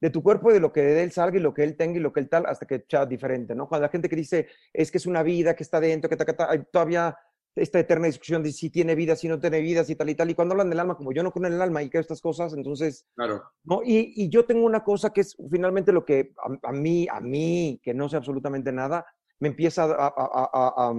De 0.00 0.10
tu 0.10 0.22
cuerpo 0.22 0.50
y 0.50 0.54
de 0.54 0.60
lo 0.60 0.72
que 0.72 0.82
de 0.82 1.02
él 1.02 1.12
salga 1.12 1.38
y 1.38 1.40
lo 1.40 1.54
que 1.54 1.62
él 1.62 1.76
tenga 1.76 1.98
y 1.98 2.02
lo 2.02 2.12
que 2.12 2.20
él 2.20 2.28
tal, 2.28 2.46
hasta 2.46 2.66
que 2.66 2.84
sea 2.88 3.06
diferente, 3.06 3.54
¿no? 3.54 3.68
Cuando 3.68 3.86
la 3.86 3.90
gente 3.90 4.08
que 4.08 4.16
dice 4.16 4.48
es 4.72 4.90
que 4.90 4.98
es 4.98 5.06
una 5.06 5.22
vida 5.22 5.54
que 5.54 5.62
está 5.62 5.80
dentro, 5.80 6.10
que 6.10 6.16
ta, 6.16 6.50
hay 6.50 6.62
todavía 6.70 7.16
esta 7.56 7.78
eterna 7.78 8.06
discusión 8.06 8.42
de 8.42 8.52
si 8.52 8.68
tiene 8.70 8.94
vida, 8.94 9.14
si 9.14 9.28
no 9.28 9.38
tiene 9.38 9.60
vida, 9.60 9.84
si 9.84 9.94
tal 9.94 10.10
y 10.10 10.14
tal. 10.14 10.28
Y 10.28 10.34
cuando 10.34 10.52
hablan 10.52 10.70
del 10.70 10.80
alma, 10.80 10.96
como 10.96 11.12
yo 11.12 11.22
no 11.22 11.32
creo 11.32 11.46
en 11.46 11.54
el 11.54 11.62
alma 11.62 11.82
y 11.82 11.88
creo 11.88 12.00
estas 12.00 12.20
cosas, 12.20 12.52
entonces. 12.52 13.06
Claro. 13.14 13.44
¿no? 13.62 13.80
Y, 13.84 14.12
y 14.16 14.28
yo 14.28 14.44
tengo 14.44 14.66
una 14.66 14.82
cosa 14.82 15.12
que 15.12 15.20
es 15.20 15.36
finalmente 15.50 15.92
lo 15.92 16.04
que 16.04 16.32
a, 16.62 16.72
mí, 16.72 17.06
a 17.10 17.20
mí, 17.20 17.80
que 17.82 17.94
no 17.94 18.08
sé 18.08 18.16
absolutamente 18.16 18.72
nada, 18.72 19.06
me 19.38 19.48
empieza 19.48 19.84
a, 19.84 20.12
a, 20.16 20.94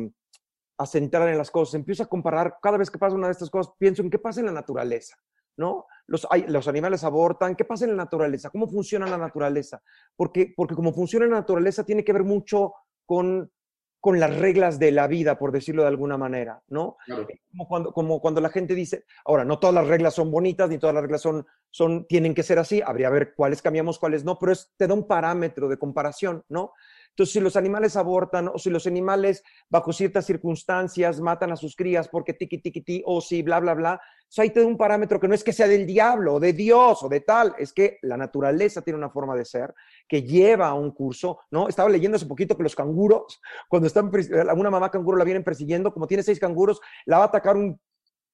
a 0.78 0.86
centrar 0.86 1.28
en 1.30 1.38
las 1.38 1.52
cosas, 1.52 1.76
empiezo 1.76 2.04
a 2.04 2.08
comparar, 2.08 2.58
cada 2.62 2.78
vez 2.78 2.90
que 2.90 3.00
pasa 3.00 3.16
una 3.16 3.28
de 3.28 3.34
estas 3.34 3.50
cosas, 3.50 3.74
pienso 3.78 4.02
en 4.02 4.10
qué 4.10 4.20
pasa 4.20 4.40
en 4.40 4.48
la 4.48 4.52
naturaleza, 4.52 5.16
¿no? 5.58 5.86
Los, 6.08 6.28
hay, 6.30 6.46
los 6.48 6.68
animales 6.68 7.04
abortan, 7.04 7.56
¿qué 7.56 7.66
pasa 7.66 7.86
en 7.86 7.92
la 7.92 8.04
naturaleza? 8.04 8.50
¿Cómo 8.50 8.68
funciona 8.68 9.08
la 9.08 9.18
naturaleza? 9.18 9.82
Porque, 10.16 10.54
porque 10.56 10.76
como 10.76 10.94
funciona 10.94 11.26
la 11.26 11.38
naturaleza 11.38 11.84
tiene 11.84 12.04
que 12.04 12.14
ver 12.14 12.24
mucho 12.24 12.74
con, 13.06 13.52
con 14.06 14.20
las 14.20 14.38
reglas 14.38 14.78
de 14.78 14.92
la 14.92 15.08
vida, 15.08 15.40
por 15.40 15.52
decirlo 15.52 15.82
de 15.82 15.88
alguna 15.88 16.16
manera, 16.16 16.62
¿no? 16.68 16.98
Como, 17.50 17.68
cuando, 17.68 17.92
como 17.92 18.22
cuando 18.22 18.40
la 18.40 18.50
gente 18.50 18.76
dice, 18.76 19.06
ahora, 19.26 19.44
no 19.44 19.58
todas 19.58 19.74
las 19.74 19.88
reglas 19.88 20.14
son 20.14 20.30
bonitas, 20.30 20.70
ni 20.70 20.78
todas 20.78 20.94
las 20.94 21.02
reglas 21.02 21.22
son, 21.22 21.44
son, 21.72 22.06
tienen 22.06 22.36
que 22.36 22.44
ser 22.44 22.60
así, 22.60 22.84
habría 22.86 23.08
que 23.08 23.14
ver 23.14 23.34
cuáles 23.36 23.64
cambiamos, 23.64 23.98
cuáles 23.98 24.24
no, 24.24 24.38
pero 24.38 24.52
es, 24.52 24.72
te 24.78 24.86
da 24.86 24.94
un 24.94 25.08
parámetro 25.08 25.68
de 25.68 25.80
comparación, 25.80 26.44
¿no? 26.50 26.74
Entonces, 27.16 27.32
si 27.32 27.40
los 27.40 27.56
animales 27.56 27.96
abortan 27.96 28.50
o 28.50 28.58
si 28.58 28.70
los 28.70 28.86
animales 28.88 29.42
bajo 29.70 29.94
ciertas 29.94 30.26
circunstancias 30.26 31.22
matan 31.22 31.54
a 31.54 31.56
sus 31.56 31.74
crías 31.74 32.10
porque 32.10 32.34
tiqui 32.34 32.58
tiqui 32.58 32.82
ti 32.82 33.02
o 33.06 33.22
si 33.22 33.42
bla 33.42 33.62
bla 33.62 33.74
bla, 33.74 34.02
eso 34.30 34.42
ahí 34.42 34.50
te 34.50 34.60
da 34.60 34.66
un 34.66 34.76
parámetro 34.76 35.18
que 35.18 35.30
no 35.30 35.34
es 35.34 35.42
que 35.42 35.54
sea 35.54 35.66
del 35.66 35.86
diablo 35.86 36.34
o 36.34 36.40
de 36.42 36.52
Dios 36.52 37.02
o 37.04 37.08
de 37.08 37.22
tal, 37.22 37.56
es 37.58 37.72
que 37.72 38.00
la 38.02 38.18
naturaleza 38.18 38.82
tiene 38.82 38.98
una 38.98 39.10
forma 39.10 39.34
de 39.34 39.46
ser 39.46 39.74
que 40.10 40.24
lleva 40.24 40.68
a 40.68 40.74
un 40.74 40.92
curso, 40.92 41.40
¿no? 41.52 41.70
Estaba 41.70 41.88
leyendo 41.88 42.18
hace 42.18 42.26
poquito 42.26 42.58
que 42.58 42.64
los 42.64 42.76
canguros, 42.76 43.40
cuando 43.70 43.88
están, 43.88 44.12
una 44.54 44.70
mamá 44.70 44.92
canguro 44.92 45.18
la 45.18 45.24
vienen 45.24 45.44
persiguiendo, 45.46 45.94
como 45.94 46.08
tiene 46.08 46.22
seis 46.22 46.38
canguros, 46.38 46.82
la 47.06 47.20
va 47.20 47.24
a 47.24 47.28
atacar 47.28 47.56
un 47.56 47.80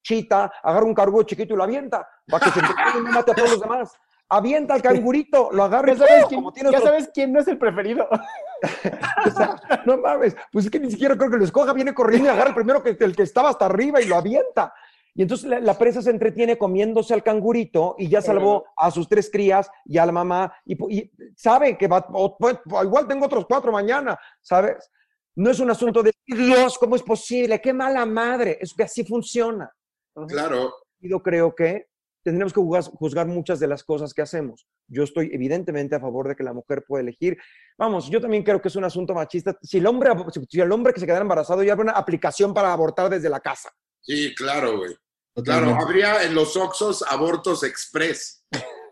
chita, 0.03 0.51
agarra 0.63 0.85
un 0.87 0.95
canguro 0.95 1.21
chiquito 1.21 1.53
y 1.53 1.57
lo 1.57 1.63
avienta, 1.63 2.07
para 2.27 2.45
que 2.45 2.51
se 2.51 2.59
y 2.59 3.01
mate 3.03 3.31
a 3.31 3.35
todos 3.35 3.51
los 3.51 3.61
demás 3.61 3.95
avienta 4.31 4.73
al 4.73 4.81
cangurito, 4.81 5.49
lo 5.51 5.63
agarra. 5.63 5.93
Ya 5.93 6.07
sabes, 6.07 6.25
quién, 6.27 6.71
ya 6.71 6.81
sabes 6.81 7.09
quién 7.13 7.33
no 7.33 7.39
es 7.39 7.47
el 7.47 7.57
preferido. 7.57 8.07
o 9.25 9.31
sea, 9.31 9.61
no 9.85 9.97
mames, 9.97 10.35
pues 10.51 10.65
es 10.65 10.71
que 10.71 10.79
ni 10.79 10.91
siquiera 10.91 11.17
creo 11.17 11.31
que 11.31 11.37
lo 11.37 11.43
escoja, 11.43 11.73
viene 11.73 11.93
corriendo 11.93 12.27
y 12.27 12.31
agarra 12.31 12.49
el 12.49 12.55
primero 12.55 12.83
que, 12.83 12.97
el 12.99 13.15
que 13.15 13.23
estaba 13.23 13.49
hasta 13.49 13.65
arriba 13.65 14.01
y 14.01 14.05
lo 14.05 14.15
avienta. 14.15 14.73
Y 15.13 15.23
entonces 15.23 15.49
la, 15.49 15.77
presa 15.77 16.01
se 16.01 16.09
entretiene 16.09 16.57
comiéndose 16.57 17.13
al 17.13 17.23
cangurito 17.23 17.95
y 17.97 18.07
ya 18.07 18.21
salvó 18.21 18.65
a 18.77 18.91
sus 18.91 19.09
tres 19.09 19.29
crías 19.29 19.69
y 19.85 19.97
a 19.97 20.05
la 20.05 20.13
mamá 20.13 20.53
y, 20.65 21.11
sabe 21.35 21.77
que 21.77 21.87
va, 21.87 22.07
pues, 22.37 22.59
igual 22.83 23.07
tengo 23.07 23.25
otros 23.25 23.45
cuatro 23.45 23.73
mañana, 23.73 24.17
¿sabes? 24.39 24.89
No 25.35 25.49
es 25.49 25.59
un 25.59 25.69
asunto 25.69 26.01
de 26.01 26.13
Dios, 26.25 26.77
¿cómo 26.77 26.95
es 26.95 27.03
posible? 27.03 27.59
Qué 27.59 27.73
mala 27.73 28.05
madre. 28.05 28.57
Es 28.61 28.73
que 28.73 28.83
así 28.83 29.03
funciona. 29.03 29.71
Claro. 30.27 30.73
Yo 30.99 31.21
creo 31.21 31.55
que 31.55 31.87
tendremos 32.23 32.53
que 32.53 32.61
juzgar, 32.61 33.27
muchas 33.27 33.59
de 33.59 33.67
las 33.67 33.83
cosas 33.83 34.13
que 34.13 34.21
hacemos. 34.21 34.67
Yo 34.87 35.03
estoy 35.03 35.29
evidentemente 35.33 35.95
a 35.95 35.99
favor 35.99 36.27
de 36.27 36.35
que 36.35 36.43
la 36.43 36.53
mujer 36.53 36.83
pueda 36.87 37.01
elegir. 37.01 37.37
Vamos, 37.77 38.09
yo 38.09 38.21
también 38.21 38.43
creo 38.43 38.61
que 38.61 38.67
es 38.67 38.75
un 38.75 38.83
asunto 38.83 39.13
machista. 39.13 39.57
Si 39.61 39.77
el 39.77 39.87
hombre, 39.87 40.11
si 40.49 40.61
el 40.61 40.71
hombre 40.71 40.93
que 40.93 40.99
se 40.99 41.05
quedara 41.05 41.21
embarazado 41.21 41.63
ya 41.63 41.73
habría 41.73 41.91
una 41.91 41.99
aplicación 41.99 42.53
para 42.53 42.71
abortar 42.73 43.09
desde 43.09 43.29
la 43.29 43.39
casa. 43.39 43.69
Sí, 44.01 44.33
claro, 44.35 44.77
güey. 44.77 44.95
Claro, 45.43 45.75
habría 45.75 46.23
en 46.23 46.35
los 46.35 46.57
Oxos 46.57 47.03
abortos 47.07 47.63
express. 47.63 48.43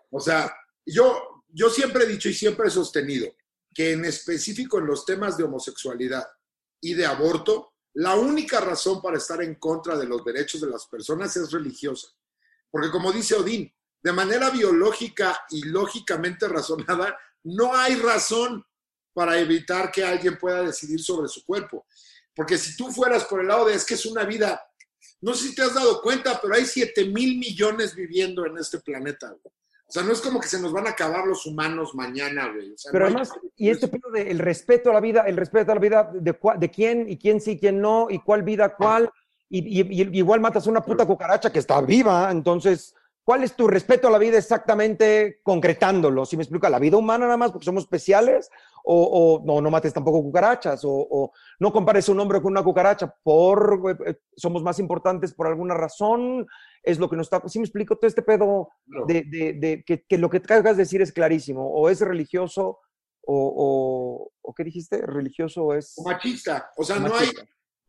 O 0.10 0.20
sea, 0.20 0.52
yo, 0.86 1.44
yo 1.50 1.70
siempre 1.70 2.06
he 2.06 2.08
dicho 2.08 2.30
y 2.30 2.34
siempre 2.34 2.68
he 2.68 2.72
sostenido 2.72 3.28
que 3.74 3.92
en 3.92 4.06
específico 4.06 4.80
en 4.80 4.88
los 4.88 5.06
temas 5.06 5.38
de 5.38 5.44
homosexualidad 5.44 6.26
y 6.82 6.94
de 6.94 7.06
aborto, 7.06 7.74
la 7.94 8.16
única 8.16 8.60
razón 8.60 9.02
para 9.02 9.18
estar 9.18 9.42
en 9.44 9.56
contra 9.56 9.98
de 9.98 10.06
los 10.06 10.24
derechos 10.24 10.62
de 10.62 10.70
las 10.70 10.88
personas 10.88 11.36
es 11.36 11.52
religiosa. 11.52 12.08
Porque 12.72 12.92
como 12.92 13.12
dice 13.12 13.36
Odín, 13.36 13.74
de 14.02 14.14
manera 14.14 14.50
biológica 14.50 15.38
y 15.50 15.64
lógicamente 15.64 16.48
razonada, 16.48 17.18
no 17.44 17.76
hay 17.76 17.96
razón 17.96 18.66
para 19.14 19.38
evitar 19.40 19.92
que 19.92 20.04
alguien 20.04 20.38
pueda 20.38 20.62
decidir 20.64 21.02
sobre 21.02 21.28
su 21.28 21.44
cuerpo. 21.46 21.86
Porque 22.36 22.58
si 22.58 22.78
tú 22.78 22.92
fueras 22.92 23.26
por 23.26 23.42
el 23.42 23.48
lado 23.48 23.66
de 23.66 23.74
es 23.74 23.86
que 23.86 23.96
es 23.96 24.06
una 24.06 24.24
vida, 24.24 24.64
no 25.22 25.34
sé 25.34 25.50
si 25.50 25.56
te 25.56 25.64
has 25.64 25.74
dado 25.74 26.02
cuenta, 26.02 26.40
pero 26.42 26.54
hay 26.54 26.66
7 26.66 27.06
mil 27.06 27.38
millones 27.38 27.96
viviendo 27.96 28.46
en 28.46 28.58
este 28.58 28.80
planeta. 28.80 29.36
O 29.90 29.92
sea, 29.92 30.04
no 30.04 30.14
es 30.14 30.22
como 30.22 30.40
que 30.40 30.48
se 30.48 30.62
nos 30.62 30.72
van 30.72 30.86
a 30.86 30.92
acabar 30.92 31.26
los 31.26 31.48
humanos 31.48 31.96
mañana, 31.96 32.54
güey. 32.54 32.76
pero 32.92 33.06
además, 33.06 33.32
y 33.56 33.70
este 33.70 33.88
pedo 33.88 34.12
del 34.12 34.38
respeto 34.38 34.92
a 34.92 34.94
la 34.94 35.02
vida, 35.02 35.22
el 35.22 35.36
respeto 35.36 35.72
a 35.72 35.76
la 35.76 35.82
vida 35.82 36.12
de, 36.14 36.38
de 36.58 36.70
quién 36.70 37.10
y 37.10 37.18
quién 37.18 37.42
sí, 37.42 37.58
quién 37.60 37.82
no, 37.82 38.08
y 38.10 38.20
cuál 38.20 38.44
vida, 38.44 38.76
cuál 38.76 39.12
y, 39.50 40.18
igual 40.18 40.40
matas 40.40 40.68
a 40.68 40.70
una 40.70 40.82
puta 40.82 41.06
cucaracha 41.06 41.52
que 41.52 41.60
está 41.60 41.82
viva, 41.82 42.30
entonces, 42.32 42.96
¿cuál 43.24 43.44
es 43.44 43.56
tu 43.56 43.68
respeto 43.68 44.08
a 44.08 44.12
la 44.12 44.20
vida 44.20 44.38
exactamente 44.38 45.40
concretándolo? 45.44 46.26
Si 46.26 46.38
me 46.38 46.44
explico, 46.44 46.68
¿a 46.68 46.70
la 46.70 46.80
vida 46.80 46.98
humana 46.98 47.26
nada 47.26 47.38
más 47.38 47.52
porque 47.52 47.66
somos 47.66 47.84
especiales? 47.84 48.50
O, 48.92 49.44
no, 49.46 49.62
no 49.62 49.70
mates 49.70 49.94
tampoco 49.94 50.24
cucarachas, 50.24 50.82
o, 50.84 51.32
no 51.60 51.72
compares 51.72 52.10
un 52.10 52.20
hombre 52.20 52.42
con 52.42 52.52
una 52.52 52.64
cucaracha, 52.64 53.14
por 53.22 53.82
eh, 53.88 54.12
eh, 54.12 54.20
somos 54.36 54.64
más 54.64 54.80
importantes 54.80 55.34
por 55.34 55.46
alguna 55.48 55.76
razón, 55.76 56.48
es 56.82 56.98
lo 56.98 57.10
que 57.10 57.16
nos 57.16 57.28
está, 57.28 57.48
si 57.48 57.60
me 57.60 57.66
explico, 57.66 57.98
todo 57.98 58.08
este 58.08 58.24
pedo 58.24 58.70
de, 59.06 59.24
de, 59.26 59.84
que, 59.86 60.18
lo 60.18 60.30
que 60.30 60.40
te 60.40 60.62
de 60.62 60.74
decir 60.74 61.02
es 61.04 61.12
clarísimo, 61.12 61.70
o 61.70 61.90
es 61.90 62.02
religioso, 62.02 62.80
o, 63.28 64.32
o, 64.42 64.54
¿qué 64.56 64.64
dijiste? 64.64 65.02
¿Religioso 65.06 65.66
o 65.66 65.74
es...? 65.76 65.96
machista, 66.04 66.72
o 66.76 66.84
sea, 66.84 66.98
no 66.98 67.14
hay, 67.16 67.28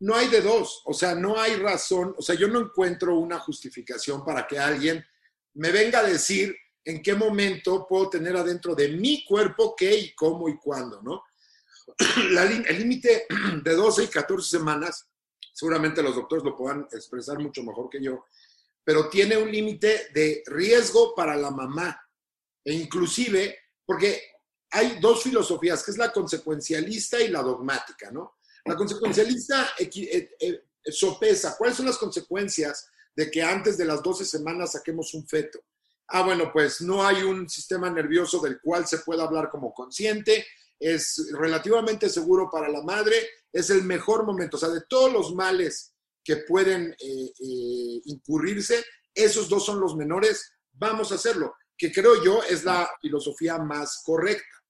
no 0.01 0.15
hay 0.15 0.29
de 0.29 0.41
dos, 0.41 0.81
o 0.85 0.93
sea, 0.93 1.13
no 1.13 1.39
hay 1.39 1.55
razón, 1.55 2.15
o 2.17 2.21
sea, 2.23 2.35
yo 2.35 2.47
no 2.47 2.59
encuentro 2.59 3.17
una 3.17 3.39
justificación 3.39 4.25
para 4.25 4.47
que 4.47 4.57
alguien 4.57 5.05
me 5.53 5.71
venga 5.71 5.99
a 5.99 6.03
decir 6.03 6.55
en 6.83 7.03
qué 7.03 7.13
momento 7.13 7.85
puedo 7.87 8.09
tener 8.09 8.35
adentro 8.35 8.73
de 8.73 8.89
mi 8.89 9.23
cuerpo 9.23 9.75
qué 9.77 9.95
y 9.95 10.15
cómo 10.15 10.49
y 10.49 10.57
cuándo, 10.57 11.01
¿no? 11.03 11.23
el 12.67 12.79
límite 12.79 13.27
de 13.63 13.75
12 13.75 14.05
y 14.05 14.07
14 14.07 14.57
semanas, 14.57 15.07
seguramente 15.53 16.01
los 16.01 16.15
doctores 16.15 16.43
lo 16.43 16.57
puedan 16.57 16.87
expresar 16.91 17.37
mucho 17.37 17.61
mejor 17.61 17.87
que 17.87 18.01
yo, 18.01 18.25
pero 18.83 19.07
tiene 19.07 19.37
un 19.37 19.51
límite 19.51 20.09
de 20.15 20.41
riesgo 20.47 21.13
para 21.13 21.35
la 21.35 21.51
mamá, 21.51 22.01
e 22.65 22.73
inclusive, 22.73 23.55
porque 23.85 24.19
hay 24.71 24.99
dos 24.99 25.21
filosofías, 25.21 25.83
que 25.83 25.91
es 25.91 25.97
la 25.97 26.11
consecuencialista 26.11 27.19
y 27.19 27.27
la 27.27 27.43
dogmática, 27.43 28.09
¿no? 28.09 28.37
La 28.65 28.75
consecuencialista 28.75 29.71
eh, 29.79 30.29
eh, 30.39 30.63
sopesa 30.85 31.55
cuáles 31.57 31.77
son 31.77 31.85
las 31.87 31.97
consecuencias 31.97 32.89
de 33.15 33.29
que 33.29 33.41
antes 33.41 33.77
de 33.77 33.85
las 33.85 34.01
12 34.01 34.25
semanas 34.25 34.73
saquemos 34.73 35.13
un 35.13 35.27
feto. 35.27 35.59
Ah, 36.07 36.23
bueno, 36.23 36.51
pues 36.51 36.81
no 36.81 37.05
hay 37.05 37.23
un 37.23 37.49
sistema 37.49 37.89
nervioso 37.89 38.39
del 38.39 38.59
cual 38.61 38.87
se 38.87 38.99
pueda 38.99 39.23
hablar 39.23 39.49
como 39.49 39.73
consciente, 39.73 40.45
es 40.79 41.29
relativamente 41.33 42.09
seguro 42.09 42.49
para 42.51 42.67
la 42.67 42.81
madre, 42.81 43.15
es 43.51 43.69
el 43.69 43.83
mejor 43.83 44.25
momento, 44.25 44.57
o 44.57 44.59
sea, 44.59 44.69
de 44.69 44.81
todos 44.89 45.11
los 45.11 45.33
males 45.35 45.93
que 46.23 46.37
pueden 46.37 46.95
eh, 46.99 48.01
incurrirse, 48.05 48.83
esos 49.13 49.47
dos 49.47 49.65
son 49.65 49.79
los 49.79 49.95
menores, 49.95 50.53
vamos 50.73 51.11
a 51.11 51.15
hacerlo, 51.15 51.53
que 51.77 51.91
creo 51.91 52.23
yo 52.23 52.41
es 52.43 52.63
la 52.63 52.89
filosofía 53.01 53.57
más 53.57 54.01
correcta. 54.03 54.61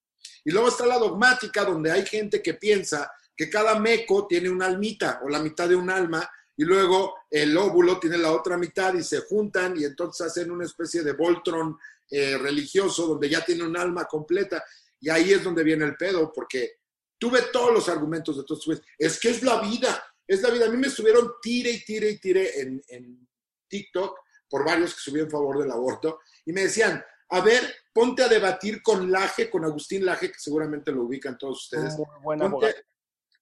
Y 0.43 0.51
luego 0.51 0.69
está 0.69 0.85
la 0.85 0.97
dogmática, 0.97 1.65
donde 1.65 1.91
hay 1.91 2.05
gente 2.05 2.41
que 2.41 2.55
piensa 2.55 3.11
que 3.41 3.49
cada 3.49 3.79
meco 3.79 4.27
tiene 4.27 4.51
una 4.51 4.67
almita 4.67 5.19
o 5.23 5.27
la 5.27 5.39
mitad 5.39 5.67
de 5.67 5.75
un 5.75 5.89
alma 5.89 6.29
y 6.55 6.63
luego 6.63 7.21
el 7.27 7.57
óvulo 7.57 7.99
tiene 7.99 8.19
la 8.19 8.33
otra 8.33 8.55
mitad 8.55 8.93
y 8.93 9.03
se 9.03 9.21
juntan 9.21 9.75
y 9.79 9.83
entonces 9.83 10.27
hacen 10.27 10.51
una 10.51 10.63
especie 10.63 11.01
de 11.01 11.13
Voltron 11.13 11.75
eh, 12.11 12.37
religioso 12.37 13.07
donde 13.07 13.27
ya 13.27 13.43
tiene 13.43 13.63
un 13.63 13.75
alma 13.75 14.05
completa. 14.05 14.63
Y 14.99 15.09
ahí 15.09 15.33
es 15.33 15.43
donde 15.43 15.63
viene 15.63 15.85
el 15.85 15.95
pedo, 15.95 16.31
porque 16.31 16.81
tuve 17.17 17.41
todos 17.51 17.73
los 17.73 17.89
argumentos 17.89 18.37
de 18.37 18.43
todos. 18.43 18.79
Es 18.95 19.19
que 19.19 19.31
es 19.31 19.41
la 19.41 19.59
vida, 19.59 20.03
es 20.27 20.43
la 20.43 20.51
vida. 20.51 20.67
A 20.67 20.69
mí 20.69 20.77
me 20.77 20.85
estuvieron 20.85 21.31
tire 21.41 21.71
y 21.71 21.83
tire 21.83 22.11
y 22.11 22.19
tire 22.19 22.61
en, 22.61 22.79
en 22.89 23.27
TikTok 23.67 24.19
por 24.47 24.63
varios 24.63 24.93
que 24.93 25.01
subieron 25.01 25.29
en 25.29 25.31
favor 25.31 25.57
del 25.57 25.71
aborto 25.71 26.19
y 26.45 26.53
me 26.53 26.61
decían, 26.61 27.03
a 27.29 27.41
ver, 27.41 27.73
ponte 27.91 28.21
a 28.21 28.27
debatir 28.27 28.83
con 28.83 29.11
Laje, 29.11 29.49
con 29.49 29.65
Agustín 29.65 30.05
Laje, 30.05 30.31
que 30.31 30.37
seguramente 30.37 30.91
lo 30.91 31.05
ubican 31.05 31.39
todos 31.39 31.63
ustedes. 31.63 31.95
ponte, 32.23 32.75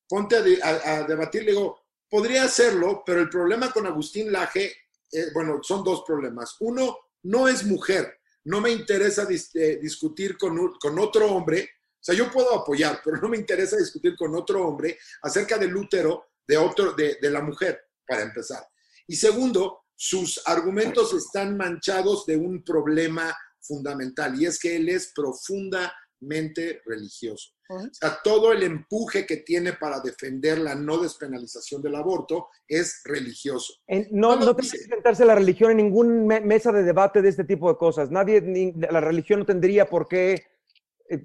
ponte 0.10 0.36
a, 0.64 1.04
debatir, 1.04 1.44
le 1.44 1.52
digo, 1.52 1.80
podría 2.10 2.44
hacerlo, 2.44 3.04
pero 3.06 3.22
el 3.22 3.30
problema 3.30 3.72
con 3.72 3.86
Agustín 3.86 4.32
Laje, 4.32 4.74
eh, 5.12 5.28
bueno, 5.34 5.60
son 5.62 5.84
dos 5.84 6.04
problemas. 6.06 6.58
Uno, 6.60 6.98
no 7.24 7.48
es 7.48 7.64
mujer, 7.64 8.20
no 8.46 8.60
me 8.60 8.72
interesa 8.72 9.28
eh, 9.54 9.80
discutir 9.82 10.36
con, 10.38 11.00
otro 11.00 11.32
hombre, 11.32 11.70
o 11.94 12.04
sea, 12.04 12.16
yo 12.16 12.32
puedo 12.32 12.56
apoyar, 12.56 13.02
pero 13.04 13.18
no 13.18 13.30
me 13.30 13.38
interesa 13.38 13.78
discutir 13.78 14.16
con 14.16 14.34
otro 14.36 14.66
hombre 14.68 14.98
acerca 15.22 15.58
del 15.58 15.76
útero 15.76 16.26
de, 16.48 17.18
la 17.30 17.42
mujer, 17.42 17.80
para 18.08 18.24
empezar. 18.24 18.66
Y 19.06 19.16
segundo, 19.16 19.86
sus 19.96 20.42
argumentos 20.46 21.14
están 21.14 21.56
manchados 21.56 22.26
de 22.26 22.38
un 22.38 22.64
problema 22.64 23.36
fundamental, 23.60 24.42
y 24.42 24.48
es 24.48 24.58
que 24.58 24.78
él 24.78 24.90
es 24.90 25.12
profunda 25.14 25.94
mente 26.22 26.82
religioso. 26.86 27.52
O 27.72 27.88
sea, 27.92 28.20
todo 28.24 28.52
el 28.52 28.64
empuje 28.64 29.28
que 29.28 29.38
tiene 29.38 29.74
para 29.74 30.00
defender 30.00 30.58
la 30.58 30.74
no 30.74 30.98
despenalización 30.98 31.84
del 31.84 31.96
aborto 31.96 32.48
es 32.68 33.02
religioso. 33.06 33.74
no, 34.10 34.36
no 34.38 34.56
tiene 34.56 34.72
que 34.72 34.88
sentarse 34.90 35.24
la 35.24 35.36
religión 35.36 35.72
en 35.72 35.78
ninguna 35.78 36.40
mesa 36.40 36.72
de 36.72 36.82
debate 36.82 37.22
de 37.22 37.30
este 37.30 37.44
tipo 37.44 37.70
de 37.70 37.78
cosas. 37.78 38.10
Nadie, 38.10 38.74
la 38.90 39.02
religión 39.02 39.40
no 39.42 39.46
tendría 39.46 39.88
por 39.88 40.08
qué 40.08 40.34
eh, 40.34 40.42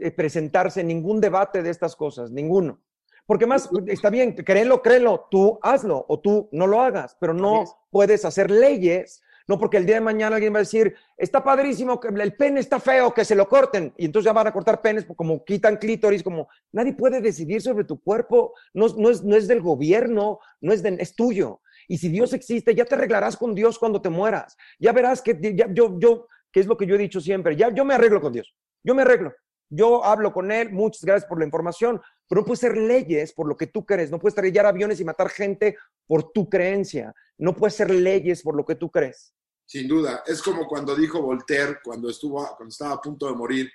eh, 0.01 0.11
presentarse 0.11 0.83
en 0.83 0.89
ningún 0.89 1.19
debate 1.19 1.63
de 1.63 1.71
estas 1.71 1.97
cosas, 1.97 2.31
ninguno. 2.31 2.79
Porque 3.27 3.47
más, 3.47 3.71
está 3.87 4.11
bien, 4.11 4.35
créelo, 4.35 4.83
créelo, 4.83 5.29
tú 5.31 5.59
hazlo 5.63 6.05
o 6.09 6.21
tú 6.21 6.51
no 6.53 6.67
lo 6.67 6.83
hagas, 6.83 7.17
pero 7.19 7.33
no 7.33 7.65
puedes 7.91 8.27
hacer 8.27 8.51
leyes 8.51 9.23
no 9.47 9.59
porque 9.59 9.77
el 9.77 9.87
día 9.87 9.97
de 9.97 10.01
mañana 10.01 10.37
alguien 10.37 10.55
va 10.55 10.59
a 10.59 10.63
decir, 10.63 10.95
está 11.17 11.45
padrísimo, 11.45 12.01
el 12.03 12.35
pene 12.35 12.61
está 12.61 12.81
feo, 12.81 13.13
que 13.13 13.25
se 13.25 13.35
lo 13.35 13.49
corten. 13.49 13.93
Y 13.97 14.07
entonces 14.07 14.27
ya 14.27 14.33
van 14.33 14.47
a 14.47 14.53
cortar 14.53 14.81
penes 14.81 15.07
como 15.17 15.45
quitan 15.45 15.77
clítoris, 15.77 16.23
como 16.23 16.49
nadie 16.73 16.95
puede 16.95 17.21
decidir 17.21 17.61
sobre 17.61 17.85
tu 17.85 18.01
cuerpo, 18.01 18.55
no, 18.73 18.87
no, 18.97 19.11
es, 19.11 19.23
no 19.23 19.37
es 19.37 19.47
del 19.47 19.61
gobierno, 19.61 20.39
no 20.61 20.73
es, 20.73 20.83
de, 20.83 20.97
es 20.99 21.15
tuyo. 21.15 21.61
Y 21.89 21.99
si 21.99 22.09
Dios 22.09 22.33
existe, 22.33 22.75
ya 22.75 22.85
te 22.85 22.95
arreglarás 22.95 23.37
con 23.37 23.55
Dios 23.55 23.79
cuando 23.79 24.01
te 24.01 24.09
mueras. 24.09 24.57
Ya 24.79 24.93
verás 24.93 25.21
que 25.21 25.39
yo, 25.73 25.99
yo, 25.99 26.27
que 26.51 26.61
es 26.61 26.67
lo 26.67 26.77
que 26.77 26.87
yo 26.87 26.95
he 26.95 26.99
dicho 26.99 27.21
siempre, 27.21 27.57
ya 27.57 27.71
yo 27.71 27.85
me 27.85 27.95
arreglo 27.95 28.21
con 28.21 28.33
Dios. 28.33 28.55
Yo 28.83 28.95
me 28.95 29.03
arreglo. 29.03 29.33
Yo 29.71 30.05
hablo 30.05 30.33
con 30.33 30.53
él, 30.53 30.71
muchas 30.73 31.05
gracias 31.05 31.29
por 31.29 31.39
la 31.39 31.47
información, 31.47 32.01
pero 32.29 32.41
no 32.41 32.45
puede 32.47 32.61
ser 32.61 32.77
leyes 32.77 33.33
por 33.33 33.49
lo 33.49 33.57
que 33.57 33.67
tú 33.67 33.85
crees, 33.85 34.11
no 34.11 34.19
puedes 34.19 34.35
estrellar 34.35 34.67
aviones 34.67 35.01
y 35.01 35.05
matar 35.05 35.31
gente 35.31 35.77
por 36.07 36.33
tu 36.33 36.49
creencia, 36.49 37.15
no 37.39 37.55
puede 37.55 37.73
ser 37.73 37.91
leyes 37.91 38.43
por 38.43 38.57
lo 38.57 38.65
que 38.65 38.75
tú 38.75 38.91
crees. 38.91 39.35
Sin 39.67 39.89
duda, 39.89 40.23
es 40.27 40.43
como 40.43 40.67
cuando 40.67 40.95
dijo 40.95 41.23
Voltaire, 41.23 41.79
cuando, 41.83 42.11
estuvo, 42.11 42.45
cuando 42.57 42.71
estaba 42.71 42.95
a 42.95 43.01
punto 43.01 43.27
de 43.27 43.35
morir, 43.35 43.73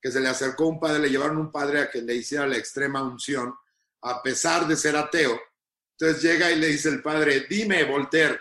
que 0.00 0.10
se 0.10 0.20
le 0.20 0.28
acercó 0.28 0.66
un 0.66 0.80
padre, 0.80 1.00
le 1.00 1.10
llevaron 1.10 1.38
un 1.38 1.50
padre 1.50 1.80
a 1.80 1.90
que 1.90 2.02
le 2.02 2.14
hiciera 2.14 2.46
la 2.46 2.56
extrema 2.56 3.02
unción, 3.02 3.54
a 4.02 4.22
pesar 4.22 4.66
de 4.66 4.76
ser 4.76 4.96
ateo. 4.96 5.38
Entonces 5.98 6.22
llega 6.22 6.50
y 6.50 6.58
le 6.58 6.68
dice 6.68 6.88
el 6.88 7.02
padre, 7.02 7.46
dime, 7.48 7.84
Voltaire, 7.84 8.38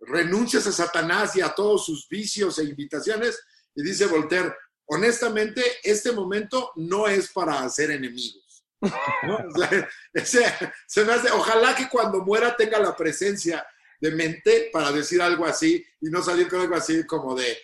renuncias 0.00 0.66
a 0.66 0.72
Satanás 0.72 1.36
y 1.36 1.40
a 1.40 1.54
todos 1.54 1.84
sus 1.84 2.08
vicios 2.08 2.58
e 2.58 2.64
invitaciones. 2.64 3.40
Y 3.74 3.82
dice 3.82 4.06
Voltaire, 4.06 4.54
honestamente, 4.86 5.62
este 5.82 6.12
momento 6.12 6.70
no 6.76 7.08
es 7.08 7.30
para 7.30 7.62
hacer 7.62 7.90
enemigos. 7.90 8.42
ojalá 11.34 11.74
que 11.74 11.88
cuando 11.88 12.24
muera 12.24 12.56
tenga 12.56 12.78
la 12.78 12.96
presencia 12.96 13.66
de 14.00 14.10
mente 14.10 14.70
para 14.72 14.90
decir 14.90 15.22
algo 15.22 15.46
así 15.46 15.84
y 16.00 16.10
no 16.10 16.22
salir 16.22 16.48
con 16.48 16.60
algo 16.60 16.74
así 16.74 17.06
como 17.06 17.34
de 17.34 17.56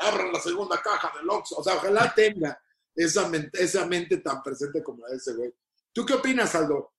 abran 0.00 0.32
la 0.32 0.40
segunda 0.40 0.80
caja 0.80 1.12
del 1.18 1.28
Oxxo. 1.28 1.56
O 1.56 1.62
sea, 1.62 1.74
ojalá 1.74 2.12
tenga 2.14 2.60
esa 2.94 3.28
mente, 3.28 3.62
esa 3.62 3.86
mente 3.86 4.18
tan 4.18 4.42
presente 4.42 4.82
como 4.82 5.06
ese 5.08 5.34
güey. 5.34 5.52
¿Tú 5.92 6.04
qué 6.04 6.14
opinas, 6.14 6.54
Aldo? 6.54 6.92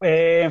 Eh, 0.00 0.50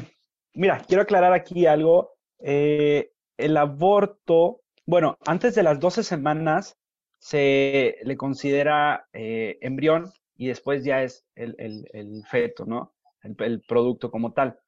mira, 0.53 0.83
quiero 0.87 1.03
aclarar 1.03 1.33
aquí 1.33 1.65
algo. 1.65 2.15
Eh, 2.39 3.13
el 3.37 3.57
aborto, 3.57 4.61
bueno, 4.85 5.17
antes 5.25 5.55
de 5.55 5.63
las 5.63 5.79
12 5.79 6.03
semanas 6.03 6.77
se 7.23 7.99
le 8.03 8.17
considera 8.17 9.07
eh, 9.13 9.57
embrión 9.61 10.11
y 10.35 10.47
después 10.47 10.83
ya 10.83 11.03
es 11.03 11.25
el, 11.35 12.21
feto, 12.29 12.65
¿no? 12.65 12.93
el, 13.23 13.61
producto 13.65 14.11
como 14.11 14.33
tal. 14.33 14.59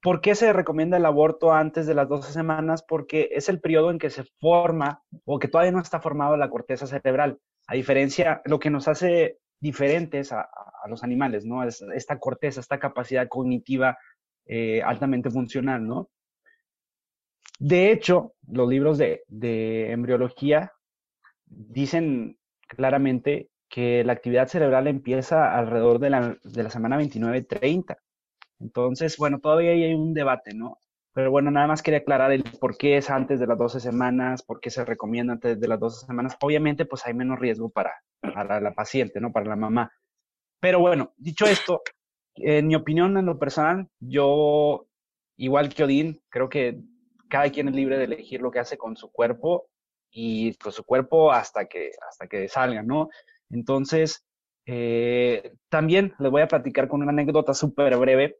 ¿Por 0.00 0.20
qué 0.20 0.36
se 0.36 0.52
recomienda 0.52 0.96
el 0.96 1.06
aborto 1.06 1.52
antes 1.52 1.88
de 1.88 1.94
las 1.94 2.08
12 2.08 2.32
semanas? 2.32 2.84
Porque 2.86 3.30
es 3.32 3.48
el 3.48 3.60
periodo 3.60 3.90
en 3.90 3.98
que 3.98 4.10
se 4.10 4.22
forma 4.38 5.02
o 5.24 5.40
que 5.40 5.48
todavía 5.48 5.72
no 5.72 5.80
está 5.80 6.00
formado 6.00 6.36
la 6.36 6.50
corteza 6.50 6.86
cerebral. 6.86 7.40
A 7.66 7.74
diferencia, 7.74 8.42
lo 8.44 8.60
que 8.60 8.70
nos 8.70 8.86
hace 8.86 9.40
diferentes 9.58 10.30
a, 10.30 10.48
los 10.86 11.02
animales, 11.02 11.44
¿no? 11.44 11.64
Es 11.64 11.82
esta 11.82 12.20
corteza, 12.20 12.60
esta 12.60 12.78
capacidad 12.78 13.26
cognitiva 13.26 13.98
eh, 14.46 14.82
altamente 14.82 15.30
funcional, 15.30 15.84
¿no? 15.84 16.10
De 17.58 17.90
hecho, 17.90 18.34
los 18.46 18.68
libros 18.68 18.98
de, 18.98 19.24
embriología 19.90 20.70
dicen 21.56 22.38
claramente 22.68 23.50
que 23.68 24.04
la 24.04 24.12
actividad 24.12 24.48
cerebral 24.48 24.86
empieza 24.86 25.56
alrededor 25.56 25.98
de 25.98 26.10
la, 26.10 26.38
de 26.42 26.62
la 26.62 26.70
semana 26.70 26.98
29-30. 26.98 27.96
Entonces, 28.60 29.16
bueno, 29.16 29.40
todavía 29.40 29.72
hay 29.72 29.94
un 29.94 30.14
debate, 30.14 30.54
¿no? 30.54 30.78
Pero 31.12 31.30
bueno, 31.30 31.50
nada 31.50 31.66
más 31.66 31.82
quería 31.82 31.98
aclarar 32.00 32.32
el 32.32 32.42
por 32.60 32.76
qué 32.76 32.96
es 32.96 33.08
antes 33.08 33.38
de 33.38 33.46
las 33.46 33.58
12 33.58 33.80
semanas, 33.80 34.42
por 34.42 34.60
qué 34.60 34.70
se 34.70 34.84
recomienda 34.84 35.34
antes 35.34 35.60
de 35.60 35.68
las 35.68 35.78
12 35.78 36.06
semanas. 36.06 36.36
Obviamente, 36.40 36.86
pues 36.86 37.06
hay 37.06 37.14
menos 37.14 37.38
riesgo 37.38 37.68
para, 37.68 37.92
para 38.20 38.60
la 38.60 38.74
paciente, 38.74 39.20
¿no? 39.20 39.32
Para 39.32 39.46
la 39.46 39.56
mamá. 39.56 39.92
Pero 40.60 40.80
bueno, 40.80 41.12
dicho 41.16 41.46
esto, 41.46 41.82
en 42.36 42.66
mi 42.66 42.74
opinión, 42.74 43.16
en 43.16 43.26
lo 43.26 43.38
personal, 43.38 43.88
yo, 44.00 44.86
igual 45.36 45.68
que 45.68 45.84
Odín, 45.84 46.20
creo 46.28 46.48
que 46.48 46.80
cada 47.28 47.50
quien 47.50 47.68
es 47.68 47.74
libre 47.74 47.98
de 47.98 48.04
elegir 48.04 48.40
lo 48.40 48.50
que 48.50 48.60
hace 48.60 48.76
con 48.76 48.96
su 48.96 49.10
cuerpo 49.12 49.68
y 50.14 50.54
con 50.54 50.72
su 50.72 50.84
cuerpo 50.84 51.32
hasta 51.32 51.66
que, 51.66 51.90
hasta 52.08 52.28
que 52.28 52.48
salga, 52.48 52.82
¿no? 52.82 53.08
Entonces, 53.50 54.24
eh, 54.64 55.52
también 55.68 56.14
les 56.20 56.30
voy 56.30 56.42
a 56.42 56.48
platicar 56.48 56.88
con 56.88 57.02
una 57.02 57.10
anécdota 57.10 57.52
súper 57.52 57.96
breve 57.98 58.38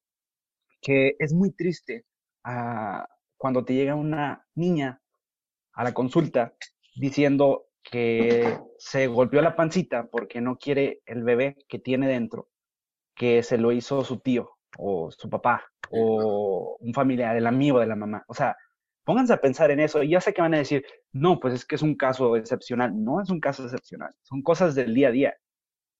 que 0.80 1.16
es 1.18 1.34
muy 1.34 1.50
triste 1.50 2.04
ah, 2.44 3.06
cuando 3.36 3.64
te 3.64 3.74
llega 3.74 3.96
una 3.96 4.46
niña 4.54 5.02
a 5.72 5.84
la 5.84 5.92
consulta 5.92 6.54
diciendo 6.94 7.66
que 7.82 8.58
se 8.78 9.08
golpeó 9.08 9.42
la 9.42 9.56
pancita 9.56 10.06
porque 10.06 10.40
no 10.40 10.56
quiere 10.56 11.02
el 11.06 11.24
bebé 11.24 11.56
que 11.68 11.80
tiene 11.80 12.06
dentro, 12.06 12.48
que 13.16 13.42
se 13.42 13.58
lo 13.58 13.72
hizo 13.72 14.04
su 14.04 14.20
tío 14.20 14.58
o 14.78 15.10
su 15.10 15.28
papá 15.28 15.64
o 15.90 16.76
un 16.80 16.94
familiar, 16.94 17.36
el 17.36 17.46
amigo 17.46 17.80
de 17.80 17.86
la 17.86 17.96
mamá. 17.96 18.24
O 18.28 18.34
sea, 18.34 18.56
pónganse 19.04 19.32
a 19.32 19.40
pensar 19.40 19.70
en 19.70 19.80
eso 19.80 20.02
y 20.02 20.10
ya 20.10 20.20
sé 20.20 20.32
que 20.34 20.42
van 20.42 20.54
a 20.54 20.58
decir, 20.58 20.84
no, 21.12 21.38
pues 21.38 21.54
es 21.54 21.64
que 21.64 21.76
es 21.76 21.82
un 21.82 21.94
caso 21.94 22.36
excepcional. 22.36 22.92
No 23.02 23.20
es 23.20 23.30
un 23.30 23.40
caso 23.40 23.64
excepcional, 23.64 24.12
son 24.22 24.42
cosas 24.42 24.74
del 24.74 24.94
día 24.94 25.08
a 25.08 25.12
día 25.12 25.34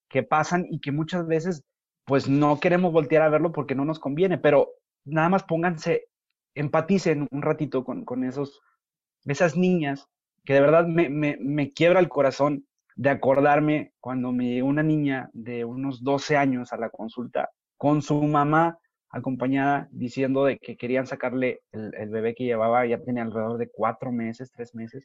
que 0.09 0.23
pasan 0.23 0.67
y 0.71 0.81
que 0.81 0.93
muchas 0.93 1.27
veces 1.27 1.65
pues 2.05 2.29
no 2.29 2.61
queremos 2.61 2.93
voltear 2.93 3.23
a 3.23 3.29
verlo 3.29 3.53
porque 3.53 3.75
no 3.75 3.85
nos 3.85 3.99
conviene, 3.99 4.39
pero 4.39 4.69
nada 5.05 5.29
más 5.29 5.45
pónganse, 5.45 6.09
empaticen 6.55 7.27
un 7.31 7.43
ratito 7.43 7.85
con, 7.85 8.05
con 8.05 8.25
esos, 8.25 8.61
esas 9.25 9.57
niñas 9.57 10.09
que 10.45 10.55
de 10.55 10.61
verdad 10.61 10.87
me, 10.87 11.09
me, 11.09 11.39
me, 11.41 11.73
quiebra 11.73 12.01
el 12.01 12.09
corazón 12.09 12.67
de 12.97 13.11
acordarme 13.11 13.93
cuando 14.01 14.33
me 14.33 14.51
llegó 14.51 14.69
una 14.69 14.83
niña 14.83 15.31
de 15.33 15.65
unos 15.65 16.05
12 16.05 16.37
años 16.37 16.73
a 16.73 16.77
la 16.77 16.91
consulta 16.91 17.51
con 17.79 18.03
su 18.03 18.23
mamá 18.23 18.79
acompañada 19.15 19.89
diciendo 19.93 20.45
de 20.45 20.59
que 20.59 20.77
querían 20.77 21.07
sacarle 21.07 21.63
el, 21.71 22.11
bebé 22.11 22.35
que 22.35 22.45
llevaba, 22.45 22.85
ya 22.85 22.99
tenía 22.99 23.23
alrededor 23.23 23.59
de 23.59 23.71
cuatro 23.71 24.11
meses, 24.11 24.51
tres 24.51 24.75
meses, 24.75 25.05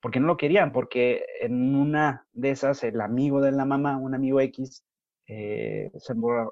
porque 0.00 0.20
no 0.20 0.26
lo 0.26 0.36
querían, 0.36 0.72
porque 0.72 1.24
en 1.40 1.74
una 1.74 2.26
de 2.32 2.50
esas 2.50 2.84
el 2.84 3.00
amigo 3.00 3.40
de 3.40 3.52
la 3.52 3.64
mamá, 3.64 3.96
un 3.96 4.14
amigo 4.14 4.40
X, 4.42 4.84
eh, 5.26 5.90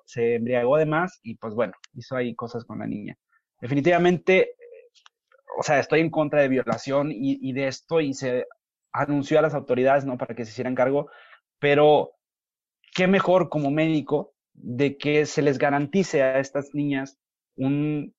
se, 0.06 0.34
embriagó 0.34 0.78
de 0.78 0.86
más 0.86 1.20
y 1.22 1.36
pues 1.36 1.54
bueno, 1.54 1.74
hizo 1.92 2.16
ahí 2.16 2.34
cosas 2.34 2.64
con 2.64 2.78
la 2.78 2.86
niña. 2.86 3.16
Definitivamente, 3.60 4.56
o 5.58 5.62
sea, 5.62 5.80
estoy 5.80 6.00
en 6.00 6.10
contra 6.10 6.40
de 6.40 6.48
violación 6.48 7.10
y, 7.12 7.52
de 7.52 7.68
esto 7.68 8.00
y 8.00 8.14
se 8.14 8.46
anunció 8.92 9.38
a 9.38 9.42
las 9.42 9.54
autoridades, 9.54 10.06
¿no? 10.06 10.16
Para 10.16 10.34
que 10.34 10.44
se 10.44 10.52
hicieran 10.52 10.74
cargo, 10.74 11.10
pero 11.58 12.12
qué 12.94 13.06
mejor 13.06 13.50
como 13.50 13.70
médico 13.70 14.33
de 14.54 14.96
que 14.96 15.26
se 15.26 15.42
les 15.42 15.58
garantice 15.58 16.22
a 16.22 16.38
estas 16.38 16.74
niñas 16.74 17.18
un, 17.56 18.14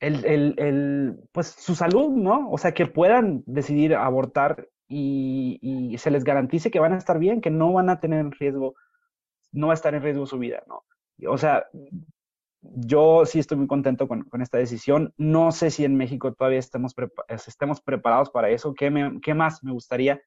el, 0.00 0.24
el, 0.24 0.54
el, 0.58 1.20
pues 1.32 1.48
su 1.48 1.74
salud, 1.74 2.10
¿no? 2.10 2.50
O 2.50 2.58
sea, 2.58 2.72
que 2.72 2.86
puedan 2.86 3.42
decidir 3.46 3.94
abortar 3.94 4.68
y, 4.88 5.58
y, 5.62 5.98
se 5.98 6.10
les 6.10 6.24
garantice 6.24 6.70
que 6.70 6.80
van 6.80 6.94
a 6.94 6.98
estar 6.98 7.18
bien, 7.18 7.40
que 7.40 7.50
no 7.50 7.72
van 7.72 7.90
a 7.90 8.00
tener 8.00 8.28
riesgo 8.38 8.74
no 9.52 9.68
va 9.68 9.72
a 9.72 9.74
estar 9.74 9.94
en 9.94 10.02
riesgo 10.02 10.26
su 10.26 10.38
vida, 10.38 10.62
¿no? 10.66 10.84
O 11.28 11.38
sea, 11.38 11.66
yo 12.62 13.24
sí 13.26 13.38
estoy 13.38 13.58
muy 13.58 13.66
contento 13.66 14.08
con, 14.08 14.26
esta 14.40 14.58
decisión. 14.58 15.12
No 15.16 15.52
sé 15.52 15.70
si 15.70 15.84
en 15.84 15.96
México 15.96 16.32
todavía 16.32 16.58
estemos, 16.58 16.94
estemos 17.28 17.80
preparados 17.80 18.30
para 18.30 18.50
eso. 18.50 18.74
¿Qué, 18.74 18.90
¿Qué, 19.22 19.34
más 19.34 19.62
me 19.62 19.72
gustaría? 19.72 20.20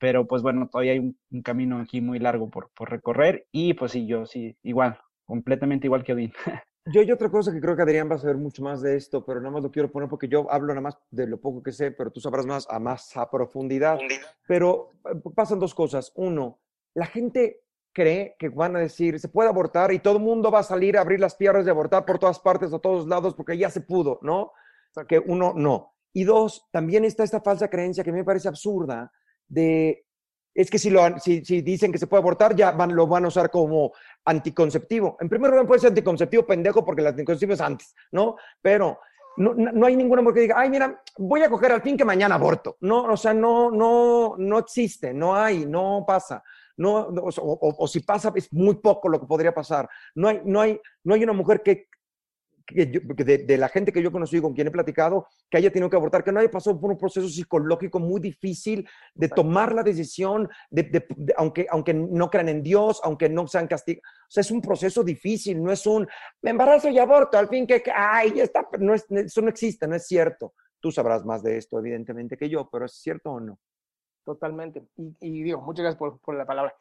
Pero 0.00 0.26
pues 0.26 0.42
bueno, 0.42 0.68
todavía 0.68 0.92
hay 0.92 0.98
un, 0.98 1.42
camino 1.42 1.78
aquí 1.78 2.00
muy 2.00 2.18
largo 2.18 2.50
por, 2.50 2.70
por, 2.70 2.90
recorrer 2.90 3.46
y 3.52 3.74
pues 3.74 3.92
sí, 3.92 4.06
yo 4.06 4.26
sí, 4.26 4.56
igual, 4.62 4.98
completamente 5.24 5.86
igual 5.86 6.02
que 6.02 6.14
Odín. 6.14 6.32
Yo 6.86 7.02
hay 7.02 7.12
otra 7.12 7.30
cosa 7.30 7.52
que 7.52 7.60
creo 7.60 7.76
que 7.76 7.82
Adrián 7.82 8.10
va 8.10 8.14
a 8.14 8.18
saber 8.18 8.38
mucho 8.38 8.62
más 8.62 8.80
de 8.80 8.96
esto, 8.96 9.24
pero 9.24 9.38
nada 9.38 9.52
más 9.52 9.62
lo 9.62 9.70
quiero 9.70 9.92
poner 9.92 10.08
porque 10.08 10.28
yo 10.28 10.50
hablo 10.50 10.68
nada 10.68 10.80
más 10.80 10.98
de 11.10 11.26
lo 11.26 11.38
poco 11.38 11.62
que 11.62 11.72
sé, 11.72 11.90
pero 11.90 12.10
tú 12.10 12.20
sabrás 12.20 12.46
más 12.46 12.66
a 12.70 12.80
más 12.80 13.14
a 13.18 13.30
profundidad. 13.30 13.98
Pero 14.48 14.90
eh, 15.04 15.20
pasan 15.34 15.58
dos 15.58 15.74
cosas. 15.74 16.10
Uno, 16.16 16.58
la 16.94 17.04
gente 17.04 17.62
cree 17.92 18.34
que 18.38 18.48
van 18.48 18.76
a 18.76 18.78
decir, 18.78 19.20
se 19.20 19.28
puede 19.28 19.50
abortar 19.50 19.92
y 19.92 19.98
todo 19.98 20.16
el 20.16 20.22
mundo 20.22 20.50
va 20.50 20.60
a 20.60 20.64
salir 20.64 20.96
a 20.96 21.02
abrir 21.02 21.20
las 21.20 21.34
piernas 21.34 21.66
de 21.66 21.70
abortar 21.70 22.06
por 22.06 22.18
todas 22.18 22.40
partes, 22.40 22.72
a 22.72 22.78
todos 22.78 23.06
lados, 23.06 23.34
porque 23.34 23.58
ya 23.58 23.68
se 23.68 23.82
pudo, 23.82 24.18
¿no? 24.22 24.52
que 25.06 25.18
uno 25.18 25.52
no. 25.54 25.94
Y 26.12 26.24
dos, 26.24 26.66
también 26.72 27.04
está 27.04 27.22
esta 27.22 27.40
falsa 27.40 27.68
creencia 27.68 28.02
que 28.02 28.10
me 28.10 28.24
parece 28.24 28.48
absurda 28.48 29.12
de, 29.50 30.06
es 30.54 30.70
que 30.70 30.78
si, 30.78 30.90
lo, 30.90 31.18
si, 31.18 31.44
si 31.44 31.60
dicen 31.60 31.92
que 31.92 31.98
se 31.98 32.06
puede 32.06 32.22
abortar, 32.22 32.56
ya 32.56 32.70
van, 32.72 32.94
lo 32.94 33.06
van 33.06 33.24
a 33.24 33.28
usar 33.28 33.50
como 33.50 33.92
anticonceptivo. 34.24 35.16
En 35.20 35.28
primer 35.28 35.50
lugar, 35.50 35.66
puede 35.66 35.80
ser 35.80 35.88
anticonceptivo 35.88 36.46
pendejo 36.46 36.84
porque 36.84 37.02
el 37.02 37.08
anticonceptivo 37.08 37.52
es 37.52 37.60
antes, 37.60 37.94
¿no? 38.12 38.36
Pero 38.60 38.98
no, 39.36 39.54
no, 39.54 39.86
hay 39.86 39.96
ninguna 39.96 40.22
mujer 40.22 40.34
que 40.34 40.40
diga, 40.42 40.58
ay, 40.58 40.70
mira, 40.70 41.02
voy 41.18 41.42
a 41.42 41.50
coger 41.50 41.72
al 41.72 41.82
fin 41.82 41.96
que 41.96 42.04
mañana 42.04 42.34
aborto. 42.34 42.76
No, 42.80 43.04
o 43.04 43.16
sea, 43.16 43.32
no, 43.32 43.70
no, 43.70 44.34
no 44.38 44.58
existe, 44.58 45.14
no 45.14 45.34
hay, 45.34 45.66
no 45.66 46.04
pasa. 46.06 46.42
no, 46.76 47.08
o, 47.12 47.86
si 47.86 48.00
pasa, 48.00 48.32
es 48.34 48.52
muy 48.52 48.76
poco 48.76 49.08
lo 49.08 49.20
que 49.20 49.26
podría 49.26 49.54
pasar. 49.54 49.88
No 50.14 50.28
hay, 50.28 50.42
no 50.44 50.60
hay, 50.60 50.80
no 51.04 51.14
hay 51.14 51.22
una 51.22 51.32
mujer 51.32 51.62
que, 51.62 51.88
de, 52.74 53.56
la 53.58 53.68
gente 53.68 53.92
que 53.92 54.02
yo 54.02 54.12
conocí 54.12 54.36
y 54.36 54.40
con 54.40 54.54
quien 54.54 54.68
he 54.68 54.70
platicado, 54.70 55.26
que 55.50 55.58
haya 55.58 55.70
tenido 55.70 55.90
que 55.90 55.96
abortar, 55.96 56.24
que 56.24 56.32
no 56.32 56.40
haya 56.40 56.50
pasado 56.50 56.80
por 56.80 56.90
un 56.90 56.98
proceso 56.98 57.28
psicológico 57.28 57.98
muy 57.98 58.20
difícil 58.20 58.88
de 59.14 59.28
tomar 59.28 59.74
la 59.74 59.82
decisión, 59.82 60.48
de, 60.70 61.06
aunque, 61.36 61.66
aunque 61.70 61.94
no 61.94 62.30
crean 62.30 62.48
en 62.48 62.62
Dios, 62.62 63.00
aunque 63.04 63.28
no 63.28 63.46
sean 63.46 63.66
castigados. 63.66 64.04
O 64.28 64.30
sea, 64.30 64.40
es 64.42 64.50
un 64.50 64.60
proceso 64.60 65.02
difícil, 65.02 65.62
no 65.62 65.72
es 65.72 65.86
un 65.86 66.06
me 66.42 66.50
embarazo 66.50 66.88
y 66.88 66.98
aborto, 66.98 67.38
al 67.38 67.48
fin 67.48 67.66
que, 67.66 67.82
ay, 67.94 68.32
ya 68.34 68.44
está, 68.44 68.66
no 68.78 68.94
es, 68.94 69.06
eso 69.10 69.40
no 69.42 69.48
existe, 69.48 69.86
no 69.86 69.96
es 69.96 70.06
cierto. 70.06 70.54
Tú 70.80 70.90
sabrás 70.90 71.24
más 71.24 71.42
de 71.42 71.58
esto, 71.58 71.78
evidentemente, 71.78 72.36
que 72.36 72.48
yo, 72.48 72.68
pero 72.70 72.86
¿es 72.86 72.94
cierto 72.94 73.32
o 73.32 73.40
no? 73.40 73.58
Totalmente. 74.24 74.84
Y, 74.96 75.42
digo, 75.42 75.60
muchas 75.60 75.82
gracias 75.82 75.98
por, 75.98 76.20
por 76.20 76.34
la 76.34 76.46
palabra. 76.46 76.74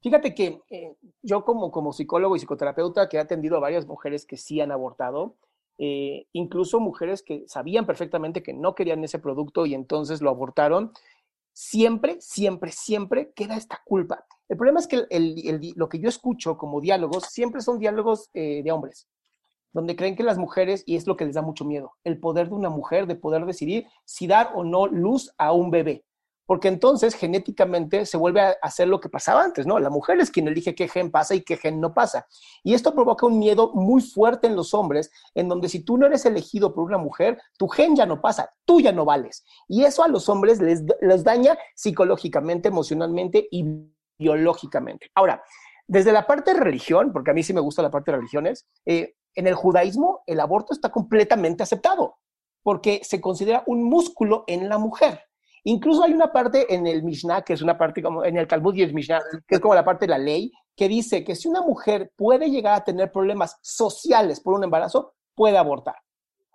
Fíjate 0.00 0.34
que 0.34 0.62
eh, 0.70 0.96
yo 1.22 1.44
como, 1.44 1.92
psicólogo 1.92 2.34
y 2.34 2.38
psicoterapeuta 2.38 3.08
que 3.08 3.18
he 3.18 3.20
atendido 3.20 3.56
a 3.56 3.60
varias 3.60 3.86
mujeres 3.86 4.24
que 4.24 4.38
sí 4.38 4.60
han 4.60 4.72
abortado, 4.72 5.36
eh, 5.76 6.26
incluso 6.32 6.80
mujeres 6.80 7.22
que 7.22 7.44
sabían 7.46 7.86
perfectamente 7.86 8.42
que 8.42 8.54
no 8.54 8.74
querían 8.74 9.04
ese 9.04 9.18
producto 9.18 9.66
y 9.66 9.74
entonces 9.74 10.22
lo 10.22 10.30
abortaron, 10.30 10.92
siempre, 11.52 12.18
siempre, 12.20 12.72
siempre 12.72 13.32
queda 13.34 13.56
esta 13.56 13.82
culpa. 13.84 14.24
El 14.48 14.56
problema 14.56 14.80
es 14.80 14.86
que 14.86 15.06
lo 15.76 15.88
que 15.88 16.00
yo 16.00 16.08
escucho 16.08 16.56
como 16.56 16.80
diálogos 16.80 17.24
siempre 17.24 17.60
son 17.60 17.78
diálogos 17.78 18.30
eh, 18.32 18.62
de 18.64 18.72
hombres, 18.72 19.06
donde 19.72 19.96
creen 19.96 20.16
que 20.16 20.22
las 20.22 20.38
mujeres, 20.38 20.82
y 20.86 20.96
es 20.96 21.06
lo 21.06 21.16
que 21.16 21.26
les 21.26 21.34
da 21.34 21.42
mucho 21.42 21.66
miedo, 21.66 21.92
el 22.04 22.18
poder 22.18 22.48
de 22.48 22.54
una 22.54 22.70
mujer 22.70 23.06
de 23.06 23.16
poder 23.16 23.44
decidir 23.44 23.86
si 24.04 24.26
dar 24.26 24.52
o 24.54 24.64
no 24.64 24.86
luz 24.86 25.32
a 25.36 25.52
un 25.52 25.70
bebé 25.70 26.04
porque 26.50 26.66
entonces 26.66 27.14
genéticamente 27.14 28.04
se 28.06 28.16
vuelve 28.16 28.40
a 28.40 28.56
hacer 28.60 28.88
lo 28.88 28.98
que 28.98 29.08
pasaba 29.08 29.44
antes, 29.44 29.68
¿no? 29.68 29.78
La 29.78 29.88
mujer 29.88 30.18
es 30.18 30.32
quien 30.32 30.48
elige 30.48 30.74
qué 30.74 30.88
gen 30.88 31.12
pasa 31.12 31.36
y 31.36 31.42
qué 31.42 31.56
gen 31.56 31.80
no 31.80 31.94
pasa. 31.94 32.26
Y 32.64 32.74
esto 32.74 32.92
provoca 32.92 33.24
un 33.24 33.38
miedo 33.38 33.70
muy 33.72 34.02
fuerte 34.02 34.48
en 34.48 34.56
los 34.56 34.74
hombres, 34.74 35.12
en 35.36 35.48
donde 35.48 35.68
si 35.68 35.84
tú 35.84 35.96
no 35.96 36.06
eres 36.06 36.26
elegido 36.26 36.74
por 36.74 36.82
una 36.82 36.98
mujer, 36.98 37.40
tu 37.56 37.68
gen 37.68 37.94
ya 37.94 38.04
no 38.04 38.20
pasa, 38.20 38.52
tú 38.64 38.80
ya 38.80 38.90
no 38.90 39.04
vales. 39.04 39.44
Y 39.68 39.84
eso 39.84 40.02
a 40.02 40.08
los 40.08 40.28
hombres 40.28 40.60
les, 40.60 41.22
daña 41.22 41.56
psicológicamente, 41.76 42.66
emocionalmente 42.66 43.46
y 43.48 43.86
biológicamente. 44.18 45.08
Ahora, 45.14 45.44
desde 45.86 46.10
la 46.10 46.26
parte 46.26 46.52
de 46.52 46.58
religión, 46.58 47.12
porque 47.12 47.30
a 47.30 47.34
mí 47.34 47.44
sí 47.44 47.54
me 47.54 47.60
gusta 47.60 47.80
la 47.80 47.92
parte 47.92 48.10
de 48.10 48.16
religiones, 48.16 48.66
eh, 48.86 49.14
en 49.36 49.46
el 49.46 49.54
judaísmo 49.54 50.24
el 50.26 50.40
aborto 50.40 50.74
está 50.74 50.90
completamente 50.90 51.62
aceptado, 51.62 52.16
porque 52.64 53.02
se 53.04 53.20
considera 53.20 53.62
un 53.68 53.84
músculo 53.84 54.42
en 54.48 54.68
la 54.68 54.78
mujer. 54.78 55.29
Incluso 55.64 56.02
hay 56.02 56.12
una 56.12 56.32
parte 56.32 56.72
en 56.74 56.86
el 56.86 57.02
Mishnah, 57.02 57.42
que 57.42 57.52
es 57.52 57.62
una 57.62 57.76
parte 57.76 58.02
como 58.02 58.24
en 58.24 58.36
el 58.36 58.48
Talmud 58.48 58.74
y 58.74 58.82
el 58.82 58.94
Mishnah, 58.94 59.20
que 59.46 59.56
es 59.56 59.60
como 59.60 59.74
la 59.74 59.84
parte 59.84 60.06
de 60.06 60.10
la 60.10 60.18
ley, 60.18 60.50
que 60.76 60.88
dice 60.88 61.22
que 61.22 61.34
si 61.34 61.48
una 61.48 61.60
mujer 61.60 62.12
puede 62.16 62.50
llegar 62.50 62.74
a 62.74 62.84
tener 62.84 63.12
problemas 63.12 63.58
sociales 63.60 64.40
por 64.40 64.54
un 64.54 64.64
embarazo, 64.64 65.14
puede 65.34 65.58
abortar. 65.58 65.96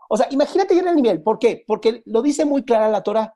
O 0.09 0.17
sea, 0.17 0.27
imagínate 0.31 0.75
ya 0.75 0.81
en 0.81 0.87
el 0.89 0.95
nivel. 0.95 1.21
¿Por 1.21 1.39
qué? 1.39 1.63
Porque 1.65 2.01
lo 2.05 2.21
dice 2.21 2.45
muy 2.45 2.63
clara 2.63 2.89
la 2.89 3.03
Torah. 3.03 3.35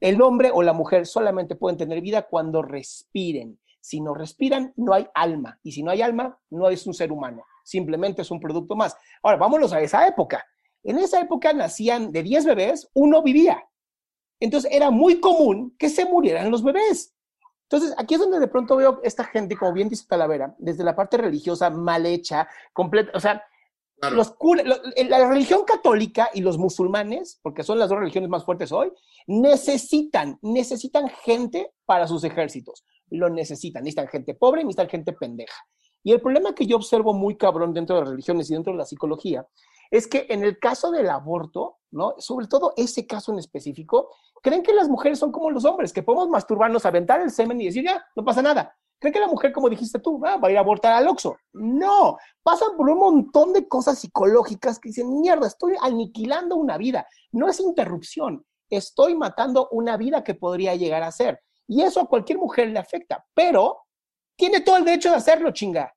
El 0.00 0.20
hombre 0.20 0.50
o 0.52 0.62
la 0.62 0.72
mujer 0.72 1.06
solamente 1.06 1.54
pueden 1.54 1.78
tener 1.78 2.00
vida 2.00 2.22
cuando 2.22 2.62
respiren. 2.62 3.60
Si 3.80 4.00
no 4.00 4.14
respiran, 4.14 4.72
no 4.76 4.94
hay 4.94 5.06
alma. 5.14 5.58
Y 5.62 5.72
si 5.72 5.82
no 5.82 5.90
hay 5.90 6.02
alma, 6.02 6.38
no 6.50 6.68
es 6.68 6.86
un 6.86 6.94
ser 6.94 7.12
humano. 7.12 7.44
Simplemente 7.64 8.22
es 8.22 8.30
un 8.30 8.40
producto 8.40 8.74
más. 8.74 8.96
Ahora, 9.22 9.38
vámonos 9.38 9.72
a 9.72 9.80
esa 9.80 10.06
época. 10.06 10.44
En 10.84 10.98
esa 10.98 11.20
época 11.20 11.52
nacían 11.52 12.10
de 12.10 12.22
10 12.22 12.46
bebés, 12.46 12.90
uno 12.94 13.22
vivía. 13.22 13.64
Entonces 14.44 14.70
era 14.72 14.90
muy 14.90 15.20
común 15.20 15.74
que 15.78 15.88
se 15.88 16.04
murieran 16.04 16.50
los 16.50 16.64
bebés. 16.64 17.14
Entonces, 17.70 17.94
aquí 17.96 18.14
es 18.14 18.20
donde 18.20 18.40
de 18.40 18.48
pronto 18.48 18.76
veo 18.76 19.00
esta 19.02 19.24
gente, 19.24 19.56
como 19.56 19.72
bien 19.72 19.88
dice 19.88 20.04
Talavera, 20.06 20.54
desde 20.58 20.84
la 20.84 20.96
parte 20.96 21.16
religiosa 21.16 21.70
mal 21.70 22.04
hecha, 22.04 22.48
completa, 22.72 23.12
o 23.14 23.20
sea, 23.20 23.42
los 24.10 24.34
la 25.08 25.28
religión 25.28 25.64
católica 25.64 26.28
y 26.34 26.40
los 26.40 26.58
musulmanes, 26.58 27.38
porque 27.40 27.62
son 27.62 27.78
las 27.78 27.88
dos 27.88 28.00
religiones 28.00 28.28
más 28.28 28.44
fuertes 28.44 28.72
hoy, 28.72 28.92
necesitan, 29.28 30.38
necesitan 30.42 31.08
gente 31.08 31.72
para 31.86 32.08
sus 32.08 32.24
ejércitos. 32.24 32.84
Lo 33.10 33.30
necesitan, 33.30 33.84
necesitan 33.84 34.08
gente 34.08 34.34
pobre, 34.34 34.64
necesitan 34.64 34.88
gente 34.88 35.12
pendeja. 35.12 35.64
Y 36.02 36.10
el 36.12 36.20
problema 36.20 36.52
que 36.52 36.66
yo 36.66 36.76
observo 36.76 37.14
muy 37.14 37.36
cabrón 37.36 37.72
dentro 37.72 37.94
de 37.94 38.02
las 38.02 38.10
religiones 38.10 38.50
y 38.50 38.54
dentro 38.54 38.72
de 38.72 38.78
la 38.78 38.86
psicología 38.86 39.46
es 39.92 40.08
que 40.08 40.26
en 40.30 40.42
el 40.42 40.58
caso 40.58 40.90
del 40.90 41.10
aborto, 41.10 41.76
¿no? 41.90 42.14
Sobre 42.16 42.46
todo 42.46 42.72
ese 42.78 43.06
caso 43.06 43.30
en 43.30 43.38
específico, 43.38 44.08
creen 44.42 44.62
que 44.62 44.72
las 44.72 44.88
mujeres 44.88 45.18
son 45.18 45.30
como 45.30 45.50
los 45.50 45.66
hombres, 45.66 45.92
que 45.92 46.02
podemos 46.02 46.30
masturbarnos, 46.30 46.86
aventar 46.86 47.20
el 47.20 47.30
semen 47.30 47.60
y 47.60 47.66
decir, 47.66 47.84
ya, 47.84 48.02
no 48.16 48.24
pasa 48.24 48.40
nada. 48.40 48.74
¿Creen 48.98 49.12
que 49.12 49.20
la 49.20 49.28
mujer, 49.28 49.52
como 49.52 49.68
dijiste 49.68 49.98
tú, 49.98 50.18
va 50.18 50.38
a 50.40 50.50
ir 50.50 50.56
a 50.56 50.60
abortar 50.60 50.94
al 50.94 51.08
Oxxo? 51.08 51.36
No, 51.52 52.16
pasan 52.42 52.70
por 52.74 52.88
un 52.88 52.98
montón 52.98 53.52
de 53.52 53.68
cosas 53.68 53.98
psicológicas 53.98 54.78
que 54.78 54.88
dicen, 54.88 55.20
mierda, 55.20 55.46
estoy 55.46 55.74
aniquilando 55.78 56.56
una 56.56 56.78
vida. 56.78 57.06
No 57.30 57.50
es 57.50 57.60
interrupción, 57.60 58.46
estoy 58.70 59.14
matando 59.14 59.68
una 59.72 59.98
vida 59.98 60.24
que 60.24 60.34
podría 60.34 60.74
llegar 60.74 61.02
a 61.02 61.12
ser. 61.12 61.42
Y 61.68 61.82
eso 61.82 62.00
a 62.00 62.06
cualquier 62.08 62.38
mujer 62.38 62.68
le 62.68 62.78
afecta, 62.78 63.26
pero 63.34 63.82
tiene 64.36 64.60
todo 64.60 64.78
el 64.78 64.86
derecho 64.86 65.10
de 65.10 65.16
hacerlo, 65.16 65.50
chinga. 65.50 65.94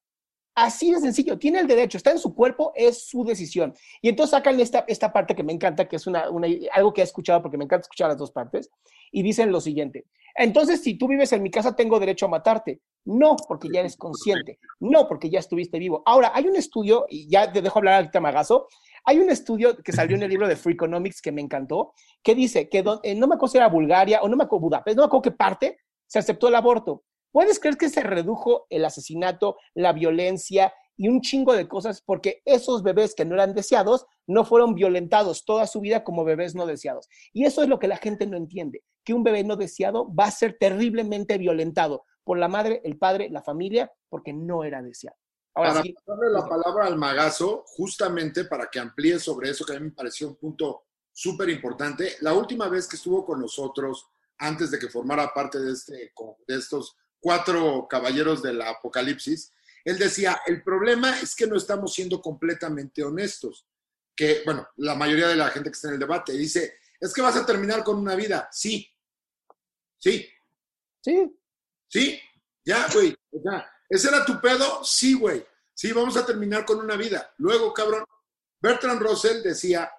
Así 0.56 0.90
de 0.90 1.02
sencillo, 1.02 1.38
tiene 1.38 1.60
el 1.60 1.68
derecho, 1.68 1.98
está 1.98 2.12
en 2.12 2.20
su 2.20 2.34
cuerpo, 2.34 2.72
es 2.76 3.08
su 3.08 3.26
decisión. 3.26 3.74
Y 4.02 4.08
entonces 4.08 4.32
sacan 4.32 4.58
esta, 4.62 4.86
esta 4.88 5.12
parte 5.12 5.36
que 5.36 5.44
me 5.44 5.52
encanta, 5.52 5.88
que 5.88 5.98
es 5.98 6.08
una, 6.08 6.30
algo 6.72 6.94
que 6.94 7.02
he 7.02 7.04
escuchado, 7.04 7.42
porque 7.42 7.58
me 7.58 7.66
encanta 7.66 7.84
escuchar 7.84 8.08
las 8.08 8.18
dos 8.18 8.32
partes, 8.32 8.72
y 9.12 9.22
dicen 9.22 9.52
lo 9.52 9.60
siguiente. 9.60 10.06
Entonces, 10.34 10.82
si 10.82 10.98
tú 10.98 11.10
vives 11.10 11.34
en 11.34 11.44
mi 11.44 11.52
casa, 11.52 11.76
tengo 11.76 12.00
derecho 12.00 12.26
a 12.26 12.30
matarte. 12.30 12.80
No, 13.04 13.36
porque 13.48 13.68
ya 13.72 13.82
eres 13.82 13.98
consciente. 13.98 14.60
No, 14.80 15.08
porque 15.08 15.30
ya 15.30 15.40
estuviste 15.40 15.78
vivo. 15.78 16.02
Ahora, 16.06 16.32
hay 16.34 16.48
un 16.48 16.56
estudio, 16.56 17.06
y 17.10 17.30
ya 17.30 17.52
te 17.52 17.62
dejo 17.62 17.80
hablar 17.80 17.96
ahorita, 17.96 18.22
Magazo, 18.22 18.68
hay 19.06 19.20
un 19.20 19.30
estudio 19.30 19.78
que 19.78 19.92
salió 19.92 20.16
en 20.16 20.24
el 20.24 20.30
libro 20.30 20.48
de 20.48 20.56
Free 20.56 20.74
Economics 20.74 21.22
que 21.22 21.32
me 21.32 21.42
encantó, 21.42 21.94
que 22.24 22.34
dice 22.34 22.70
que 22.70 22.84
eh, 23.04 23.14
no 23.16 23.28
me 23.28 23.36
acuerdo 23.36 23.52
si 23.52 23.58
era 23.58 23.68
Bulgaria 23.68 24.22
o 24.22 24.30
no 24.30 24.36
me 24.36 24.46
acuerdo 24.46 24.62
Budapest, 24.62 24.98
no 24.98 25.04
me 25.04 25.08
acuerdo 25.08 25.22
qué 25.22 25.32
parte, 25.32 25.78
se 26.08 26.20
aceptó 26.20 26.48
el 26.48 26.56
aborto. 26.56 27.04
¿Puedes 27.36 27.60
creer 27.60 27.76
que 27.76 27.90
se 27.90 28.00
redujo 28.00 28.66
el 28.70 28.86
asesinato, 28.86 29.58
la 29.74 29.92
violencia 29.92 30.74
y 30.96 31.10
un 31.10 31.20
chingo 31.20 31.52
de 31.52 31.68
cosas 31.68 32.02
porque 32.02 32.42
esos 32.46 32.82
bebés 32.82 33.14
que 33.14 33.26
no 33.26 33.36
eran 33.36 33.54
deseados 33.54 34.06
no 34.26 34.46
fueron 34.46 34.74
violentados 34.74 35.44
toda 35.44 35.68
su 35.68 35.82
vida 35.82 36.06
como 36.06 36.24
bebés 36.24 36.56
no 36.56 36.66
deseados? 36.66 37.10
Y 37.34 37.44
eso 37.44 37.62
es 37.62 37.68
lo 37.68 37.78
que 37.78 37.90
la 37.90 37.98
gente 37.98 38.26
no 38.26 38.38
entiende, 38.38 38.86
que 39.04 39.14
un 39.14 39.26
bebé 39.26 39.44
no 39.44 39.58
deseado 39.58 40.10
va 40.16 40.28
a 40.28 40.32
ser 40.32 40.56
terriblemente 40.58 41.38
violentado 41.38 42.06
por 42.24 42.38
la 42.38 42.48
madre, 42.48 42.80
el 42.86 42.98
padre, 42.98 43.30
la 43.30 43.44
familia, 43.44 43.92
porque 44.08 44.32
no 44.32 44.64
era 44.64 44.82
deseado. 44.82 45.18
Ahora 45.56 45.74
para 45.74 45.84
darle 46.08 46.32
la 46.32 46.48
palabra 46.48 46.86
al 46.86 46.98
magazo, 46.98 47.66
justamente 47.68 48.46
para 48.46 48.68
que 48.68 48.80
amplíe 48.80 49.20
sobre 49.20 49.50
eso, 49.50 49.66
que 49.66 49.76
a 49.76 49.80
mí 49.82 49.88
me 49.88 49.92
pareció 49.92 50.30
un 50.30 50.36
punto 50.36 50.86
súper 51.12 51.50
importante. 51.50 52.14
La 52.22 52.32
última 52.32 52.70
vez 52.70 52.88
que 52.88 52.96
estuvo 52.96 53.26
con 53.26 53.42
nosotros, 53.42 54.08
antes 54.38 54.72
de 54.72 54.80
que 54.80 54.88
formara 54.88 55.34
parte 55.34 55.60
de, 55.60 55.74
este, 55.74 56.14
de 56.48 56.56
estos 56.56 56.96
cuatro 57.26 57.88
caballeros 57.90 58.44
del 58.44 58.62
apocalipsis, 58.62 59.52
él 59.84 59.98
decía, 59.98 60.42
el 60.46 60.62
problema 60.62 61.20
es 61.20 61.36
que 61.36 61.48
no 61.48 61.56
estamos 61.56 61.92
siendo 61.92 62.22
completamente 62.22 63.04
honestos, 63.04 63.66
que, 64.16 64.44
bueno, 64.46 64.68
la 64.76 64.94
mayoría 64.94 65.30
de 65.30 65.36
la 65.36 65.50
gente 65.50 65.72
que 65.72 65.74
está 65.74 65.88
en 65.88 65.96
el 65.96 66.00
debate 66.00 66.34
dice, 66.34 66.78
es 67.00 67.12
que 67.12 67.24
vas 67.24 67.36
a 67.36 67.44
terminar 67.44 67.84
con 67.84 67.98
una 67.98 68.14
vida, 68.14 68.48
sí, 68.52 68.88
sí, 69.98 70.30
sí, 71.02 71.36
sí, 71.88 72.22
ya, 72.64 72.86
güey, 72.94 73.18
¿ese 73.90 74.08
era 74.08 74.24
tu 74.24 74.40
pedo? 74.40 74.84
Sí, 74.84 75.16
güey, 75.16 75.44
sí, 75.74 75.94
vamos 75.94 76.16
a 76.18 76.28
terminar 76.28 76.64
con 76.64 76.78
una 76.78 76.96
vida. 76.96 77.34
Luego, 77.40 77.74
cabrón, 77.74 78.06
Bertrand 78.62 79.02
Russell 79.02 79.42
decía, 79.42 79.92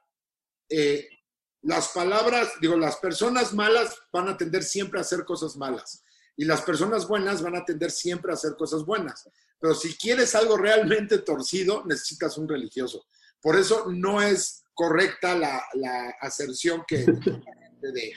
eh, 0.69 1.09
las 1.62 1.89
palabras, 1.89 2.53
digo, 2.61 2.77
las 2.77 2.98
personas 2.98 3.53
malas 3.53 3.98
van 4.12 4.28
a 4.28 4.36
tender 4.36 4.62
siempre 4.62 5.01
a 5.01 5.03
hacer 5.03 5.24
cosas 5.24 5.57
malas 5.57 6.05
y 6.36 6.44
las 6.44 6.62
personas 6.62 7.08
buenas 7.08 7.42
van 7.42 7.56
a 7.56 7.64
tender 7.64 7.90
siempre 7.90 8.30
a 8.30 8.34
hacer 8.34 8.54
cosas 8.56 8.84
buenas. 8.84 9.28
Pero 9.58 9.74
si 9.74 9.96
quieres 9.96 10.34
algo 10.34 10.56
realmente 10.56 11.18
torcido, 11.18 11.84
necesitas 11.86 12.36
un 12.36 12.48
religioso. 12.48 13.06
Por 13.40 13.56
eso 13.56 13.86
no 13.90 14.20
es 14.20 14.64
correcta 14.74 15.36
la, 15.36 15.62
la 15.74 16.14
aserción 16.20 16.84
que 16.86 16.98
de, 16.98 18.12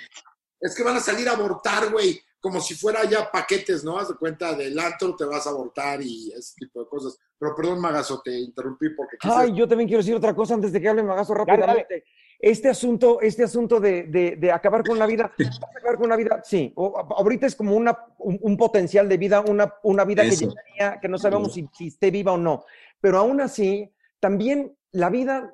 es 0.59 0.75
que 0.75 0.83
van 0.83 0.97
a 0.97 1.01
salir 1.01 1.29
a 1.29 1.33
abortar, 1.33 1.91
güey, 1.91 2.21
como 2.41 2.59
si 2.61 2.75
fuera 2.75 3.03
ya 3.05 3.31
paquetes, 3.31 3.83
¿no? 3.83 3.97
Haz 3.97 4.09
de 4.09 4.15
cuenta 4.15 4.53
del 4.53 4.77
antro, 4.77 5.15
te 5.15 5.25
vas 5.25 5.45
a 5.47 5.51
abortar 5.51 6.01
y 6.01 6.31
ese 6.31 6.55
tipo 6.55 6.81
de 6.81 6.89
cosas. 6.89 7.17
Pero 7.37 7.55
perdón, 7.55 7.79
Magazo, 7.79 8.21
te 8.21 8.37
interrumpí 8.37 8.89
porque... 8.89 9.17
Ay, 9.21 9.53
yo 9.55 9.67
también 9.67 9.87
quiero 9.87 10.01
decir 10.01 10.15
otra 10.15 10.35
cosa 10.35 10.53
antes 10.53 10.71
de 10.71 10.81
que 10.81 10.89
hable 10.89 11.03
Magazo 11.03 11.33
rápidamente 11.33 12.03
este 12.39 12.69
asunto, 12.69 13.19
este 13.21 13.43
asunto 13.43 13.79
de, 13.81 14.51
acabar 14.53 14.83
con 14.83 14.97
la 14.97 15.05
vida, 15.05 15.31
acabar 15.75 15.97
con 15.97 16.09
la 16.09 16.15
vida, 16.15 16.41
sí, 16.43 16.73
ahorita 16.75 17.45
es 17.45 17.55
como 17.55 17.75
una, 17.75 17.97
un, 18.17 18.55
potencial 18.57 19.09
de 19.09 19.17
vida, 19.17 19.41
una, 19.41 19.73
una 19.83 20.05
vida 20.05 20.23
que, 20.23 20.99
que 21.01 21.09
no 21.09 21.17
sabemos 21.17 21.53
si, 21.53 21.67
esté 21.87 22.11
viva 22.11 22.31
o 22.31 22.37
no, 22.37 22.63
pero 23.01 23.17
aún 23.17 23.41
así, 23.41 23.91
también 24.21 24.73
la 24.91 25.09
vida, 25.09 25.53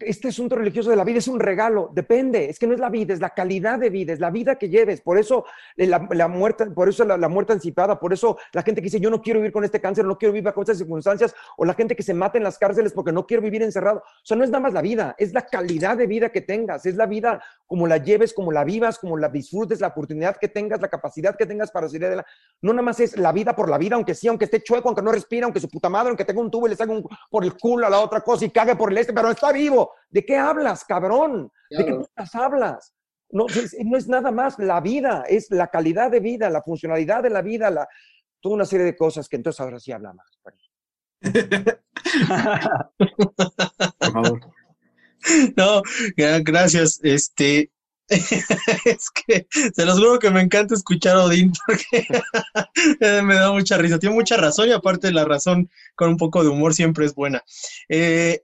este 0.00 0.28
asunto 0.28 0.56
religioso 0.56 0.90
de 0.90 0.96
la 0.96 1.04
vida 1.04 1.18
es 1.18 1.28
un 1.28 1.40
regalo, 1.40 1.90
depende, 1.92 2.48
es 2.48 2.58
que 2.58 2.66
no 2.66 2.74
es 2.74 2.80
la 2.80 2.90
vida, 2.90 3.14
es 3.14 3.20
la 3.20 3.30
calidad 3.30 3.78
de 3.78 3.90
vida, 3.90 4.12
es 4.12 4.20
la 4.20 4.30
vida 4.30 4.56
que 4.56 4.68
lleves, 4.68 5.00
por 5.00 5.18
eso 5.18 5.44
eh, 5.76 5.86
la, 5.86 6.28
muerte, 6.28 6.66
por 6.66 6.88
eso 6.88 7.04
la, 7.04 7.28
muerte 7.28 7.52
anticipada, 7.52 7.98
por 7.98 8.12
eso 8.12 8.38
la 8.52 8.62
gente 8.62 8.80
que 8.80 8.86
dice 8.86 9.00
yo 9.00 9.10
no 9.10 9.20
quiero 9.20 9.40
vivir 9.40 9.52
con 9.52 9.64
este 9.64 9.80
cáncer, 9.80 10.04
no 10.04 10.16
quiero 10.16 10.32
vivir 10.32 10.44
bajo 10.44 10.60
estas 10.60 10.78
circunstancias, 10.78 11.34
o 11.56 11.64
la 11.64 11.74
gente 11.74 11.96
que 11.96 12.02
se 12.02 12.14
mata 12.14 12.38
en 12.38 12.44
las 12.44 12.58
cárceles 12.58 12.92
porque 12.92 13.12
no 13.12 13.26
quiero 13.26 13.42
vivir 13.42 13.62
encerrado, 13.62 13.98
o 13.98 14.26
sea, 14.26 14.36
no 14.36 14.44
es 14.44 14.50
nada 14.50 14.60
más 14.60 14.72
la 14.72 14.82
vida, 14.82 15.14
es 15.18 15.32
la 15.32 15.42
calidad 15.42 15.96
de 15.96 16.06
vida 16.06 16.30
que 16.30 16.40
tengas, 16.40 16.86
es 16.86 16.96
la 16.96 17.06
vida 17.06 17.42
como 17.66 17.86
la 17.86 17.98
lleves, 17.98 18.32
como 18.32 18.52
la 18.52 18.64
vivas, 18.64 18.98
como 18.98 19.16
la 19.16 19.28
disfrutes, 19.28 19.80
la 19.80 19.88
oportunidad 19.88 20.36
que 20.36 20.48
tengas, 20.48 20.80
la 20.80 20.88
capacidad 20.88 21.36
que 21.36 21.46
tengas 21.46 21.70
para 21.70 21.88
salir 21.88 22.06
adelante, 22.06 22.30
no 22.62 22.72
nada 22.72 22.82
más 22.82 23.00
es 23.00 23.16
la 23.16 23.32
vida 23.32 23.56
por 23.56 23.68
la 23.68 23.78
vida, 23.78 23.96
aunque 23.96 24.14
sí, 24.14 24.28
aunque 24.28 24.44
esté 24.44 24.62
chueco, 24.62 24.88
aunque 24.88 25.02
no 25.02 25.12
respira, 25.12 25.46
aunque 25.46 25.60
su 25.60 25.68
puta 25.68 25.88
madre, 25.88 26.10
aunque 26.10 26.24
tenga 26.24 26.40
un 26.40 26.50
tubo 26.50 26.66
y 26.66 26.70
le 26.70 26.76
salga 26.76 26.94
por 27.30 27.44
el 27.44 27.54
culo 27.56 27.86
a 27.86 27.90
la 27.90 28.00
otra 28.00 28.20
cosa 28.20 28.44
y 28.44 28.50
cague 28.50 28.76
por 28.76 28.92
el 28.92 28.98
este, 28.98 29.12
pero 29.12 29.30
está 29.30 29.52
vivo, 29.64 29.92
¿de 30.10 30.24
qué 30.24 30.36
hablas, 30.36 30.84
cabrón? 30.84 31.50
¿De 31.70 31.84
qué 31.84 31.92
putas 31.92 32.34
hablas? 32.34 32.94
No, 33.30 33.46
no 33.84 33.96
es 33.98 34.08
nada 34.08 34.30
más 34.30 34.58
la 34.58 34.80
vida, 34.80 35.24
es 35.28 35.50
la 35.50 35.68
calidad 35.68 36.10
de 36.10 36.20
vida, 36.20 36.50
la 36.50 36.62
funcionalidad 36.62 37.22
de 37.22 37.30
la 37.30 37.42
vida, 37.42 37.70
la, 37.70 37.88
toda 38.40 38.56
una 38.56 38.64
serie 38.66 38.86
de 38.86 38.96
cosas 38.96 39.28
que 39.28 39.36
entonces 39.36 39.60
ahora 39.60 39.80
sí 39.80 39.90
habla 39.90 40.12
más. 40.12 40.38
Por 43.98 44.12
favor. 44.12 44.40
No, 45.56 45.80
gracias. 46.44 47.00
Este, 47.02 47.70
es 48.08 49.10
que 49.10 49.46
se 49.50 49.86
los 49.86 49.98
juro 49.98 50.18
que 50.18 50.30
me 50.30 50.42
encanta 50.42 50.74
escuchar 50.74 51.16
a 51.16 51.24
Odín 51.24 51.50
porque 51.66 52.06
me 53.22 53.34
da 53.34 53.50
mucha 53.50 53.78
risa. 53.78 53.98
Tiene 53.98 54.14
mucha 54.14 54.36
razón 54.36 54.68
y 54.68 54.72
aparte 54.72 55.10
la 55.12 55.24
razón 55.24 55.70
con 55.94 56.10
un 56.10 56.18
poco 56.18 56.42
de 56.42 56.50
humor 56.50 56.74
siempre 56.74 57.06
es 57.06 57.14
buena. 57.14 57.42
Eh, 57.88 58.42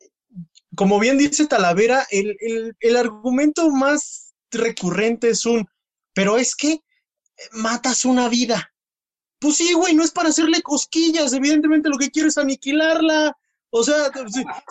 como 0.80 0.98
bien 0.98 1.18
dice 1.18 1.46
Talavera, 1.46 2.06
el, 2.10 2.96
argumento 2.96 3.68
más 3.68 4.32
recurrente 4.50 5.28
es 5.28 5.44
un, 5.44 5.68
pero 6.14 6.38
es 6.38 6.56
que 6.56 6.80
matas 7.52 8.06
una 8.06 8.30
vida. 8.30 8.72
Pues 9.38 9.56
sí, 9.56 9.74
güey, 9.74 9.94
no 9.94 10.02
es 10.02 10.10
para 10.10 10.30
hacerle 10.30 10.62
cosquillas, 10.62 11.34
evidentemente 11.34 11.90
lo 11.90 11.98
que 11.98 12.10
quiero 12.10 12.30
es 12.30 12.38
aniquilarla. 12.38 13.36
O 13.68 13.84
sea, 13.84 14.10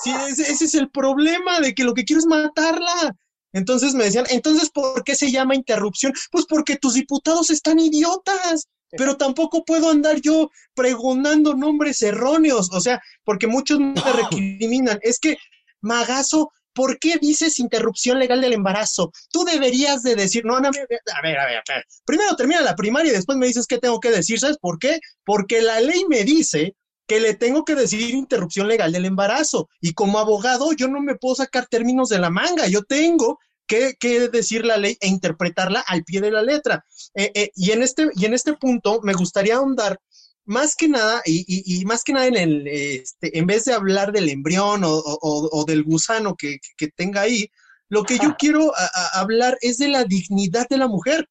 si, 0.02 0.10
ese 0.10 0.66
es 0.66 0.74
el 0.74 0.90
problema 0.90 1.60
de 1.60 1.76
que 1.76 1.84
lo 1.84 1.94
que 1.94 2.06
quiero 2.06 2.22
es 2.22 2.26
matarla. 2.26 3.16
Entonces 3.54 3.94
me 3.94 4.06
decían, 4.06 4.26
entonces, 4.30 4.72
¿por 4.72 5.04
qué 5.04 5.14
se 5.14 5.30
llama 5.30 5.54
interrupción? 5.54 6.12
Pues 6.32 6.46
porque 6.50 6.78
tus 6.78 6.96
diputados 6.96 7.52
están 7.52 7.78
idiotas, 7.78 8.68
pero 8.98 9.16
tampoco 9.16 9.64
puedo 9.64 9.92
andar 9.92 10.20
yo 10.22 10.50
pregonando 10.74 11.54
nombres 11.54 12.02
erróneos, 12.02 12.72
o 12.74 12.82
sea, 12.82 13.00
porque 13.24 13.46
muchos 13.46 13.80
me 13.80 13.94
recriminan. 13.94 14.98
Es 15.04 15.20
que, 15.20 15.38
Magazo, 15.82 16.52
¿por 16.74 17.00
qué 17.00 17.18
dices 17.18 17.60
interrupción 17.60 18.20
legal 18.20 18.42
del 18.42 18.54
embarazo? 18.54 19.12
Tú 19.32 19.44
deberías 19.44 20.04
de 20.04 20.16
decir, 20.16 20.46
no, 20.46 20.60
no, 20.60 20.70
a 20.70 20.72
ver, 20.72 20.88
a 21.16 21.22
ver, 21.22 21.38
a 21.38 21.46
ver, 21.46 21.84
primero 22.06 22.36
termina 22.36 22.62
la 22.62 22.76
primaria 22.76 23.12
y 23.12 23.16
después 23.16 23.38
me 23.38 23.48
dices 23.48 23.68
qué 23.68 23.78
tengo 23.78 24.00
que 24.00 24.12
decir, 24.12 24.40
¿sabes 24.40 24.58
por 24.58 24.80
qué? 24.80 25.00
Porque 25.26 25.62
la 25.62 25.80
ley 25.82 26.06
me 26.08 26.24
dice 26.24 26.76
que 27.08 27.20
le 27.20 27.34
tengo 27.34 27.66
que 27.66 27.76
decir 27.76 28.02
interrupción 28.12 28.68
legal 28.68 28.92
del 28.92 29.06
embarazo. 29.06 29.68
Y 29.82 29.94
como 29.94 30.20
abogado, 30.20 30.74
yo 30.74 30.88
no 30.88 31.02
me 31.02 31.16
puedo 31.16 31.36
sacar 31.36 31.66
términos 31.66 32.10
de 32.10 32.20
la 32.20 32.30
manga, 32.30 32.68
yo 32.68 32.84
tengo 32.84 33.40
que, 33.70 34.30
decir 34.32 34.66
la 34.66 34.78
ley 34.78 34.98
e 35.00 35.08
interpretarla 35.08 35.82
al 35.82 36.04
pie 36.04 36.22
de 36.22 36.32
la 36.32 36.42
letra. 36.42 36.86
Eh, 37.14 37.32
eh, 37.36 37.52
y, 37.56 37.72
en 37.72 37.84
este, 37.84 38.10
y 38.16 38.26
en 38.26 38.34
este 38.34 38.54
punto 38.54 39.00
me 39.04 39.14
gustaría 39.14 39.56
ahondar 39.56 40.00
más 40.50 40.76
que 40.76 40.88
nada, 40.90 41.22
y, 41.26 41.86
más 41.86 42.04
que 42.04 42.12
nada 42.12 42.26
en 42.26 42.36
el, 42.36 42.68
este, 42.68 43.38
en 43.38 43.46
vez 43.46 43.66
de 43.66 43.74
hablar 43.74 44.12
del 44.12 44.30
embrión 44.30 44.82
o, 44.84 45.66
del 45.68 45.84
gusano 45.84 46.36
que, 46.36 46.60
tenga 46.96 47.22
ahí, 47.22 47.52
lo 47.88 48.04
que 48.04 48.18
yo 48.18 48.36
quiero 48.36 48.74
hablar 49.14 49.60
es 49.62 49.78
de 49.78 49.90
la 49.90 50.06
dignidad 50.06 50.68
de 50.68 50.78
la 50.78 50.88
mujer. 50.88 51.30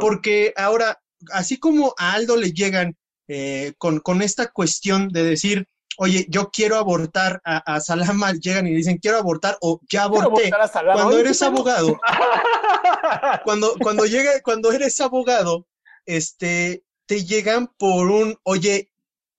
Porque 0.00 0.52
ahora, 0.56 1.00
así 1.30 1.56
como 1.58 1.94
a 1.98 2.14
Aldo 2.14 2.36
le 2.36 2.52
llegan 2.52 2.96
eh, 3.28 3.74
con, 3.78 4.22
esta 4.22 4.48
cuestión 4.48 5.08
de 5.10 5.22
decir, 5.22 5.68
oye, 5.98 6.26
yo 6.28 6.50
quiero 6.50 6.78
abortar 6.78 7.40
a, 7.44 7.78
Salama, 7.78 8.32
llegan 8.32 8.66
y 8.66 8.74
dicen, 8.74 8.98
quiero 8.98 9.18
abortar 9.18 9.56
o 9.60 9.80
ya 9.88 10.02
aborté. 10.02 10.50
Cuando 10.72 11.16
eres 11.16 11.42
abogado, 11.42 12.00
cuando, 13.44 13.74
cuando, 13.80 14.04
llega, 14.04 14.32
cuando 14.42 14.72
eres 14.72 15.00
abogado, 15.00 15.68
este, 16.06 16.82
te 17.12 17.26
llegan 17.26 17.66
por 17.76 18.10
un, 18.10 18.38
oye, 18.42 18.90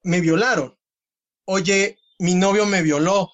me 0.04 0.22
violaron, 0.22 0.78
oye, 1.46 1.98
mi 2.20 2.36
novio 2.36 2.68
me 2.68 2.84
violó. 2.84 3.32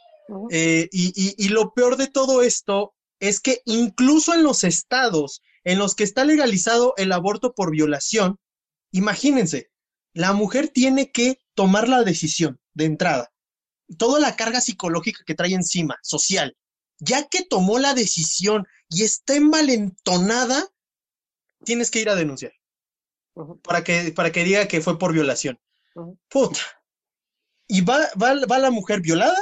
Eh, 0.49 0.87
y, 0.93 1.35
y 1.37 1.49
lo 1.49 1.73
peor 1.73 1.97
de 1.97 2.07
todo 2.07 2.41
esto 2.41 2.93
es 3.19 3.41
que 3.41 3.61
incluso 3.65 4.33
en 4.33 4.43
los 4.43 4.63
estados 4.63 5.41
en 5.65 5.77
los 5.77 5.93
que 5.93 6.05
está 6.05 6.23
legalizado 6.23 6.93
el 6.95 7.11
aborto 7.11 7.53
por 7.53 7.71
violación, 7.71 8.39
imagínense, 8.93 9.71
la 10.13 10.31
mujer 10.31 10.69
tiene 10.69 11.11
que 11.11 11.41
tomar 11.53 11.89
la 11.89 12.03
decisión 12.03 12.61
de 12.73 12.85
entrada. 12.85 13.33
Toda 13.97 14.21
la 14.21 14.37
carga 14.37 14.61
psicológica 14.61 15.21
que 15.25 15.35
trae 15.35 15.53
encima, 15.53 15.97
social, 16.01 16.55
ya 16.99 17.27
que 17.27 17.43
tomó 17.43 17.77
la 17.77 17.93
decisión 17.93 18.65
y 18.87 19.03
está 19.03 19.35
envalentonada, 19.35 20.65
tienes 21.65 21.91
que 21.91 21.99
ir 21.99 22.09
a 22.09 22.15
denunciar. 22.15 22.53
Para, 23.63 23.83
que, 23.83 24.11
para 24.11 24.31
que 24.31 24.43
diga 24.43 24.67
que 24.67 24.81
fue 24.81 24.97
por 24.97 25.13
violación. 25.13 25.59
Puta. 26.29 26.59
Y 27.67 27.81
va, 27.81 28.07
va, 28.21 28.59
la 28.59 28.71
mujer 28.71 29.01
violada 29.01 29.37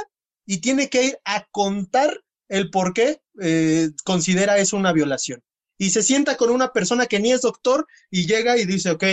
y 0.46 0.58
tiene 0.58 0.88
que 0.88 1.04
ir 1.04 1.18
a 1.24 1.46
contar 1.50 2.22
el 2.48 2.70
por 2.70 2.92
qué 2.92 3.20
eh, 3.40 3.90
considera 4.04 4.58
eso 4.58 4.76
una 4.76 4.92
violación. 4.92 5.42
Y 5.78 5.90
se 5.90 6.02
sienta 6.02 6.36
con 6.36 6.50
una 6.50 6.72
persona 6.72 7.06
que 7.06 7.20
ni 7.20 7.32
es 7.32 7.42
doctor 7.42 7.86
y 8.10 8.26
llega 8.26 8.58
y 8.58 8.64
dice, 8.64 8.90
ok, 8.90 9.04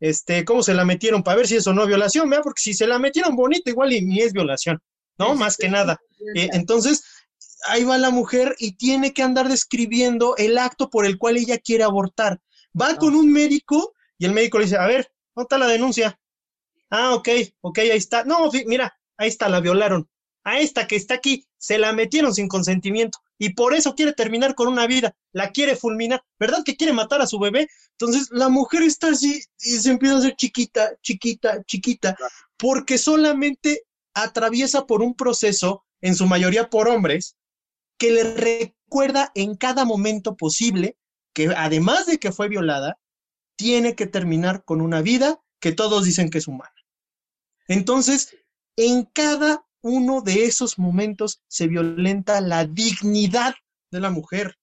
este, 0.00 0.44
cómo 0.44 0.62
se 0.62 0.74
la 0.74 0.84
metieron 0.84 1.22
para 1.22 1.36
ver 1.36 1.46
si 1.46 1.56
eso 1.56 1.72
no 1.72 1.82
es 1.82 1.88
violación, 1.88 2.28
¿verdad? 2.28 2.44
Porque 2.44 2.62
si 2.62 2.74
se 2.74 2.86
la 2.86 2.98
metieron 2.98 3.36
bonito, 3.36 3.70
igual 3.70 3.92
y 3.92 4.02
ni 4.02 4.20
es 4.20 4.32
violación, 4.32 4.80
¿no? 5.16 5.34
Más 5.34 5.56
que 5.56 5.68
nada. 5.68 6.00
Eh, 6.34 6.48
entonces, 6.52 7.04
ahí 7.68 7.84
va 7.84 7.98
la 7.98 8.10
mujer 8.10 8.54
y 8.58 8.72
tiene 8.72 9.12
que 9.12 9.22
andar 9.22 9.48
describiendo 9.48 10.36
el 10.36 10.58
acto 10.58 10.90
por 10.90 11.06
el 11.06 11.18
cual 11.18 11.36
ella 11.36 11.58
quiere 11.58 11.84
abortar. 11.84 12.40
Va 12.80 12.96
con 12.96 13.14
un 13.14 13.32
médico 13.32 13.94
y 14.18 14.26
el 14.26 14.32
médico 14.32 14.58
le 14.58 14.64
dice, 14.64 14.76
a 14.76 14.86
ver, 14.86 15.10
¿dónde 15.34 15.44
está 15.44 15.58
la 15.58 15.66
denuncia? 15.66 16.18
Ah, 16.90 17.14
ok, 17.14 17.28
ok, 17.60 17.78
ahí 17.78 17.90
está. 17.90 18.24
No, 18.24 18.50
mira, 18.66 18.98
ahí 19.16 19.28
está, 19.28 19.48
la 19.48 19.60
violaron. 19.60 20.08
A 20.44 20.60
esta 20.60 20.86
que 20.86 20.96
está 20.96 21.14
aquí, 21.14 21.46
se 21.58 21.78
la 21.78 21.92
metieron 21.92 22.34
sin 22.34 22.48
consentimiento 22.48 23.18
y 23.38 23.50
por 23.50 23.74
eso 23.74 23.94
quiere 23.94 24.12
terminar 24.12 24.54
con 24.54 24.68
una 24.68 24.86
vida, 24.86 25.14
la 25.32 25.50
quiere 25.50 25.76
fulminar, 25.76 26.22
¿verdad 26.38 26.64
que 26.64 26.76
quiere 26.76 26.92
matar 26.92 27.20
a 27.20 27.26
su 27.26 27.38
bebé? 27.38 27.68
Entonces 27.92 28.28
la 28.30 28.48
mujer 28.48 28.82
está 28.82 29.10
así 29.10 29.42
y 29.60 29.70
se 29.78 29.90
empieza 29.90 30.16
a 30.16 30.18
hacer 30.18 30.36
chiquita, 30.36 30.96
chiquita, 31.02 31.62
chiquita, 31.64 32.16
porque 32.56 32.98
solamente 32.98 33.82
atraviesa 34.14 34.86
por 34.86 35.02
un 35.02 35.14
proceso, 35.14 35.84
en 36.00 36.14
su 36.14 36.26
mayoría 36.26 36.70
por 36.70 36.88
hombres, 36.88 37.36
que 37.98 38.10
le 38.10 38.24
recuerda 38.34 39.30
en 39.34 39.56
cada 39.56 39.84
momento 39.84 40.36
posible 40.36 40.96
que 41.34 41.52
además 41.56 42.06
de 42.06 42.18
que 42.18 42.32
fue 42.32 42.48
violada, 42.48 42.98
tiene 43.58 43.96
que 43.96 44.06
terminar 44.06 44.64
con 44.64 44.80
una 44.80 45.02
vida 45.02 45.42
que 45.60 45.72
todos 45.72 46.04
dicen 46.04 46.30
que 46.30 46.38
es 46.38 46.46
humana. 46.46 46.72
Entonces, 47.66 48.36
en 48.76 49.04
cada 49.04 49.66
uno 49.82 50.22
de 50.22 50.44
esos 50.44 50.78
momentos 50.78 51.42
se 51.48 51.66
violenta 51.66 52.40
la 52.40 52.64
dignidad 52.64 53.54
de 53.90 54.00
la 54.00 54.10
mujer. 54.10 54.56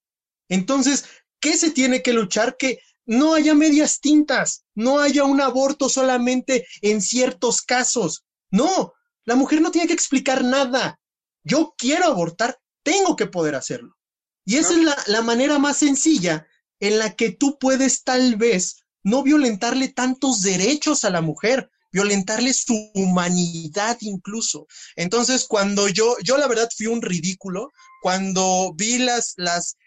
Entonces, 0.48 1.06
¿qué 1.42 1.58
se 1.58 1.72
tiene 1.72 2.02
que 2.02 2.14
luchar? 2.14 2.56
Que 2.58 2.80
no 3.06 3.34
haya 3.34 3.54
medias 3.54 4.00
tintas, 4.00 4.64
no 4.74 5.00
haya 5.00 5.26
un 5.26 5.42
aborto 5.42 5.90
solamente 5.90 6.66
en 6.82 7.02
ciertos 7.02 7.62
casos. 7.62 8.24
No, 8.50 8.94
la 9.26 9.36
mujer 9.36 9.62
no 9.62 9.72
tiene 9.72 9.88
que 9.88 9.94
explicar 9.94 10.44
nada. 10.44 11.00
Yo 11.44 11.76
quiero 11.78 12.06
abortar, 12.06 12.60
tengo 12.82 13.18
que 13.18 13.28
poder 13.28 13.56
hacerlo. 13.56 13.98
Y 14.46 14.56
esa 14.56 14.74
es 14.74 14.84
la, 14.84 14.98
la 15.08 15.22
manera 15.22 15.60
más 15.60 15.78
sencilla 15.78 16.48
en 16.80 16.98
la 16.98 17.16
que 17.16 17.32
tú 17.32 17.58
puedes 17.60 18.04
tal 18.04 18.38
vez 18.38 18.85
no 19.06 19.22
violentarle 19.22 19.90
tantos 19.90 20.41
derechos 20.41 21.06
a 21.06 21.11
la 21.11 21.22
mujer, 21.22 21.69
violentarle 21.91 22.53
su 22.53 22.73
humanidad 22.95 23.98
incluso. 24.02 24.68
Entonces, 24.95 25.45
cuando 25.48 25.88
yo, 25.88 26.18
yo 26.23 26.38
la 26.38 26.48
verdad 26.48 26.68
fui 26.76 26.88
un 26.88 27.03
ridículo, 27.03 27.72
cuando 28.02 28.73
vi 28.76 28.98
las, 28.98 29.36
las, 29.38 29.77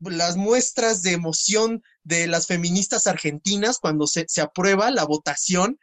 las 0.00 0.36
muestras 0.36 1.02
de 1.02 1.12
emoción 1.12 1.82
de 2.04 2.26
las 2.26 2.46
feministas 2.46 3.06
argentinas, 3.06 3.78
cuando 3.78 4.06
se, 4.06 4.24
se 4.28 4.40
aprueba 4.40 4.90
la 4.90 5.04
votación, 5.04 5.78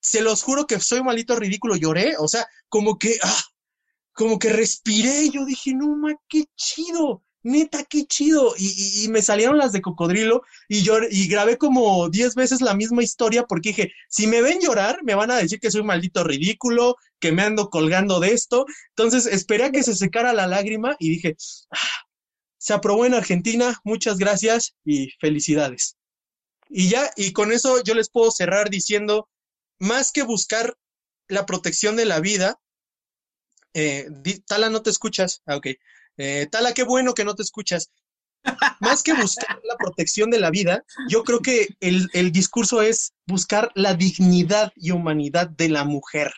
se 0.00 0.20
los 0.20 0.42
juro 0.42 0.66
que 0.66 0.78
soy 0.80 1.02
malito 1.02 1.34
ridículo, 1.36 1.74
lloré, 1.74 2.16
o 2.18 2.28
sea, 2.28 2.46
como 2.68 2.98
que, 2.98 3.18
ah, 3.22 3.44
como 4.12 4.38
que 4.38 4.50
respiré, 4.50 5.30
yo 5.30 5.46
dije, 5.46 5.72
no, 5.72 5.96
ma, 5.96 6.14
qué 6.28 6.44
chido, 6.54 7.24
neta, 7.44 7.84
qué 7.84 8.04
chido. 8.06 8.54
Y, 8.58 9.06
me 9.08 9.22
salieron 9.22 9.58
las 9.58 9.72
de 9.72 9.80
cocodrilo 9.82 10.42
y 10.68 10.82
yo 10.82 10.98
y 11.08 11.28
grabé 11.28 11.58
como 11.58 12.08
10 12.08 12.34
veces 12.34 12.60
la 12.60 12.74
misma 12.74 13.02
historia 13.04 13.44
porque 13.44 13.68
dije, 13.68 13.92
si 14.08 14.26
me 14.26 14.42
ven 14.42 14.60
llorar, 14.60 15.04
me 15.04 15.14
van 15.14 15.30
a 15.30 15.36
decir 15.36 15.60
que 15.60 15.70
soy 15.70 15.82
un 15.82 15.86
maldito 15.86 16.24
ridículo, 16.24 16.96
que 17.20 17.30
me 17.32 17.42
ando 17.42 17.70
colgando 17.70 18.18
de 18.18 18.32
esto. 18.32 18.66
Entonces 18.90 19.26
esperé 19.26 19.64
a 19.64 19.70
que 19.70 19.82
se 19.82 19.94
secara 19.94 20.32
la 20.32 20.46
lágrima 20.46 20.96
y 20.98 21.10
dije, 21.10 21.36
ah, 21.70 22.06
se 22.58 22.72
aprobó 22.72 23.06
en 23.06 23.14
Argentina, 23.14 23.80
muchas 23.84 24.18
gracias 24.18 24.74
y 24.84 25.10
felicidades. 25.20 25.96
Y 26.68 26.88
ya, 26.88 27.10
y 27.16 27.32
con 27.32 27.52
eso 27.52 27.82
yo 27.84 27.94
les 27.94 28.10
puedo 28.10 28.30
cerrar 28.30 28.70
diciendo, 28.70 29.28
más 29.78 30.10
que 30.12 30.22
buscar 30.22 30.76
la 31.28 31.46
protección 31.46 31.94
de 31.96 32.06
la 32.06 32.20
vida, 32.20 32.58
eh, 33.74 34.08
Tala, 34.46 34.70
no 34.70 34.82
te 34.82 34.90
escuchas. 34.90 35.42
Ah, 35.46 35.56
ok. 35.56 35.68
Eh, 36.16 36.46
Tala, 36.50 36.72
qué 36.72 36.84
bueno 36.84 37.14
que 37.14 37.24
no 37.24 37.34
te 37.34 37.42
escuchas. 37.42 37.90
Más 38.80 39.02
que 39.02 39.14
buscar 39.14 39.58
la 39.64 39.76
protección 39.76 40.30
de 40.30 40.38
la 40.38 40.50
vida, 40.50 40.84
yo 41.08 41.24
creo 41.24 41.40
que 41.40 41.68
el, 41.80 42.32
discurso 42.32 42.82
es 42.82 43.14
buscar 43.26 43.70
la 43.74 43.94
dignidad 43.94 44.72
y 44.76 44.90
humanidad 44.90 45.48
de 45.48 45.70
la 45.70 45.84
mujer. 45.84 46.32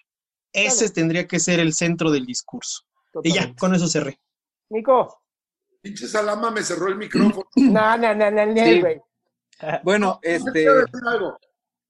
Ese 0.53 0.89
tendría 0.91 1.27
que 1.27 1.41
ser 1.41 1.59
el 1.59 1.75
centro 1.75 2.11
del 2.11 2.25
discurso. 2.25 2.85
Y 3.23 3.33
ya, 3.33 3.55
con 3.57 3.75
eso 3.75 3.89
cerré. 3.89 4.21
Nico. 4.69 5.23
Pinche 5.83 6.07
Salama 6.07 6.51
me 6.51 6.63
cerró 6.63 6.89
el 6.89 6.97
micrófono. 6.97 7.49
no, 7.57 7.97
no, 7.97 8.15
no, 8.15 8.31
no, 8.31 8.81
güey. 8.81 9.01
Bueno, 9.83 10.19
este. 10.23 10.67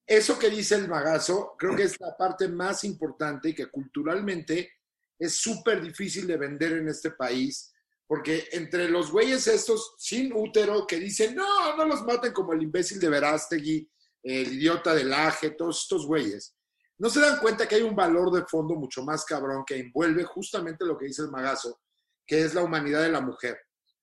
Eso 0.07 0.39
que 0.39 0.51
dice 0.51 0.77
el 0.77 0.87
magazo, 0.87 1.57
creo 1.59 1.75
que 1.75 1.83
es 1.83 1.99
la 1.99 2.17
parte 2.17 2.47
más 2.47 2.85
importante 2.85 3.49
y 3.49 3.55
que 3.55 3.67
culturalmente 3.67 4.71
es 5.19 5.35
súper 5.37 5.83
difícil 5.83 6.29
de 6.29 6.37
vender 6.37 6.75
en 6.75 6.89
este 6.89 7.11
país 7.11 7.75
porque 8.07 8.49
entre 8.53 8.89
los 8.89 9.11
güeyes 9.11 9.47
estos 9.47 9.95
sin 9.99 10.33
útero 10.33 10.87
que 10.87 10.97
dicen, 10.97 11.35
no, 11.35 11.77
no 11.77 11.85
los 11.85 12.05
maten 12.05 12.33
como 12.33 12.53
el 12.53 12.63
imbécil 12.63 13.01
de 13.01 13.09
Verástegui, 13.09 13.91
el 14.23 14.53
idiota 14.53 14.95
del 14.95 15.13
Aje, 15.13 15.51
todos 15.51 15.83
estos 15.83 16.07
güeyes, 16.07 16.57
no 16.99 17.11
se 17.11 17.21
dan 17.21 17.39
cuenta 17.39 17.69
que 17.69 17.75
hay 17.75 17.83
un 17.83 17.95
valor 17.95 18.33
de 18.33 18.45
fondo 18.47 18.75
mucho 18.75 19.03
más 19.03 19.25
cabrón 19.25 19.65
que 19.67 19.77
envuelve 19.77 20.25
justamente 20.25 20.87
lo 20.87 20.97
que 20.97 21.07
dice 21.07 21.23
el 21.23 21.31
magazo, 21.31 21.81
que 22.27 22.43
es 22.43 22.55
la 22.55 22.63
humanidad 22.63 23.03
de 23.03 23.11
la 23.11 23.21
mujer. 23.21 23.59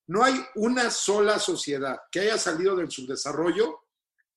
No 0.08 0.24
hay 0.24 0.36
una 0.56 0.90
sola 0.92 1.40
sociedad 1.40 1.98
que 2.12 2.22
haya 2.22 2.38
salido 2.38 2.76
del 2.76 2.92
subdesarrollo 2.92 3.80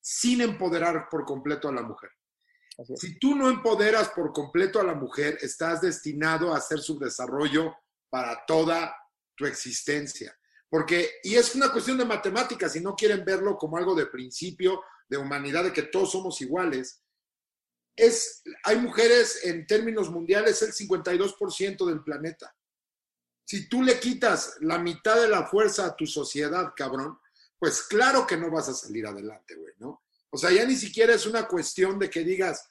sin 0.01 0.41
empoderar 0.41 1.09
por 1.11 1.25
completo 1.25 1.69
a 1.69 1.73
la 1.73 1.83
mujer. 1.83 2.11
Si 2.97 3.19
tú 3.19 3.35
no 3.35 3.49
empoderas 3.49 4.11
por 4.11 4.33
completo 4.33 4.81
a 4.81 4.85
la 4.85 4.95
mujer, 4.95 5.39
estás 5.41 5.81
destinado 5.81 6.53
a 6.53 6.59
hacer 6.59 6.79
subdesarrollo 6.79 7.75
para 8.09 8.45
toda 8.47 8.95
tu 9.37 9.47
existencia. 9.47 10.37
Porque, 10.69 11.11
y 11.23 11.37
es 11.37 11.55
una 11.55 11.71
cuestión 11.71 11.99
de 11.99 12.05
matemáticas, 12.05 12.73
si 12.73 12.81
no 12.81 12.97
quieren 12.97 13.25
verlo 13.25 13.57
como 13.57 13.77
algo 13.77 13.95
de 13.95 14.07
principio, 14.07 14.83
de 15.09 15.17
humanidad, 15.17 15.65
de 15.65 15.73
que 15.73 15.83
todos 15.83 16.13
somos 16.13 16.41
iguales, 16.41 17.03
es, 17.95 18.43
hay 18.65 18.77
mujeres 18.77 19.45
en 19.45 19.67
términos 19.67 20.11
mundiales 20.11 20.61
el 20.63 20.73
52% 20.73 21.87
del 21.87 22.03
planeta. 22.03 22.55
Si 23.45 23.69
tú 23.69 23.83
le 23.83 24.01
quitas 24.01 24.57
la 24.61 24.79
mitad 24.79 25.21
de 25.21 25.29
la 25.29 25.47
fuerza 25.47 25.87
a 25.87 25.97
tu 25.97 26.07
sociedad, 26.07 26.73
cabrón, 26.77 27.19
pues 27.59 27.83
claro 27.83 28.27
que 28.27 28.37
no 28.37 28.51
vas 28.51 28.69
a 28.69 28.75
salir 28.75 29.07
adelante, 29.07 29.55
güey, 29.55 29.73
¿no? 29.79 30.03
O 30.31 30.37
sea, 30.37 30.51
ya 30.51 30.65
ni 30.65 30.77
siquiera 30.77 31.15
es 31.15 31.27
una 31.27 31.47
cuestión 31.47 31.99
de 31.99 32.11
que 32.11 32.21
digas, 32.21 32.69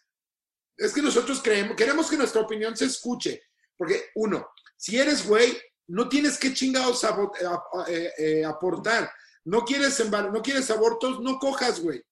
es 0.77 0.93
que 0.93 1.01
nosotros 1.01 1.41
creemos, 1.41 1.75
queremos 1.75 2.09
que 2.09 2.17
nuestra 2.17 2.41
opinión 2.41 2.75
se 2.75 2.85
escuche, 2.85 3.43
porque 3.77 4.09
uno, 4.15 4.49
si 4.77 4.99
eres 4.99 5.25
güey, 5.25 5.57
no 5.87 6.09
tienes 6.09 6.37
que 6.37 6.53
chingados 6.53 7.03
eh, 7.03 7.09
eh, 7.87 8.13
eh, 8.17 8.45
aportar. 8.45 9.11
No 9.45 9.63
quieres, 9.63 10.03
no 10.09 10.41
quieres 10.41 10.71
abortos, 10.71 11.19
no 11.21 11.37
cojas, 11.37 11.79
güey. 11.79 12.03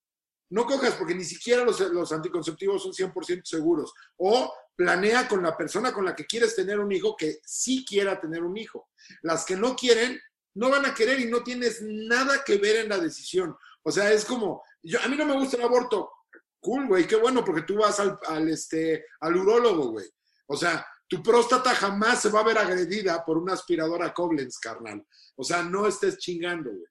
No 0.50 0.66
cojas 0.66 0.94
porque 0.94 1.16
ni 1.16 1.24
siquiera 1.24 1.66
los, 1.66 2.12
anticonceptivos 2.12 2.84
son 2.84 2.92
100% 2.92 3.42
seguros. 3.44 3.92
O 4.18 4.54
planea 4.76 5.28
con 5.28 5.42
la 5.42 5.58
persona 5.58 5.92
con 5.92 6.06
la 6.06 6.16
que 6.16 6.26
quieres 6.26 6.56
tener 6.56 6.80
un 6.80 6.92
hijo 6.92 7.16
que 7.16 7.40
sí 7.44 7.84
quiera 7.88 8.20
tener 8.20 8.44
un 8.44 8.56
hijo. 8.58 8.90
Las 9.24 9.46
que 9.46 9.56
no 9.56 9.76
quieren, 9.76 10.20
no 10.56 10.70
van 10.70 10.86
a 10.86 10.94
querer 10.94 11.20
y 11.20 11.26
no 11.26 11.44
tienes 11.44 11.82
nada 11.82 12.44
que 12.44 12.58
ver 12.58 12.78
en 12.78 12.90
la 12.90 13.00
decisión. 13.00 13.56
O 13.82 13.92
sea, 13.92 14.12
es 14.12 14.26
como, 14.26 14.64
yo, 14.84 15.00
a 15.02 15.08
mí 15.08 15.18
no 15.18 15.26
me 15.26 15.34
gusta 15.34 15.58
el 15.58 15.64
aborto. 15.64 16.12
Cool, 16.60 16.88
güey, 16.88 17.08
qué 17.08 17.16
bueno, 17.16 17.44
porque 17.44 17.64
tú 17.64 17.76
vas 17.76 18.00
al, 18.00 18.18
al, 18.28 18.48
este, 18.48 19.08
al 19.22 19.36
urólogo, 19.36 19.90
güey. 19.90 20.08
O 20.48 20.56
sea, 20.56 20.86
tu 21.14 21.22
próstata 21.22 21.76
jamás 21.76 22.24
se 22.24 22.30
va 22.30 22.40
a 22.40 22.44
ver 22.44 22.58
agredida 22.58 23.24
por 23.24 23.38
una 23.38 23.54
aspiradora 23.54 24.12
Koblenz, 24.12 24.58
carnal. 24.58 25.06
O 25.36 25.44
sea, 25.44 25.62
no 25.62 25.86
estés 25.86 26.18
chingando, 26.18 26.72
güey. 26.72 26.88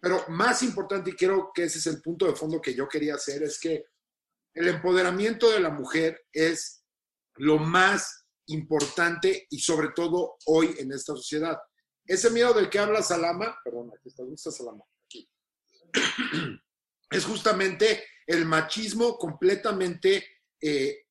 Pero 0.00 0.24
más 0.28 0.62
importante, 0.62 1.10
y 1.10 1.12
creo 1.12 1.50
que 1.54 1.64
ese 1.64 1.78
es 1.78 1.86
el 1.86 2.00
punto 2.00 2.24
de 2.24 2.34
fondo 2.34 2.62
que 2.62 2.74
yo 2.74 2.88
quería 2.88 3.16
hacer, 3.16 3.42
es 3.42 3.60
que 3.60 3.84
el 4.54 4.68
empoderamiento 4.68 5.50
de 5.50 5.60
la 5.60 5.68
mujer 5.68 6.24
es 6.32 6.82
lo 7.34 7.58
más 7.58 8.24
importante 8.46 9.46
y 9.50 9.60
sobre 9.60 9.90
todo 9.90 10.36
hoy 10.46 10.74
en 10.78 10.90
esta 10.90 11.14
sociedad. 11.14 11.58
Ese 12.06 12.30
miedo 12.30 12.54
del 12.54 12.70
que 12.70 12.78
habla 12.78 13.02
Salama, 13.02 13.54
perdón, 13.62 13.90
aquí 13.94 14.08
está, 14.08 14.22
¿dónde 14.22 14.36
está 14.36 14.50
Salama? 14.50 14.82
Aquí. 15.04 15.28
Es 17.10 17.26
justamente 17.26 18.02
el 18.26 18.46
machismo 18.46 19.18
completamente 19.18 20.24
eh, 20.58 21.01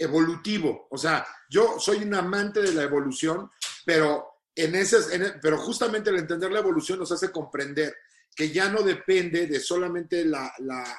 evolutivo. 0.00 0.88
O 0.90 0.96
sea, 0.96 1.26
yo 1.48 1.78
soy 1.78 1.98
un 1.98 2.14
amante 2.14 2.62
de 2.62 2.72
la 2.72 2.82
evolución, 2.82 3.50
pero, 3.84 4.42
en 4.54 4.74
ese, 4.74 4.96
pero 5.42 5.58
justamente 5.58 6.10
el 6.10 6.16
entender 6.16 6.50
la 6.50 6.60
evolución 6.60 6.98
nos 6.98 7.12
hace 7.12 7.30
comprender 7.30 7.94
que 8.34 8.50
ya 8.50 8.70
no 8.70 8.82
depende 8.82 9.46
de 9.46 9.60
solamente 9.60 10.24
la, 10.24 10.50
la, 10.58 10.98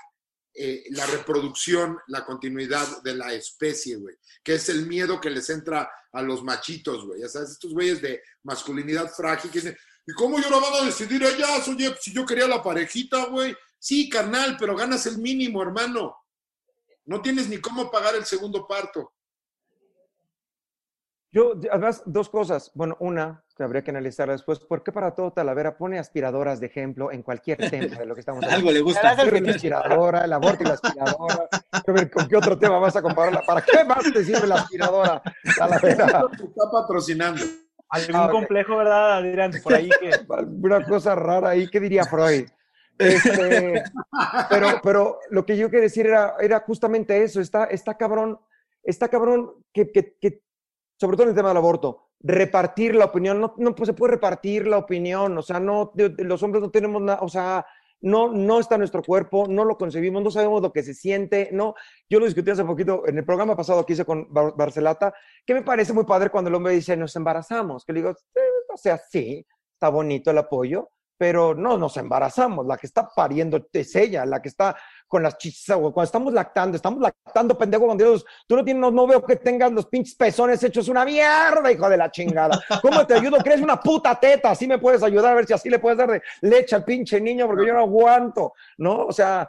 eh, 0.53 0.84
la 0.91 1.07
reproducción, 1.07 1.98
la 2.07 2.23
continuidad 2.23 3.02
de 3.02 3.15
la 3.15 3.34
especie, 3.34 3.95
güey, 3.95 4.15
que 4.44 4.56
es 4.56 4.69
el 4.69 4.86
miedo 4.86 5.19
que 5.19 5.32
les 5.32 5.49
entra 5.49 5.90
a 6.11 6.22
los 6.22 6.44
machitos, 6.44 7.06
güey. 7.06 7.22
Ya 7.22 7.30
sabes, 7.30 7.52
estos 7.52 7.73
güeyes 7.73 8.02
de 8.02 8.22
masculinidad 8.44 9.11
frágil 9.11 9.49
que 9.49 9.60
dicen, 9.60 9.78
¿y 10.06 10.14
cómo 10.14 10.40
yo 10.40 10.49
lo 10.49 10.61
van 10.61 10.84
a 10.84 10.86
decidir 10.86 11.23
ellas? 11.23 11.68
Oye, 11.68 11.95
si 11.99 12.14
yo 12.14 12.26
quería 12.26 12.48
la 12.48 12.61
parejita, 12.61 13.26
güey. 13.26 13.56
Sí, 13.80 14.10
carnal, 14.10 14.57
pero 14.60 14.76
ganas 14.76 15.07
el 15.07 15.18
mínimo, 15.18 15.64
hermano. 15.64 16.20
No 17.06 17.22
tienes 17.22 17.49
ni 17.49 17.60
cómo 17.60 17.90
pagar 17.90 18.15
el 18.15 18.26
segundo 18.26 18.68
parto. 18.68 19.14
Yo, 21.34 21.53
además, 21.72 22.03
dos 22.06 22.30
cosas. 22.30 22.72
Bueno, 22.76 22.98
una, 22.99 23.45
que 23.56 23.64
habría 23.64 23.84
que 23.84 23.91
analizar 23.91 24.30
después, 24.30 24.60
¿por 24.60 24.84
qué 24.84 24.91
para 24.91 25.15
todo 25.15 25.32
Talavera 25.32 25.78
pone 25.78 25.98
aspiradoras 25.98 26.60
de 26.60 26.65
ejemplo 26.65 27.10
en 27.10 27.23
cualquier 27.23 27.57
tema 27.69 27.98
de 27.98 28.06
lo 28.06 28.14
que 28.14 28.19
estamos 28.19 28.44
hablando? 28.44 28.57
Algo 28.68 28.72
le 28.72 28.82
gusta. 28.82 29.15
La 29.15 29.52
aspiradora, 29.52 30.26
el 30.26 30.34
aborto 30.34 30.64
y 30.64 30.68
la 30.68 30.73
aspiradora. 30.73 31.48
ver, 31.88 32.11
¿con 32.11 32.28
qué 32.28 32.36
otro 32.36 32.60
tema 32.60 32.80
vas 32.80 32.98
a 32.98 33.02
compararla? 33.02 33.41
¿Para 33.48 33.61
qué 33.61 33.86
más 33.86 34.03
te 34.11 34.26
sirve 34.26 34.45
la 34.45 34.56
aspiradora, 34.56 35.22
Talavera? 35.57 36.26
Está 36.34 36.72
patrocinando. 36.72 37.45
Algún 37.88 38.15
ah, 38.15 38.30
complejo, 38.30 38.78
¿verdad, 38.78 39.18
Adrián? 39.18 39.52
Por 39.64 39.73
ahí 39.73 39.90
que... 39.99 40.11
Una 40.61 40.86
cosa 40.86 41.15
rara 41.15 41.49
ahí, 41.49 41.69
¿qué 41.69 41.80
diría 41.80 42.06
Freud? 42.06 42.48
Este, 43.02 43.84
pero, 44.49 44.68
pero 44.84 45.19
lo 45.30 45.45
que 45.45 45.57
yo 45.57 45.69
quería 45.69 45.84
decir 45.84 46.07
era, 46.07 46.36
era 46.40 46.60
justamente 46.61 47.23
eso, 47.23 47.41
está, 47.41 47.65
está 47.65 47.98
cabrón, 47.98 48.40
está 48.84 49.10
cabrón 49.10 49.52
que, 49.73 49.91
que, 49.91 50.15
que, 50.19 50.44
sobre 50.99 51.18
todo 51.18 51.23
en 51.23 51.30
el 51.30 51.36
tema 51.36 51.49
del 51.49 51.57
aborto, 51.57 52.10
repartir 52.19 52.95
la 52.95 53.06
opinión, 53.06 53.41
no, 53.41 53.53
no 53.57 53.76
pues 53.76 53.88
se 53.88 53.94
puede 53.94 54.14
repartir 54.14 54.68
la 54.68 54.78
opinión, 54.78 55.38
o 55.38 55.41
sea, 55.41 55.60
no, 55.60 55.91
los 55.95 56.44
hombres 56.44 56.61
no 56.61 56.69
tenemos 56.69 57.02
nada, 57.02 57.19
o 57.22 57.30
sea, 57.30 57.65
no, 58.02 58.32
no 58.32 58.60
está 58.60 58.78
nuestro 58.78 59.03
cuerpo, 59.03 59.45
no 59.48 59.64
lo 59.64 59.78
concebimos, 59.78 60.23
no 60.23 60.32
sabemos 60.32 60.61
lo 60.61 60.72
que 60.72 60.84
se 60.84 60.94
siente, 60.94 61.49
no. 61.52 61.76
Yo 62.10 62.19
lo 62.19 62.26
discutí 62.26 62.49
hace 62.49 62.65
poquito 62.65 63.07
en 63.07 63.18
el 63.18 63.26
programa 63.26 63.56
pasado 63.56 63.86
que 63.86 63.94
hice 63.94 64.06
con 64.06 64.28
Barcelata, 64.32 65.14
que 65.45 65.53
me 65.53 65.61
parece 65.61 65.94
muy 65.94 66.03
padre 66.03 66.30
cuando 66.30 66.49
el 66.49 66.56
hombre 66.56 66.73
dice, 66.73 66.98
nos 66.98 67.15
embarazamos, 67.15 67.86
que 67.86 67.94
le 67.94 67.99
digo, 67.99 68.15
o 68.73 68.78
sea, 68.78 68.98
sí, 68.98 69.45
está 69.73 69.90
bonito 69.90 70.32
el 70.32 70.40
apoyo, 70.40 70.90
pero 71.22 71.53
no 71.53 71.77
nos 71.77 71.98
embarazamos, 71.98 72.65
la 72.65 72.77
que 72.77 72.88
está 72.88 73.07
pariendo 73.07 73.64
es 73.72 73.95
ella, 73.95 74.26
la 74.26 74.41
que 74.41 74.49
está 74.49 74.76
con 75.07 75.22
las 75.22 75.38
chichas, 75.38 75.77
cuando 75.77 76.02
estamos 76.02 76.34
lactando, 76.34 76.76
estamos 76.76 76.99
lactando, 76.99 77.56
pendejo, 77.56 77.85
con 77.85 77.95
Dios, 77.95 78.26
tú 78.48 78.56
no 78.56 78.65
tienes, 78.65 78.91
no, 78.91 79.06
veo 79.06 79.23
que 79.23 79.35
tengas 79.35 79.72
los 79.72 79.85
pinches 79.85 80.15
pezones 80.15 80.64
hechos 80.64 80.88
una 80.88 81.06
mierda, 81.06 81.72
hijo 81.72 81.88
de 81.88 81.98
la 81.98 82.10
chingada. 82.10 82.60
¿Cómo 82.81 83.06
te 83.06 83.14
ayudo? 83.14 83.38
¿Crees 83.38 83.61
una 83.61 83.80
puta 83.80 84.19
teta? 84.19 84.49
Así 84.49 84.68
me 84.68 84.80
puedes 84.80 85.03
ayudar 85.03 85.34
a 85.34 85.35
ver 85.35 85.45
si 85.45 85.53
así 85.53 85.69
le 85.69 85.77
puedes 85.77 85.99
dar 85.99 86.10
de 86.10 86.23
leche 86.41 86.76
al 86.76 86.84
pinche 86.84 87.22
niño, 87.22 87.45
porque 87.45 87.68
yo 87.68 87.73
no 87.73 87.81
aguanto, 87.81 88.53
¿no? 88.80 89.06
O 89.06 89.11
sea, 89.11 89.48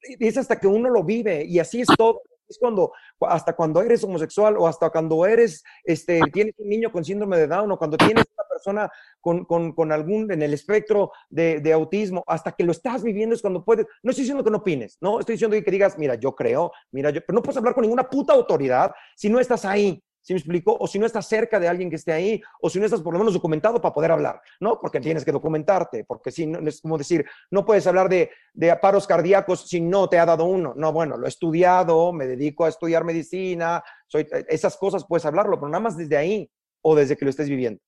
es 0.00 0.38
hasta 0.38 0.58
que 0.58 0.66
uno 0.66 0.88
lo 0.88 1.04
vive 1.04 1.44
y 1.44 1.58
así 1.58 1.82
es 1.82 1.88
todo 1.94 2.22
es 2.48 2.58
cuando, 2.58 2.92
hasta 3.20 3.54
cuando 3.54 3.82
eres 3.82 4.02
homosexual 4.04 4.56
o 4.56 4.66
hasta 4.66 4.90
cuando 4.90 5.26
eres, 5.26 5.62
este, 5.84 6.20
tienes 6.32 6.54
un 6.58 6.68
niño 6.68 6.92
con 6.92 7.04
síndrome 7.04 7.36
de 7.38 7.46
Down 7.46 7.70
o 7.72 7.78
cuando 7.78 7.96
tienes 7.96 8.24
persona 8.56 8.90
con, 9.20 9.44
con, 9.44 9.72
con 9.72 9.92
algún, 9.92 10.30
en 10.32 10.42
el 10.42 10.54
espectro 10.54 11.12
de, 11.28 11.60
de, 11.60 11.72
autismo, 11.72 12.24
hasta 12.26 12.52
que 12.52 12.64
lo 12.64 12.72
estás 12.72 13.02
viviendo 13.02 13.34
es 13.34 13.42
cuando 13.42 13.64
puedes, 13.64 13.86
no 14.02 14.10
estoy 14.10 14.22
diciendo 14.22 14.44
que 14.44 14.50
no 14.50 14.58
opines, 14.58 14.98
no, 15.00 15.20
estoy 15.20 15.34
diciendo 15.34 15.56
que 15.62 15.70
digas, 15.70 15.98
mira, 15.98 16.14
yo 16.14 16.34
creo, 16.34 16.72
mira, 16.90 17.10
yo, 17.10 17.20
pero 17.20 17.36
no 17.36 17.42
puedes 17.42 17.56
hablar 17.56 17.74
con 17.74 17.82
ninguna 17.82 18.08
puta 18.08 18.32
autoridad 18.32 18.92
si 19.14 19.28
no 19.28 19.40
estás 19.40 19.64
ahí, 19.64 20.02
¿Sí 20.26 20.32
me 20.32 20.40
explico? 20.40 20.76
O 20.80 20.88
si 20.88 20.98
no 20.98 21.06
estás 21.06 21.28
cerca 21.28 21.60
de 21.60 21.68
alguien 21.68 21.88
que 21.88 21.94
esté 21.94 22.12
ahí, 22.12 22.42
o 22.60 22.68
si 22.68 22.80
no 22.80 22.84
estás 22.84 23.00
por 23.00 23.12
lo 23.12 23.18
menos 23.20 23.32
documentado 23.32 23.80
para 23.80 23.94
poder 23.94 24.10
hablar, 24.10 24.40
¿no? 24.58 24.80
Porque 24.80 24.98
tienes 24.98 25.24
que 25.24 25.30
documentarte, 25.30 26.02
porque 26.02 26.32
si 26.32 26.48
no, 26.48 26.58
es 26.68 26.80
como 26.80 26.98
decir, 26.98 27.24
no 27.48 27.64
puedes 27.64 27.86
hablar 27.86 28.08
de, 28.08 28.30
de 28.52 28.74
paros 28.74 29.06
cardíacos 29.06 29.68
si 29.68 29.80
no 29.80 30.08
te 30.08 30.18
ha 30.18 30.26
dado 30.26 30.46
uno. 30.46 30.74
No, 30.76 30.92
bueno, 30.92 31.16
lo 31.16 31.26
he 31.26 31.28
estudiado, 31.28 32.12
me 32.12 32.26
dedico 32.26 32.64
a 32.64 32.70
estudiar 32.70 33.04
medicina, 33.04 33.84
soy, 34.08 34.26
esas 34.48 34.76
cosas 34.76 35.06
puedes 35.06 35.24
hablarlo, 35.24 35.60
pero 35.60 35.68
nada 35.68 35.78
más 35.78 35.96
desde 35.96 36.16
ahí 36.16 36.50
o 36.82 36.96
desde 36.96 37.16
que 37.16 37.24
lo 37.24 37.30
estés 37.30 37.48
viviendo. 37.48 37.80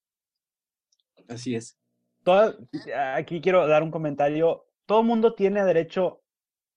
Así 1.29 1.55
es. 1.55 1.79
aquí 3.15 3.41
quiero 3.41 3.67
dar 3.67 3.83
un 3.83 3.91
comentario. 3.91 4.67
Todo 4.87 5.03
mundo 5.03 5.35
tiene 5.35 5.65
derecho 5.65 6.23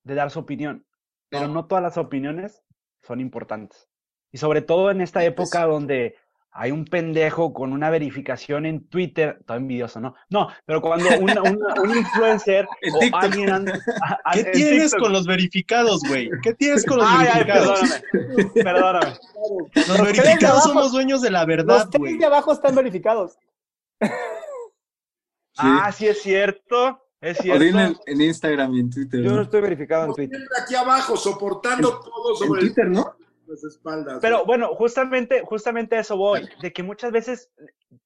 de 0.04 0.14
dar 0.14 0.30
su 0.30 0.40
opinión, 0.40 0.86
pero 1.28 1.48
no 1.48 1.66
todas 1.66 1.82
las 1.82 1.96
opiniones 1.96 2.62
son 3.02 3.20
importantes. 3.20 3.88
Y 4.30 4.38
sobre 4.38 4.62
todo 4.62 4.90
en 4.90 5.00
esta 5.00 5.24
época 5.24 5.64
donde 5.66 6.16
hay 6.54 6.70
un 6.70 6.84
pendejo 6.84 7.54
con 7.54 7.72
una 7.72 7.88
verificación 7.88 8.66
en 8.66 8.86
Twitter, 8.88 9.38
todo 9.46 9.56
envidioso, 9.56 10.00
¿no? 10.00 10.14
No, 10.28 10.48
pero 10.66 10.82
cuando 10.82 11.08
un 11.18 11.96
influencer 11.96 12.66
o 12.92 13.16
alguien... 13.16 13.72
¿Qué 14.34 14.44
tienes 14.44 14.94
con 14.94 15.12
los 15.12 15.26
verificados, 15.26 16.02
güey? 16.06 16.28
¿Qué 16.42 16.52
tienes 16.54 16.84
con 16.84 16.98
los 16.98 17.18
verificados? 17.18 17.80
perdóname, 18.54 18.62
perdóname. 18.62 19.16
Los, 19.74 20.02
verificados 20.02 20.62
somos 20.64 20.92
dueños 20.92 21.22
de 21.22 21.30
la 21.30 21.46
verdad, 21.46 21.78
Los 21.78 21.90
tres 21.90 22.18
de 22.18 22.26
abajo 22.26 22.52
están 22.52 22.74
verificados. 22.74 23.38
Ah, 25.58 25.92
sí 25.92 26.06
es 26.06 26.22
cierto. 26.22 27.00
Es 27.20 27.38
cierto. 27.38 27.62
En, 27.62 27.96
en, 28.06 28.20
Instagram 28.20 28.74
y 28.74 28.80
en 28.80 28.90
Twitter. 28.90 29.22
Yo 29.22 29.36
no 29.36 29.42
estoy 29.42 29.60
verificado 29.60 30.06
en 30.06 30.14
Twitter. 30.14 30.40
Aquí 30.60 30.74
abajo, 30.74 31.16
soportando 31.16 32.00
todo 32.00 32.34
sobre 32.34 32.62
en 32.62 32.66
Twitter, 32.66 32.88
¿no? 32.88 33.16
espaldas. 33.62 34.18
Pero 34.20 34.44
bueno, 34.44 34.74
justamente, 34.74 35.42
justamente 35.44 35.96
a 35.96 36.00
eso 36.00 36.16
voy, 36.16 36.48
de 36.60 36.72
que 36.72 36.82
muchas 36.82 37.12
veces 37.12 37.50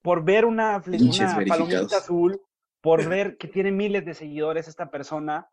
por 0.02 0.24
ver 0.24 0.44
una, 0.44 0.82
una 0.86 1.44
palomita 1.46 1.98
azul, 1.98 2.40
por 2.80 3.08
ver 3.08 3.36
que 3.36 3.48
tiene 3.48 3.72
miles 3.72 4.04
de 4.04 4.14
seguidores 4.14 4.68
esta 4.68 4.90
persona, 4.90 5.48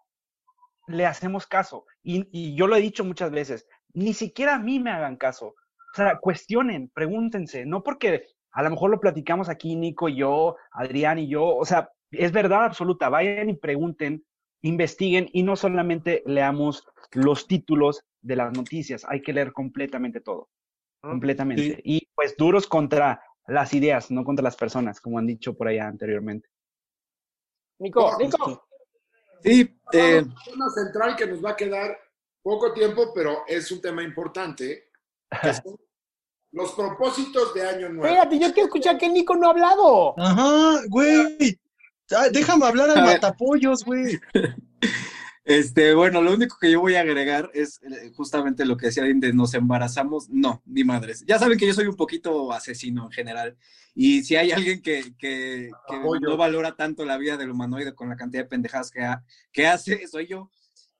le 0.87 1.05
hacemos 1.05 1.47
caso. 1.47 1.85
Y, 2.01 2.27
y, 2.31 2.55
yo 2.55 2.67
lo 2.67 2.75
he 2.75 2.81
dicho 2.81 3.03
muchas 3.03 3.31
veces, 3.31 3.67
ni 3.93 4.13
siquiera 4.13 4.55
a 4.55 4.59
mí 4.59 4.79
me 4.79 4.91
hagan 4.91 5.17
caso. 5.17 5.47
O 5.47 5.95
sea, 5.95 6.17
cuestionen, 6.19 6.89
pregúntense, 6.93 7.65
no 7.65 7.83
porque 7.83 8.27
a 8.53 8.63
lo 8.63 8.69
mejor 8.69 8.91
lo 8.91 8.99
platicamos 8.99 9.49
aquí 9.49 9.75
Nico 9.75 10.09
y 10.09 10.17
yo, 10.17 10.55
Adrián 10.71 11.19
y 11.19 11.27
yo, 11.27 11.43
o 11.43 11.65
sea, 11.65 11.91
es 12.11 12.31
verdad 12.31 12.65
absoluta, 12.65 13.09
vayan 13.09 13.49
y 13.49 13.55
pregunten, 13.55 14.25
investiguen 14.61 15.29
y 15.33 15.43
no 15.43 15.55
solamente 15.55 16.23
leamos 16.25 16.87
los 17.11 17.47
títulos 17.47 18.03
de 18.21 18.35
las 18.35 18.53
noticias, 18.55 19.05
hay 19.09 19.21
que 19.21 19.33
leer 19.33 19.51
completamente 19.51 20.21
todo, 20.21 20.49
ah, 21.01 21.09
completamente. 21.09 21.81
Y 21.83 22.07
pues 22.13 22.37
duros 22.37 22.67
contra 22.67 23.21
las 23.47 23.73
ideas, 23.73 24.11
no 24.11 24.23
contra 24.23 24.43
las 24.43 24.55
personas, 24.55 25.01
como 25.01 25.17
han 25.17 25.27
dicho 25.27 25.55
por 25.55 25.67
allá 25.67 25.87
anteriormente. 25.87 26.47
Nico, 27.79 28.17
Nico. 28.17 28.67
Sí, 29.41 29.77
eh, 29.91 30.21
un 30.21 30.35
tema 30.45 30.69
central 30.69 31.15
que 31.17 31.27
nos 31.27 31.43
va 31.43 31.51
a 31.51 31.55
quedar 31.55 31.97
poco 32.41 32.71
tiempo, 32.71 33.11
pero 33.13 33.43
es 33.47 33.71
un 33.71 33.81
tema 33.81 34.03
importante. 34.03 34.91
los 36.53 36.71
propósitos 36.73 37.53
de 37.53 37.67
Año 37.67 37.89
Nuevo. 37.89 38.05
Espérate, 38.05 38.39
yo 38.39 38.53
quiero 38.53 38.67
escuchar 38.67 38.97
que 38.97 39.09
Nico 39.09 39.35
no 39.35 39.47
ha 39.47 39.51
hablado. 39.51 40.13
Ajá, 40.17 40.81
güey. 40.87 41.59
Déjame 42.31 42.65
hablar 42.65 42.91
al 42.91 43.03
matapollos, 43.03 43.83
güey. 43.83 44.19
Este, 45.45 45.93
bueno, 45.93 46.21
lo 46.21 46.33
único 46.33 46.55
que 46.57 46.71
yo 46.71 46.79
voy 46.79 46.95
a 46.95 47.01
agregar 47.01 47.51
es 47.53 47.81
eh, 47.83 48.13
justamente 48.15 48.63
lo 48.63 48.77
que 48.77 48.85
decía 48.85 49.03
de 49.03 49.33
nos 49.33 49.53
embarazamos. 49.53 50.29
No, 50.29 50.63
ni 50.65 50.85
madres. 50.85 51.25
Ya 51.27 51.37
saben 51.37 51.57
que 51.57 51.67
yo 51.67 51.73
soy 51.73 51.87
un 51.87 51.97
poquito 51.97 52.53
asesino 52.53 53.03
en 53.07 53.11
general. 53.11 53.57
Y 53.93 54.23
si 54.23 54.37
hay 54.37 54.53
alguien 54.53 54.81
que, 54.81 55.13
que, 55.17 55.69
no 56.21 56.37
valora 56.37 56.77
tanto 56.77 57.03
la 57.03 57.17
vida 57.17 57.35
del 57.35 57.51
humanoide 57.51 57.93
con 57.93 58.07
la 58.07 58.15
cantidad 58.15 58.43
de 58.43 58.49
pendejadas 58.49 58.89
que, 58.89 59.05
que 59.51 59.67
hace, 59.67 60.07
soy 60.07 60.27
yo. 60.27 60.49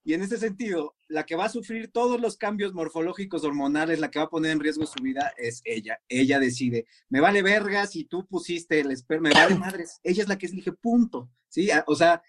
Y 0.06 0.14
en 0.14 0.22
ese 0.22 0.38
sentido, 0.38 0.96
la 1.08 1.26
que 1.26 1.36
va 1.36 1.46
a 1.46 1.50
sufrir 1.50 1.92
todos 1.92 2.20
los 2.20 2.36
cambios 2.38 2.74
morfológicos 2.74 3.44
hormonales, 3.44 4.00
la 4.00 4.12
que 4.12 4.20
va 4.20 4.26
a 4.26 4.30
poner 4.30 4.52
en 4.52 4.60
riesgo 4.60 4.86
su 4.86 5.02
vida 5.02 5.34
es 5.38 5.62
ella. 5.64 6.00
Ella 6.10 6.40
decide. 6.40 6.86
Me 7.10 7.22
vale 7.22 7.42
verga 7.42 7.88
si 7.88 8.04
tú 8.04 8.26
pusiste 8.28 8.82
el 8.82 8.92
esperma, 8.92 9.30
me 9.30 9.36
vale 9.36 9.56
madres. 9.56 10.00
Ella 10.04 10.24
es 10.24 10.30
la 10.30 10.38
que 10.38 10.48
elige 10.48 10.74
punto. 10.74 11.30
¿Sí? 11.48 11.70
O 11.88 11.96
sea, 11.96 12.22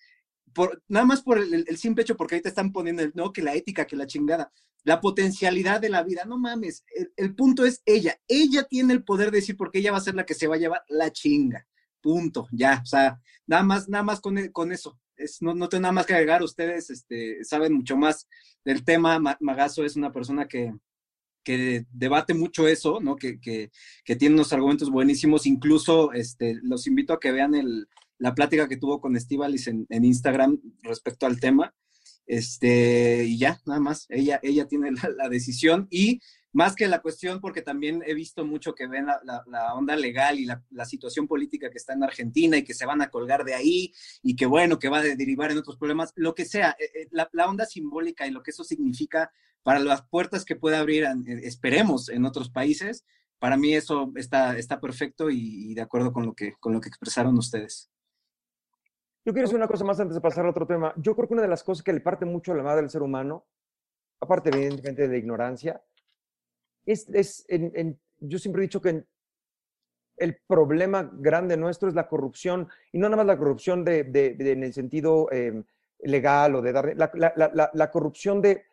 por, 0.54 0.82
nada 0.88 1.04
más 1.04 1.22
por 1.22 1.38
el, 1.38 1.76
simple 1.76 2.02
hecho, 2.02 2.16
porque 2.16 2.40
te 2.40 2.48
están 2.48 2.72
poniendo, 2.72 3.02
el, 3.02 3.12
no, 3.14 3.32
que 3.32 3.42
la 3.42 3.54
ética, 3.54 3.86
que 3.86 3.96
la 3.96 4.06
chingada, 4.06 4.52
la 4.84 5.00
potencialidad 5.00 5.80
de 5.80 5.90
la 5.90 6.02
vida, 6.02 6.24
no 6.24 6.38
mames, 6.38 6.84
el, 7.16 7.34
punto 7.34 7.66
es 7.66 7.82
ella, 7.84 8.18
ella 8.28 8.64
tiene 8.64 8.92
el 8.92 9.02
poder 9.02 9.30
de 9.30 9.38
decir 9.38 9.56
porque 9.56 9.80
ella 9.80 9.92
va 9.92 9.98
a 9.98 10.02
ser 10.02 10.14
la 10.14 10.24
que 10.24 10.34
se 10.34 10.46
va 10.46 10.54
a 10.54 10.58
llevar 10.58 10.82
la 10.88 11.10
chinga, 11.10 11.66
punto, 12.00 12.48
ya, 12.52 12.80
o 12.82 12.86
sea, 12.86 13.20
nada 13.46 13.62
más, 13.62 13.88
nada 13.88 14.04
más 14.04 14.20
con, 14.20 14.36
con 14.48 14.72
eso, 14.72 14.98
es, 15.16 15.42
no, 15.42 15.54
no 15.54 15.68
tengo 15.68 15.82
nada 15.82 15.92
más 15.92 16.06
que 16.06 16.14
agregar, 16.14 16.42
ustedes 16.42 16.90
este, 16.90 17.44
saben 17.44 17.74
mucho 17.74 17.96
más 17.96 18.28
del 18.64 18.84
tema, 18.84 19.18
Magazo 19.40 19.84
es 19.84 19.96
una 19.96 20.12
persona 20.12 20.46
que, 20.48 20.72
debate 21.92 22.32
mucho 22.32 22.66
eso, 22.66 23.00
¿no? 23.00 23.16
Que, 23.16 23.70
tiene 24.18 24.34
unos 24.34 24.52
argumentos 24.52 24.90
buenísimos. 24.90 25.46
Incluso 25.46 26.12
este, 26.12 26.54
los 26.62 26.86
invito 26.86 27.12
a 27.12 27.20
que 27.20 27.32
vean 27.32 27.52
la 28.18 28.34
plática 28.34 28.68
que 28.68 28.78
tuvo 28.78 29.00
con 29.00 29.16
Estivalis 29.16 29.66
en, 29.66 29.86
Instagram 29.90 30.60
respecto 30.82 31.26
al 31.26 31.38
tema. 31.40 31.74
Este, 32.26 33.24
y 33.26 33.38
ya, 33.38 33.60
nada 33.66 33.80
más, 33.80 34.06
ella, 34.08 34.40
ella 34.42 34.66
tiene 34.66 34.90
la, 34.92 35.28
decisión 35.28 35.86
y 35.90 36.20
más 36.54 36.76
que 36.76 36.86
la 36.86 37.02
cuestión, 37.02 37.40
porque 37.40 37.62
también 37.62 38.02
he 38.06 38.14
visto 38.14 38.46
mucho 38.46 38.76
que 38.76 38.86
ven 38.86 39.06
la, 39.06 39.20
la, 39.46 39.74
onda 39.74 39.96
legal 39.96 40.38
y 40.38 40.46
la, 40.46 40.84
situación 40.84 41.26
política 41.26 41.68
que 41.68 41.78
está 41.78 41.94
en 41.94 42.04
Argentina 42.04 42.56
y 42.56 42.62
que 42.62 42.74
se 42.74 42.86
van 42.86 43.02
a 43.02 43.10
colgar 43.10 43.44
de 43.44 43.54
ahí 43.54 43.92
y 44.22 44.36
que 44.36 44.46
bueno, 44.46 44.78
que 44.78 44.88
va 44.88 44.98
a 44.98 45.02
derivar 45.02 45.50
en 45.50 45.58
otros 45.58 45.76
problemas, 45.76 46.12
lo 46.14 46.34
que 46.34 46.44
sea, 46.44 46.76
eh, 46.78 46.90
eh, 46.94 47.08
la, 47.10 47.28
onda 47.48 47.66
simbólica 47.66 48.26
y 48.26 48.30
lo 48.30 48.42
que 48.42 48.52
eso 48.52 48.62
significa 48.62 49.32
para 49.64 49.80
las 49.80 50.02
puertas 50.02 50.44
que 50.44 50.54
puede 50.54 50.76
abrir, 50.76 51.04
eh, 51.04 51.40
esperemos, 51.42 52.08
en 52.08 52.24
otros 52.24 52.50
países, 52.50 53.04
para 53.40 53.56
mí 53.56 53.74
eso 53.74 54.12
está, 54.14 54.56
está 54.56 54.80
perfecto 54.80 55.30
y, 55.30 55.72
y 55.72 55.74
de 55.74 55.82
acuerdo 55.82 56.12
con 56.12 56.24
lo, 56.24 56.34
que, 56.34 56.54
con 56.60 56.72
lo 56.72 56.80
que 56.80 56.88
expresaron 56.88 57.36
ustedes. 57.36 57.90
Yo 59.24 59.32
quiero 59.32 59.48
decir 59.48 59.56
una 59.56 59.66
cosa 59.66 59.84
más 59.84 59.98
antes 59.98 60.14
de 60.14 60.20
pasar 60.20 60.46
a 60.46 60.50
otro 60.50 60.68
tema. 60.68 60.94
Yo 60.98 61.16
creo 61.16 61.26
que 61.26 61.34
una 61.34 61.42
de 61.42 61.48
las 61.48 61.64
cosas 61.64 61.82
que 61.82 61.92
le 61.92 62.00
parte 62.00 62.24
mucho 62.26 62.52
a 62.52 62.56
la 62.56 62.62
madre 62.62 62.82
del 62.82 62.90
ser 62.90 63.02
humano, 63.02 63.44
aparte 64.20 64.50
evidentemente 64.50 65.08
de 65.08 65.18
ignorancia, 65.18 65.82
es, 66.86 67.08
es 67.10 67.44
en, 67.48 67.98
yo 68.20 68.38
siempre 68.38 68.62
he 68.62 68.66
dicho 68.66 68.80
que 68.80 69.04
el 70.16 70.38
problema 70.46 71.10
grande 71.12 71.56
nuestro 71.56 71.88
es 71.88 71.94
la 71.94 72.08
corrupción, 72.08 72.68
y 72.92 72.98
no 72.98 73.08
nada 73.08 73.16
más 73.16 73.26
la 73.26 73.38
corrupción 73.38 73.84
de, 73.84 74.04
de, 74.04 74.36
en 74.52 74.62
el 74.62 74.72
sentido 74.72 75.30
em, 75.32 75.64
legal 76.00 76.54
o 76.54 76.62
de 76.62 76.72
dar, 76.72 76.92
la, 76.96 77.10
la, 77.36 77.70
la, 77.72 77.90
corrupción 77.90 78.40
de, 78.40 78.64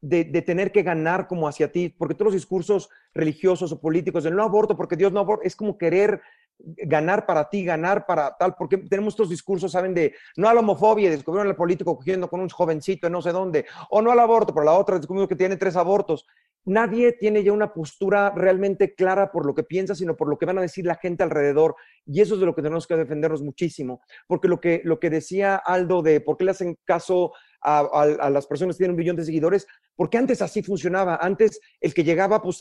de, 0.00 0.42
tener 0.42 0.72
que 0.72 0.82
ganar 0.82 1.26
como 1.26 1.48
hacia 1.48 1.70
ti, 1.70 1.88
porque 1.88 2.14
todos 2.14 2.32
los 2.32 2.40
discursos 2.40 2.88
religiosos 3.14 3.72
o 3.72 3.80
políticos 3.80 4.24
del 4.24 4.34
no 4.34 4.42
aborto, 4.42 4.76
porque 4.76 4.96
Dios 4.96 5.12
no 5.12 5.20
aborta, 5.20 5.46
es 5.46 5.56
como 5.56 5.78
querer 5.78 6.20
ganar 6.58 7.24
para 7.24 7.48
ti, 7.48 7.64
ganar 7.64 8.04
para 8.04 8.36
tal, 8.36 8.54
porque 8.56 8.78
tenemos 8.78 9.14
estos 9.14 9.28
discursos, 9.28 9.70
¿saben? 9.70 9.94
De 9.94 10.14
no 10.36 10.48
a 10.48 10.54
la 10.54 10.60
homofobia, 10.60 11.10
descubrieron 11.10 11.48
al 11.48 11.56
político 11.56 11.96
cogiendo 11.96 12.28
con 12.28 12.40
un 12.40 12.48
jovencito 12.48 13.06
en 13.06 13.12
no 13.12 13.22
sé 13.22 13.30
dónde, 13.30 13.66
o 13.90 14.02
no 14.02 14.10
al 14.10 14.18
aborto, 14.18 14.52
pero 14.52 14.64
la 14.64 14.72
otra 14.72 14.96
descubrieron 14.96 15.28
que 15.28 15.36
tiene 15.36 15.56
tres 15.56 15.76
abortos. 15.76 16.26
Nadie 16.68 17.12
tiene 17.12 17.42
ya 17.42 17.52
una 17.52 17.72
postura 17.72 18.30
realmente 18.34 18.94
clara 18.94 19.32
por 19.32 19.46
lo 19.46 19.54
que 19.54 19.62
piensa, 19.62 19.94
sino 19.94 20.16
por 20.16 20.28
lo 20.28 20.38
que 20.38 20.46
van 20.46 20.58
a 20.58 20.62
decir 20.62 20.84
la 20.84 20.96
gente 20.96 21.22
alrededor. 21.22 21.74
Y 22.04 22.20
eso 22.20 22.34
es 22.34 22.40
de 22.40 22.46
lo 22.46 22.54
que 22.54 22.62
tenemos 22.62 22.86
que 22.86 22.96
defendernos 22.96 23.42
muchísimo, 23.42 24.02
porque 24.26 24.48
lo 24.48 24.60
que, 24.60 24.82
lo 24.84 25.00
que 25.00 25.10
decía 25.10 25.56
Aldo 25.56 26.02
de 26.02 26.20
por 26.20 26.36
qué 26.36 26.44
le 26.44 26.50
hacen 26.50 26.78
caso 26.84 27.32
a, 27.60 28.30
las 28.30 28.46
personas 28.46 28.76
que 28.76 28.82
tienen 28.82 28.92
un 28.92 28.98
billón 28.98 29.16
de 29.16 29.24
seguidores, 29.24 29.66
porque 29.96 30.18
antes 30.18 30.42
así 30.42 30.62
funcionaba. 30.62 31.18
Antes 31.20 31.60
el 31.80 31.94
que 31.94 32.04
llegaba, 32.04 32.40
pues 32.42 32.60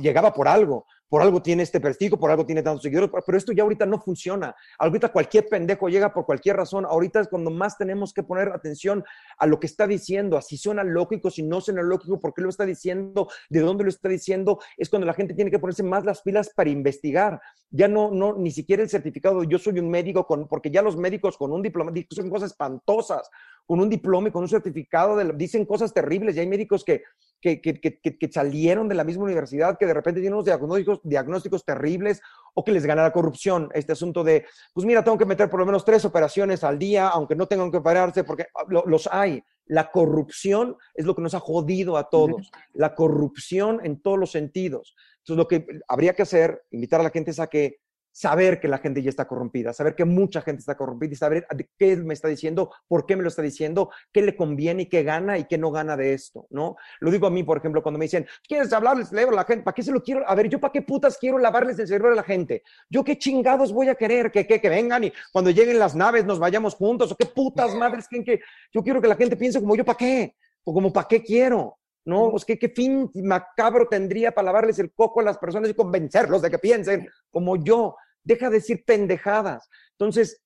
llegaba 0.00 0.34
por 0.34 0.48
algo, 0.48 0.86
por 1.08 1.22
algo 1.22 1.42
tiene 1.42 1.62
este 1.62 1.80
prestigio, 1.80 2.18
por 2.18 2.30
algo 2.30 2.46
tiene 2.46 2.62
tantos 2.62 2.82
seguidores, 2.82 3.10
pero 3.24 3.38
esto 3.38 3.52
ya 3.52 3.62
ahorita 3.62 3.86
no 3.86 4.00
funciona. 4.00 4.54
Ahorita 4.78 5.10
cualquier 5.10 5.46
pendejo 5.48 5.88
llega 5.88 6.12
por 6.12 6.26
cualquier 6.26 6.56
razón. 6.56 6.84
Ahorita 6.84 7.20
es 7.20 7.28
cuando 7.28 7.50
más 7.50 7.76
tenemos 7.76 8.12
que 8.12 8.22
poner 8.22 8.48
atención 8.48 9.04
a 9.38 9.46
lo 9.46 9.60
que 9.60 9.66
está 9.66 9.86
diciendo, 9.86 10.36
así 10.36 10.56
suena 10.56 10.82
lógico, 10.82 11.30
si 11.30 11.42
no 11.42 11.60
suena 11.60 11.82
lógico, 11.82 12.20
por 12.20 12.34
qué 12.34 12.42
lo 12.42 12.48
está 12.48 12.64
diciendo, 12.64 13.28
de 13.48 13.60
dónde 13.60 13.84
lo 13.84 13.90
está 13.90 14.08
diciendo, 14.08 14.58
es 14.76 14.88
cuando 14.88 15.06
la 15.06 15.14
gente 15.14 15.34
tiene 15.34 15.50
que 15.50 15.58
ponerse 15.58 15.82
más 15.82 16.04
las 16.04 16.22
pilas 16.22 16.50
para 16.54 16.70
investigar. 16.70 17.40
Ya 17.70 17.88
no, 17.88 18.10
no, 18.10 18.34
ni 18.36 18.50
siquiera 18.50 18.82
el 18.82 18.88
certificado, 18.88 19.44
yo 19.44 19.58
soy 19.58 19.78
un 19.78 19.90
médico, 19.90 20.26
con, 20.26 20.48
porque 20.48 20.70
ya 20.70 20.82
los 20.82 20.96
médicos 20.96 21.36
con 21.36 21.52
un 21.52 21.62
diploma 21.62 21.92
son 22.10 22.30
cosas 22.30 22.52
espantosas 22.52 23.30
con 23.66 23.80
un 23.80 23.88
diploma 23.88 24.28
y 24.28 24.30
con 24.30 24.42
un 24.42 24.48
certificado, 24.48 25.16
de, 25.16 25.32
dicen 25.34 25.64
cosas 25.64 25.92
terribles 25.92 26.36
y 26.36 26.40
hay 26.40 26.46
médicos 26.46 26.84
que, 26.84 27.02
que, 27.44 27.60
que, 27.60 28.00
que, 28.00 28.32
salieron 28.32 28.88
de 28.88 28.94
la 28.94 29.04
misma 29.04 29.24
universidad 29.24 29.76
que 29.76 29.84
de 29.84 29.92
repente 29.92 30.20
tienen 30.20 30.32
unos 30.32 30.46
diagnósticos, 30.46 31.00
diagnósticos 31.04 31.62
terribles 31.62 32.22
o 32.54 32.64
que 32.64 32.72
les 32.72 32.86
gana 32.86 33.02
la 33.02 33.12
corrupción. 33.12 33.68
Este 33.74 33.92
asunto 33.92 34.24
de, 34.24 34.46
pues 34.72 34.86
mira, 34.86 35.04
tengo 35.04 35.18
que 35.18 35.26
meter 35.26 35.50
por 35.50 35.60
lo 35.60 35.66
menos 35.66 35.84
tres 35.84 36.06
operaciones 36.06 36.64
al 36.64 36.78
día, 36.78 37.08
aunque 37.08 37.36
no 37.36 37.46
tengan 37.46 37.70
que 37.70 37.76
operarse, 37.76 38.24
porque 38.24 38.46
ah, 38.54 38.64
los 38.86 39.06
hay. 39.12 39.44
La 39.66 39.90
corrupción 39.90 40.78
es 40.94 41.04
lo 41.04 41.14
que 41.14 41.20
nos 41.20 41.34
ha 41.34 41.40
jodido 41.40 41.98
a 41.98 42.08
todos. 42.08 42.50
La 42.72 42.94
corrupción 42.94 43.80
en 43.84 44.00
todos 44.00 44.18
los 44.18 44.30
sentidos. 44.30 44.96
Entonces, 45.18 45.36
lo 45.36 45.48
que 45.48 45.66
habría 45.86 46.14
que 46.14 46.22
hacer, 46.22 46.62
invitar 46.70 47.00
a 47.00 47.04
la 47.04 47.10
gente 47.10 47.30
es 47.30 47.40
a 47.40 47.48
que 47.48 47.76
saber 48.14 48.60
que 48.60 48.68
la 48.68 48.78
gente 48.78 49.02
ya 49.02 49.10
está 49.10 49.26
corrompida, 49.26 49.72
saber 49.72 49.96
que 49.96 50.04
mucha 50.04 50.40
gente 50.40 50.60
está 50.60 50.76
corrompida 50.76 51.12
y 51.12 51.16
saber 51.16 51.48
qué 51.76 51.96
me 51.96 52.14
está 52.14 52.28
diciendo, 52.28 52.70
por 52.86 53.06
qué 53.06 53.16
me 53.16 53.24
lo 53.24 53.28
está 53.28 53.42
diciendo, 53.42 53.90
qué 54.12 54.22
le 54.22 54.36
conviene 54.36 54.82
y 54.82 54.86
qué 54.86 55.02
gana 55.02 55.36
y 55.36 55.46
qué 55.46 55.58
no 55.58 55.72
gana 55.72 55.96
de 55.96 56.14
esto, 56.14 56.46
¿no? 56.50 56.76
Lo 57.00 57.10
digo 57.10 57.26
a 57.26 57.30
mí, 57.30 57.42
por 57.42 57.58
ejemplo, 57.58 57.82
cuando 57.82 57.98
me 57.98 58.04
dicen, 58.04 58.24
¿quieres 58.46 58.72
hablarles 58.72 59.08
cerebro 59.08 59.32
a 59.32 59.40
la 59.40 59.44
gente? 59.44 59.64
¿Para 59.64 59.74
qué 59.74 59.82
se 59.82 59.90
lo 59.90 60.00
quiero? 60.00 60.28
A 60.28 60.34
ver, 60.36 60.48
¿yo 60.48 60.60
para 60.60 60.70
qué 60.70 60.82
putas 60.82 61.18
quiero 61.18 61.38
lavarles 61.38 61.76
el 61.80 61.88
cerebro 61.88 62.12
a 62.12 62.14
la 62.14 62.22
gente? 62.22 62.62
¿Yo 62.88 63.02
qué 63.02 63.18
chingados 63.18 63.72
voy 63.72 63.88
a 63.88 63.96
querer? 63.96 64.30
¿Que, 64.30 64.46
que, 64.46 64.60
que 64.60 64.68
vengan 64.68 65.02
y 65.02 65.12
cuando 65.32 65.50
lleguen 65.50 65.80
las 65.80 65.96
naves 65.96 66.24
nos 66.24 66.38
vayamos 66.38 66.76
juntos? 66.76 67.10
¿O 67.10 67.16
qué 67.16 67.26
putas 67.26 67.74
madres 67.74 68.06
creen 68.06 68.24
que 68.24 68.40
yo 68.72 68.84
quiero 68.84 69.02
que 69.02 69.08
la 69.08 69.16
gente 69.16 69.36
piense 69.36 69.58
como 69.58 69.74
yo? 69.74 69.84
¿Para 69.84 69.98
qué? 69.98 70.36
¿O 70.62 70.72
como 70.72 70.92
para 70.92 71.08
qué 71.08 71.20
quiero? 71.20 71.78
¿no? 72.04 72.30
Pues, 72.30 72.44
¿qué, 72.44 72.58
¿qué, 72.58 72.68
fin 72.68 73.10
macabro 73.14 73.88
tendría 73.88 74.32
para 74.32 74.46
lavarles 74.46 74.78
el 74.78 74.92
coco 74.92 75.20
a 75.20 75.24
las 75.24 75.38
personas 75.38 75.70
y 75.70 75.74
convencerlos 75.74 76.42
de 76.42 76.50
que 76.50 76.58
piensen 76.58 77.08
como 77.30 77.56
yo 77.56 77.96
deja 78.24 78.48
de 78.50 78.56
decir 78.56 78.84
pendejadas. 78.84 79.68
Entonces, 79.92 80.42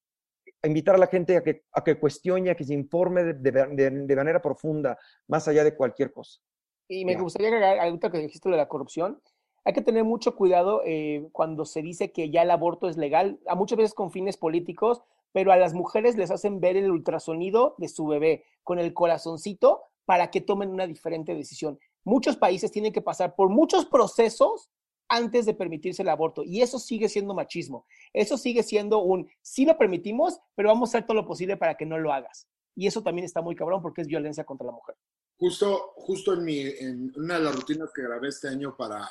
invitar 0.63 0.97
a 0.97 0.99
la 0.99 1.07
gente 1.07 1.37
a 1.37 1.43
que, 1.43 1.63
a 1.73 1.83
que 1.83 1.99
cuestione, 1.99 2.51
a 2.51 2.55
que 2.55 2.65
se 2.65 2.75
informe 2.75 3.23
de, 3.23 3.35
de, 3.35 3.91
de 3.91 4.17
manera 4.17 4.43
profunda, 4.43 4.99
más 5.29 5.47
allá 5.49 5.65
de 5.65 5.77
cualquier 5.77 6.13
cosa. 6.13 6.41
Y 6.89 7.05
me 7.05 7.17
gustaría 7.17 7.49
agregar 7.49 7.79
algo 7.79 7.99
que 8.01 8.19
dijiste 8.19 8.49
de 8.49 8.57
la 8.57 8.69
corrupción. 8.69 9.21
Hay 9.65 9.75
que 9.75 9.83
tener 9.83 10.05
mucho 10.05 10.35
cuidado 10.35 10.83
eh, 10.85 11.29
cuando 11.33 11.67
se 11.67 11.83
dice 11.83 12.11
que 12.11 12.31
ya 12.31 12.43
el 12.43 12.51
aborto 12.51 12.89
es 12.89 12.97
legal, 12.97 13.39
a 13.47 13.55
muchas 13.55 13.77
veces 13.77 13.95
con 13.95 14.11
fines 14.11 14.39
políticos, 14.39 15.03
pero 15.33 15.53
a 15.53 15.57
las 15.57 15.75
mujeres 15.75 16.17
les 16.17 16.31
hacen 16.31 16.61
ver 16.61 16.77
el 16.77 16.91
ultrasonido 16.91 17.75
de 17.77 17.89
su 17.89 18.07
bebé 18.07 18.45
con 18.65 18.79
el 18.79 18.95
corazoncito 18.95 19.83
para 20.07 20.31
que 20.31 20.41
tomen 20.41 20.71
una 20.71 20.87
diferente 20.87 21.35
decisión. 21.35 21.79
Muchos 22.03 22.39
países 22.39 22.73
tienen 22.73 22.95
que 22.95 23.03
pasar 23.03 23.35
por 23.35 23.51
muchos 23.51 23.85
procesos 23.85 24.71
antes 25.09 25.47
de 25.47 25.55
permitirse 25.55 26.03
el 26.03 26.09
aborto. 26.09 26.43
Y 26.45 26.63
eso 26.63 26.79
sigue 26.79 27.09
siendo 27.09 27.35
machismo. 27.35 27.87
Eso 28.13 28.37
sigue 28.37 28.63
siendo 28.63 28.99
un, 28.99 29.29
sí 29.43 29.65
lo 29.65 29.77
permitimos, 29.77 30.39
pero 30.55 30.69
vamos 30.69 30.89
a 30.89 30.99
hacer 30.99 31.07
todo 31.07 31.17
lo 31.17 31.27
posible 31.27 31.57
para 31.57 31.77
que 31.77 31.87
no 31.87 31.99
lo 31.99 32.13
hagas. 32.13 32.49
Y 32.75 32.87
eso 32.87 33.03
también 33.03 33.25
está 33.25 33.43
muy 33.43 33.57
cabrón 33.57 33.83
porque 33.83 34.03
es 34.03 34.07
violencia 34.07 34.45
contra 34.45 34.67
la 34.67 34.73
mujer. 34.73 34.95
Justo, 35.37 35.93
justo 35.97 36.35
en, 36.35 36.45
mi, 36.45 36.61
en 36.61 37.13
una 37.17 37.39
de 37.39 37.45
las 37.45 37.55
rutinas 37.55 37.91
que 37.95 38.03
grabé 38.03 38.29
este 38.29 38.49
año 38.49 38.77
para, 38.77 39.09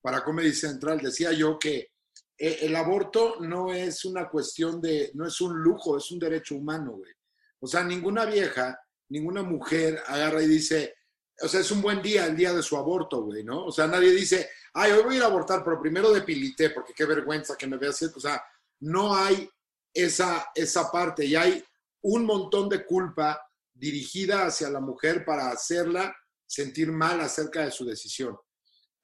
para 0.00 0.24
Comedy 0.24 0.52
Central, 0.52 0.98
decía 0.98 1.32
yo 1.32 1.58
que 1.58 1.92
eh, 2.38 2.58
el 2.62 2.74
aborto 2.76 3.36
no 3.40 3.72
es 3.72 4.04
una 4.04 4.28
cuestión 4.28 4.80
de, 4.80 5.10
no 5.14 5.26
es 5.26 5.40
un 5.40 5.58
lujo, 5.58 5.96
es 5.96 6.10
un 6.10 6.18
derecho 6.18 6.56
humano, 6.56 6.92
güey. 6.92 7.12
O 7.60 7.66
sea, 7.66 7.84
ninguna 7.84 8.24
vieja, 8.24 8.78
ninguna 9.08 9.42
mujer 9.42 10.00
agarra 10.06 10.42
y 10.42 10.48
dice, 10.48 10.94
o 11.40 11.48
sea, 11.48 11.60
es 11.60 11.70
un 11.70 11.80
buen 11.80 12.02
día, 12.02 12.26
el 12.26 12.36
día 12.36 12.52
de 12.52 12.62
su 12.62 12.76
aborto, 12.76 13.22
güey, 13.22 13.44
¿no? 13.44 13.66
O 13.66 13.72
sea, 13.72 13.86
nadie 13.86 14.10
dice, 14.10 14.48
ay, 14.74 14.92
hoy 14.92 15.02
voy 15.02 15.14
a 15.14 15.16
ir 15.18 15.22
a 15.22 15.26
abortar, 15.26 15.62
pero 15.64 15.80
primero 15.80 16.12
depilité, 16.12 16.70
porque 16.70 16.94
qué 16.94 17.04
vergüenza 17.04 17.56
que 17.56 17.66
me 17.66 17.76
vea 17.76 17.90
así. 17.90 18.06
O 18.06 18.20
sea, 18.20 18.42
no 18.80 19.14
hay 19.14 19.48
esa, 19.92 20.50
esa 20.54 20.90
parte 20.90 21.24
y 21.24 21.36
hay 21.36 21.62
un 22.02 22.24
montón 22.24 22.68
de 22.68 22.84
culpa 22.84 23.40
dirigida 23.72 24.46
hacia 24.46 24.70
la 24.70 24.80
mujer 24.80 25.24
para 25.24 25.50
hacerla 25.50 26.14
sentir 26.46 26.90
mal 26.90 27.20
acerca 27.20 27.64
de 27.64 27.70
su 27.70 27.84
decisión. 27.84 28.36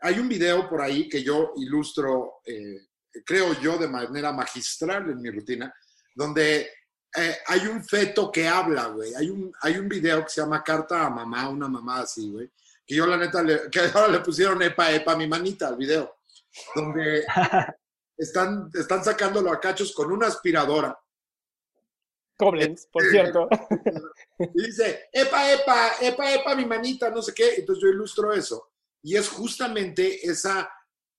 Hay 0.00 0.18
un 0.18 0.28
video 0.28 0.68
por 0.68 0.80
ahí 0.80 1.08
que 1.08 1.22
yo 1.22 1.52
ilustro, 1.56 2.40
eh, 2.44 2.88
creo 3.24 3.58
yo, 3.60 3.78
de 3.78 3.88
manera 3.88 4.32
magistral 4.32 5.10
en 5.10 5.20
mi 5.20 5.30
rutina, 5.30 5.74
donde 6.14 6.70
eh, 7.16 7.36
hay 7.46 7.66
un 7.66 7.84
feto 7.84 8.30
que 8.30 8.46
habla, 8.46 8.86
güey. 8.86 9.14
Hay 9.14 9.30
un, 9.30 9.52
hay 9.60 9.76
un 9.76 9.88
video 9.88 10.22
que 10.22 10.30
se 10.30 10.40
llama 10.40 10.62
Carta 10.62 11.06
a 11.06 11.10
Mamá, 11.10 11.48
una 11.48 11.68
mamá 11.68 12.00
así, 12.00 12.30
güey 12.30 12.50
que 12.88 12.94
yo 12.94 13.06
la 13.06 13.18
neta, 13.18 13.42
le, 13.42 13.68
que 13.70 13.80
ahora 13.80 14.08
le 14.08 14.20
pusieron 14.20 14.62
epa, 14.62 14.90
epa 14.90 15.12
a 15.12 15.16
mi 15.16 15.28
manita 15.28 15.68
al 15.68 15.76
video, 15.76 16.20
donde 16.74 17.22
están, 18.16 18.70
están 18.72 19.04
sacándolo 19.04 19.52
a 19.52 19.60
cachos 19.60 19.92
con 19.92 20.10
una 20.10 20.28
aspiradora. 20.28 20.98
Koblenz, 22.38 22.86
por 22.90 23.04
cierto. 23.04 23.48
Y 24.54 24.66
dice, 24.66 25.08
epa, 25.12 25.52
epa, 25.52 25.90
epa, 26.00 26.32
epa, 26.32 26.54
mi 26.54 26.64
manita, 26.64 27.10
no 27.10 27.20
sé 27.20 27.34
qué. 27.34 27.56
Entonces 27.56 27.82
yo 27.82 27.88
ilustro 27.88 28.32
eso. 28.32 28.70
Y 29.02 29.16
es 29.16 29.28
justamente 29.28 30.24
esa 30.24 30.72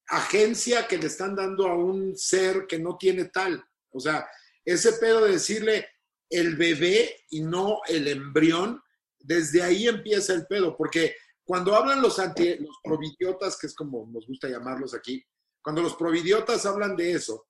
agencia 0.07 0.87
que 0.87 0.97
le 0.97 1.07
están 1.07 1.35
dando 1.35 1.67
a 1.67 1.75
un 1.75 2.15
ser 2.15 2.65
que 2.65 2.79
no 2.79 2.97
tiene 2.97 3.25
tal. 3.25 3.61
O 3.91 3.99
sea, 3.99 4.25
ese 4.63 4.93
pedo 4.93 5.25
de 5.25 5.33
decirle 5.33 5.89
el 6.29 6.55
bebé 6.55 7.25
y 7.29 7.41
no 7.41 7.81
el 7.87 8.07
embrión, 8.07 8.81
desde 9.19 9.63
ahí 9.63 9.89
empieza 9.89 10.33
el 10.33 10.47
pedo, 10.47 10.77
porque 10.77 11.13
cuando 11.49 11.73
hablan 11.73 11.99
los, 11.99 12.19
anti, 12.19 12.57
los 12.59 12.77
providiotas, 12.83 13.57
que 13.57 13.65
es 13.65 13.73
como 13.73 14.05
nos 14.05 14.27
gusta 14.27 14.47
llamarlos 14.47 14.93
aquí, 14.93 15.19
cuando 15.63 15.81
los 15.81 15.95
providiotas 15.95 16.63
hablan 16.67 16.95
de 16.95 17.13
eso, 17.13 17.47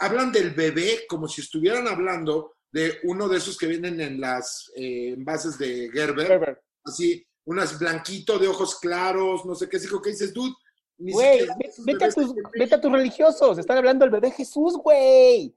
hablan 0.00 0.30
del 0.30 0.50
bebé 0.50 1.06
como 1.08 1.26
si 1.26 1.40
estuvieran 1.40 1.88
hablando 1.88 2.56
de 2.70 2.98
uno 3.04 3.26
de 3.26 3.38
esos 3.38 3.56
que 3.56 3.68
vienen 3.68 4.02
en 4.02 4.20
las 4.20 4.70
eh, 4.76 5.14
envases 5.16 5.56
de 5.56 5.88
Gerber, 5.90 6.62
así, 6.84 7.26
unas 7.46 7.78
blanquito 7.78 8.38
de 8.38 8.48
ojos 8.48 8.78
claros, 8.78 9.46
no 9.46 9.54
sé 9.54 9.66
qué, 9.66 9.78
dijo, 9.78 10.02
¿qué 10.02 10.10
dices, 10.10 10.34
dude? 10.34 10.54
Güey, 10.98 11.48
vete, 11.86 12.04
a 12.04 12.10
tus, 12.10 12.34
vete 12.52 12.74
a 12.74 12.80
tus 12.82 12.92
religiosos, 12.92 13.56
están 13.56 13.78
hablando 13.78 14.04
del 14.04 14.12
bebé 14.12 14.30
Jesús, 14.30 14.76
güey. 14.76 15.56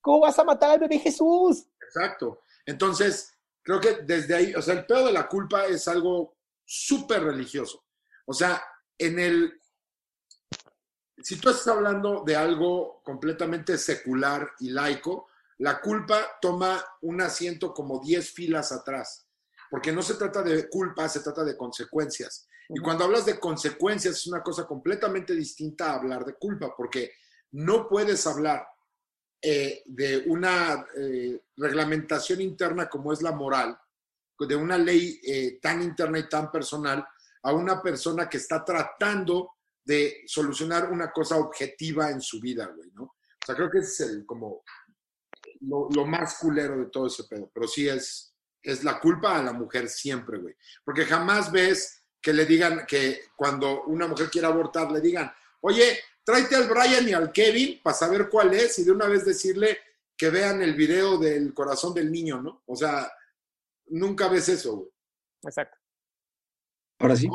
¿Cómo 0.00 0.20
vas 0.20 0.38
a 0.38 0.44
matar 0.44 0.70
al 0.70 0.78
bebé 0.78 1.00
Jesús? 1.00 1.66
Exacto. 1.80 2.42
Entonces, 2.64 3.36
creo 3.64 3.80
que 3.80 3.94
desde 4.04 4.36
ahí, 4.36 4.54
o 4.54 4.62
sea, 4.62 4.74
el 4.74 4.86
pedo 4.86 5.06
de 5.06 5.12
la 5.12 5.26
culpa 5.26 5.66
es 5.66 5.88
algo 5.88 6.36
súper 6.64 7.22
religioso. 7.24 7.84
O 8.26 8.32
sea, 8.32 8.62
en 8.98 9.18
el... 9.18 9.60
Si 11.18 11.36
tú 11.36 11.50
estás 11.50 11.68
hablando 11.68 12.22
de 12.24 12.34
algo 12.34 13.00
completamente 13.04 13.78
secular 13.78 14.50
y 14.60 14.70
laico, 14.70 15.28
la 15.58 15.80
culpa 15.80 16.38
toma 16.40 16.84
un 17.02 17.20
asiento 17.20 17.72
como 17.72 18.00
10 18.00 18.32
filas 18.32 18.72
atrás, 18.72 19.28
porque 19.70 19.92
no 19.92 20.02
se 20.02 20.14
trata 20.14 20.42
de 20.42 20.68
culpa, 20.68 21.08
se 21.08 21.20
trata 21.20 21.44
de 21.44 21.56
consecuencias. 21.56 22.48
Y 22.68 22.80
cuando 22.80 23.04
hablas 23.04 23.26
de 23.26 23.38
consecuencias 23.38 24.16
es 24.16 24.26
una 24.26 24.42
cosa 24.42 24.66
completamente 24.66 25.34
distinta 25.34 25.90
a 25.90 25.96
hablar 25.96 26.24
de 26.24 26.34
culpa, 26.34 26.74
porque 26.76 27.12
no 27.52 27.88
puedes 27.88 28.26
hablar 28.26 28.66
eh, 29.40 29.82
de 29.86 30.24
una 30.26 30.86
eh, 30.96 31.40
reglamentación 31.56 32.40
interna 32.40 32.88
como 32.88 33.12
es 33.12 33.22
la 33.22 33.32
moral 33.32 33.78
de 34.46 34.56
una 34.56 34.78
ley 34.78 35.20
eh, 35.22 35.58
tan 35.60 35.82
interna 35.82 36.18
y 36.18 36.28
tan 36.28 36.50
personal 36.50 37.06
a 37.42 37.52
una 37.52 37.82
persona 37.82 38.28
que 38.28 38.36
está 38.36 38.64
tratando 38.64 39.52
de 39.84 40.22
solucionar 40.26 40.90
una 40.90 41.10
cosa 41.10 41.36
objetiva 41.36 42.10
en 42.10 42.20
su 42.20 42.40
vida, 42.40 42.66
güey, 42.66 42.90
¿no? 42.92 43.04
O 43.04 43.44
sea, 43.44 43.56
creo 43.56 43.70
que 43.70 43.78
es 43.78 44.00
el, 44.00 44.24
como 44.24 44.62
lo, 45.60 46.06
más 46.06 46.38
culero 46.38 46.78
de 46.78 46.86
todo 46.86 47.06
ese 47.06 47.24
pedo, 47.24 47.50
pero 47.52 47.66
sí 47.66 47.88
es, 47.88 48.34
es 48.62 48.84
la 48.84 49.00
culpa 49.00 49.36
a 49.36 49.42
la 49.42 49.52
mujer 49.52 49.88
siempre, 49.88 50.38
güey, 50.38 50.54
porque 50.84 51.04
jamás 51.04 51.50
ves 51.50 52.04
que 52.20 52.32
le 52.32 52.46
digan 52.46 52.86
que 52.86 53.22
cuando 53.34 53.82
una 53.84 54.06
mujer 54.06 54.30
quiere 54.30 54.46
abortar, 54.46 54.92
le 54.92 55.00
digan, 55.00 55.32
oye, 55.62 55.98
tráete 56.24 56.54
al 56.54 56.68
Brian 56.68 57.08
y 57.08 57.12
al 57.12 57.32
Kevin 57.32 57.80
para 57.82 57.96
saber 57.96 58.28
cuál 58.28 58.54
es 58.54 58.78
y 58.78 58.84
de 58.84 58.92
una 58.92 59.08
vez 59.08 59.24
decirle 59.24 59.78
que 60.16 60.30
vean 60.30 60.62
el 60.62 60.74
video 60.74 61.18
del 61.18 61.52
corazón 61.52 61.92
del 61.92 62.12
niño, 62.12 62.40
¿no? 62.40 62.62
O 62.66 62.76
sea, 62.76 63.10
nunca 63.86 64.28
ves 64.28 64.48
eso, 64.48 64.76
güey. 64.76 64.88
Exacto. 65.44 65.78
Ahora 66.98 67.16
sí. 67.16 67.28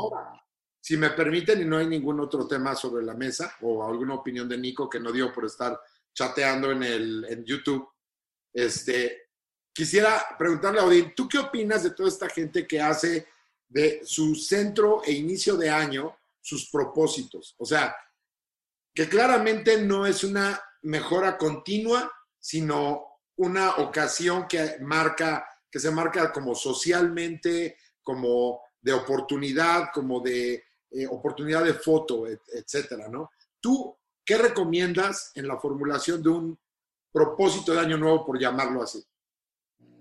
si 0.80 0.96
me 0.96 1.10
permiten 1.10 1.60
y 1.60 1.64
no 1.64 1.76
hay 1.76 1.86
ningún 1.86 2.20
otro 2.20 2.46
tema 2.46 2.74
sobre 2.74 3.04
la 3.04 3.14
mesa 3.14 3.54
o 3.60 3.84
alguna 3.84 4.14
opinión 4.14 4.48
de 4.48 4.56
Nico 4.56 4.88
que 4.88 5.00
no 5.00 5.12
dio 5.12 5.32
por 5.32 5.44
estar 5.44 5.78
chateando 6.14 6.70
en, 6.70 6.82
el, 6.82 7.26
en 7.28 7.44
YouTube, 7.44 7.86
este, 8.52 9.28
quisiera 9.72 10.24
preguntarle 10.38 10.80
a 10.80 10.84
Odín, 10.84 11.14
¿tú 11.14 11.28
qué 11.28 11.38
opinas 11.38 11.82
de 11.82 11.90
toda 11.90 12.08
esta 12.08 12.28
gente 12.28 12.66
que 12.66 12.80
hace 12.80 13.28
de 13.68 14.00
su 14.04 14.34
centro 14.34 15.02
e 15.04 15.12
inicio 15.12 15.56
de 15.56 15.70
año 15.70 16.18
sus 16.40 16.70
propósitos? 16.70 17.54
O 17.58 17.64
sea, 17.66 17.94
que 18.94 19.08
claramente 19.08 19.80
no 19.82 20.06
es 20.06 20.24
una 20.24 20.60
mejora 20.82 21.36
continua, 21.36 22.10
sino 22.40 23.20
una 23.36 23.76
ocasión 23.76 24.48
que 24.48 24.78
marca 24.80 25.46
que 25.70 25.78
se 25.78 25.90
marca 25.90 26.32
como 26.32 26.54
socialmente, 26.54 27.76
como 28.02 28.60
de 28.80 28.92
oportunidad, 28.92 29.90
como 29.92 30.20
de 30.20 30.62
eh, 30.90 31.06
oportunidad 31.08 31.64
de 31.64 31.74
foto, 31.74 32.26
etcétera, 32.26 33.08
¿no? 33.08 33.30
¿Tú 33.60 33.96
qué 34.24 34.38
recomiendas 34.38 35.32
en 35.34 35.48
la 35.48 35.58
formulación 35.58 36.22
de 36.22 36.28
un 36.28 36.58
propósito 37.12 37.72
de 37.72 37.80
año 37.80 37.98
nuevo, 37.98 38.24
por 38.24 38.38
llamarlo 38.38 38.82
así? 38.82 39.04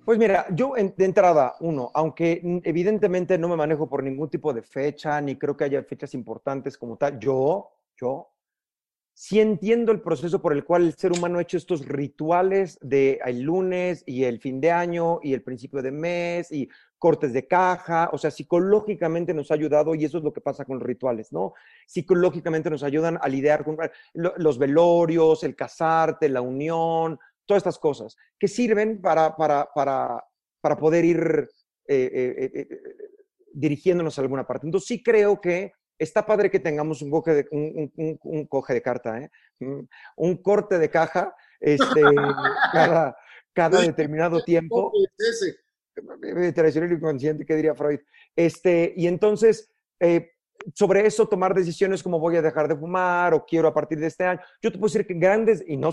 Pues 0.05 0.17
mira, 0.17 0.45
yo 0.51 0.73
de 0.75 1.03
entrada, 1.03 1.55
uno, 1.59 1.91
aunque 1.93 2.41
evidentemente 2.63 3.37
no 3.37 3.49
me 3.49 3.57
manejo 3.57 3.89
por 3.89 4.03
ningún 4.03 4.29
tipo 4.29 4.53
de 4.53 4.61
fecha, 4.61 5.19
ni 5.19 5.35
creo 5.35 5.57
que 5.57 5.65
haya 5.65 5.83
fechas 5.83 6.13
importantes 6.13 6.77
como 6.77 6.95
tal, 6.95 7.19
yo, 7.19 7.69
yo 7.99 8.29
sí 9.19 9.39
entiendo 9.39 9.91
el 9.91 10.01
proceso 10.01 10.43
por 10.43 10.53
el 10.53 10.63
cual 10.63 10.83
el 10.83 10.93
ser 10.93 11.11
humano 11.11 11.39
ha 11.39 11.41
hecho 11.41 11.57
estos 11.57 11.87
rituales 11.87 12.77
de 12.81 13.19
el 13.25 13.41
lunes 13.41 14.03
y 14.05 14.25
el 14.25 14.39
fin 14.39 14.61
de 14.61 14.69
año 14.69 15.19
y 15.23 15.33
el 15.33 15.41
principio 15.41 15.81
de 15.81 15.89
mes 15.89 16.51
y 16.51 16.69
cortes 16.99 17.33
de 17.33 17.47
caja, 17.47 18.11
o 18.13 18.19
sea, 18.19 18.29
psicológicamente 18.29 19.33
nos 19.33 19.49
ha 19.49 19.55
ayudado 19.55 19.95
y 19.95 20.05
eso 20.05 20.19
es 20.19 20.23
lo 20.23 20.31
que 20.31 20.39
pasa 20.39 20.65
con 20.65 20.77
los 20.77 20.85
rituales, 20.85 21.33
¿no? 21.33 21.55
Psicológicamente 21.87 22.69
nos 22.69 22.83
ayudan 22.83 23.17
a 23.19 23.27
lidiar 23.27 23.63
con 23.63 23.75
los 24.13 24.59
velorios, 24.59 25.43
el 25.43 25.55
casarte, 25.55 26.29
la 26.29 26.41
unión, 26.41 27.17
todas 27.47 27.61
estas 27.61 27.79
cosas 27.79 28.15
que 28.37 28.47
sirven 28.47 29.01
para, 29.01 29.35
para, 29.35 29.67
para, 29.73 30.23
para 30.61 30.77
poder 30.77 31.03
ir 31.03 31.49
eh, 31.87 32.11
eh, 32.13 32.51
eh, 32.53 32.67
dirigiéndonos 33.51 34.19
a 34.19 34.21
alguna 34.21 34.45
parte. 34.45 34.67
Entonces 34.67 34.87
sí 34.87 35.01
creo 35.01 35.41
que 35.41 35.73
está 35.97 36.25
padre 36.25 36.49
que 36.51 36.59
tengamos 36.59 37.01
un 37.01 37.11
coge 37.11 37.33
de, 37.33 37.47
un, 37.51 38.45
coge 38.47 38.73
de 38.73 38.81
carta, 38.81 39.19
¿eh? 39.19 39.31
Mm, 39.59 39.81
un 40.17 40.37
corte 40.37 40.77
de 40.77 40.89
caja 40.89 41.35
este, 41.59 42.01
cada, 42.73 43.17
cada 43.53 43.81
determinado 43.81 44.43
tiempo. 44.43 44.91
Tradicional 46.53 46.91
inconsciente, 46.91 47.45
¿qué 47.45 47.55
diría 47.55 47.73
Freud? 47.73 47.99
Este, 48.35 48.93
y 48.95 49.07
entonces, 49.07 49.71
eh, 49.99 50.31
sobre 50.73 51.05
eso 51.05 51.27
tomar 51.27 51.53
decisiones 51.53 52.03
como 52.03 52.19
voy 52.19 52.35
a 52.35 52.41
dejar 52.41 52.67
de 52.67 52.75
fumar 52.75 53.33
o 53.33 53.45
quiero 53.45 53.67
a 53.67 53.73
partir 53.73 53.99
de 53.99 54.07
este 54.07 54.25
año. 54.25 54.39
Yo 54.61 54.71
te 54.71 54.77
puedo 54.77 54.91
decir 54.91 55.07
que 55.07 55.13
grandes, 55.13 55.63
y 55.67 55.77
no 55.77 55.89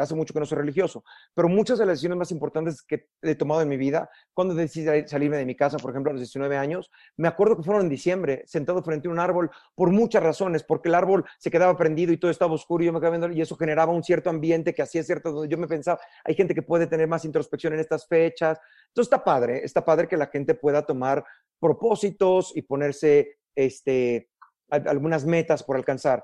hace 0.00 0.14
mucho 0.14 0.32
que 0.32 0.40
no 0.40 0.46
soy 0.46 0.58
religioso, 0.58 1.04
pero 1.34 1.48
muchas 1.48 1.78
de 1.78 1.86
las 1.86 1.94
decisiones 1.94 2.18
más 2.18 2.30
importantes 2.30 2.82
que 2.82 3.08
he 3.22 3.34
tomado 3.34 3.62
en 3.62 3.68
mi 3.68 3.76
vida, 3.76 4.10
cuando 4.34 4.54
decidí 4.54 5.06
salirme 5.06 5.36
de 5.36 5.46
mi 5.46 5.54
casa, 5.54 5.76
por 5.78 5.90
ejemplo, 5.90 6.10
a 6.10 6.14
los 6.14 6.20
19 6.20 6.56
años, 6.56 6.90
me 7.16 7.28
acuerdo 7.28 7.56
que 7.56 7.62
fueron 7.62 7.82
en 7.82 7.88
diciembre, 7.88 8.42
sentado 8.46 8.82
frente 8.82 9.08
a 9.08 9.10
un 9.10 9.18
árbol, 9.18 9.50
por 9.74 9.90
muchas 9.90 10.22
razones, 10.22 10.62
porque 10.62 10.88
el 10.88 10.94
árbol 10.94 11.24
se 11.38 11.50
quedaba 11.50 11.76
prendido 11.76 12.12
y 12.12 12.16
todo 12.16 12.30
estaba 12.30 12.52
oscuro 12.54 12.82
y 12.82 12.86
yo 12.86 12.92
me 12.92 13.00
quedaba 13.00 13.16
viendo, 13.16 13.36
y 13.36 13.40
eso 13.40 13.56
generaba 13.56 13.92
un 13.92 14.02
cierto 14.02 14.30
ambiente 14.30 14.74
que 14.74 14.82
hacía 14.82 15.02
cierto, 15.02 15.32
donde 15.32 15.48
yo 15.48 15.58
me 15.58 15.66
pensaba, 15.66 16.00
hay 16.24 16.34
gente 16.34 16.54
que 16.54 16.62
puede 16.62 16.86
tener 16.86 17.08
más 17.08 17.24
introspección 17.24 17.74
en 17.74 17.80
estas 17.80 18.06
fechas. 18.06 18.58
Entonces 18.88 19.12
está 19.12 19.22
padre, 19.22 19.64
está 19.64 19.84
padre 19.84 20.08
que 20.08 20.16
la 20.16 20.26
gente 20.26 20.54
pueda 20.54 20.82
tomar 20.84 21.24
propósitos 21.58 22.52
y 22.54 22.62
ponerse 22.62 23.38
este, 23.56 24.30
algunas 24.68 25.24
metas 25.24 25.62
por 25.64 25.76
alcanzar. 25.76 26.22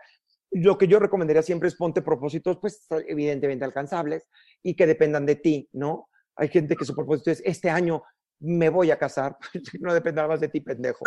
Lo 0.50 0.76
que 0.76 0.86
yo 0.86 0.98
recomendaría 0.98 1.42
siempre 1.42 1.68
es 1.68 1.76
ponte 1.76 2.02
propósitos, 2.02 2.58
pues 2.60 2.86
evidentemente 3.08 3.64
alcanzables 3.64 4.28
y 4.62 4.76
que 4.76 4.86
dependan 4.86 5.26
de 5.26 5.36
ti, 5.36 5.68
¿no? 5.72 6.08
Hay 6.36 6.48
gente 6.48 6.76
que 6.76 6.84
su 6.84 6.94
propósito 6.94 7.30
es, 7.30 7.42
este 7.44 7.70
año 7.70 8.02
me 8.40 8.68
voy 8.68 8.90
a 8.90 8.98
casar, 8.98 9.36
no 9.80 9.94
dependerá 9.94 10.28
más 10.28 10.40
de 10.40 10.48
ti, 10.48 10.60
pendejo. 10.60 11.04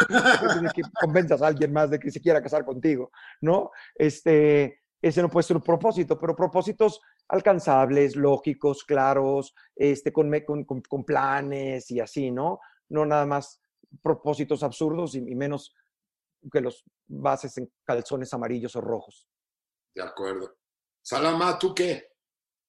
que 0.73 0.81
convenzas 1.01 1.41
a 1.41 1.47
alguien 1.47 1.71
más 1.71 1.89
de 1.89 1.99
que 1.99 2.11
se 2.11 2.21
quiera 2.21 2.41
casar 2.41 2.65
contigo, 2.65 3.11
¿no? 3.41 3.71
Este, 3.93 4.81
ese 5.01 5.21
no 5.21 5.29
puede 5.29 5.43
ser 5.43 5.57
un 5.57 5.63
propósito, 5.63 6.17
pero 6.17 6.35
propósitos 6.35 7.01
alcanzables, 7.27 8.15
lógicos, 8.15 8.83
claros, 8.83 9.53
este, 9.75 10.11
con, 10.11 10.31
con, 10.45 10.81
con 10.81 11.03
planes 11.03 11.91
y 11.91 11.99
así, 11.99 12.31
¿no? 12.31 12.59
No 12.89 13.05
nada 13.05 13.25
más 13.25 13.61
propósitos 14.01 14.63
absurdos 14.63 15.15
y, 15.15 15.19
y 15.19 15.35
menos 15.35 15.75
que 16.51 16.61
los 16.61 16.83
bases 17.07 17.57
en 17.57 17.71
calzones 17.83 18.33
amarillos 18.33 18.75
o 18.75 18.81
rojos. 18.81 19.27
De 19.93 20.03
acuerdo. 20.03 20.55
Salama, 21.01 21.57
¿tú 21.59 21.73
qué? 21.73 22.09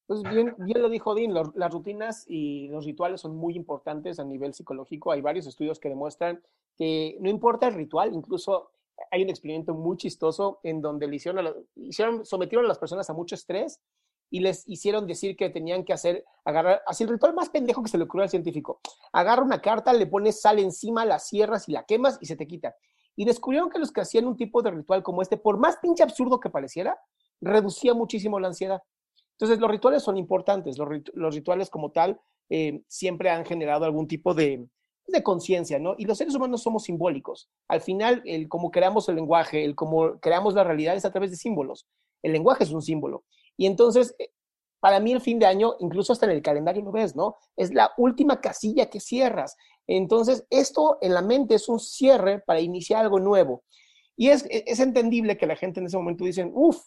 Pues 0.05 0.21
bien, 0.23 0.55
bien 0.59 0.81
lo 0.81 0.89
dijo 0.89 1.13
Dean, 1.13 1.33
las 1.33 1.71
rutinas 1.71 2.23
y 2.27 2.69
los 2.69 2.85
rituales 2.85 3.19
son 3.19 3.35
muy 3.35 3.55
importantes 3.55 4.19
a 4.19 4.23
nivel 4.23 4.53
psicológico. 4.53 5.11
Hay 5.11 5.21
varios 5.21 5.47
estudios 5.47 5.79
que 5.79 5.89
demuestran 5.89 6.41
que 6.77 7.17
no 7.19 7.29
importa 7.29 7.67
el 7.67 7.73
ritual, 7.73 8.13
incluso 8.13 8.71
hay 9.11 9.23
un 9.23 9.29
experimento 9.29 9.73
muy 9.73 9.97
chistoso 9.97 10.59
en 10.63 10.81
donde 10.81 11.07
le 11.07 11.17
hicieron, 11.17 11.53
hicieron 11.75 12.25
sometieron 12.25 12.65
a 12.65 12.69
las 12.69 12.79
personas 12.79 13.09
a 13.09 13.13
mucho 13.13 13.35
estrés 13.35 13.81
y 14.29 14.39
les 14.39 14.67
hicieron 14.67 15.07
decir 15.07 15.35
que 15.35 15.49
tenían 15.49 15.83
que 15.83 15.93
hacer, 15.93 16.23
agarrar, 16.45 16.83
así 16.85 17.03
el 17.03 17.09
ritual 17.09 17.33
más 17.33 17.49
pendejo 17.49 17.83
que 17.83 17.89
se 17.89 17.97
le 17.97 18.05
ocurrió 18.05 18.23
al 18.23 18.29
científico. 18.29 18.79
Agarra 19.11 19.41
una 19.41 19.61
carta, 19.61 19.91
le 19.93 20.07
pones 20.07 20.39
sal 20.41 20.59
encima, 20.59 21.05
la 21.05 21.19
cierras 21.19 21.67
y 21.67 21.73
la 21.73 21.83
quemas 21.83 22.17
y 22.21 22.27
se 22.27 22.35
te 22.35 22.47
quita 22.47 22.75
y 23.17 23.25
descubrieron 23.25 23.69
que 23.69 23.79
los 23.79 23.91
que 23.91 23.99
hacían 23.99 24.27
un 24.27 24.37
tipo 24.37 24.61
de 24.61 24.71
ritual 24.71 25.03
como 25.03 25.21
este, 25.21 25.35
por 25.35 25.57
más 25.57 25.77
pinche 25.77 26.03
absurdo 26.03 26.39
que 26.39 26.49
pareciera, 26.49 26.97
reducía 27.41 27.93
muchísimo 27.93 28.39
la 28.39 28.47
ansiedad. 28.47 28.81
Entonces, 29.31 29.59
los 29.59 29.69
rituales 29.69 30.03
son 30.03 30.17
importantes, 30.17 30.77
los, 30.77 31.33
rituales 31.33 31.69
como 31.69 31.91
tal 31.91 32.21
eh, 32.49 32.81
siempre 32.87 33.29
han 33.31 33.43
generado 33.43 33.85
algún 33.85 34.07
tipo 34.07 34.33
de, 34.35 34.67
de 35.07 35.23
conciencia, 35.23 35.79
¿no? 35.79 35.95
Y 35.97 36.05
los 36.05 36.17
seres 36.17 36.35
humanos 36.35 36.61
somos 36.61 36.83
simbólicos. 36.83 37.49
Al 37.67 37.81
final, 37.81 38.21
el 38.25 38.47
cómo 38.47 38.69
creamos 38.69 39.09
el 39.09 39.15
lenguaje, 39.15 39.65
el 39.65 39.73
cómo 39.73 40.19
creamos 40.19 40.53
la 40.53 40.63
realidad 40.63 40.95
es 40.95 41.05
a 41.05 41.11
través 41.11 41.31
de 41.31 41.37
símbolos. 41.37 41.87
El 42.21 42.33
lenguaje 42.33 42.65
es 42.65 42.71
un 42.71 42.83
símbolo. 42.83 43.23
Y 43.57 43.65
entonces, 43.65 44.15
eh, 44.19 44.29
para 44.79 44.99
mí 44.99 45.11
el 45.11 45.21
fin 45.21 45.39
de 45.39 45.47
año, 45.47 45.75
incluso 45.79 46.13
hasta 46.13 46.27
en 46.27 46.33
el 46.33 46.41
calendario 46.41 46.83
lo 46.83 46.91
ves, 46.91 47.15
¿no? 47.15 47.37
Es 47.55 47.73
la 47.73 47.91
última 47.97 48.41
casilla 48.41 48.89
que 48.89 48.99
cierras. 48.99 49.55
Entonces, 49.87 50.45
esto 50.49 50.97
en 51.01 51.13
la 51.13 51.21
mente 51.21 51.55
es 51.55 51.69
un 51.69 51.79
cierre 51.79 52.39
para 52.39 52.59
iniciar 52.59 53.01
algo 53.01 53.19
nuevo. 53.19 53.63
Y 54.15 54.29
es, 54.29 54.45
e, 54.45 54.65
es 54.67 54.79
entendible 54.79 55.37
que 55.37 55.47
la 55.47 55.55
gente 55.55 55.79
en 55.79 55.85
ese 55.85 55.97
momento 55.97 56.25
dicen, 56.25 56.51
uff, 56.53 56.77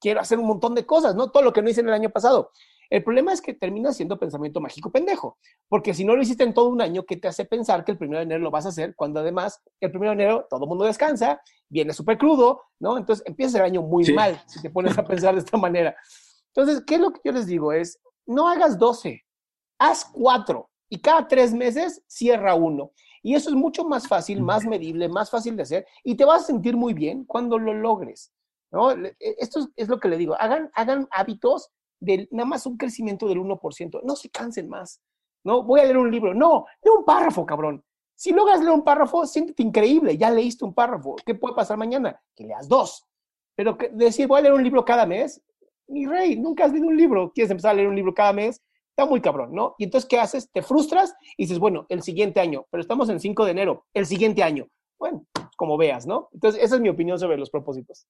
quiero 0.00 0.20
hacer 0.20 0.38
un 0.38 0.46
montón 0.46 0.74
de 0.74 0.86
cosas, 0.86 1.14
¿no? 1.14 1.30
Todo 1.30 1.42
lo 1.42 1.52
que 1.52 1.62
no 1.62 1.70
hice 1.70 1.80
en 1.80 1.88
el 1.88 1.94
año 1.94 2.10
pasado. 2.10 2.50
El 2.90 3.04
problema 3.04 3.32
es 3.32 3.40
que 3.40 3.54
termina 3.54 3.92
siendo 3.92 4.18
pensamiento 4.18 4.60
mágico 4.60 4.90
pendejo, 4.90 5.38
porque 5.68 5.94
si 5.94 6.04
no 6.04 6.16
lo 6.16 6.22
hiciste 6.22 6.42
en 6.42 6.52
todo 6.52 6.68
un 6.68 6.82
año, 6.82 7.04
¿qué 7.04 7.16
te 7.16 7.28
hace 7.28 7.44
pensar 7.44 7.84
que 7.84 7.92
el 7.92 7.98
primero 7.98 8.18
de 8.18 8.24
enero 8.24 8.40
lo 8.40 8.50
vas 8.50 8.66
a 8.66 8.70
hacer 8.70 8.96
cuando 8.96 9.20
además 9.20 9.62
el 9.80 9.90
primero 9.90 10.10
de 10.10 10.24
enero 10.24 10.46
todo 10.50 10.64
el 10.64 10.68
mundo 10.68 10.84
descansa, 10.84 11.40
viene 11.68 11.92
súper 11.92 12.18
crudo, 12.18 12.62
¿no? 12.80 12.98
Entonces 12.98 13.24
empieza 13.26 13.58
el 13.58 13.64
año 13.64 13.82
muy 13.82 14.12
mal 14.12 14.42
si 14.48 14.60
te 14.60 14.70
pones 14.70 14.98
a 14.98 15.04
pensar 15.04 15.34
de 15.34 15.40
esta 15.40 15.56
manera. 15.56 15.94
Entonces, 16.52 16.82
¿qué 16.84 16.96
es 16.96 17.00
lo 17.00 17.12
que 17.12 17.20
yo 17.24 17.30
les 17.30 17.46
digo? 17.46 17.72
Es, 17.72 18.00
no 18.26 18.48
hagas 18.48 18.76
12, 18.76 19.24
haz 19.78 20.10
4 20.12 20.69
y 20.90 21.00
cada 21.00 21.26
tres 21.26 21.54
meses 21.54 22.02
cierra 22.06 22.54
uno. 22.54 22.92
Y 23.22 23.34
eso 23.34 23.48
es 23.48 23.56
mucho 23.56 23.84
más 23.84 24.08
fácil, 24.08 24.42
más 24.42 24.66
medible, 24.66 25.08
más 25.08 25.30
fácil 25.30 25.56
de 25.56 25.62
hacer 25.62 25.86
y 26.04 26.16
te 26.16 26.24
vas 26.24 26.42
a 26.42 26.46
sentir 26.46 26.76
muy 26.76 26.92
bien 26.92 27.24
cuando 27.24 27.58
lo 27.58 27.72
logres. 27.72 28.32
¿no? 28.70 28.90
E, 28.92 29.16
esto 29.38 29.68
es, 29.76 29.88
lo 29.88 30.00
que 30.00 30.08
le 30.08 30.18
digo, 30.18 30.34
hagan, 30.38 30.70
hagan 30.74 31.08
hábitos 31.12 31.70
de 32.00 32.28
nada 32.30 32.48
más 32.48 32.66
un 32.66 32.76
crecimiento 32.76 33.28
del 33.28 33.38
1%, 33.38 34.00
no 34.02 34.16
se 34.16 34.30
cansen 34.30 34.68
más. 34.68 35.00
No, 35.44 35.62
voy 35.62 35.80
a 35.80 35.84
leer 35.84 35.96
un 35.96 36.10
libro, 36.10 36.34
no, 36.34 36.66
lee 36.82 36.90
un 36.98 37.04
párrafo, 37.04 37.46
cabrón. 37.46 37.82
Si 38.14 38.32
logras 38.32 38.60
leer 38.60 38.72
un 38.72 38.84
párrafo, 38.84 39.26
siéntete 39.26 39.62
increíble, 39.62 40.18
ya 40.18 40.30
leíste 40.30 40.64
un 40.64 40.74
párrafo. 40.74 41.16
¿Qué 41.24 41.34
puede 41.34 41.54
pasar 41.54 41.78
mañana? 41.78 42.20
Que 42.34 42.44
leas 42.44 42.68
dos. 42.68 43.06
Pero 43.54 43.78
decir, 43.92 44.26
voy 44.26 44.38
a 44.38 44.42
leer 44.42 44.54
un 44.54 44.62
libro 44.62 44.84
cada 44.84 45.06
mes, 45.06 45.42
mi 45.86 46.06
rey, 46.06 46.36
nunca 46.36 46.64
has 46.64 46.72
leído 46.72 46.88
un 46.88 46.96
libro, 46.96 47.32
quieres 47.32 47.50
empezar 47.50 47.72
a 47.72 47.74
leer 47.74 47.88
un 47.88 47.96
libro 47.96 48.14
cada 48.14 48.32
mes, 48.32 48.62
está 48.90 49.06
muy 49.06 49.20
cabrón, 49.20 49.54
¿no? 49.54 49.74
Y 49.78 49.84
entonces, 49.84 50.08
¿qué 50.08 50.18
haces? 50.18 50.50
Te 50.50 50.62
frustras 50.62 51.14
y 51.36 51.44
dices, 51.44 51.58
bueno, 51.58 51.86
el 51.88 52.02
siguiente 52.02 52.40
año, 52.40 52.66
pero 52.70 52.80
estamos 52.80 53.08
en 53.08 53.20
5 53.20 53.44
de 53.44 53.50
enero, 53.50 53.86
el 53.94 54.06
siguiente 54.06 54.42
año. 54.42 54.68
Bueno, 54.98 55.26
como 55.56 55.76
veas, 55.78 56.06
¿no? 56.06 56.28
Entonces, 56.32 56.62
esa 56.62 56.74
es 56.76 56.80
mi 56.80 56.88
opinión 56.88 57.18
sobre 57.18 57.38
los 57.38 57.50
propósitos. 57.50 58.06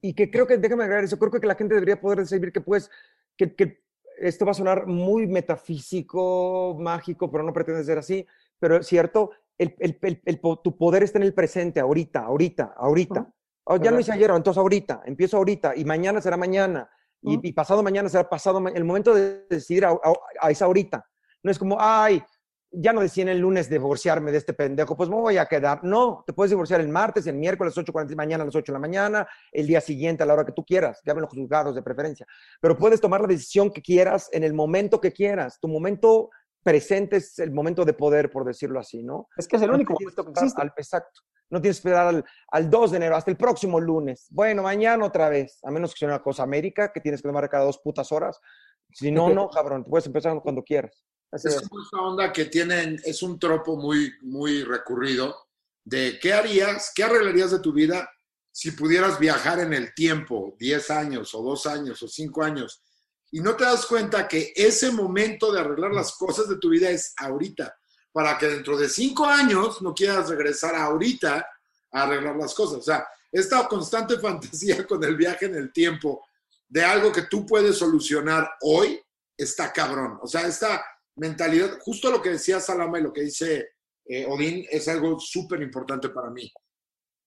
Y 0.00 0.14
que 0.14 0.30
creo 0.30 0.46
que, 0.46 0.58
déjame 0.58 0.84
agregar 0.84 1.04
eso, 1.04 1.18
creo 1.18 1.30
que 1.30 1.46
la 1.46 1.54
gente 1.54 1.74
debería 1.74 2.00
poder 2.00 2.20
decir 2.20 2.52
que 2.52 2.60
pues, 2.60 2.90
que, 3.36 3.54
que 3.54 3.82
esto 4.18 4.44
va 4.44 4.52
a 4.52 4.54
sonar 4.54 4.86
muy 4.86 5.26
metafísico, 5.26 6.76
mágico, 6.78 7.30
pero 7.30 7.44
no 7.44 7.52
pretende 7.52 7.84
ser 7.84 7.98
así, 7.98 8.26
pero 8.58 8.76
es 8.76 8.86
cierto, 8.86 9.30
el, 9.58 9.74
el, 9.78 10.22
el, 10.24 10.40
tu 10.40 10.76
poder 10.76 11.02
está 11.02 11.18
en 11.18 11.24
el 11.24 11.34
presente, 11.34 11.80
ahorita, 11.80 12.20
ahorita, 12.20 12.74
ahorita. 12.76 13.32
Oh, 13.64 13.76
ya 13.76 13.92
lo 13.92 14.00
hice 14.00 14.12
ayer, 14.12 14.30
entonces 14.30 14.58
ahorita, 14.58 15.02
empiezo 15.06 15.36
ahorita 15.36 15.76
y 15.76 15.84
mañana 15.84 16.20
será 16.20 16.36
mañana 16.36 16.90
y, 17.22 17.52
pasado 17.52 17.82
mañana 17.82 18.08
será 18.08 18.28
pasado. 18.28 18.66
El 18.68 18.84
momento 18.84 19.14
de 19.14 19.44
decidir 19.48 19.84
a, 19.84 20.50
esa 20.50 20.64
ahorita. 20.64 21.04
No 21.42 21.50
es 21.50 21.58
como, 21.58 21.76
ay, 21.78 22.22
ya 22.70 22.92
no 22.92 23.00
decidí 23.00 23.22
en 23.22 23.28
el 23.28 23.38
lunes 23.38 23.68
divorciarme 23.68 24.32
de 24.32 24.38
este 24.38 24.54
pendejo, 24.54 24.96
pues 24.96 25.08
me 25.08 25.16
voy 25.16 25.36
a 25.36 25.46
quedar. 25.46 25.84
No, 25.84 26.24
te 26.26 26.32
puedes 26.32 26.50
divorciar 26.50 26.80
el 26.80 26.88
martes, 26.88 27.26
el 27.26 27.36
miércoles, 27.36 27.76
8.40 27.76 28.16
mañana 28.16 28.42
a 28.42 28.46
las 28.46 28.54
8 28.54 28.72
de 28.72 28.76
la 28.76 28.80
mañana, 28.80 29.28
el 29.50 29.66
día 29.66 29.80
siguiente 29.80 30.22
a 30.22 30.26
la 30.26 30.34
hora 30.34 30.44
que 30.44 30.52
tú 30.52 30.64
quieras, 30.64 31.00
ya 31.04 31.14
los 31.14 31.28
juzgados 31.28 31.74
de 31.74 31.82
preferencia. 31.82 32.26
Pero 32.60 32.76
puedes 32.76 33.00
tomar 33.00 33.20
la 33.20 33.26
decisión 33.26 33.70
que 33.70 33.82
quieras 33.82 34.28
en 34.32 34.42
el 34.44 34.54
momento 34.54 35.00
que 35.00 35.12
quieras. 35.12 35.58
Tu 35.60 35.68
momento 35.68 36.30
presente 36.62 37.16
es 37.16 37.38
el 37.38 37.50
momento 37.50 37.84
de 37.84 37.92
poder, 37.92 38.30
por 38.30 38.44
decirlo 38.44 38.80
así, 38.80 39.02
¿no? 39.02 39.28
Es 39.36 39.46
que 39.46 39.56
es 39.56 39.62
el 39.62 39.70
único 39.70 39.92
momento 39.92 40.24
que 40.24 40.30
existe. 40.30 40.62
exacto. 40.76 41.20
No 41.52 41.60
tienes 41.60 41.76
que 41.76 41.88
esperar 41.88 42.06
al, 42.06 42.24
al, 42.48 42.70
2 42.70 42.90
de 42.92 42.96
enero, 42.96 43.14
hasta 43.14 43.30
el 43.30 43.36
próximo 43.36 43.78
lunes. 43.78 44.26
Bueno, 44.30 44.62
mañana 44.62 45.04
otra 45.04 45.28
vez, 45.28 45.58
a 45.62 45.70
menos 45.70 45.92
que 45.92 45.98
sea 45.98 46.08
una 46.08 46.22
cosa 46.22 46.42
América, 46.42 46.90
que 46.90 47.02
tienes 47.02 47.20
que 47.20 47.28
tomar 47.28 47.46
cada 47.50 47.64
dos 47.64 47.78
putas 47.78 48.10
horas. 48.10 48.40
Si 48.90 49.10
no, 49.10 49.28
no, 49.28 49.50
cabrón, 49.50 49.84
puedes 49.84 50.06
empezar 50.06 50.40
cuando 50.42 50.62
quieras. 50.62 51.04
es, 51.30 51.68
como 51.68 51.82
esta 51.82 52.00
onda 52.00 52.32
que 52.32 52.46
tienen, 52.46 52.98
es 53.04 53.22
un 53.22 53.38
tropo 53.38 53.76
muy, 53.76 54.10
muy 54.22 54.64
recurrido 54.64 55.36
de 55.84 56.18
qué 56.18 56.32
harías, 56.32 56.90
qué 56.94 57.04
arreglarías 57.04 57.50
de 57.50 57.60
tu 57.60 57.74
vida 57.74 58.08
si 58.50 58.70
pudieras 58.70 59.18
viajar 59.18 59.60
en 59.60 59.74
el 59.74 59.92
tiempo, 59.92 60.56
10 60.58 60.90
años 60.90 61.34
o 61.34 61.42
2 61.42 61.66
años 61.66 62.02
o 62.02 62.08
5 62.08 62.42
años, 62.42 62.82
y 63.30 63.40
no 63.40 63.56
te 63.56 63.64
das 63.64 63.84
cuenta 63.84 64.26
que 64.26 64.54
ese 64.56 64.90
momento 64.90 65.52
de 65.52 65.60
arreglar 65.60 65.92
las 65.92 66.16
cosas 66.16 66.48
de 66.48 66.56
tu 66.56 66.70
vida 66.70 66.88
es 66.88 67.12
ahorita 67.18 67.74
para 68.12 68.36
que 68.38 68.46
dentro 68.46 68.76
de 68.76 68.88
cinco 68.88 69.24
años 69.24 69.80
no 69.82 69.94
quieras 69.94 70.28
regresar 70.28 70.74
ahorita 70.74 71.46
a 71.92 72.02
arreglar 72.02 72.36
las 72.36 72.54
cosas. 72.54 72.78
O 72.78 72.82
sea, 72.82 73.06
esta 73.30 73.66
constante 73.66 74.18
fantasía 74.20 74.86
con 74.86 75.02
el 75.04 75.16
viaje 75.16 75.46
en 75.46 75.54
el 75.54 75.72
tiempo 75.72 76.24
de 76.68 76.84
algo 76.84 77.12
que 77.12 77.22
tú 77.22 77.44
puedes 77.46 77.76
solucionar 77.76 78.48
hoy 78.60 79.00
está 79.36 79.72
cabrón. 79.72 80.18
O 80.22 80.26
sea, 80.26 80.46
esta, 80.46 80.82
mentalidad, 81.16 81.78
justo 81.80 82.10
lo 82.10 82.22
que 82.22 82.30
decía 82.30 82.60
Salama 82.60 82.98
y 82.98 83.02
lo 83.02 83.12
que 83.12 83.22
dice 83.22 83.70
eh, 84.04 84.26
Odín 84.26 84.66
es 84.70 84.88
algo 84.88 85.18
súper 85.18 85.60
importante 85.62 86.08
para 86.08 86.30
mí. 86.30 86.50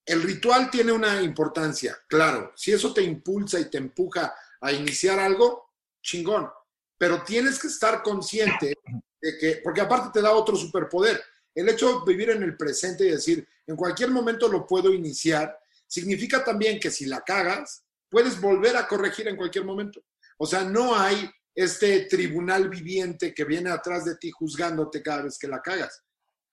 El 0.06 0.22
ritual 0.22 0.70
tiene 0.70 0.91
una 0.91 1.22
importancia, 1.22 1.98
claro. 2.07 2.53
Si 2.56 2.72
eso 2.72 2.94
te 2.94 3.02
impulsa 3.02 3.60
y 3.60 3.70
te 3.70 3.78
empuja 3.78 4.34
a 4.62 4.72
iniciar 4.72 5.20
algo, 5.20 5.72
chingón. 6.02 6.49
Pero 6.98 7.24
tienes 7.24 7.60
que 7.60 7.68
estar 7.68 8.03
consciente 8.03 8.76
de 9.26 9.38
que, 9.40 9.62
porque 9.64 9.82
aparte 9.82 10.10
te 10.14 10.22
da 10.22 10.32
otro 10.32 10.56
superpoder. 10.56 11.20
El 11.56 11.68
hecho 11.70 12.02
de 12.02 12.14
vivir 12.14 12.30
en 12.30 12.44
el 12.44 12.56
presente 12.56 13.08
y 13.08 13.12
decir, 13.12 13.48
en 13.66 13.76
cualquier 13.76 14.12
momento 14.12 14.48
lo 14.48 14.68
puedo 14.68 14.94
iniciar, 14.94 15.58
significa 15.88 16.44
también 16.44 16.80
que 16.80 16.92
si 16.92 17.08
la 17.08 17.22
cagas, 17.22 17.84
puedes 18.08 18.40
volver 18.40 18.78
a 18.78 18.88
corregir 18.88 19.28
en 19.28 19.36
cualquier 19.36 19.66
momento. 19.66 20.04
O 20.38 20.46
sea, 20.46 20.64
no 20.64 20.96
hay 20.96 21.28
este 21.56 22.02
tribunal 22.02 22.70
viviente 22.70 23.34
que 23.34 23.46
viene 23.46 23.72
atrás 23.72 24.06
de 24.06 24.16
ti 24.18 24.30
juzgándote 24.30 25.02
cada 25.02 25.24
vez 25.24 25.40
que 25.40 25.48
la 25.48 25.60
cagas. 25.60 26.04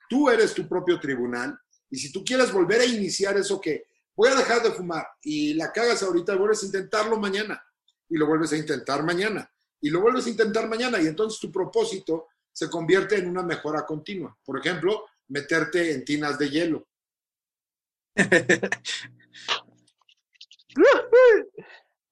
Tú 0.08 0.30
eres 0.30 0.54
tu 0.54 0.66
propio 0.66 0.98
tribunal 0.98 1.58
y 1.90 1.98
si 1.98 2.10
tú 2.10 2.24
quieres 2.24 2.50
volver 2.52 2.80
a 2.80 2.86
iniciar 2.86 3.36
eso 3.36 3.60
que 3.60 3.84
voy 4.16 4.30
a 4.30 4.34
dejar 4.36 4.62
de 4.62 4.70
fumar 4.70 5.06
y 5.22 5.52
la 5.54 5.72
cagas 5.72 6.02
ahorita, 6.02 6.36
vuelves 6.36 6.62
a 6.62 6.66
intentarlo 6.66 7.18
mañana 7.18 7.62
y 8.08 8.16
lo 8.16 8.26
vuelves 8.26 8.52
a 8.52 8.56
intentar 8.56 9.02
mañana 9.02 9.52
y 9.80 9.90
lo 9.90 10.00
vuelves 10.00 10.24
a 10.26 10.30
intentar 10.30 10.68
mañana 10.68 11.02
y 11.02 11.06
entonces 11.06 11.38
tu 11.38 11.50
propósito 11.50 12.28
se 12.52 12.70
convierte 12.70 13.16
en 13.16 13.28
una 13.28 13.42
mejora 13.42 13.84
continua. 13.86 14.36
Por 14.44 14.58
ejemplo, 14.58 15.06
meterte 15.28 15.92
en 15.92 16.04
tinas 16.04 16.38
de 16.38 16.50
hielo. 16.50 16.86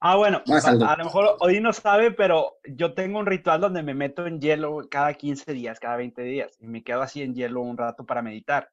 Ah, 0.03 0.17
bueno, 0.17 0.43
a, 0.47 0.97
lo 0.97 1.05
mejor 1.05 1.37
hoy 1.41 1.61
no 1.61 1.75
sabe, 1.75 2.11
pero 2.11 2.57
yo 2.65 2.95
tengo 2.95 3.19
un 3.19 3.27
ritual 3.27 3.61
donde 3.61 3.83
me 3.83 3.93
meto 3.93 4.27
en 4.27 4.41
hielo 4.41 4.81
cada 4.91 5.13
15 5.13 5.53
días, 5.53 5.79
cada 5.79 5.97
20 5.97 6.23
días, 6.23 6.57
y 6.59 6.67
me 6.69 6.83
quedo 6.83 7.03
así 7.03 7.21
en 7.21 7.35
hielo 7.35 7.61
un 7.61 7.77
rato 7.77 8.07
para 8.07 8.23
meditar. 8.23 8.71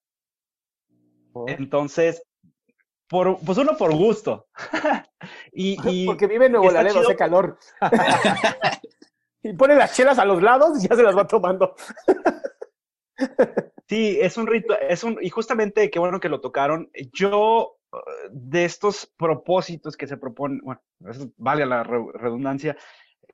Oh. 1.33 1.43
Entonces, 1.49 2.23
por, 3.09 3.39
pues 3.39 3.57
uno 3.57 3.75
por 3.75 3.93
gusto. 3.93 4.47
y, 5.51 5.75
Porque 6.05 6.27
vive 6.27 6.45
en 6.45 6.53
Nuevo 6.53 6.71
Laredo, 6.71 7.01
hace 7.01 7.17
calor. 7.17 7.57
Y 9.49 9.53
pone 9.53 9.75
las 9.75 9.95
chelas 9.95 10.19
a 10.19 10.25
los 10.25 10.41
lados 10.41 10.83
y 10.83 10.87
ya 10.87 10.95
se 10.95 11.03
las 11.03 11.15
va 11.15 11.27
tomando. 11.27 11.75
sí, 13.87 14.17
es 14.21 14.37
un 14.37 14.47
ritual, 14.47 14.79
es 14.87 15.03
un, 15.03 15.17
y 15.21 15.29
justamente 15.29 15.89
qué 15.89 15.99
bueno 15.99 16.19
que 16.19 16.29
lo 16.29 16.41
tocaron. 16.41 16.91
Yo 17.13 17.77
de 18.31 18.65
estos 18.65 19.11
propósitos 19.17 19.95
que 19.95 20.07
se 20.07 20.17
proponen, 20.17 20.59
bueno, 20.63 20.81
vale 21.37 21.65
la 21.65 21.83
redundancia, 21.83 22.77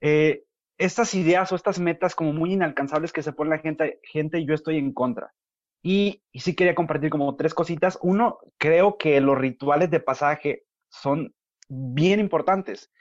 eh, 0.02 0.44
estas 0.78 1.14
ideas 1.14 1.52
o 1.52 1.56
estas 1.56 1.80
metas 1.80 2.16
como 2.16 2.34
muy 2.34 2.54
inalcanzables 2.54 3.14
que 3.14 3.24
se 3.24 3.34
pone 3.34 3.52
la 3.52 3.60
gente, 3.60 4.00
gente 4.04 4.44
yo 4.46 4.54
estoy 4.54 4.78
en 4.78 4.94
contra. 4.94 5.34
Y, 5.82 6.24
y 6.32 6.40
sí 6.40 6.56
quería 6.56 6.76
compartir 6.76 7.10
como 7.10 7.36
tres 7.36 7.54
cositas. 7.54 8.00
Uno, 8.02 8.40
creo 8.58 8.98
que 8.98 9.20
los 9.20 9.38
rituales 9.38 9.92
de 9.92 10.00
pasaje 10.00 10.64
son 10.90 11.34
bien 11.68 12.20
importantes. 12.20 12.92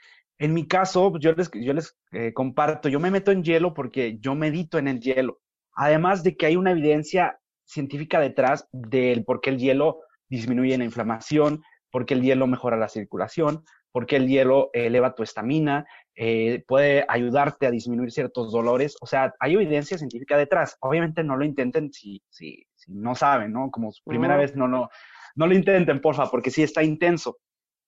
En 0.43 0.53
mi 0.53 0.67
caso, 0.67 1.17
yo 1.19 1.31
les, 1.31 1.49
yo 1.53 1.71
les 1.71 1.95
eh, 2.11 2.33
comparto, 2.33 2.89
yo 2.89 2.99
me 2.99 3.09
meto 3.09 3.31
en 3.31 3.45
hielo 3.45 3.73
porque 3.73 4.17
yo 4.19 4.35
medito 4.35 4.77
en 4.77 4.89
el 4.89 4.99
hielo. 4.99 5.39
Además 5.73 6.21
de 6.21 6.35
que 6.35 6.47
hay 6.47 6.57
una 6.57 6.71
evidencia 6.71 7.39
científica 7.63 8.19
detrás 8.19 8.67
del 8.73 9.23
por 9.23 9.39
qué 9.39 9.51
el 9.51 9.57
hielo 9.57 10.01
disminuye 10.27 10.77
la 10.77 10.83
inflamación, 10.83 11.63
porque 11.89 12.13
el 12.13 12.23
hielo 12.23 12.45
mejora 12.45 12.75
la 12.75 12.89
circulación, 12.89 13.63
porque 13.93 14.17
el 14.17 14.27
hielo 14.27 14.69
eleva 14.73 15.15
tu 15.15 15.23
estamina, 15.23 15.85
eh, 16.13 16.65
puede 16.67 17.05
ayudarte 17.07 17.65
a 17.65 17.71
disminuir 17.71 18.11
ciertos 18.11 18.51
dolores. 18.51 18.97
O 18.99 19.05
sea, 19.05 19.33
hay 19.39 19.53
evidencia 19.53 19.97
científica 19.97 20.35
detrás. 20.35 20.75
Obviamente 20.81 21.23
no 21.23 21.37
lo 21.37 21.45
intenten 21.45 21.93
si, 21.93 22.21
si, 22.29 22.67
si 22.75 22.91
no 22.91 23.15
saben, 23.15 23.53
¿no? 23.53 23.71
Como 23.71 23.93
su 23.93 24.03
primera 24.03 24.35
vez, 24.35 24.57
no, 24.57 24.67
no, 24.67 24.89
no 25.35 25.47
lo 25.47 25.55
intenten, 25.55 26.01
porfa, 26.01 26.29
porque 26.29 26.51
sí 26.51 26.63
está 26.63 26.83
intenso. 26.83 27.37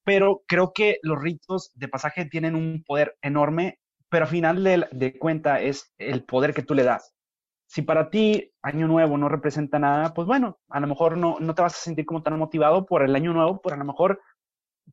Pero 0.05 0.43
creo 0.47 0.71
que 0.73 0.99
los 1.01 1.21
ritos 1.21 1.71
de 1.75 1.87
pasaje 1.89 2.25
tienen 2.25 2.55
un 2.55 2.83
poder 2.85 3.17
enorme, 3.21 3.79
pero 4.09 4.25
al 4.25 4.31
final 4.31 4.63
de, 4.63 5.17
cuenta 5.19 5.59
es 5.59 5.93
el 5.97 6.23
poder 6.23 6.53
que 6.53 6.63
tú 6.63 6.73
le 6.75 6.83
das. 6.83 7.13
Si 7.67 7.81
para 7.81 8.09
ti 8.09 8.53
año 8.61 8.87
nuevo 8.87 9.17
no 9.17 9.27
representa 9.27 9.79
nada, 9.79 10.13
pues 10.13 10.27
bueno, 10.27 10.59
a 10.69 10.79
lo 10.79 10.87
mejor 10.87 11.17
no, 11.17 11.37
no 11.39 11.55
te 11.55 11.63
vas 11.63 11.73
a 11.73 11.81
sentir 11.81 12.05
como 12.05 12.23
tan 12.23 12.37
motivado 12.37 12.85
por 12.85 13.03
el 13.03 13.15
año 13.15 13.33
nuevo, 13.33 13.59
por 13.59 13.73
a 13.73 13.77
lo 13.77 13.85
mejor 13.85 14.21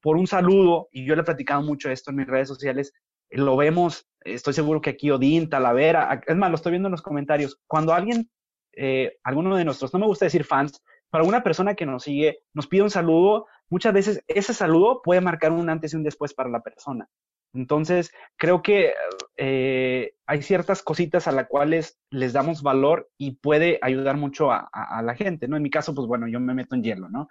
por 0.00 0.16
un 0.16 0.26
saludo, 0.26 0.88
y 0.90 1.04
yo 1.04 1.14
le 1.14 1.20
he 1.20 1.24
platicado 1.24 1.62
mucho 1.62 1.90
esto 1.90 2.10
en 2.10 2.16
mis 2.16 2.26
redes 2.26 2.48
sociales, 2.48 2.94
lo 3.30 3.56
vemos, 3.56 4.08
estoy 4.20 4.54
seguro 4.54 4.80
que 4.80 4.90
aquí 4.90 5.10
Odín, 5.10 5.48
Talavera, 5.48 6.22
es 6.26 6.36
más, 6.36 6.50
lo 6.50 6.56
estoy 6.56 6.72
viendo 6.72 6.88
en 6.88 6.92
los 6.92 7.02
comentarios, 7.02 7.60
cuando 7.66 7.92
alguien, 7.92 8.30
eh, 8.74 9.18
alguno 9.22 9.56
de 9.56 9.64
nuestros, 9.64 9.92
no 9.92 10.00
me 10.00 10.06
gusta 10.06 10.26
decir 10.26 10.44
fans, 10.44 10.82
para 11.10 11.22
alguna 11.22 11.42
persona 11.42 11.74
que 11.74 11.86
nos 11.86 12.04
sigue, 12.04 12.40
nos 12.54 12.66
pide 12.66 12.82
un 12.82 12.90
saludo, 12.90 13.46
muchas 13.72 13.94
veces 13.94 14.22
ese 14.28 14.52
saludo 14.52 15.00
puede 15.02 15.22
marcar 15.22 15.50
un 15.50 15.70
antes 15.70 15.94
y 15.94 15.96
un 15.96 16.02
después 16.02 16.34
para 16.34 16.50
la 16.50 16.60
persona. 16.60 17.08
Entonces, 17.54 18.12
creo 18.36 18.60
que 18.60 18.92
eh, 19.38 20.12
hay 20.26 20.42
ciertas 20.42 20.82
cositas 20.82 21.26
a 21.26 21.32
las 21.32 21.48
cuales 21.48 21.98
les 22.10 22.34
damos 22.34 22.62
valor 22.62 23.08
y 23.16 23.36
puede 23.36 23.78
ayudar 23.80 24.18
mucho 24.18 24.52
a, 24.52 25.02
la 25.02 25.14
gente, 25.14 25.48
¿no? 25.48 25.56
En 25.56 25.62
mi 25.62 25.70
caso, 25.70 25.94
pues 25.94 26.06
bueno, 26.06 26.28
yo 26.28 26.38
me 26.38 26.52
meto 26.52 26.74
en 26.74 26.82
hielo, 26.82 27.08
¿no? 27.08 27.28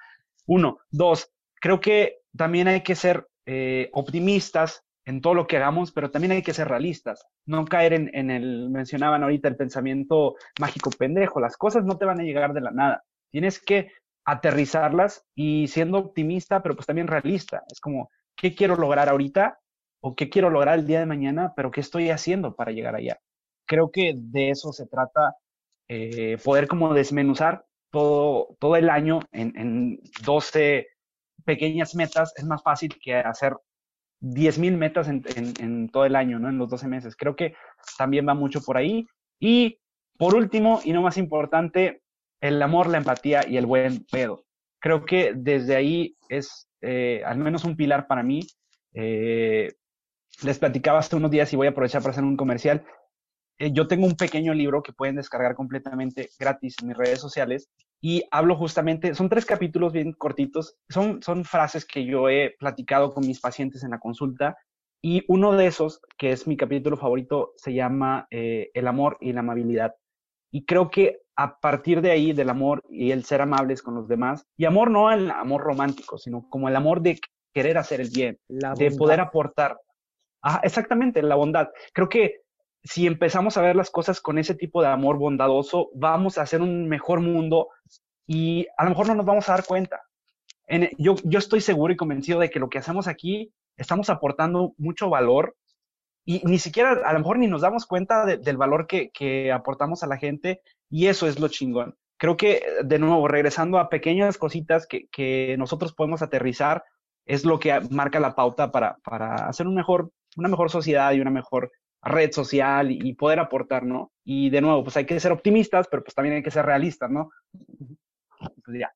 Uno. 0.48 0.80
Dos, 0.90 1.32
creo 1.60 1.80
que 1.80 2.22
también 2.36 2.68
hay 2.68 2.82
que 2.82 2.96
ser 2.96 3.28
eh, 3.46 3.90
optimistas 3.94 4.84
en 5.06 5.22
todo 5.22 5.36
lo 5.36 5.46
que 5.46 5.58
hagamos, 5.58 5.92
pero 5.92 6.10
también 6.10 6.32
hay 6.32 6.42
que 6.42 6.54
ser 6.54 6.68
realistas. 6.68 7.24
No 7.46 7.66
caer 7.66 7.94
en, 7.94 8.10
en 8.14 8.32
el, 8.32 8.72
mencionaban 8.72 9.22
ahorita, 9.22 9.48
el 9.48 9.58
pensamiento 9.58 10.36
mágico 10.60 10.90
pendejo. 10.90 11.40
Las 11.40 11.56
cosas 11.56 11.84
no 11.84 12.00
te 12.00 12.06
van 12.06 12.20
a 12.20 12.24
llegar 12.24 12.54
de 12.54 12.62
la 12.62 12.72
nada. 12.72 13.04
Tienes 13.32 13.60
que 13.60 13.92
aterrizarlas 14.26 15.26
y 15.36 15.68
siendo 15.68 15.98
optimista, 15.98 16.62
pero 16.62 16.76
pues 16.76 16.88
también 16.88 17.08
realista. 17.08 17.64
Es 17.72 17.80
como, 17.80 18.10
¿qué 18.36 18.56
quiero 18.56 18.76
lograr 18.76 19.10
ahorita? 19.10 19.62
o 20.02 20.16
qué 20.16 20.30
quiero 20.30 20.50
lograr 20.50 20.80
el 20.80 20.88
día 20.88 21.00
de 21.00 21.06
mañana, 21.06 21.54
pero 21.56 21.72
qué 21.72 21.80
estoy 21.80 22.10
haciendo 22.10 22.56
para 22.56 22.72
llegar 22.72 22.96
allá. 22.96 23.20
Creo 23.68 23.92
que 23.92 24.14
de 24.18 24.50
eso 24.50 24.74
se 24.74 24.88
trata, 24.88 25.36
eh, 25.88 26.38
poder 26.44 26.68
como 26.68 26.94
desmenuzar 26.94 27.66
todo, 27.92 28.58
todo 28.60 28.76
el 28.76 28.90
año 28.90 29.20
en, 29.32 29.54
en 29.56 30.00
12 30.26 30.88
pequeñas 31.46 31.96
metas. 31.96 32.34
Es 32.36 32.46
más 32.46 32.64
fácil 32.64 32.98
que 33.00 33.16
hacer 33.16 33.56
10.000 34.22 34.76
metas 34.76 35.08
en, 35.08 35.24
en, 35.36 35.90
todo 35.90 36.06
el 36.06 36.16
año, 36.16 36.40
¿no? 36.40 36.50
En 36.50 36.58
los 36.58 36.70
12 36.70 36.88
meses. 36.88 37.16
Creo 37.16 37.36
que 37.36 37.54
también 37.98 38.28
va 38.28 38.34
mucho 38.34 38.62
por 38.62 38.78
ahí. 38.78 39.08
Y 39.40 39.80
por 40.18 40.36
último, 40.36 40.82
y 40.84 40.94
no 40.94 41.02
más 41.02 41.18
importante, 41.18 42.02
el 42.42 42.62
amor, 42.62 42.88
la 42.88 42.98
empatía 42.98 43.48
y 43.48 43.58
el 43.58 43.66
buen 43.66 44.06
pedo. 44.12 44.44
Creo 44.80 45.06
que 45.06 45.34
desde 45.36 45.76
ahí 45.76 46.18
es 46.28 46.68
eh, 46.82 47.22
al 47.26 47.38
menos 47.38 47.64
un 47.64 47.78
pilar 47.78 48.08
para 48.08 48.24
mí. 48.24 48.42
Eh, 48.94 49.72
les 50.44 50.60
platicaba 50.60 51.00
hace 51.00 51.16
unos 51.16 51.32
días 51.32 51.54
y 51.54 51.56
voy 51.56 51.68
a 51.68 51.70
aprovechar 51.70 52.02
para 52.02 52.12
hacer 52.12 52.24
un 52.24 52.36
comercial. 52.36 52.84
Eh, 53.60 53.72
yo 53.72 53.88
tengo 53.88 54.08
un 54.08 54.16
pequeño 54.16 54.54
libro 54.54 54.82
que 54.82 54.92
pueden 54.92 55.16
descargar 55.16 55.54
completamente 55.56 56.30
gratis 56.40 56.76
en 56.82 56.88
mis 56.88 56.98
redes 56.98 57.20
sociales 57.20 57.70
y 58.02 58.24
hablo 58.32 58.56
justamente, 58.56 59.14
son 59.14 59.30
tres 59.30 59.46
capítulos 59.46 59.94
bien 59.94 60.14
cortitos, 60.14 60.76
son, 60.90 61.22
son 61.22 61.46
frases 61.46 61.86
que 61.86 62.04
yo 62.04 62.28
he 62.28 62.56
platicado 62.58 63.14
con 63.14 63.28
mis 63.28 63.40
pacientes 63.40 63.84
en 63.84 63.92
la 63.92 64.00
consulta 64.00 64.58
y 65.04 65.24
uno 65.28 65.54
de 65.54 65.68
esos, 65.68 66.02
que 66.18 66.32
es 66.32 66.48
mi 66.48 66.58
capítulo 66.58 66.98
favorito, 66.98 67.54
se 67.58 67.74
llama 67.74 68.28
El 68.30 68.88
amor 68.88 69.18
y 69.20 69.34
la 69.34 69.42
amabilidad. 69.42 69.96
Y 70.52 70.66
creo 70.66 70.90
que 70.92 71.21
a 71.42 71.60
partir 71.60 72.02
de 72.02 72.12
ahí, 72.12 72.34
del 72.34 72.50
amor 72.50 72.84
y 72.90 73.12
el 73.12 73.24
ser 73.24 73.42
amables 73.42 73.82
con 73.82 73.96
los 73.96 74.08
demás, 74.08 74.46
y 74.58 74.66
amor 74.66 74.92
no 74.92 75.12
el 75.12 75.32
amor 75.32 75.62
romántico, 75.62 76.18
sino 76.18 76.48
como 76.50 76.70
el 76.70 76.76
amor 76.76 77.02
de 77.02 77.20
querer 77.54 77.78
hacer 77.78 78.00
el 78.00 78.10
bien, 78.10 78.38
de 78.48 78.92
poder 78.92 79.20
aportar, 79.20 79.80
exactamente, 80.62 81.22
la 81.24 81.36
bondad. 81.36 81.70
Creo 81.94 82.10
que 82.10 82.42
si 82.84 83.08
empezamos 83.08 83.58
a 83.58 83.62
ver 83.62 83.76
las 83.76 83.90
cosas 83.90 84.22
con 84.22 84.38
ese 84.38 84.56
tipo 84.56 84.82
de 84.82 84.90
amor 84.90 85.18
bondadoso, 85.18 85.90
vamos 85.96 86.38
a 86.38 86.44
hacer 86.44 86.62
un 86.62 86.88
mejor 86.88 87.22
mundo 87.22 87.70
y 88.28 88.68
a 88.78 88.84
lo 88.84 88.92
mejor 88.92 89.08
no 89.08 89.16
nos 89.16 89.26
vamos 89.26 89.50
a 89.50 89.54
dar 89.54 89.66
cuenta. 89.66 90.02
yo, 90.98 91.16
yo 91.24 91.40
estoy 91.40 91.62
seguro 91.62 91.92
y 91.92 91.98
convencido 91.98 92.40
de 92.40 92.50
que 92.50 92.60
lo 92.60 92.70
que 92.70 92.78
hacemos 92.78 93.08
aquí 93.08 93.52
estamos 93.78 94.10
aportando 94.10 94.74
mucho 94.78 95.10
valor 95.10 95.56
y 96.24 96.42
ni 96.46 96.60
siquiera, 96.60 96.92
a 97.04 97.14
lo 97.14 97.20
mejor 97.20 97.40
ni 97.40 97.48
nos 97.48 97.62
damos 97.62 97.88
cuenta 97.88 98.26
del 98.26 98.58
valor 98.58 98.86
que, 98.86 99.10
que 99.10 99.52
aportamos 99.52 100.04
a 100.04 100.08
la 100.08 100.18
gente 100.18 100.62
y 100.92 101.08
eso 101.08 101.28
es 101.28 101.40
lo 101.40 101.48
chingón. 101.48 101.96
Creo 102.18 102.38
que, 102.38 102.62
de 102.84 103.00
nuevo, 103.00 103.28
regresando 103.28 103.80
a 103.80 103.90
pequeñas 103.90 104.38
cositas 104.38 104.86
que, 104.86 105.08
que 105.08 105.56
nosotros 105.58 105.94
podemos 105.94 106.22
aterrizar, 106.22 106.84
es 107.26 107.46
lo 107.46 107.60
que 107.60 107.80
marca 107.90 108.20
la 108.20 108.36
pauta 108.36 108.72
para, 108.72 108.98
para 109.04 109.48
hacer 109.48 109.66
un 109.66 109.74
mejor 109.74 110.12
una 110.38 110.50
mejor 110.50 110.70
sociedad 110.70 111.12
y 111.14 111.20
una 111.20 111.32
mejor 111.32 111.72
red 112.04 112.32
social 112.32 112.92
y, 112.92 113.14
poder 113.14 113.40
aportar, 113.40 113.84
¿no? 113.84 114.12
Y 114.24 114.50
de 114.50 114.62
nuevo, 114.62 114.84
pues 114.84 114.98
hay 114.98 115.06
que 115.06 115.20
ser 115.20 115.32
optimistas, 115.32 115.88
pero 115.90 116.04
pues 116.04 116.16
también 116.16 116.36
hay 116.36 116.44
que 116.44 116.52
ser 116.52 116.66
realistas, 116.66 117.12
¿no? 117.12 117.30
Pues 118.40 118.80
ya. 118.80 118.92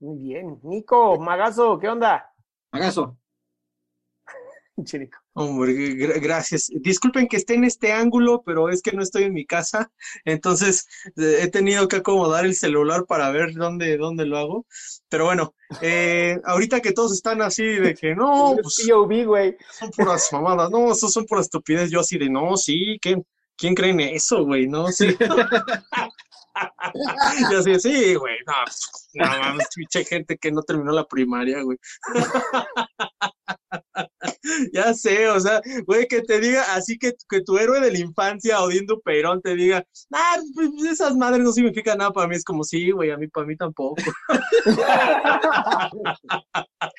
Muy 0.00 0.18
bien. 0.18 0.58
Nico, 0.62 1.18
Magazo, 1.18 1.78
¿qué 1.78 1.88
onda? 1.88 2.32
Magazo. 2.72 3.18
Chirico. 4.84 5.18
Hombre, 5.32 5.72
gracias. 6.18 6.70
Disculpen 6.74 7.28
que 7.28 7.36
esté 7.36 7.54
en 7.54 7.64
este 7.64 7.92
ángulo, 7.92 8.42
pero 8.44 8.68
es 8.68 8.82
que 8.82 8.90
no 8.92 9.02
estoy 9.02 9.24
en 9.24 9.32
mi 9.32 9.46
casa, 9.46 9.90
entonces 10.24 10.88
eh, 11.16 11.38
he 11.42 11.48
tenido 11.48 11.86
que 11.86 11.96
acomodar 11.96 12.44
el 12.44 12.56
celular 12.56 13.04
para 13.06 13.30
ver 13.30 13.54
dónde, 13.54 13.96
dónde 13.96 14.26
lo 14.26 14.38
hago. 14.38 14.66
Pero 15.08 15.26
bueno, 15.26 15.54
eh, 15.82 16.40
ahorita 16.44 16.80
que 16.80 16.92
todos 16.92 17.12
están 17.12 17.42
así 17.42 17.64
de 17.64 17.94
que 17.94 18.14
no, 18.14 18.56
pues, 18.62 18.84
güey. 19.24 19.56
Son 19.78 19.90
puras 19.90 20.28
mamadas, 20.32 20.70
no, 20.70 20.90
eso 20.90 21.08
son 21.08 21.24
puras 21.26 21.46
estupidez. 21.46 21.90
Yo 21.90 22.00
así 22.00 22.18
de 22.18 22.28
no, 22.28 22.56
sí, 22.56 22.98
¿quién, 23.00 23.24
quién 23.56 23.74
cree 23.74 23.90
en 23.90 24.00
eso, 24.00 24.44
güey? 24.44 24.66
No, 24.66 24.88
sí. 24.88 25.16
Yo 27.50 27.58
así, 27.60 27.78
sí, 27.78 28.14
güey, 28.16 28.34
no, 28.44 28.54
no 29.14 29.38
mames, 29.38 29.68
gente 30.08 30.36
que 30.36 30.50
no 30.50 30.62
terminó 30.62 30.90
la 30.92 31.06
primaria, 31.06 31.62
güey. 31.62 31.78
ya 34.72 34.94
sé, 34.94 35.28
o 35.28 35.40
sea, 35.40 35.60
güey, 35.86 36.06
que 36.06 36.22
te 36.22 36.40
diga, 36.40 36.62
así 36.74 36.98
que, 36.98 37.12
que 37.28 37.42
tu 37.42 37.58
héroe 37.58 37.80
de 37.80 37.92
la 37.92 37.98
infancia, 37.98 38.62
Odindo 38.62 39.00
Peirón, 39.00 39.40
te 39.40 39.54
diga, 39.54 39.84
ah, 40.12 40.36
pues 40.54 40.70
esas 40.92 41.16
madres 41.16 41.42
no 41.42 41.52
significan 41.52 41.98
nada 41.98 42.12
para 42.12 42.28
mí, 42.28 42.36
es 42.36 42.44
como, 42.44 42.64
sí, 42.64 42.90
güey, 42.90 43.10
a 43.10 43.16
mí, 43.16 43.28
para 43.28 43.46
mí 43.46 43.56
tampoco. 43.56 43.96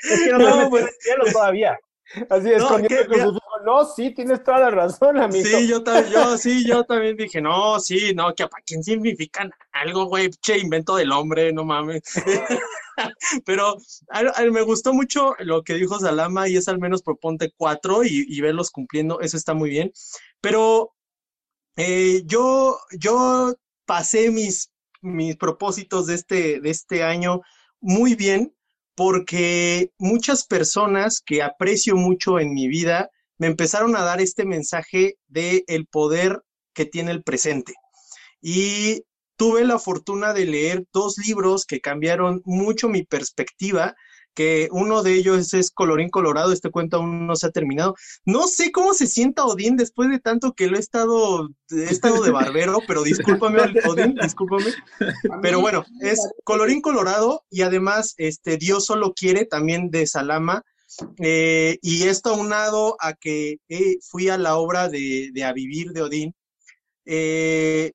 es 0.04 0.24
que 0.24 0.32
no, 0.32 0.40
no 0.64 0.70
pues, 0.70 0.86
todavía. 1.32 1.78
Así 2.30 2.52
es, 2.52 2.60
no, 2.60 2.78
que, 2.78 3.08
no, 3.64 3.86
sí, 3.86 4.12
tienes 4.12 4.44
toda 4.44 4.60
la 4.60 4.72
razón, 4.72 5.18
amigo. 5.18 5.46
Sí, 5.46 5.68
yo, 5.68 5.84
yo, 6.12 6.38
sí, 6.38 6.66
yo 6.66 6.84
también 6.84 7.16
dije, 7.16 7.42
no, 7.42 7.80
sí, 7.80 8.14
no, 8.14 8.34
que 8.34 8.48
para 8.48 8.64
quién 8.64 8.84
significan 8.84 9.52
algo, 9.72 10.06
güey, 10.06 10.30
che, 10.42 10.58
invento 10.58 10.96
del 10.96 11.12
hombre, 11.12 11.54
no 11.54 11.64
mames. 11.64 12.02
Pero 13.46 13.78
me 14.52 14.62
gustó 14.62 14.94
mucho 14.94 15.36
lo 15.40 15.64
que 15.64 15.76
dijo 15.76 16.00
Salama 16.00 16.48
y 16.48 16.58
es 16.58 16.68
al 16.68 16.80
menos 16.80 17.02
proponte 17.02 17.54
cuatro 17.56 18.04
y, 18.04 18.26
y 18.28 18.42
verlos 18.42 18.72
cumpliendo, 18.72 19.22
eso 19.22 19.38
está 19.38 19.54
muy 19.54 19.70
bien. 19.70 19.92
Pero 20.42 20.94
eh, 21.78 22.24
yo, 22.26 22.78
yo 22.92 23.56
pasé 23.86 24.32
mis, 24.32 24.72
mis 25.02 25.36
propósitos 25.38 26.08
de 26.08 26.16
este, 26.16 26.60
de 26.60 26.70
este 26.70 27.04
año 27.04 27.42
muy 27.80 28.16
bien 28.16 28.54
porque 28.96 29.92
muchas 29.98 30.46
personas 30.46 31.22
que 31.26 31.44
aprecio 31.44 31.96
mucho 31.96 32.40
en 32.40 32.54
mi 32.54 32.68
vida 32.68 33.10
me 33.38 33.48
empezaron 33.48 33.96
a 33.96 34.02
dar 34.02 34.22
este 34.22 34.46
mensaje 34.46 35.16
de 35.28 35.64
el 35.68 35.88
poder 35.88 36.42
que 36.74 36.86
tiene 36.86 37.12
el 37.12 37.24
presente. 37.24 37.74
Y 38.42 39.04
tuve 39.36 39.66
la 39.66 39.80
fortuna 39.80 40.34
de 40.34 40.46
leer 40.46 40.86
dos 40.94 41.18
libros 41.18 41.66
que 41.66 41.82
cambiaron 41.82 42.42
mucho 42.46 42.90
mi 42.90 43.04
perspectiva 43.04 43.96
que 44.34 44.70
uno 44.72 45.04
de 45.04 45.14
ellos 45.14 45.54
es 45.54 45.72
Colorín 45.72 46.10
Colorado, 46.10 46.54
este 46.54 46.72
cuento 46.72 46.98
aún 46.98 47.28
no 47.28 47.36
se 47.36 47.48
ha 47.48 47.52
terminado. 47.52 47.96
No 48.26 48.48
sé 48.48 48.72
cómo 48.72 48.94
se 48.94 49.08
sienta 49.08 49.46
Odín 49.46 49.78
después 49.78 50.10
de 50.10 50.20
tanto 50.20 50.54
que 50.54 50.68
lo 50.68 50.78
he 50.78 50.80
estado, 50.80 51.50
he 51.70 51.84
estado 51.84 52.22
de 52.24 52.32
barbero, 52.32 52.80
pero 52.88 53.04
discúlpame, 53.04 53.60
Odín, 53.88 54.16
discúlpame. 54.22 54.72
Pero 55.42 55.62
bueno, 55.62 55.86
es 56.02 56.20
Colorín 56.44 56.82
Colorado 56.82 57.46
y 57.50 57.62
además 57.62 58.14
este 58.18 58.58
Dios 58.58 58.86
solo 58.86 59.14
quiere 59.14 59.46
también 59.46 59.90
de 59.90 60.08
Salama. 60.08 60.64
Eh, 61.20 61.78
y 61.82 62.04
esto 62.04 62.32
aunado 62.32 62.98
a 63.00 63.14
que 63.14 63.60
eh, 63.70 63.98
fui 64.02 64.28
a 64.28 64.38
la 64.38 64.58
obra 64.58 64.90
de, 64.90 65.30
de 65.34 65.44
A 65.46 65.54
Vivir 65.54 65.92
de 65.94 66.02
Odín, 66.02 66.36
eh, 67.06 67.94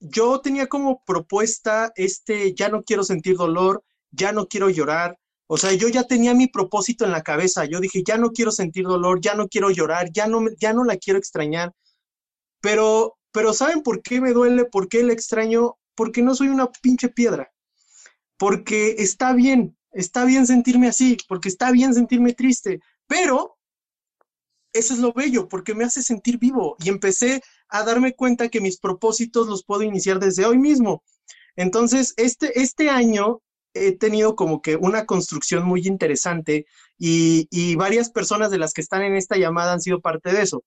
yo 0.00 0.40
tenía 0.40 0.66
como 0.66 1.02
propuesta 1.06 1.92
este, 1.96 2.54
ya 2.54 2.68
no 2.68 2.82
quiero 2.82 3.04
sentir 3.04 3.36
dolor, 3.36 3.82
ya 4.10 4.32
no 4.32 4.46
quiero 4.46 4.68
llorar, 4.68 5.18
o 5.46 5.58
sea, 5.58 5.72
yo 5.74 5.88
ya 5.88 6.04
tenía 6.04 6.34
mi 6.34 6.46
propósito 6.46 7.04
en 7.04 7.12
la 7.12 7.22
cabeza. 7.22 7.64
Yo 7.66 7.80
dije, 7.80 8.02
ya 8.04 8.16
no 8.16 8.30
quiero 8.30 8.50
sentir 8.50 8.84
dolor, 8.84 9.20
ya 9.20 9.34
no 9.34 9.48
quiero 9.48 9.70
llorar, 9.70 10.10
ya 10.12 10.26
no, 10.26 10.40
ya 10.58 10.72
no 10.72 10.84
la 10.84 10.96
quiero 10.96 11.18
extrañar. 11.18 11.72
Pero, 12.60 13.18
pero 13.30 13.52
¿saben 13.52 13.82
por 13.82 14.02
qué 14.02 14.20
me 14.20 14.32
duele? 14.32 14.64
¿Por 14.64 14.88
qué 14.88 15.02
la 15.02 15.12
extraño? 15.12 15.76
Porque 15.94 16.22
no 16.22 16.34
soy 16.34 16.48
una 16.48 16.70
pinche 16.72 17.08
piedra. 17.10 17.52
Porque 18.38 18.96
está 18.98 19.34
bien, 19.34 19.76
está 19.92 20.24
bien 20.24 20.46
sentirme 20.46 20.88
así, 20.88 21.18
porque 21.28 21.48
está 21.48 21.70
bien 21.70 21.94
sentirme 21.94 22.32
triste. 22.32 22.80
Pero 23.06 23.58
eso 24.72 24.94
es 24.94 25.00
lo 25.00 25.12
bello, 25.12 25.48
porque 25.48 25.74
me 25.74 25.84
hace 25.84 26.02
sentir 26.02 26.38
vivo. 26.38 26.76
Y 26.82 26.88
empecé 26.88 27.42
a 27.68 27.84
darme 27.84 28.14
cuenta 28.14 28.48
que 28.48 28.62
mis 28.62 28.78
propósitos 28.78 29.46
los 29.46 29.62
puedo 29.62 29.82
iniciar 29.82 30.18
desde 30.18 30.46
hoy 30.46 30.58
mismo. 30.58 31.04
Entonces, 31.54 32.14
este, 32.16 32.60
este 32.60 32.88
año 32.88 33.42
he 33.74 33.96
tenido 33.96 34.36
como 34.36 34.62
que 34.62 34.76
una 34.76 35.04
construcción 35.04 35.64
muy 35.64 35.86
interesante 35.86 36.66
y, 36.98 37.74
varias 37.76 38.10
personas 38.10 38.50
de 38.50 38.58
las 38.58 38.72
que 38.72 38.80
están 38.80 39.02
en 39.02 39.16
esta 39.16 39.36
llamada 39.36 39.72
han 39.72 39.80
sido 39.80 40.00
parte 40.00 40.32
de 40.32 40.42
eso. 40.42 40.64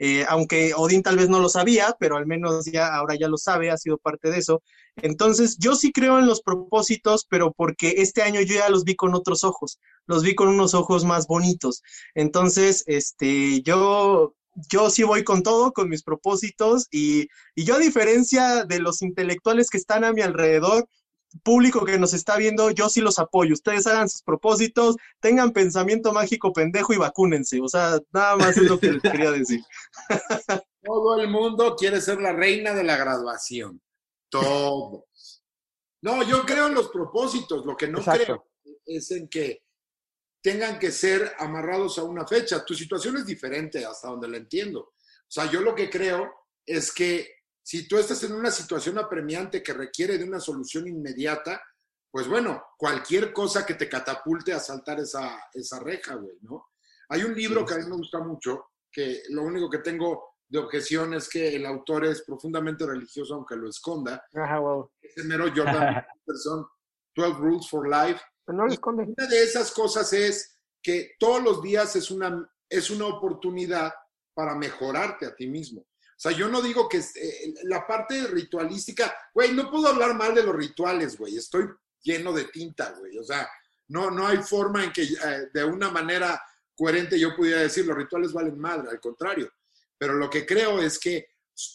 Eh, 0.00 0.24
aunque 0.28 0.74
Odín 0.74 1.02
tal 1.02 1.16
vez 1.16 1.28
no 1.28 1.40
lo 1.40 1.48
sabía, 1.48 1.96
pero 1.98 2.16
al 2.16 2.26
menos 2.26 2.66
ya 2.66 2.94
ahora 2.94 3.16
ya 3.16 3.28
lo 3.28 3.36
sabe, 3.36 3.70
ha 3.70 3.76
sido 3.76 3.98
parte 3.98 4.30
de 4.30 4.38
eso. 4.38 4.62
Entonces, 4.96 5.56
yo 5.58 5.74
sí 5.74 5.92
creo 5.92 6.18
en 6.18 6.26
los 6.26 6.42
propósitos, 6.42 7.26
pero 7.28 7.52
porque 7.52 7.94
este 7.98 8.22
año 8.22 8.40
yo 8.40 8.54
ya 8.56 8.68
los 8.68 8.84
vi 8.84 8.94
con 8.96 9.14
otros 9.14 9.44
ojos, 9.44 9.78
los 10.06 10.22
vi 10.22 10.34
con 10.34 10.48
unos 10.48 10.74
ojos 10.74 11.04
más 11.04 11.26
bonitos. 11.26 11.82
Entonces, 12.14 12.84
este, 12.86 13.62
yo 13.62 14.34
yo 14.68 14.90
sí 14.90 15.04
voy 15.04 15.24
con 15.24 15.42
todo, 15.42 15.72
con 15.72 15.88
mis 15.88 16.02
propósitos, 16.02 16.88
y, 16.90 17.28
y, 17.54 17.64
yo 17.64 17.76
a 17.76 17.78
diferencia 17.78 18.64
de 18.64 18.80
los 18.80 19.02
intelectuales 19.02 19.70
que 19.70 19.78
están 19.78 20.04
a 20.04 20.12
mi 20.12 20.20
alrededor, 20.20 20.88
público 21.42 21.84
que 21.84 21.98
nos 21.98 22.14
está 22.14 22.36
viendo, 22.36 22.70
yo 22.70 22.88
sí 22.88 23.00
los 23.00 23.18
apoyo. 23.18 23.54
Ustedes 23.54 23.86
hagan 23.86 24.08
sus 24.08 24.22
propósitos, 24.22 24.96
tengan 25.20 25.52
pensamiento 25.52 26.12
mágico 26.12 26.52
pendejo 26.52 26.92
y 26.92 26.98
vacúnense. 26.98 27.60
O 27.60 27.68
sea, 27.68 27.98
nada 28.12 28.36
más 28.36 28.56
es 28.56 28.64
lo 28.64 28.78
que 28.78 28.92
les 28.92 29.02
quería 29.02 29.30
decir. 29.30 29.60
Todo 30.82 31.20
el 31.20 31.28
mundo 31.28 31.76
quiere 31.76 32.00
ser 32.00 32.20
la 32.20 32.32
reina 32.32 32.74
de 32.74 32.84
la 32.84 32.96
graduación. 32.96 33.82
Todos. 34.30 35.42
No, 36.00 36.22
yo 36.22 36.44
creo 36.44 36.68
en 36.68 36.74
los 36.74 36.88
propósitos. 36.88 37.66
Lo 37.66 37.76
que 37.76 37.88
no 37.88 38.02
creo 38.02 38.46
es 38.86 39.10
en 39.10 39.28
que 39.28 39.62
tengan 40.40 40.78
que 40.78 40.92
ser 40.92 41.32
amarrados 41.38 41.98
a 41.98 42.04
una 42.04 42.26
fecha. 42.26 42.64
Tu 42.64 42.74
situación 42.74 43.16
es 43.16 43.26
diferente 43.26 43.84
hasta 43.84 44.08
donde 44.08 44.28
la 44.28 44.36
entiendo. 44.38 44.80
O 44.80 45.30
sea, 45.30 45.50
yo 45.50 45.60
lo 45.60 45.74
que 45.74 45.90
creo 45.90 46.46
es 46.64 46.92
que 46.92 47.37
si 47.68 47.86
tú 47.86 47.98
estás 47.98 48.24
en 48.24 48.32
una 48.32 48.50
situación 48.50 48.96
apremiante 48.96 49.62
que 49.62 49.74
requiere 49.74 50.16
de 50.16 50.24
una 50.24 50.40
solución 50.40 50.88
inmediata, 50.88 51.62
pues 52.10 52.26
bueno, 52.26 52.64
cualquier 52.78 53.30
cosa 53.30 53.66
que 53.66 53.74
te 53.74 53.90
catapulte 53.90 54.54
a 54.54 54.58
saltar 54.58 55.00
esa, 55.00 55.38
esa 55.52 55.78
reja, 55.78 56.14
güey, 56.14 56.38
¿no? 56.40 56.68
Hay 57.10 57.24
un 57.24 57.34
libro 57.34 57.66
que 57.66 57.74
a 57.74 57.76
mí 57.76 57.84
me 57.84 57.96
gusta 57.96 58.20
mucho, 58.20 58.70
que 58.90 59.20
lo 59.28 59.42
único 59.42 59.68
que 59.68 59.80
tengo 59.80 60.36
de 60.48 60.60
objeción 60.60 61.12
es 61.12 61.28
que 61.28 61.56
el 61.56 61.66
autor 61.66 62.06
es 62.06 62.22
profundamente 62.22 62.86
religioso, 62.86 63.34
aunque 63.34 63.56
lo 63.56 63.68
esconda. 63.68 64.24
Ajá, 64.32 64.60
wow. 64.60 64.90
Es 65.02 65.18
el 65.18 65.24
mero 65.26 65.44
Jordan 65.54 66.06
Peterson, 66.24 66.66
12 67.16 67.38
Rules 67.38 67.68
for 67.68 67.86
Life. 67.86 68.22
Pero 68.46 68.56
no 68.56 68.64
lo 68.64 68.72
esconde. 68.72 69.02
Una 69.02 69.28
de 69.28 69.42
esas 69.42 69.72
cosas 69.72 70.10
es 70.14 70.58
que 70.82 71.16
todos 71.18 71.42
los 71.42 71.62
días 71.62 71.94
es 71.96 72.10
una, 72.10 72.50
es 72.66 72.88
una 72.88 73.08
oportunidad 73.08 73.92
para 74.32 74.54
mejorarte 74.54 75.26
a 75.26 75.34
ti 75.34 75.46
mismo. 75.48 75.84
O 76.18 76.20
sea, 76.20 76.32
yo 76.32 76.48
no 76.48 76.60
digo 76.60 76.88
que 76.88 76.98
eh, 76.98 77.54
la 77.62 77.86
parte 77.86 78.26
ritualística, 78.26 79.16
güey, 79.32 79.54
no 79.54 79.70
puedo 79.70 79.86
hablar 79.86 80.16
mal 80.16 80.34
de 80.34 80.42
los 80.42 80.56
rituales, 80.56 81.16
güey, 81.16 81.36
estoy 81.36 81.68
lleno 82.02 82.32
de 82.32 82.46
tinta, 82.46 82.90
güey. 82.98 83.16
O 83.18 83.22
sea, 83.22 83.48
no, 83.86 84.10
no 84.10 84.26
hay 84.26 84.38
forma 84.38 84.82
en 84.82 84.92
que 84.92 85.04
eh, 85.04 85.48
de 85.54 85.62
una 85.62 85.90
manera 85.90 86.42
coherente 86.76 87.20
yo 87.20 87.36
pudiera 87.36 87.60
decir 87.60 87.86
los 87.86 87.96
rituales 87.96 88.32
valen 88.32 88.58
madre, 88.58 88.90
al 88.90 88.98
contrario. 88.98 89.48
Pero 89.96 90.14
lo 90.14 90.28
que 90.28 90.44
creo 90.44 90.82
es 90.82 90.98
que 90.98 91.28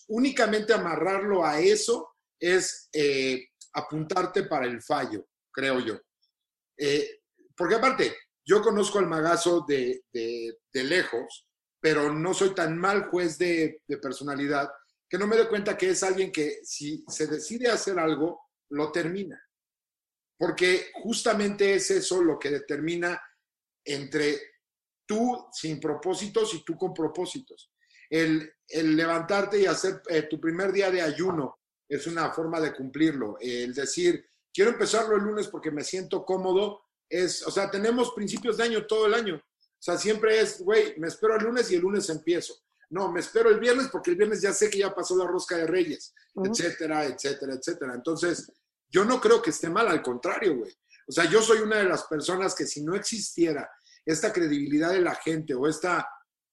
únicamente 0.09 0.73
amarrarlo 0.73 1.45
a 1.45 1.61
eso 1.61 2.15
es 2.37 2.89
eh, 2.91 3.47
apuntarte 3.71 4.43
para 4.43 4.65
el 4.65 4.81
fallo, 4.81 5.25
creo 5.53 5.79
yo. 5.79 6.01
porque 7.55 7.75
aparte, 7.75 8.13
yo 8.45 8.61
conozco 8.61 8.99
al 8.99 9.07
magazo 9.07 9.63
de, 9.65 10.03
de, 10.11 10.57
de 10.73 10.83
lejos 10.83 11.47
pero 11.83 12.13
no 12.13 12.33
soy 12.33 12.55
tan 12.55 12.77
mal 12.77 13.09
juez 13.09 13.37
de, 13.37 13.81
personalidad 14.01 14.71
que 15.05 15.17
no 15.17 15.27
me 15.27 15.35
doy 15.35 15.47
cuenta 15.47 15.77
que 15.77 15.89
es 15.89 16.01
alguien 16.01 16.31
que 16.31 16.61
si 16.63 17.03
se 17.09 17.27
decide 17.27 17.69
hacer 17.69 17.99
algo, 17.99 18.51
lo 18.69 18.89
termina. 18.89 19.37
Porque 20.37 20.91
justamente 20.93 21.73
es 21.73 21.91
eso 21.91 22.23
lo 22.23 22.39
que 22.39 22.51
determina 22.51 23.21
entre 23.83 24.39
tú 25.05 25.45
sin 25.51 25.81
propósitos 25.81 26.53
y 26.53 26.63
tú 26.63 26.77
con 26.77 26.93
propósitos. 26.93 27.73
El, 28.09 28.49
levantarte 28.69 29.59
y 29.59 29.65
hacer 29.65 30.01
eh, 30.07 30.21
tu 30.23 30.39
primer 30.39 30.71
día 30.71 30.89
de 30.89 31.01
ayuno 31.01 31.59
es 31.89 32.07
una 32.07 32.31
forma 32.31 32.61
de 32.61 32.73
cumplirlo. 32.73 33.35
El 33.41 33.73
decir, 33.73 34.25
quiero 34.53 34.71
empezarlo 34.71 35.17
el 35.17 35.23
lunes 35.23 35.49
porque 35.49 35.69
me 35.69 35.83
siento 35.83 36.23
cómodo, 36.23 36.85
es, 37.09 37.45
o 37.45 37.51
sea, 37.51 37.69
tenemos 37.69 38.13
principios 38.13 38.55
de 38.55 38.63
año 38.63 38.87
todo 38.87 39.05
el 39.05 39.15
año. 39.15 39.43
O 39.83 39.85
sea, 39.85 39.97
siempre 39.97 40.39
es, 40.39 40.61
güey, 40.61 40.97
me 40.97 41.09
espero 41.09 41.35
el 41.35 41.43
lunes 41.43 41.69
y 41.69 41.75
el 41.75 41.81
lunes 41.81 42.09
empiezo. 42.09 42.53
No, 42.91 43.11
me 43.11 43.19
espero 43.19 43.49
el 43.49 43.59
viernes 43.59 43.89
porque 43.91 44.11
el 44.11 44.15
viernes 44.15 44.39
ya 44.39 44.53
sé 44.53 44.69
que 44.69 44.77
ya 44.77 44.95
pasó 44.95 45.13
la 45.17 45.27
rosca 45.27 45.57
de 45.57 45.67
Reyes, 45.67 46.13
etcétera, 46.41 47.03
etcétera, 47.03 47.55
etcétera. 47.55 47.93
Entonces, 47.93 48.49
yo 48.89 49.03
no 49.03 49.19
creo 49.19 49.41
que 49.41 49.49
esté 49.49 49.69
mal, 49.69 49.89
al 49.89 50.01
contrario, 50.01 50.55
güey. 50.55 50.71
O 51.05 51.11
sea, 51.11 51.25
yo 51.25 51.41
soy 51.41 51.59
una 51.59 51.79
de 51.79 51.83
las 51.83 52.03
personas 52.03 52.55
que 52.55 52.65
si 52.65 52.81
no 52.81 52.95
existiera 52.95 53.69
esta 54.05 54.31
credibilidad 54.31 54.93
de 54.93 55.01
la 55.01 55.15
gente 55.15 55.53
o 55.53 55.67
esta 55.67 56.07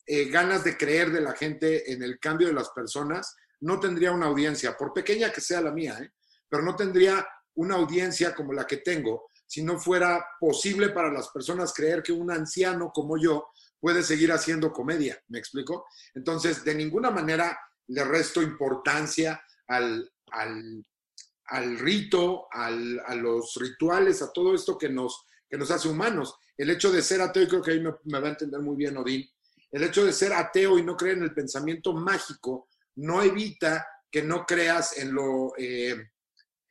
eh, 0.05 0.24
ganas 0.28 0.65
de 0.65 0.77
creer 0.77 1.12
de 1.12 1.20
la 1.20 1.35
gente 1.35 1.93
en 1.93 2.02
el 2.02 2.19
cambio 2.19 2.48
de 2.48 2.55
las 2.55 2.70
personas, 2.70 3.36
no 3.61 3.78
tendría 3.78 4.11
una 4.11 4.27
audiencia, 4.27 4.77
por 4.77 4.93
pequeña 4.93 5.31
que 5.31 5.40
sea 5.40 5.61
la 5.61 5.70
mía, 5.70 5.97
¿eh? 6.02 6.11
pero 6.48 6.65
no 6.65 6.74
tendría 6.74 7.24
una 7.55 7.77
audiencia 7.77 8.35
como 8.35 8.52
la 8.52 8.66
que 8.66 8.78
tengo 8.78 9.30
si 9.51 9.65
no 9.65 9.81
fuera 9.81 10.25
posible 10.39 10.91
para 10.91 11.11
las 11.11 11.29
personas 11.31 11.75
creer 11.75 12.05
que 12.05 12.13
un 12.13 12.31
anciano 12.31 12.93
como 12.95 13.19
yo 13.19 13.49
puede 13.81 14.05
seguir 14.05 14.31
haciendo 14.31 14.73
comedia, 14.73 15.21
¿me 15.27 15.41
explico? 15.41 15.87
Entonces, 16.15 16.63
de 16.63 16.73
ninguna 16.73 17.11
manera 17.11 17.59
le 17.89 18.05
resto 18.05 18.41
importancia 18.43 19.43
al, 19.67 20.09
al, 20.31 21.79
rito, 21.81 22.47
a 22.53 22.71
los 22.71 23.57
rituales, 23.57 24.23
a 24.23 24.33
todo 24.33 24.55
esto 24.55 24.79
que 24.79 24.89
nos, 24.89 25.27
que 25.49 25.59
nos 25.59 25.73
hace 25.73 25.89
humanos. 25.89 26.37
El 26.57 26.71
hecho 26.71 26.93
de 26.93 27.03
ser 27.03 27.21
ateo, 27.21 27.43
y 27.43 27.49
creo 27.49 27.63
que 27.63 27.73
ahí 27.73 27.81
me, 27.81 28.21
va 28.21 28.29
a 28.29 28.31
entender 28.31 28.61
muy 28.61 28.77
bien 28.77 28.99
Odín, 28.99 29.29
el 29.73 29.83
hecho 29.83 30.05
de 30.05 30.13
ser 30.13 30.33
ateo 30.33 30.79
y 30.79 30.85
no 30.85 30.97
creer 30.97 31.17
en 31.17 31.25
el 31.25 31.35
pensamiento 31.35 31.93
mágico 31.93 32.69
no 32.95 33.21
evita 33.21 33.85
que 34.09 34.23
no 34.23 34.47
creas 34.47 34.97
en 34.97 35.13
lo, 35.13 35.55
eh, 35.59 35.97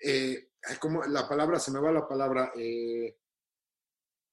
eh, 0.02 0.49
como 0.80 1.04
la 1.04 1.28
palabra, 1.28 1.60
se 1.60 1.72
me 1.72 1.80
va 1.80 1.92
la 1.92 2.08
palabra, 2.08 2.52
eh, 2.56 3.18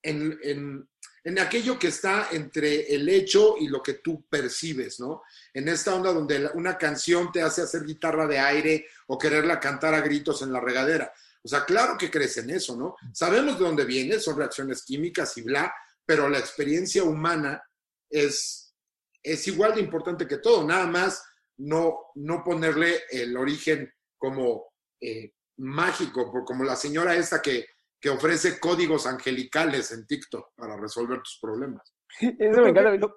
en, 0.02 0.38
en, 0.42 0.88
en, 1.24 1.38
aquello 1.38 1.78
que 1.78 1.88
está 1.88 2.28
entre 2.32 2.94
el 2.94 3.08
hecho 3.08 3.56
y 3.58 3.68
lo 3.68 3.82
que 3.82 3.94
tú 3.94 4.26
percibes, 4.28 5.00
¿no? 5.00 5.22
En 5.52 5.68
esta 5.68 5.94
onda 5.94 6.12
donde 6.12 6.50
una 6.54 6.78
canción 6.78 7.32
te 7.32 7.42
hace 7.42 7.62
hacer 7.62 7.84
guitarra 7.84 8.26
de 8.26 8.38
aire 8.38 8.86
o 9.08 9.18
quererla 9.18 9.58
cantar 9.58 9.94
a 9.94 10.00
gritos 10.00 10.42
en 10.42 10.52
la 10.52 10.60
regadera. 10.60 11.12
O 11.42 11.48
sea, 11.48 11.64
claro 11.64 11.96
que 11.96 12.10
crees 12.10 12.36
en 12.38 12.50
eso, 12.50 12.76
¿no? 12.76 12.96
Sabemos 13.12 13.58
de 13.58 13.64
dónde 13.64 13.84
viene, 13.84 14.18
son 14.18 14.36
reacciones 14.36 14.84
químicas 14.84 15.36
y 15.38 15.42
bla, 15.42 15.72
pero 16.04 16.28
la 16.28 16.38
experiencia 16.38 17.04
humana 17.04 17.62
es, 18.10 18.74
es 19.22 19.46
igual 19.48 19.74
de 19.74 19.80
importante 19.80 20.26
que 20.26 20.38
todo, 20.38 20.66
nada 20.66 20.86
más 20.86 21.22
no, 21.58 22.10
no 22.16 22.42
ponerle 22.44 23.02
el 23.10 23.36
origen 23.36 23.92
como 24.18 24.72
eh, 25.00 25.34
mágico, 25.58 26.30
como 26.44 26.64
la 26.64 26.76
señora 26.76 27.14
esta 27.14 27.40
que, 27.40 27.66
que 28.00 28.10
ofrece 28.10 28.58
códigos 28.60 29.06
angelicales 29.06 29.92
en 29.92 30.06
TikTok 30.06 30.52
para 30.54 30.76
resolver 30.76 31.18
tus 31.22 31.38
problemas. 31.40 31.94
Eso 32.20 32.62
me 32.62 32.70
encanta. 32.70 33.14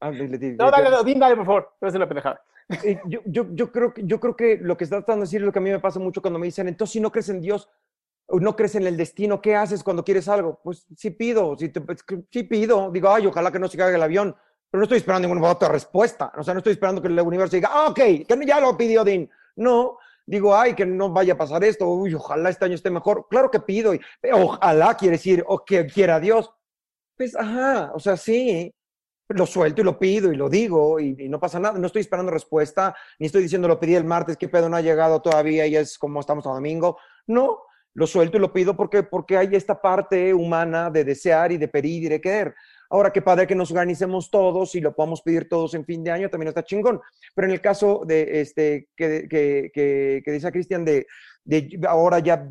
Ah, 0.00 0.10
no, 0.10 0.70
dale, 0.70 0.90
dale, 0.90 1.14
dale, 1.14 1.36
por 1.36 1.46
favor, 1.46 1.76
no 1.80 1.88
es 1.88 1.94
la 1.94 2.08
pendejada. 2.08 2.42
Eh, 2.84 3.00
yo, 3.06 3.20
yo, 3.26 3.46
yo, 3.52 3.70
creo, 3.70 3.92
yo 3.96 4.18
creo 4.18 4.36
que 4.36 4.58
lo 4.60 4.76
que 4.76 4.84
está 4.84 4.96
tratando 4.96 5.22
de 5.22 5.26
decir 5.26 5.40
es 5.40 5.46
lo 5.46 5.52
que 5.52 5.58
a 5.58 5.62
mí 5.62 5.70
me 5.70 5.78
pasa 5.78 6.00
mucho 6.00 6.20
cuando 6.20 6.38
me 6.38 6.46
dicen, 6.46 6.68
entonces 6.68 6.92
si 6.92 7.00
no 7.00 7.12
crees 7.12 7.28
en 7.28 7.40
Dios, 7.40 7.68
o 8.26 8.40
no 8.40 8.56
crees 8.56 8.74
en 8.76 8.86
el 8.86 8.96
destino, 8.96 9.40
¿qué 9.40 9.54
haces 9.54 9.82
cuando 9.84 10.04
quieres 10.04 10.28
algo? 10.28 10.60
Pues 10.62 10.86
sí 10.96 11.10
pido, 11.10 11.56
sí, 11.58 11.68
pues, 11.68 12.04
pido, 12.48 12.90
digo, 12.90 13.10
ay, 13.10 13.26
ojalá 13.26 13.52
que 13.52 13.58
no 13.58 13.68
se 13.68 13.76
caiga 13.76 13.96
el 13.96 14.02
avión, 14.02 14.34
pero 14.70 14.80
no 14.80 14.84
estoy 14.84 14.98
esperando 14.98 15.28
ninguna 15.28 15.52
otra 15.52 15.68
respuesta, 15.68 16.32
o 16.36 16.42
sea, 16.42 16.54
no 16.54 16.58
estoy 16.58 16.72
esperando 16.72 17.02
que 17.02 17.08
el 17.08 17.20
universo 17.20 17.56
diga, 17.56 17.70
ah, 17.72 17.88
ok, 17.88 17.96
que 17.96 18.46
ya 18.46 18.58
lo 18.58 18.76
pidió 18.76 19.04
Dean. 19.04 19.28
No, 19.56 19.98
digo, 20.26 20.56
ay, 20.56 20.74
que 20.74 20.86
no 20.86 21.10
vaya 21.10 21.34
a 21.34 21.38
pasar 21.38 21.64
esto, 21.64 21.88
uy, 21.88 22.14
ojalá 22.14 22.50
este 22.50 22.64
año 22.64 22.74
esté 22.74 22.90
mejor. 22.90 23.26
Claro 23.28 23.50
que 23.50 23.60
pido, 23.60 23.94
y, 23.94 24.00
ojalá 24.32 24.96
quiere 24.96 25.16
decir, 25.16 25.44
o 25.46 25.64
que 25.64 25.86
quiera 25.86 26.20
Dios. 26.20 26.50
Pues, 27.16 27.36
ajá, 27.36 27.92
o 27.94 28.00
sea, 28.00 28.16
sí, 28.16 28.72
lo 29.28 29.46
suelto 29.46 29.80
y 29.80 29.84
lo 29.84 29.98
pido 29.98 30.32
y 30.32 30.36
lo 30.36 30.48
digo 30.48 31.00
y, 31.00 31.28
no 31.28 31.40
pasa 31.40 31.58
nada. 31.58 31.78
No 31.78 31.86
estoy 31.86 32.00
esperando 32.00 32.30
respuesta, 32.30 32.94
ni 33.18 33.26
estoy 33.26 33.42
diciendo 33.42 33.68
lo 33.68 33.78
pedí 33.78 33.94
el 33.94 34.04
martes, 34.04 34.36
qué 34.36 34.48
pedo 34.48 34.68
no 34.68 34.76
ha 34.76 34.80
llegado 34.80 35.20
todavía 35.20 35.66
y 35.66 35.76
es 35.76 35.98
como 35.98 36.20
estamos 36.20 36.46
a 36.46 36.50
domingo. 36.50 36.98
No, 37.26 37.60
lo 37.94 38.06
suelto 38.06 38.36
y 38.36 38.40
lo 38.40 38.52
pido 38.52 38.76
porque, 38.76 39.02
porque 39.02 39.36
hay 39.36 39.54
esta 39.54 39.80
parte 39.80 40.32
humana 40.32 40.90
de 40.90 41.04
desear 41.04 41.52
y 41.52 41.58
de 41.58 41.68
pedir 41.68 42.04
y 42.04 42.08
de 42.08 42.20
querer. 42.20 42.54
Ahora, 42.92 43.10
qué 43.10 43.22
padre 43.22 43.46
que 43.46 43.54
nos 43.54 43.70
organicemos 43.70 44.30
todos 44.30 44.74
y 44.74 44.80
lo 44.82 44.94
podamos 44.94 45.22
pedir 45.22 45.48
todos 45.48 45.72
en 45.72 45.86
fin 45.86 46.04
de 46.04 46.10
año, 46.10 46.28
también 46.28 46.48
está 46.48 46.62
chingón. 46.62 47.00
Pero 47.34 47.48
en 47.48 47.54
el 47.54 47.60
caso 47.62 48.02
de 48.06 48.42
este 48.42 48.90
que, 48.94 49.26
que, 49.30 49.70
que, 49.72 50.22
que 50.22 50.30
dice 50.30 50.52
Cristian 50.52 50.84
de, 50.84 51.06
de 51.42 51.80
ahora 51.88 52.18
ya 52.18 52.46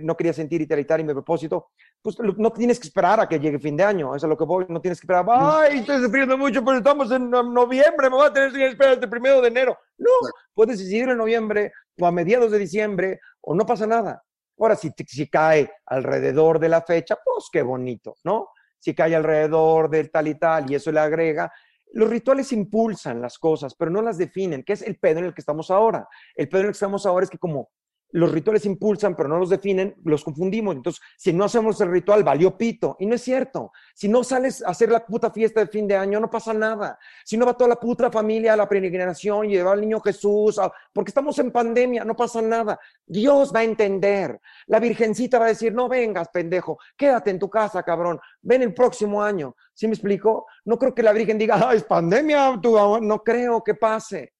no 0.00 0.16
quería 0.16 0.32
sentir 0.32 0.60
y 0.60 0.64
y 0.64 1.04
mi 1.04 1.12
propósito, 1.12 1.68
pues 2.02 2.16
no 2.18 2.52
tienes 2.52 2.80
que 2.80 2.88
esperar 2.88 3.20
a 3.20 3.28
que 3.28 3.38
llegue 3.38 3.60
fin 3.60 3.76
de 3.76 3.84
año, 3.84 4.14
eso 4.16 4.26
es 4.26 4.30
lo 4.30 4.36
que 4.36 4.44
voy, 4.44 4.66
no 4.68 4.80
tienes 4.80 5.00
que 5.00 5.04
esperar, 5.04 5.24
ay, 5.28 5.78
estoy 5.78 6.02
sufriendo 6.02 6.36
mucho, 6.36 6.64
pero 6.64 6.78
estamos 6.78 7.08
en 7.12 7.30
noviembre, 7.30 8.10
me 8.10 8.16
voy 8.16 8.26
a 8.26 8.32
tener 8.32 8.52
que 8.52 8.66
esperar 8.66 8.94
hasta 8.94 9.04
el 9.04 9.10
primero 9.10 9.40
de 9.40 9.48
enero. 9.48 9.78
No, 9.98 10.10
puedes 10.52 10.78
decidir 10.78 11.08
en 11.08 11.18
noviembre 11.18 11.72
o 11.98 12.06
a 12.06 12.10
mediados 12.10 12.50
de 12.50 12.58
diciembre 12.58 13.20
o 13.40 13.54
no 13.54 13.64
pasa 13.64 13.86
nada. 13.86 14.22
Ahora, 14.58 14.74
si, 14.74 14.90
si 15.06 15.28
cae 15.28 15.70
alrededor 15.86 16.58
de 16.58 16.70
la 16.70 16.82
fecha, 16.82 17.16
pues 17.24 17.46
qué 17.52 17.62
bonito, 17.62 18.16
¿no? 18.24 18.48
Si 18.86 18.94
cae 18.94 19.16
alrededor 19.16 19.90
del 19.90 20.12
tal 20.12 20.28
y 20.28 20.36
tal 20.36 20.70
y 20.70 20.76
eso 20.76 20.92
le 20.92 21.00
agrega, 21.00 21.52
los 21.94 22.08
rituales 22.08 22.52
impulsan 22.52 23.20
las 23.20 23.36
cosas, 23.36 23.74
pero 23.74 23.90
no 23.90 24.00
las 24.00 24.16
definen, 24.16 24.62
que 24.62 24.74
es 24.74 24.82
el 24.82 24.96
pedo 24.96 25.18
en 25.18 25.24
el 25.24 25.34
que 25.34 25.40
estamos 25.40 25.72
ahora. 25.72 26.06
El 26.36 26.48
pedo 26.48 26.60
en 26.60 26.66
el 26.66 26.70
que 26.70 26.76
estamos 26.76 27.04
ahora 27.04 27.24
es 27.24 27.30
que 27.30 27.36
como 27.36 27.70
los 28.12 28.32
rituales 28.32 28.64
impulsan, 28.66 29.14
pero 29.14 29.28
no 29.28 29.38
los 29.38 29.50
definen, 29.50 29.94
los 30.04 30.24
confundimos. 30.24 30.74
Entonces, 30.74 31.02
si 31.16 31.32
no 31.32 31.44
hacemos 31.44 31.80
el 31.80 31.90
ritual, 31.90 32.24
valió 32.24 32.56
pito. 32.56 32.96
Y 32.98 33.06
no 33.06 33.14
es 33.14 33.22
cierto. 33.22 33.72
Si 33.94 34.08
no 34.08 34.24
sales 34.24 34.62
a 34.62 34.70
hacer 34.70 34.90
la 34.90 35.04
puta 35.04 35.30
fiesta 35.30 35.60
de 35.60 35.66
fin 35.66 35.86
de 35.86 35.96
año, 35.96 36.20
no 36.20 36.30
pasa 36.30 36.54
nada. 36.54 36.98
Si 37.24 37.36
no 37.36 37.44
va 37.46 37.56
toda 37.56 37.68
la 37.68 37.76
puta 37.76 38.10
familia 38.10 38.52
a 38.52 38.56
la 38.56 38.68
peregrinación 38.68 39.46
y 39.46 39.54
lleva 39.54 39.72
al 39.72 39.80
niño 39.80 40.00
Jesús, 40.00 40.60
porque 40.92 41.10
estamos 41.10 41.38
en 41.38 41.50
pandemia, 41.50 42.04
no 42.04 42.14
pasa 42.14 42.40
nada. 42.40 42.78
Dios 43.04 43.52
va 43.54 43.60
a 43.60 43.64
entender. 43.64 44.40
La 44.66 44.80
virgencita 44.80 45.38
va 45.38 45.46
a 45.46 45.48
decir, 45.48 45.74
no 45.74 45.88
vengas, 45.88 46.28
pendejo, 46.28 46.78
quédate 46.96 47.30
en 47.30 47.38
tu 47.38 47.50
casa, 47.50 47.82
cabrón. 47.82 48.20
Ven 48.40 48.62
el 48.62 48.72
próximo 48.72 49.22
año. 49.22 49.56
¿Sí 49.74 49.86
me 49.86 49.92
explico? 49.92 50.46
No 50.64 50.78
creo 50.78 50.94
que 50.94 51.02
la 51.02 51.12
Virgen 51.12 51.36
diga, 51.36 51.56
ah, 51.62 51.74
es 51.74 51.84
pandemia, 51.84 52.56
no 52.56 53.22
creo 53.22 53.62
que 53.62 53.74
pase. 53.74 54.35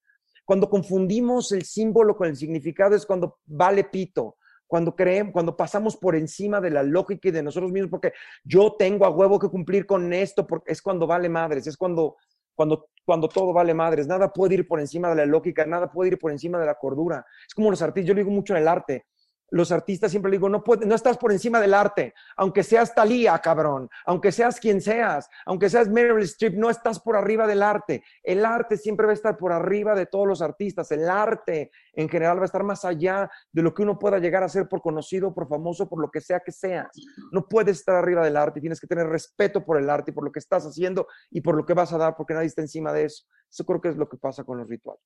Cuando 0.46 0.70
confundimos 0.70 1.50
el 1.50 1.64
símbolo 1.64 2.16
con 2.16 2.28
el 2.28 2.36
significado 2.36 2.94
es 2.94 3.04
cuando 3.04 3.40
vale 3.46 3.82
pito, 3.82 4.36
cuando 4.68 4.94
creemos, 4.94 5.32
cuando 5.32 5.56
pasamos 5.56 5.96
por 5.96 6.14
encima 6.14 6.60
de 6.60 6.70
la 6.70 6.84
lógica 6.84 7.28
y 7.28 7.32
de 7.32 7.42
nosotros 7.42 7.72
mismos, 7.72 7.90
porque 7.90 8.12
yo 8.44 8.76
tengo 8.78 9.04
a 9.04 9.10
huevo 9.10 9.40
que 9.40 9.48
cumplir 9.48 9.86
con 9.86 10.12
esto, 10.12 10.46
porque 10.46 10.70
es 10.70 10.80
cuando 10.80 11.04
vale 11.04 11.28
madres, 11.28 11.66
es 11.66 11.76
cuando, 11.76 12.16
cuando, 12.54 12.88
cuando 13.04 13.28
todo 13.28 13.52
vale 13.52 13.74
madres, 13.74 14.06
nada 14.06 14.32
puede 14.32 14.54
ir 14.54 14.68
por 14.68 14.78
encima 14.78 15.08
de 15.08 15.16
la 15.16 15.26
lógica, 15.26 15.66
nada 15.66 15.90
puede 15.90 16.10
ir 16.12 16.18
por 16.18 16.30
encima 16.30 16.60
de 16.60 16.66
la 16.66 16.76
cordura. 16.76 17.26
Es 17.46 17.52
como 17.52 17.68
los 17.70 17.82
artistas, 17.82 18.06
yo 18.06 18.14
lo 18.14 18.20
digo 18.20 18.30
mucho 18.30 18.54
en 18.54 18.62
el 18.62 18.68
arte, 18.68 19.06
los 19.50 19.72
artistas 19.72 20.10
siempre 20.10 20.32
digo, 20.32 20.48
no, 20.48 20.62
no 20.86 20.94
estás 20.94 21.18
por 21.18 21.32
encima 21.32 21.60
del 21.60 21.74
arte, 21.74 22.14
aunque 22.36 22.62
seas 22.62 22.94
Talía, 22.94 23.38
cabrón, 23.38 23.88
aunque 24.04 24.32
seas 24.32 24.58
quien 24.58 24.80
seas, 24.80 25.28
aunque 25.44 25.70
seas 25.70 25.88
Meryl 25.88 26.22
Streep, 26.22 26.54
no 26.54 26.70
estás 26.70 27.00
por 27.00 27.16
arriba 27.16 27.46
del 27.46 27.62
arte. 27.62 28.02
El 28.22 28.44
arte 28.44 28.76
siempre 28.76 29.06
va 29.06 29.12
a 29.12 29.14
estar 29.14 29.36
por 29.36 29.52
arriba 29.52 29.94
de 29.94 30.06
todos 30.06 30.26
los 30.26 30.42
artistas. 30.42 30.90
El 30.90 31.08
arte 31.08 31.70
en 31.92 32.08
general 32.08 32.38
va 32.38 32.42
a 32.42 32.46
estar 32.46 32.64
más 32.64 32.84
allá 32.84 33.30
de 33.52 33.62
lo 33.62 33.72
que 33.72 33.82
uno 33.82 33.98
pueda 33.98 34.18
llegar 34.18 34.42
a 34.42 34.48
ser 34.48 34.68
por 34.68 34.80
conocido, 34.80 35.34
por 35.34 35.48
famoso, 35.48 35.88
por 35.88 36.00
lo 36.00 36.10
que 36.10 36.20
sea 36.20 36.40
que 36.40 36.52
seas. 36.52 36.90
No 37.30 37.48
puedes 37.48 37.78
estar 37.78 37.94
arriba 37.94 38.24
del 38.24 38.36
arte, 38.36 38.60
tienes 38.60 38.80
que 38.80 38.86
tener 38.86 39.06
respeto 39.06 39.64
por 39.64 39.78
el 39.78 39.88
arte 39.88 40.10
y 40.10 40.14
por 40.14 40.24
lo 40.24 40.32
que 40.32 40.40
estás 40.40 40.64
haciendo 40.64 41.06
y 41.30 41.40
por 41.40 41.56
lo 41.56 41.64
que 41.64 41.74
vas 41.74 41.92
a 41.92 41.98
dar, 41.98 42.16
porque 42.16 42.34
nadie 42.34 42.46
está 42.46 42.62
encima 42.62 42.92
de 42.92 43.04
eso. 43.04 43.24
Eso 43.50 43.64
creo 43.64 43.80
que 43.80 43.88
es 43.88 43.96
lo 43.96 44.08
que 44.08 44.16
pasa 44.16 44.44
con 44.44 44.58
los 44.58 44.68
rituales. 44.68 45.02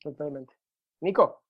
Totalmente. 0.00 0.54
Nico. 1.00 1.42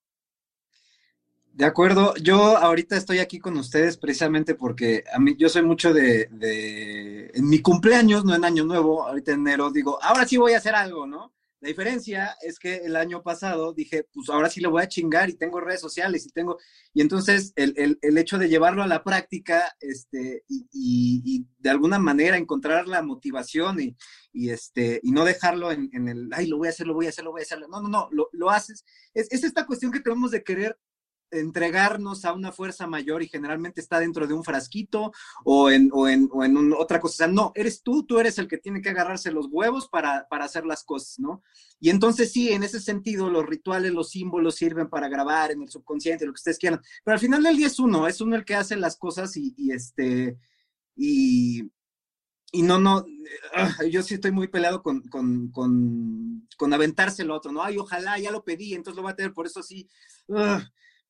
De 1.55 1.67
acuerdo, 1.67 2.15
yo 2.17 2.57
ahorita 2.57 2.97
estoy 2.97 3.19
aquí 3.19 3.39
con 3.39 3.59
ustedes 3.59 3.99
precisamente 3.99 4.55
porque 4.55 5.05
a 5.13 5.19
mí 5.19 5.37
yo 5.39 5.51
soy 5.51 5.63
mucho 5.63 5.93
de, 5.93 6.29
de, 6.31 7.31
en 7.35 7.47
mi 7.47 7.61
cumpleaños, 7.61 8.25
no 8.25 8.35
en 8.35 8.47
año 8.47 8.65
nuevo, 8.65 9.07
ahorita 9.07 9.33
en 9.33 9.41
enero 9.41 9.71
digo, 9.71 10.03
ahora 10.03 10.27
sí 10.27 10.39
voy 10.39 10.55
a 10.55 10.59
hacer 10.59 10.75
algo, 10.75 11.07
¿no? 11.07 11.35
La 11.61 11.69
diferencia 11.69 12.37
es 12.41 12.59
que 12.59 12.77
el 12.77 12.97
año 12.97 13.23
pasado 13.23 13.75
dije, 13.75 14.09
pues 14.13 14.31
ahora 14.31 14.49
sí 14.49 14.61
le 14.63 14.67
voy 14.67 14.83
a 14.83 14.89
chingar 14.89 15.29
y 15.29 15.35
tengo 15.35 15.61
redes 15.61 15.81
sociales 15.81 16.27
y 16.27 16.31
tengo, 16.31 16.59
y 16.95 17.03
entonces 17.03 17.53
el, 17.55 17.75
el, 17.77 17.99
el 18.01 18.19
hecho 18.19 18.39
de 18.39 18.49
llevarlo 18.49 18.83
a 18.83 18.89
la 18.89 19.05
práctica, 19.05 19.77
este, 19.79 20.45
y, 20.49 20.67
y, 20.73 21.47
de 21.59 21.71
alguna 21.71 21.99
manera 22.01 22.37
encontrar 22.39 22.89
la 22.89 23.03
motivación 23.03 23.79
y, 23.79 23.97
y 24.33 24.51
este, 24.51 25.01
y 25.05 25.13
no 25.13 25.25
dejarlo 25.25 25.71
en, 25.71 25.91
en, 25.93 26.09
el, 26.09 26.31
ay, 26.33 26.47
lo 26.47 26.57
voy 26.57 26.67
a 26.67 26.71
hacer, 26.71 26.87
lo 26.87 26.95
voy 26.95 27.07
a 27.07 27.11
hacer, 27.11 27.25
lo 27.25 27.31
voy 27.31 27.43
a 27.43 27.45
hacer, 27.45 27.61
no, 27.61 27.81
no, 27.81 27.89
no, 27.89 28.09
lo, 28.11 28.29
lo 28.33 28.51
haces, 28.51 28.85
es, 29.15 29.31
es 29.31 29.45
esta 29.45 29.67
cuestión 29.67 29.93
que 29.93 30.01
tenemos 30.01 30.33
de 30.33 30.43
querer 30.43 30.77
entregarnos 31.33 32.25
a 32.25 32.33
una 32.33 32.53
fuerza 32.53 32.87
mayor 32.87 33.23
y 33.23 33.29
generalmente 33.29 33.81
está 33.81 33.99
dentro 33.99 34.27
de 34.27 34.35
un 34.35 34.45
frasquito 34.45 35.13
o 35.45 35.71
en, 35.71 35.91
o 35.93 36.09
en, 36.09 36.29
o 36.31 36.45
en 36.45 36.73
otra 36.75 37.01
cosa. 37.01 37.13
O 37.13 37.17
sea, 37.17 37.27
no, 37.27 37.53
eres 37.55 37.83
tú, 37.83 38.05
tú 38.05 38.19
eres 38.19 38.39
el 38.39 38.47
que 38.47 38.59
tiene 38.59 38.81
que 38.81 38.91
agarrarse 38.91 39.33
los 39.33 39.49
huevos 39.51 39.89
para, 39.89 40.29
para 40.29 40.45
hacer 40.45 40.65
las 40.65 40.85
cosas, 40.85 41.19
¿no? 41.19 41.43
Y 41.81 41.91
entonces 41.91 42.31
sí, 42.31 42.53
en 42.53 42.63
ese 42.63 42.81
sentido, 42.81 43.29
los 43.29 43.45
rituales, 43.45 43.93
los 43.93 44.11
símbolos 44.11 44.55
sirven 44.55 44.89
para 44.89 45.09
grabar 45.09 45.51
en 45.51 45.63
el 45.63 45.69
subconsciente, 45.69 46.27
lo 46.27 46.33
que 46.33 46.39
ustedes 46.39 46.59
quieran. 46.59 46.81
Pero 47.03 47.15
al 47.15 47.21
final 47.21 47.43
del 47.43 47.57
día 47.57 47.67
es 47.67 47.79
uno, 47.79 48.07
es 48.07 48.21
uno 48.21 48.37
el 48.37 48.45
que 48.45 48.55
hace 48.55 48.77
las 48.77 48.97
cosas 48.97 49.37
y, 49.37 49.55
y 49.57 49.73
este, 49.73 50.39
y, 50.95 51.73
y 52.53 52.63
no, 52.63 52.79
no, 52.79 53.05
ah, 53.55 53.75
yo 53.91 54.03
sí 54.03 54.15
estoy 54.15 54.31
muy 54.31 54.47
peleado 54.47 54.83
con, 54.83 55.01
con, 55.09 55.51
con, 55.51 56.47
con 56.57 56.73
aventarse 56.73 57.23
el 57.23 57.31
otro, 57.31 57.51
¿no? 57.51 57.63
Ay, 57.63 57.79
ojalá, 57.79 58.19
ya 58.19 58.31
lo 58.31 58.45
pedí, 58.45 58.75
entonces 58.75 58.97
lo 58.97 59.03
va 59.03 59.11
a 59.11 59.17
tener, 59.17 59.33
por 59.33 59.47
eso 59.47 59.63
sí. 59.63 59.89
Uh, 60.29 60.61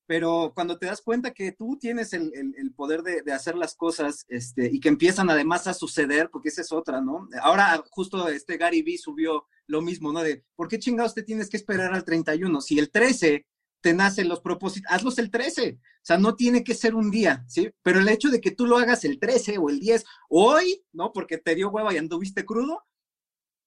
pero 0.06 0.52
cuando 0.54 0.78
te 0.78 0.86
das 0.86 1.00
cuenta 1.00 1.32
que 1.32 1.52
tú 1.52 1.78
tienes 1.78 2.12
el, 2.12 2.30
poder 2.74 3.02
de, 3.02 3.32
hacer 3.32 3.56
las 3.56 3.74
cosas 3.74 4.24
este, 4.28 4.68
y 4.72 4.80
que 4.80 4.88
empiezan 4.88 5.30
además 5.30 5.66
a 5.66 5.74
suceder, 5.74 6.28
porque 6.30 6.48
esa 6.48 6.62
es 6.62 6.72
otra, 6.72 7.00
¿no? 7.00 7.28
Ahora 7.42 7.82
justo 7.90 8.28
este 8.28 8.56
Gary 8.56 8.82
Vee 8.82 8.98
subió 8.98 9.46
lo 9.66 9.80
mismo, 9.80 10.12
¿no? 10.12 10.22
De, 10.22 10.44
¿por 10.54 10.68
qué 10.68 10.78
chingados 10.78 11.14
te 11.14 11.22
tienes 11.22 11.48
que 11.48 11.56
esperar 11.56 11.94
al 11.94 12.04
31? 12.04 12.60
Si 12.60 12.78
el 12.78 12.90
13 12.90 13.46
te 13.80 13.94
nacen 13.94 14.28
los 14.28 14.40
propósitos, 14.40 14.90
hazlos 14.90 15.18
el 15.18 15.30
13. 15.30 15.78
O 15.80 16.04
sea, 16.04 16.18
no 16.18 16.34
tiene 16.36 16.64
que 16.64 16.74
ser 16.74 16.94
un 16.94 17.10
día, 17.10 17.44
¿sí? 17.48 17.70
Pero 17.82 18.00
el 18.00 18.08
hecho 18.08 18.30
de 18.30 18.40
que 18.40 18.50
tú 18.50 18.66
lo 18.66 18.78
hagas 18.78 19.04
el 19.04 19.18
13 19.18 19.58
o 19.58 19.68
el 19.68 19.80
10, 19.80 20.04
hoy, 20.28 20.84
¿no? 20.92 21.12
Porque 21.12 21.38
te 21.38 21.54
dio 21.54 21.70
hueva 21.70 21.92
y 21.92 21.98
anduviste 21.98 22.44
crudo, 22.44 22.84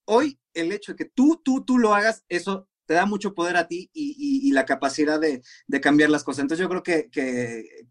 hoy 0.05 0.39
el 0.53 0.71
hecho 0.71 0.93
de 0.93 0.97
que 0.97 1.05
tú, 1.05 1.41
tú, 1.43 1.63
tú 1.63 1.77
lo 1.77 1.93
hagas, 1.93 2.23
eso 2.29 2.67
te 2.85 2.93
da 2.93 3.05
mucho 3.05 3.33
poder 3.33 3.57
a 3.57 3.67
ti 3.67 3.89
y, 3.93 4.51
la 4.51 4.65
capacidad 4.65 5.19
de, 5.19 5.41
cambiar 5.81 6.09
las 6.09 6.23
cosas. 6.23 6.43
Entonces 6.43 6.63
yo 6.63 6.69
creo 6.69 6.83
que, 6.83 7.09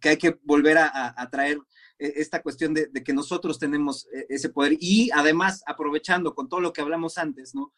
hay 0.03 0.17
que 0.17 0.39
volver 0.43 0.79
a, 0.79 1.29
traer 1.31 1.59
eh, 1.99 2.15
esta 2.17 2.43
cuestión 2.43 2.75
de, 2.75 2.91
que 3.05 3.13
nosotros 3.13 3.59
tenemos 3.59 4.07
eh, 4.15 4.27
ese 4.29 4.49
poder 4.49 4.77
y 4.81 5.11
además 5.13 5.63
aprovechando 5.67 6.35
con 6.35 6.49
todo 6.49 6.61
lo 6.61 6.73
que 6.73 6.81
hablamos 6.81 7.19
antes, 7.19 7.55
¿no? 7.55 7.73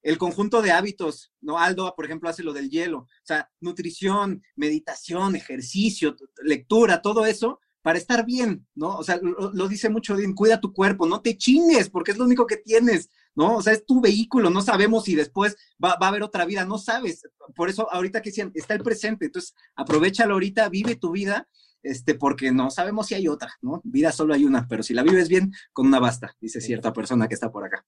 El 0.00 0.16
conjunto 0.16 0.62
de 0.62 0.70
hábitos, 0.70 1.32
¿no? 1.40 1.58
Aldo, 1.58 1.92
por 1.96 2.04
ejemplo, 2.04 2.28
hace 2.28 2.44
lo 2.44 2.52
del 2.52 2.70
hielo, 2.70 3.00
o 3.00 3.08
sea, 3.24 3.50
nutrición, 3.60 4.42
meditación, 4.54 5.34
ejercicio, 5.34 6.14
lectura, 6.44 7.02
todo 7.02 7.26
eso, 7.26 7.60
para 7.82 7.98
estar 7.98 8.24
bien, 8.24 8.66
¿no? 8.74 8.96
O 8.96 9.02
sea, 9.02 9.18
lo, 9.22 9.68
dice 9.68 9.88
mucho 9.88 10.16
bien, 10.16 10.34
cuida 10.34 10.60
tu 10.60 10.72
cuerpo, 10.72 11.06
no 11.06 11.22
te 11.22 11.36
chingues, 11.36 11.88
porque 11.90 12.10
es 12.10 12.18
lo 12.18 12.24
único 12.24 12.46
que 12.46 12.58
tienes, 12.58 13.08
¿no? 13.38 13.58
O 13.58 13.62
sea, 13.62 13.72
es 13.72 13.86
tu 13.86 14.00
vehículo, 14.00 14.50
no 14.50 14.60
sabemos 14.62 15.04
si 15.04 15.14
después 15.14 15.56
va, 15.82 15.92
a 15.92 16.08
haber 16.08 16.24
otra 16.24 16.44
vida, 16.44 16.64
no 16.64 16.76
sabes. 16.76 17.22
Por 17.54 17.68
eso, 17.68 17.88
ahorita 17.92 18.20
que 18.20 18.30
decían, 18.30 18.50
está 18.52 18.74
el 18.74 18.82
presente, 18.82 19.26
entonces 19.26 19.54
aprovechalo 19.76 20.34
ahorita, 20.34 20.68
vive 20.68 20.96
tu 20.96 21.12
vida, 21.12 21.46
este, 21.80 22.16
porque 22.16 22.50
no 22.50 22.68
sabemos 22.72 23.06
si 23.06 23.14
hay 23.14 23.28
otra, 23.28 23.52
¿no? 23.62 23.80
Vida 23.84 24.10
solo 24.10 24.34
hay 24.34 24.44
una, 24.44 24.66
pero 24.66 24.82
si 24.82 24.92
la 24.92 25.04
vives 25.04 25.28
bien, 25.28 25.52
con 25.72 25.86
una 25.86 26.00
basta, 26.00 26.34
dice 26.40 26.60
cierta 26.60 26.92
persona 26.92 27.28
que 27.28 27.34
está 27.34 27.52
por 27.52 27.64
acá 27.64 27.86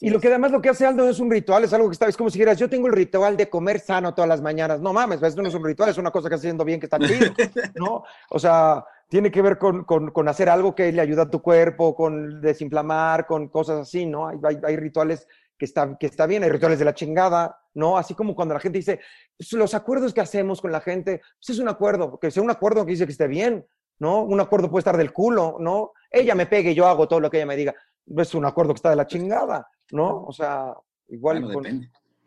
y 0.00 0.10
lo 0.10 0.20
que 0.20 0.28
además 0.28 0.50
lo 0.50 0.60
que 0.60 0.68
hace 0.68 0.84
Aldo 0.84 1.08
es 1.08 1.20
un 1.20 1.30
ritual, 1.30 1.64
es 1.64 1.72
algo 1.72 1.88
que 1.88 1.92
está, 1.92 2.08
es 2.08 2.16
como 2.16 2.28
si 2.28 2.38
dijeras, 2.38 2.58
yo 2.58 2.68
tengo 2.68 2.88
el 2.88 2.92
ritual 2.92 3.36
de 3.36 3.48
comer 3.48 3.78
sano 3.78 4.14
todas 4.14 4.28
las 4.28 4.42
mañanas. 4.42 4.80
No 4.80 4.92
mames, 4.92 5.22
esto 5.22 5.42
no 5.42 5.48
es 5.48 5.54
un 5.54 5.64
ritual, 5.64 5.90
es 5.90 5.98
una 5.98 6.10
cosa 6.10 6.28
que 6.28 6.34
está 6.34 6.46
haciendo 6.46 6.64
bien, 6.64 6.80
que 6.80 6.86
está 6.86 6.98
chido, 6.98 7.32
¿no? 7.76 8.02
O 8.30 8.38
sea, 8.38 8.84
tiene 9.08 9.30
que 9.30 9.42
ver 9.42 9.58
con, 9.58 9.84
con, 9.84 10.28
hacer 10.28 10.48
algo 10.48 10.74
que 10.74 10.90
le 10.90 11.00
ayuda 11.00 11.22
a 11.22 11.30
tu 11.30 11.40
cuerpo, 11.40 11.94
con 11.94 12.40
desinflamar, 12.40 13.26
con 13.26 13.48
cosas 13.48 13.80
así, 13.80 14.06
¿no? 14.06 14.28
Hay, 14.28 14.38
hay, 14.64 14.76
rituales 14.76 15.28
que 15.56 15.64
está, 15.64 15.96
que 15.98 16.06
está 16.06 16.26
bien, 16.26 16.42
hay 16.42 16.50
rituales 16.50 16.78
de 16.78 16.84
la 16.84 16.94
chingada, 16.94 17.58
¿no? 17.74 17.96
Así 17.96 18.14
como 18.14 18.34
cuando 18.34 18.54
la 18.54 18.60
gente 18.60 18.78
dice, 18.78 19.00
pues, 19.36 19.52
los 19.52 19.74
acuerdos 19.74 20.12
que 20.12 20.20
hacemos 20.20 20.60
con 20.60 20.72
la 20.72 20.80
gente, 20.80 21.20
pues 21.38 21.50
es 21.50 21.58
un 21.58 21.68
acuerdo, 21.68 22.18
que 22.18 22.30
sea 22.30 22.42
un 22.42 22.50
acuerdo 22.50 22.84
que 22.84 22.92
dice 22.92 23.06
que 23.06 23.12
esté 23.12 23.28
bien, 23.28 23.64
¿no? 23.98 24.22
Un 24.22 24.40
acuerdo 24.40 24.70
puede 24.70 24.80
estar 24.80 24.96
del 24.96 25.12
culo, 25.12 25.56
¿no? 25.60 25.92
Ella 26.10 26.34
me 26.34 26.46
pegue, 26.46 26.74
yo 26.74 26.86
hago 26.86 27.06
todo 27.06 27.20
lo 27.20 27.30
que 27.30 27.38
ella 27.38 27.46
me 27.46 27.56
diga. 27.56 27.74
Es 28.16 28.34
un 28.34 28.44
acuerdo 28.44 28.72
que 28.72 28.78
está 28.78 28.90
de 28.90 28.96
la 28.96 29.06
chingada. 29.06 29.68
¿no? 29.92 30.24
O 30.24 30.32
sea, 30.32 30.74
igual 31.08 31.42
bueno, 31.42 31.60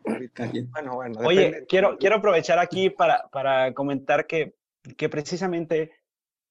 Depende. 0.02 0.66
Bueno, 0.70 0.94
bueno, 0.94 1.20
Oye, 1.20 1.66
quiero, 1.68 1.98
quiero 1.98 2.16
aprovechar 2.16 2.58
aquí 2.58 2.90
para, 2.90 3.28
para 3.30 3.74
comentar 3.74 4.26
que, 4.26 4.54
que 4.96 5.08
precisamente, 5.08 5.92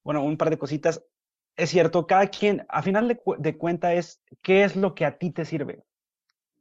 bueno, 0.03 0.23
un 0.23 0.37
par 0.37 0.49
de 0.49 0.57
cositas. 0.57 1.03
Es 1.55 1.69
cierto, 1.69 2.07
cada 2.07 2.27
quien, 2.27 2.65
a 2.69 2.81
final 2.81 3.07
de, 3.07 3.19
de 3.37 3.57
cuenta, 3.57 3.93
es 3.93 4.21
qué 4.41 4.63
es 4.63 4.75
lo 4.75 4.95
que 4.95 5.05
a 5.05 5.17
ti 5.17 5.31
te 5.31 5.45
sirve. 5.45 5.83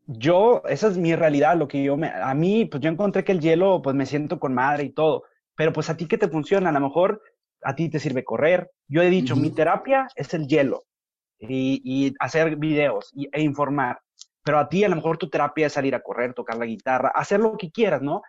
Yo, 0.06 0.62
esa 0.66 0.88
es 0.88 0.96
mi 0.98 1.14
realidad, 1.14 1.56
lo 1.56 1.68
que 1.68 1.82
yo 1.82 1.96
me, 1.96 2.08
a 2.08 2.34
mí, 2.34 2.64
pues 2.64 2.82
yo 2.82 2.90
encontré 2.90 3.24
que 3.24 3.32
el 3.32 3.40
hielo, 3.40 3.82
pues 3.82 3.94
me 3.94 4.06
siento 4.06 4.40
con 4.40 4.54
madre 4.54 4.84
y 4.84 4.90
todo, 4.90 5.24
pero 5.54 5.72
pues 5.72 5.90
a 5.90 5.96
ti 5.96 6.06
qué 6.06 6.16
te 6.16 6.28
funciona, 6.28 6.70
a 6.70 6.72
lo 6.72 6.80
mejor 6.80 7.22
a 7.62 7.74
ti 7.74 7.90
te 7.90 8.00
sirve 8.00 8.24
correr. 8.24 8.70
Yo 8.88 9.02
he 9.02 9.10
dicho, 9.10 9.36
mi 9.36 9.50
terapia 9.50 10.08
es 10.16 10.32
el 10.32 10.48
hielo 10.48 10.86
y, 11.38 11.82
y 11.84 12.14
hacer 12.20 12.56
videos 12.56 13.10
y, 13.14 13.28
e 13.32 13.42
informar 13.42 14.00
pero 14.48 14.60
a 14.60 14.68
ti 14.70 14.82
a 14.82 14.88
lo 14.88 14.96
mejor 14.96 15.18
tu 15.18 15.28
terapia 15.28 15.66
es 15.66 15.74
salir 15.74 15.94
a 15.94 16.00
correr, 16.00 16.32
tocar 16.32 16.56
la 16.56 16.64
guitarra, 16.64 17.12
hacer 17.14 17.38
lo 17.38 17.58
que 17.58 17.70
quieras, 17.70 18.00
¿no? 18.00 18.22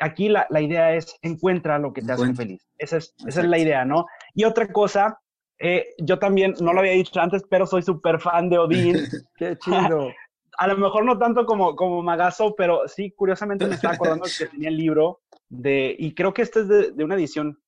Aquí 0.00 0.28
la, 0.28 0.46
la 0.50 0.60
idea 0.60 0.94
es 0.94 1.16
encuentra 1.22 1.78
lo 1.78 1.92
que 1.92 2.02
te 2.02 2.12
hace 2.12 2.34
feliz. 2.34 2.66
Esa 2.78 2.96
es, 2.96 3.14
esa 3.26 3.40
es 3.40 3.46
la 3.46 3.58
idea, 3.58 3.84
¿no? 3.84 4.06
Y 4.34 4.44
otra 4.44 4.72
cosa, 4.72 5.20
eh, 5.58 5.88
yo 5.98 6.18
también, 6.18 6.54
no 6.60 6.72
lo 6.72 6.80
había 6.80 6.92
dicho 6.92 7.20
antes, 7.20 7.44
pero 7.48 7.66
soy 7.66 7.82
súper 7.82 8.20
fan 8.20 8.48
de 8.48 8.58
Odín. 8.58 8.96
Qué 9.36 9.56
chido. 9.58 10.10
a 10.58 10.66
lo 10.66 10.76
mejor 10.76 11.04
no 11.04 11.18
tanto 11.18 11.46
como, 11.46 11.74
como 11.74 12.02
Magazo, 12.02 12.54
pero 12.54 12.86
sí, 12.86 13.12
curiosamente 13.12 13.66
me 13.66 13.74
estaba 13.74 13.94
acordando 13.94 14.26
que 14.38 14.46
tenía 14.46 14.68
el 14.68 14.76
libro 14.76 15.20
de, 15.48 15.96
y 15.98 16.14
creo 16.14 16.34
que 16.34 16.42
este 16.42 16.60
es 16.60 16.68
de, 16.68 16.92
de 16.92 17.02
una 17.02 17.14
edición, 17.14 17.58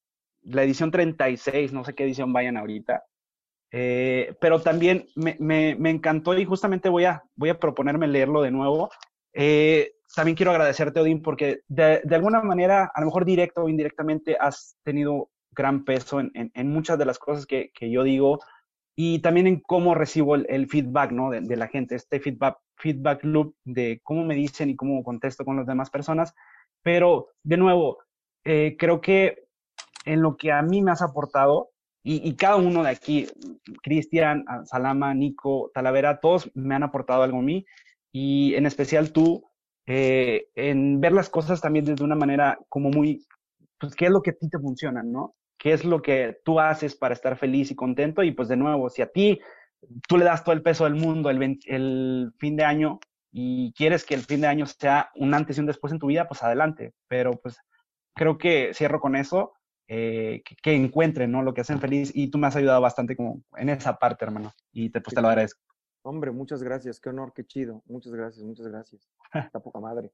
la 0.42 0.62
edición 0.62 0.90
36, 0.90 1.72
no 1.72 1.84
sé 1.84 1.94
qué 1.94 2.04
edición 2.04 2.34
vayan 2.34 2.58
ahorita, 2.58 3.02
eh, 3.72 4.34
pero 4.42 4.60
también 4.60 5.06
me, 5.16 5.36
me, 5.40 5.74
me, 5.76 5.88
encantó 5.88 6.36
y 6.36 6.44
justamente 6.44 6.90
voy 6.90 7.06
a, 7.06 7.22
voy 7.34 7.48
a 7.48 7.58
proponerme 7.58 8.06
leerlo 8.06 8.42
de 8.42 8.50
nuevo. 8.50 8.90
Eh, 9.32 9.92
también 10.14 10.36
quiero 10.36 10.52
agradecerte, 10.52 11.00
Odín, 11.00 11.22
porque 11.22 11.60
de, 11.68 12.00
de, 12.04 12.14
alguna 12.14 12.42
manera, 12.42 12.90
a 12.94 13.00
lo 13.00 13.06
mejor 13.06 13.24
directo 13.24 13.62
o 13.62 13.68
indirectamente, 13.68 14.36
has 14.38 14.76
tenido 14.82 15.30
gran 15.52 15.84
peso 15.84 16.20
en, 16.20 16.32
en, 16.34 16.68
muchas 16.68 16.98
de 16.98 17.04
las 17.04 17.18
cosas 17.18 17.46
que, 17.46 17.70
que, 17.74 17.90
yo 17.90 18.02
digo 18.02 18.40
y 18.96 19.20
también 19.20 19.46
en 19.46 19.60
cómo 19.60 19.94
recibo 19.94 20.34
el, 20.34 20.46
el 20.48 20.66
feedback 20.66 21.12
¿no? 21.12 21.30
de, 21.30 21.40
de, 21.40 21.56
la 21.56 21.68
gente, 21.68 21.94
este 21.94 22.20
feedback, 22.20 22.58
feedback 22.76 23.24
loop 23.24 23.54
de 23.64 24.00
cómo 24.02 24.24
me 24.24 24.34
dicen 24.34 24.70
y 24.70 24.76
cómo 24.76 25.02
contesto 25.02 25.44
con 25.44 25.56
las 25.56 25.66
demás 25.66 25.90
personas. 25.90 26.34
Pero, 26.82 27.28
de 27.42 27.56
nuevo, 27.56 27.98
eh, 28.44 28.76
creo 28.78 29.00
que 29.00 29.44
en 30.04 30.20
lo 30.20 30.36
que 30.36 30.52
a 30.52 30.62
mí 30.62 30.82
me 30.82 30.90
has 30.90 31.02
aportado, 31.02 31.70
y, 32.04 32.34
cada 32.34 32.56
uno 32.56 32.82
de 32.82 32.90
aquí, 32.90 33.28
Cristian, 33.80 34.44
Salama, 34.64 35.14
Nico, 35.14 35.70
Talavera, 35.72 36.18
todos 36.18 36.50
me 36.52 36.74
han 36.74 36.82
aportado 36.82 37.22
algo 37.22 37.38
a 37.38 37.42
mí 37.42 37.64
y 38.10 38.56
en 38.56 38.66
especial 38.66 39.12
tú, 39.12 39.44
eh, 39.86 40.48
en 40.54 41.00
ver 41.00 41.12
las 41.12 41.28
cosas 41.28 41.60
también 41.60 41.84
desde 41.84 42.04
una 42.04 42.14
manera 42.14 42.58
como 42.68 42.90
muy, 42.90 43.26
pues, 43.78 43.94
¿qué 43.94 44.06
es 44.06 44.10
lo 44.10 44.22
que 44.22 44.30
a 44.30 44.34
ti 44.34 44.48
te 44.48 44.58
funciona, 44.58 45.02
no? 45.02 45.34
¿Qué 45.58 45.72
es 45.72 45.84
lo 45.84 46.02
que 46.02 46.38
tú 46.44 46.60
haces 46.60 46.96
para 46.96 47.14
estar 47.14 47.36
feliz 47.36 47.70
y 47.70 47.76
contento? 47.76 48.22
Y 48.22 48.32
pues 48.32 48.48
de 48.48 48.56
nuevo, 48.56 48.90
si 48.90 49.02
a 49.02 49.06
ti 49.06 49.40
tú 50.08 50.16
le 50.16 50.24
das 50.24 50.44
todo 50.44 50.54
el 50.54 50.62
peso 50.62 50.84
del 50.84 50.94
mundo 50.94 51.30
el, 51.30 51.58
el 51.66 52.32
fin 52.38 52.56
de 52.56 52.64
año 52.64 53.00
y 53.30 53.72
quieres 53.72 54.04
que 54.04 54.14
el 54.14 54.22
fin 54.22 54.40
de 54.40 54.46
año 54.46 54.66
sea 54.66 55.10
un 55.14 55.34
antes 55.34 55.56
y 55.56 55.60
un 55.60 55.66
después 55.66 55.92
en 55.92 55.98
tu 55.98 56.08
vida, 56.08 56.28
pues 56.28 56.42
adelante. 56.42 56.94
Pero 57.08 57.32
pues 57.32 57.56
creo 58.14 58.38
que 58.38 58.72
cierro 58.74 59.00
con 59.00 59.16
eso. 59.16 59.52
Eh, 59.88 60.42
que, 60.62 60.74
encuentren 60.74 61.30
¿no? 61.30 61.42
lo 61.42 61.52
que 61.52 61.60
hacen 61.60 61.80
feliz 61.80 62.12
y 62.14 62.30
tú 62.30 62.38
me 62.38 62.46
has 62.46 62.56
ayudado 62.56 62.80
bastante 62.80 63.14
como 63.14 63.42
en 63.56 63.68
esa 63.68 63.98
parte, 63.98 64.24
hermano, 64.24 64.52
y 64.72 64.88
te, 64.88 65.02
pues, 65.02 65.14
te 65.14 65.20
lo 65.20 65.28
agradezco. 65.28 65.60
Hombre, 66.02 66.32
muchas 66.32 66.62
gracias, 66.62 67.00
qué 67.00 67.10
honor, 67.10 67.32
qué 67.32 67.44
chido, 67.44 67.82
muchas 67.86 68.12
gracias, 68.12 68.44
muchas 68.44 68.66
gracias. 68.66 69.08
Está 69.34 69.60
poca 69.60 69.80
madre. 69.80 70.12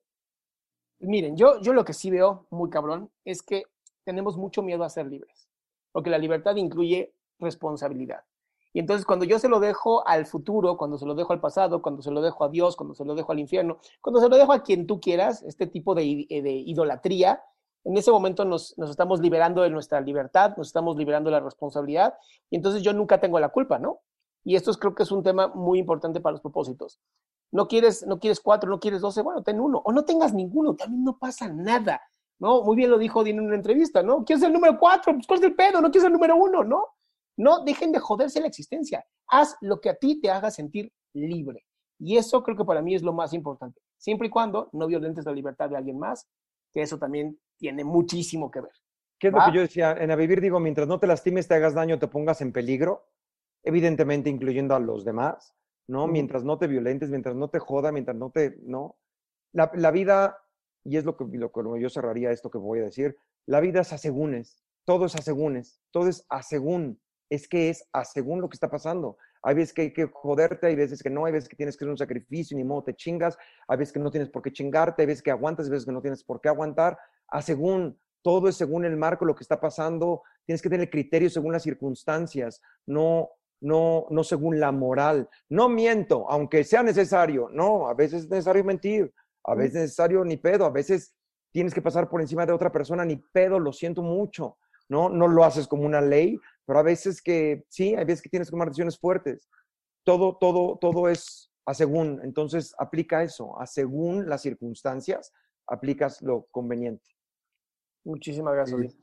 Miren, 1.00 1.36
yo, 1.36 1.60
yo 1.60 1.72
lo 1.72 1.84
que 1.84 1.92
sí 1.92 2.10
veo 2.10 2.46
muy 2.50 2.70
cabrón 2.70 3.10
es 3.24 3.42
que 3.42 3.64
tenemos 4.04 4.36
mucho 4.36 4.62
miedo 4.62 4.84
a 4.84 4.90
ser 4.90 5.06
libres, 5.06 5.48
porque 5.92 6.10
la 6.10 6.18
libertad 6.18 6.56
incluye 6.56 7.14
responsabilidad. 7.38 8.24
Y 8.72 8.80
entonces 8.80 9.06
cuando 9.06 9.24
yo 9.24 9.38
se 9.38 9.48
lo 9.48 9.60
dejo 9.60 10.06
al 10.06 10.26
futuro, 10.26 10.76
cuando 10.76 10.98
se 10.98 11.06
lo 11.06 11.14
dejo 11.14 11.32
al 11.32 11.40
pasado, 11.40 11.80
cuando 11.80 12.02
se 12.02 12.10
lo 12.10 12.20
dejo 12.20 12.44
a 12.44 12.48
Dios, 12.48 12.76
cuando 12.76 12.94
se 12.94 13.04
lo 13.04 13.14
dejo 13.14 13.32
al 13.32 13.38
infierno, 13.38 13.78
cuando 14.00 14.20
se 14.20 14.28
lo 14.28 14.36
dejo 14.36 14.52
a 14.52 14.62
quien 14.62 14.86
tú 14.86 15.00
quieras, 15.00 15.42
este 15.42 15.66
tipo 15.66 15.94
de, 15.94 16.26
de 16.28 16.52
idolatría, 16.52 17.42
en 17.84 17.96
ese 17.96 18.10
momento 18.10 18.44
nos, 18.44 18.76
estamos 18.78 19.20
liberando 19.20 19.62
de 19.62 19.70
nuestra 19.70 20.00
libertad, 20.00 20.54
nos 20.56 20.66
estamos 20.66 20.96
liberando 20.96 21.30
de 21.30 21.36
la 21.36 21.44
responsabilidad, 21.44 22.14
y 22.50 22.56
entonces 22.56 22.82
yo 22.82 22.92
nunca 22.92 23.18
tengo 23.18 23.40
la 23.40 23.48
culpa, 23.48 23.78
¿no? 23.78 24.00
Y 24.48 24.56
esto 24.56 24.72
creo 24.72 24.94
que 24.94 25.02
es 25.02 25.12
un 25.12 25.22
tema 25.22 25.48
muy 25.48 25.78
importante 25.78 26.22
para 26.22 26.32
los 26.32 26.40
propósitos. 26.40 26.98
No 27.52 27.68
quieres, 27.68 28.06
no 28.06 28.18
quieres 28.18 28.40
cuatro, 28.40 28.70
no 28.70 28.80
quieres 28.80 29.02
doce, 29.02 29.20
bueno, 29.20 29.42
ten 29.42 29.60
uno, 29.60 29.82
o 29.84 29.92
no 29.92 30.06
tengas 30.06 30.32
ninguno, 30.32 30.74
también 30.74 31.04
no 31.04 31.18
pasa 31.18 31.52
nada, 31.52 32.00
¿no? 32.38 32.62
Muy 32.62 32.74
bien 32.74 32.90
lo 32.90 32.96
dijo 32.96 33.22
Dino 33.22 33.42
en 33.42 33.48
una 33.48 33.56
entrevista, 33.56 34.02
¿no? 34.02 34.24
¿Quieres 34.24 34.42
el 34.42 34.54
número 34.54 34.78
cuatro? 34.78 35.12
Pues 35.12 35.26
¿cuál 35.26 35.40
es 35.40 35.44
el 35.44 35.54
pedo? 35.54 35.82
No 35.82 35.90
quieres 35.90 36.06
el 36.06 36.14
número 36.14 36.34
uno, 36.36 36.64
¿no? 36.64 36.82
No 37.36 37.62
dejen 37.62 37.92
de 37.92 37.98
joderse 37.98 38.40
la 38.40 38.46
existencia. 38.46 39.04
Haz 39.26 39.54
lo 39.60 39.82
que 39.82 39.90
a 39.90 39.96
ti 39.96 40.18
te 40.18 40.30
haga 40.30 40.50
sentir 40.50 40.90
libre. 41.12 41.66
Y 41.98 42.16
eso 42.16 42.42
creo 42.42 42.56
que 42.56 42.64
para 42.64 42.80
mí 42.80 42.94
es 42.94 43.02
lo 43.02 43.12
más 43.12 43.34
importante. 43.34 43.82
Siempre 43.98 44.28
y 44.28 44.30
cuando 44.30 44.70
no 44.72 44.86
violentes 44.86 45.26
la 45.26 45.32
libertad 45.32 45.68
de 45.68 45.76
alguien 45.76 45.98
más, 45.98 46.26
que 46.72 46.80
eso 46.80 46.96
también 46.96 47.38
tiene 47.58 47.84
muchísimo 47.84 48.50
que 48.50 48.62
ver. 48.62 48.72
¿Qué 49.18 49.28
es 49.28 49.34
lo 49.34 49.40
que 49.44 49.52
yo 49.52 49.60
decía? 49.60 49.92
En 49.92 50.10
A 50.10 50.16
Vivir 50.16 50.40
digo, 50.40 50.58
mientras 50.58 50.88
no 50.88 50.98
te 50.98 51.06
lastimes, 51.06 51.48
te 51.48 51.54
hagas 51.54 51.74
daño, 51.74 51.98
te 51.98 52.08
pongas 52.08 52.40
en 52.40 52.50
peligro, 52.50 53.04
evidentemente 53.68 54.30
incluyendo 54.30 54.74
a 54.74 54.80
los 54.80 55.04
demás, 55.04 55.54
¿no? 55.86 56.06
Mientras 56.06 56.42
no 56.42 56.58
te 56.58 56.66
violentes, 56.66 57.10
mientras 57.10 57.36
no 57.36 57.50
te 57.50 57.58
joda, 57.58 57.92
mientras 57.92 58.16
no 58.16 58.30
te, 58.30 58.56
¿no? 58.62 58.96
La, 59.52 59.70
la 59.74 59.90
vida, 59.90 60.38
y 60.84 60.96
es 60.96 61.04
lo 61.04 61.18
que, 61.18 61.26
lo 61.30 61.52
que 61.52 61.60
yo 61.78 61.90
cerraría 61.90 62.30
esto 62.30 62.50
que 62.50 62.56
voy 62.56 62.78
a 62.78 62.84
decir, 62.84 63.18
la 63.44 63.60
vida 63.60 63.82
es 63.82 63.92
a 63.92 63.98
segúnes, 63.98 64.64
todo 64.86 65.04
es 65.04 65.14
a 65.16 65.20
segúnes, 65.20 65.82
todo 65.90 66.08
es 66.08 66.24
a 66.30 66.42
según, 66.42 66.98
es 67.28 67.46
que 67.46 67.68
es 67.68 67.86
a 67.92 68.06
según 68.06 68.40
lo 68.40 68.48
que 68.48 68.54
está 68.54 68.70
pasando. 68.70 69.18
Hay 69.42 69.54
veces 69.54 69.74
que 69.74 69.82
hay 69.82 69.92
que 69.92 70.08
joderte, 70.10 70.68
hay 70.68 70.74
veces 70.74 71.02
que 71.02 71.10
no, 71.10 71.26
hay 71.26 71.32
veces 71.32 71.50
que 71.50 71.56
tienes 71.56 71.76
que 71.76 71.84
hacer 71.84 71.90
un 71.90 71.98
sacrificio, 71.98 72.56
ni 72.56 72.64
modo 72.64 72.84
te 72.84 72.94
chingas, 72.94 73.36
hay 73.68 73.76
veces 73.76 73.92
que 73.92 74.00
no 74.00 74.10
tienes 74.10 74.30
por 74.30 74.40
qué 74.40 74.50
chingarte, 74.50 75.02
hay 75.02 75.06
veces 75.06 75.22
que 75.22 75.30
aguantas, 75.30 75.66
hay 75.66 75.72
veces 75.72 75.84
que 75.84 75.92
no 75.92 76.00
tienes 76.00 76.24
por 76.24 76.40
qué 76.40 76.48
aguantar, 76.48 76.96
a 77.28 77.42
según, 77.42 78.00
todo 78.22 78.48
es 78.48 78.56
según 78.56 78.86
el 78.86 78.96
marco, 78.96 79.26
lo 79.26 79.34
que 79.34 79.44
está 79.44 79.60
pasando, 79.60 80.22
tienes 80.46 80.62
que 80.62 80.70
tener 80.70 80.88
criterio 80.88 81.28
según 81.28 81.52
las 81.52 81.62
circunstancias, 81.62 82.62
no, 82.86 83.28
no, 83.60 84.06
no 84.10 84.24
según 84.24 84.60
la 84.60 84.72
moral. 84.72 85.28
No 85.48 85.68
miento, 85.68 86.30
aunque 86.30 86.64
sea 86.64 86.82
necesario, 86.82 87.48
no, 87.50 87.88
a 87.88 87.94
veces 87.94 88.24
es 88.24 88.30
necesario 88.30 88.64
mentir, 88.64 89.12
a 89.44 89.54
veces 89.54 89.74
es 89.74 89.82
necesario 89.82 90.24
ni 90.24 90.36
pedo, 90.36 90.64
a 90.64 90.70
veces 90.70 91.14
tienes 91.52 91.74
que 91.74 91.82
pasar 91.82 92.08
por 92.08 92.20
encima 92.20 92.46
de 92.46 92.52
otra 92.52 92.70
persona, 92.70 93.04
ni 93.04 93.16
pedo, 93.16 93.58
lo 93.58 93.72
siento 93.72 94.02
mucho, 94.02 94.58
¿no? 94.88 95.08
No 95.08 95.26
lo 95.26 95.44
haces 95.44 95.66
como 95.66 95.84
una 95.84 96.00
ley, 96.00 96.38
pero 96.66 96.78
a 96.78 96.82
veces 96.82 97.22
que 97.22 97.64
sí, 97.68 97.94
hay 97.94 98.04
veces 98.04 98.22
que 98.22 98.28
tienes 98.28 98.48
que 98.48 98.52
tomar 98.52 98.68
decisiones 98.68 98.98
fuertes. 98.98 99.48
Todo, 100.04 100.36
todo, 100.38 100.78
todo 100.80 101.08
es 101.08 101.50
a 101.66 101.74
según, 101.74 102.20
entonces 102.22 102.74
aplica 102.78 103.22
eso, 103.22 103.60
a 103.60 103.66
según 103.66 104.28
las 104.28 104.42
circunstancias, 104.42 105.32
aplicas 105.66 106.22
lo 106.22 106.46
conveniente. 106.50 107.04
Muchísimas 108.04 108.54
gracias. 108.54 108.96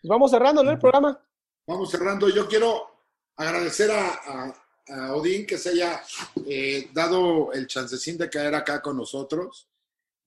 Pues 0.00 0.08
vamos 0.08 0.30
cerrando 0.30 0.60
el 0.62 0.78
programa. 0.78 1.18
Vamos 1.66 1.90
cerrando. 1.90 2.28
Yo 2.28 2.46
quiero 2.46 2.87
agradecer 3.38 3.90
a, 3.90 4.54
Odín 5.12 5.46
que 5.46 5.58
se 5.58 5.68
haya 5.70 6.02
eh, 6.46 6.88
dado 6.94 7.52
el 7.52 7.66
chancecín 7.66 8.16
de 8.16 8.30
caer 8.30 8.54
acá 8.54 8.80
con 8.80 8.96
nosotros. 8.96 9.68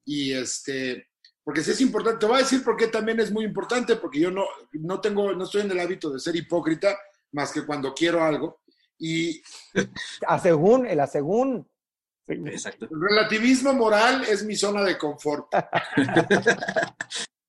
Y 0.06 0.34
este, 0.34 1.10
porque 1.44 1.64
sí 1.64 1.72
es 1.72 1.82
importante, 1.82 2.20
te 2.20 2.26
voy 2.28 2.36
a 2.36 2.44
decir 2.44 2.64
por 2.64 2.78
qué 2.78 2.88
también 2.88 3.20
es 3.20 3.32
muy 3.32 3.44
importante, 3.44 3.96
porque 3.96 4.20
yo 4.20 4.30
no, 4.30 4.46
no 4.74 5.02
tengo, 5.02 5.34
no 5.34 5.46
estoy 5.46 5.62
en 5.62 5.72
el 5.72 5.80
hábito 5.80 6.12
de 6.12 6.20
ser 6.20 6.36
hipócrita, 6.36 6.96
más 7.32 7.52
que 7.52 7.66
cuando 7.66 7.94
quiero 7.94 8.24
algo. 8.24 8.62
Y. 9.00 9.42
A 10.28 10.38
según, 10.38 10.86
el 10.86 11.00
a 11.00 11.08
según. 11.08 11.68
Exacto. 12.28 12.86
El 12.86 13.02
relativismo 13.02 13.74
moral 13.74 14.24
es 14.26 14.46
mi 14.46 14.56
zona 14.56 14.84
de 14.84 14.96
confort. 14.98 15.52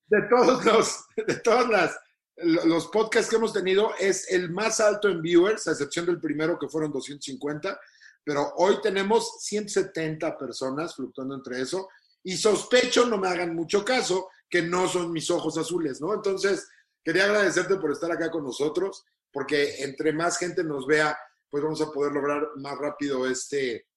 de 0.07 0.23
todos 0.31 0.65
los, 0.65 1.05
de 1.27 1.35
todas 1.37 1.69
las, 1.69 1.99
los 2.37 2.89
podcasts 2.89 3.29
que 3.29 3.37
hemos 3.37 3.53
tenido, 3.53 3.93
es 3.99 4.31
el 4.31 4.51
más 4.51 4.81
alto 4.81 5.09
en 5.09 5.21
viewers, 5.21 5.67
a 5.67 5.73
excepción 5.73 6.07
del 6.07 6.21
primero 6.21 6.59
que 6.59 6.69
fueron 6.69 6.93
250, 6.93 7.79
pero 8.25 8.53
hoy 8.57 8.81
tenemos 8.83 9.41
170 9.41 10.39
personas 10.39 10.95
fluctuando 10.95 11.35
entre 11.35 11.61
eso, 11.61 11.89
y 12.23 12.37
sospecho, 12.37 13.07
no 13.07 13.19
me 13.19 13.29
hagan 13.29 13.55
mucho 13.55 13.85
caso, 13.85 14.29
que 14.49 14.63
no 14.63 14.89
son 14.89 15.13
mis 15.13 15.31
ojos 15.31 15.59
azules, 15.59 16.01
¿no? 16.01 16.15
Entonces, 16.15 16.69
quería 17.03 17.25
agradecerte 17.25 17.77
por 17.77 17.91
estar 17.91 18.13
acá 18.13 18.31
con 18.31 18.45
nosotros, 18.45 19.05
porque 19.33 19.83
entre 19.83 20.13
más 20.13 20.39
gente 20.39 20.63
nos 20.63 20.87
vea, 20.87 21.19
pues 21.51 21.63
vamos 21.63 21.81
a 21.81 21.91
poder 21.91 22.13
lograr 22.13 22.49
más 22.57 22.79
rápido 22.79 23.29
este 23.29 23.89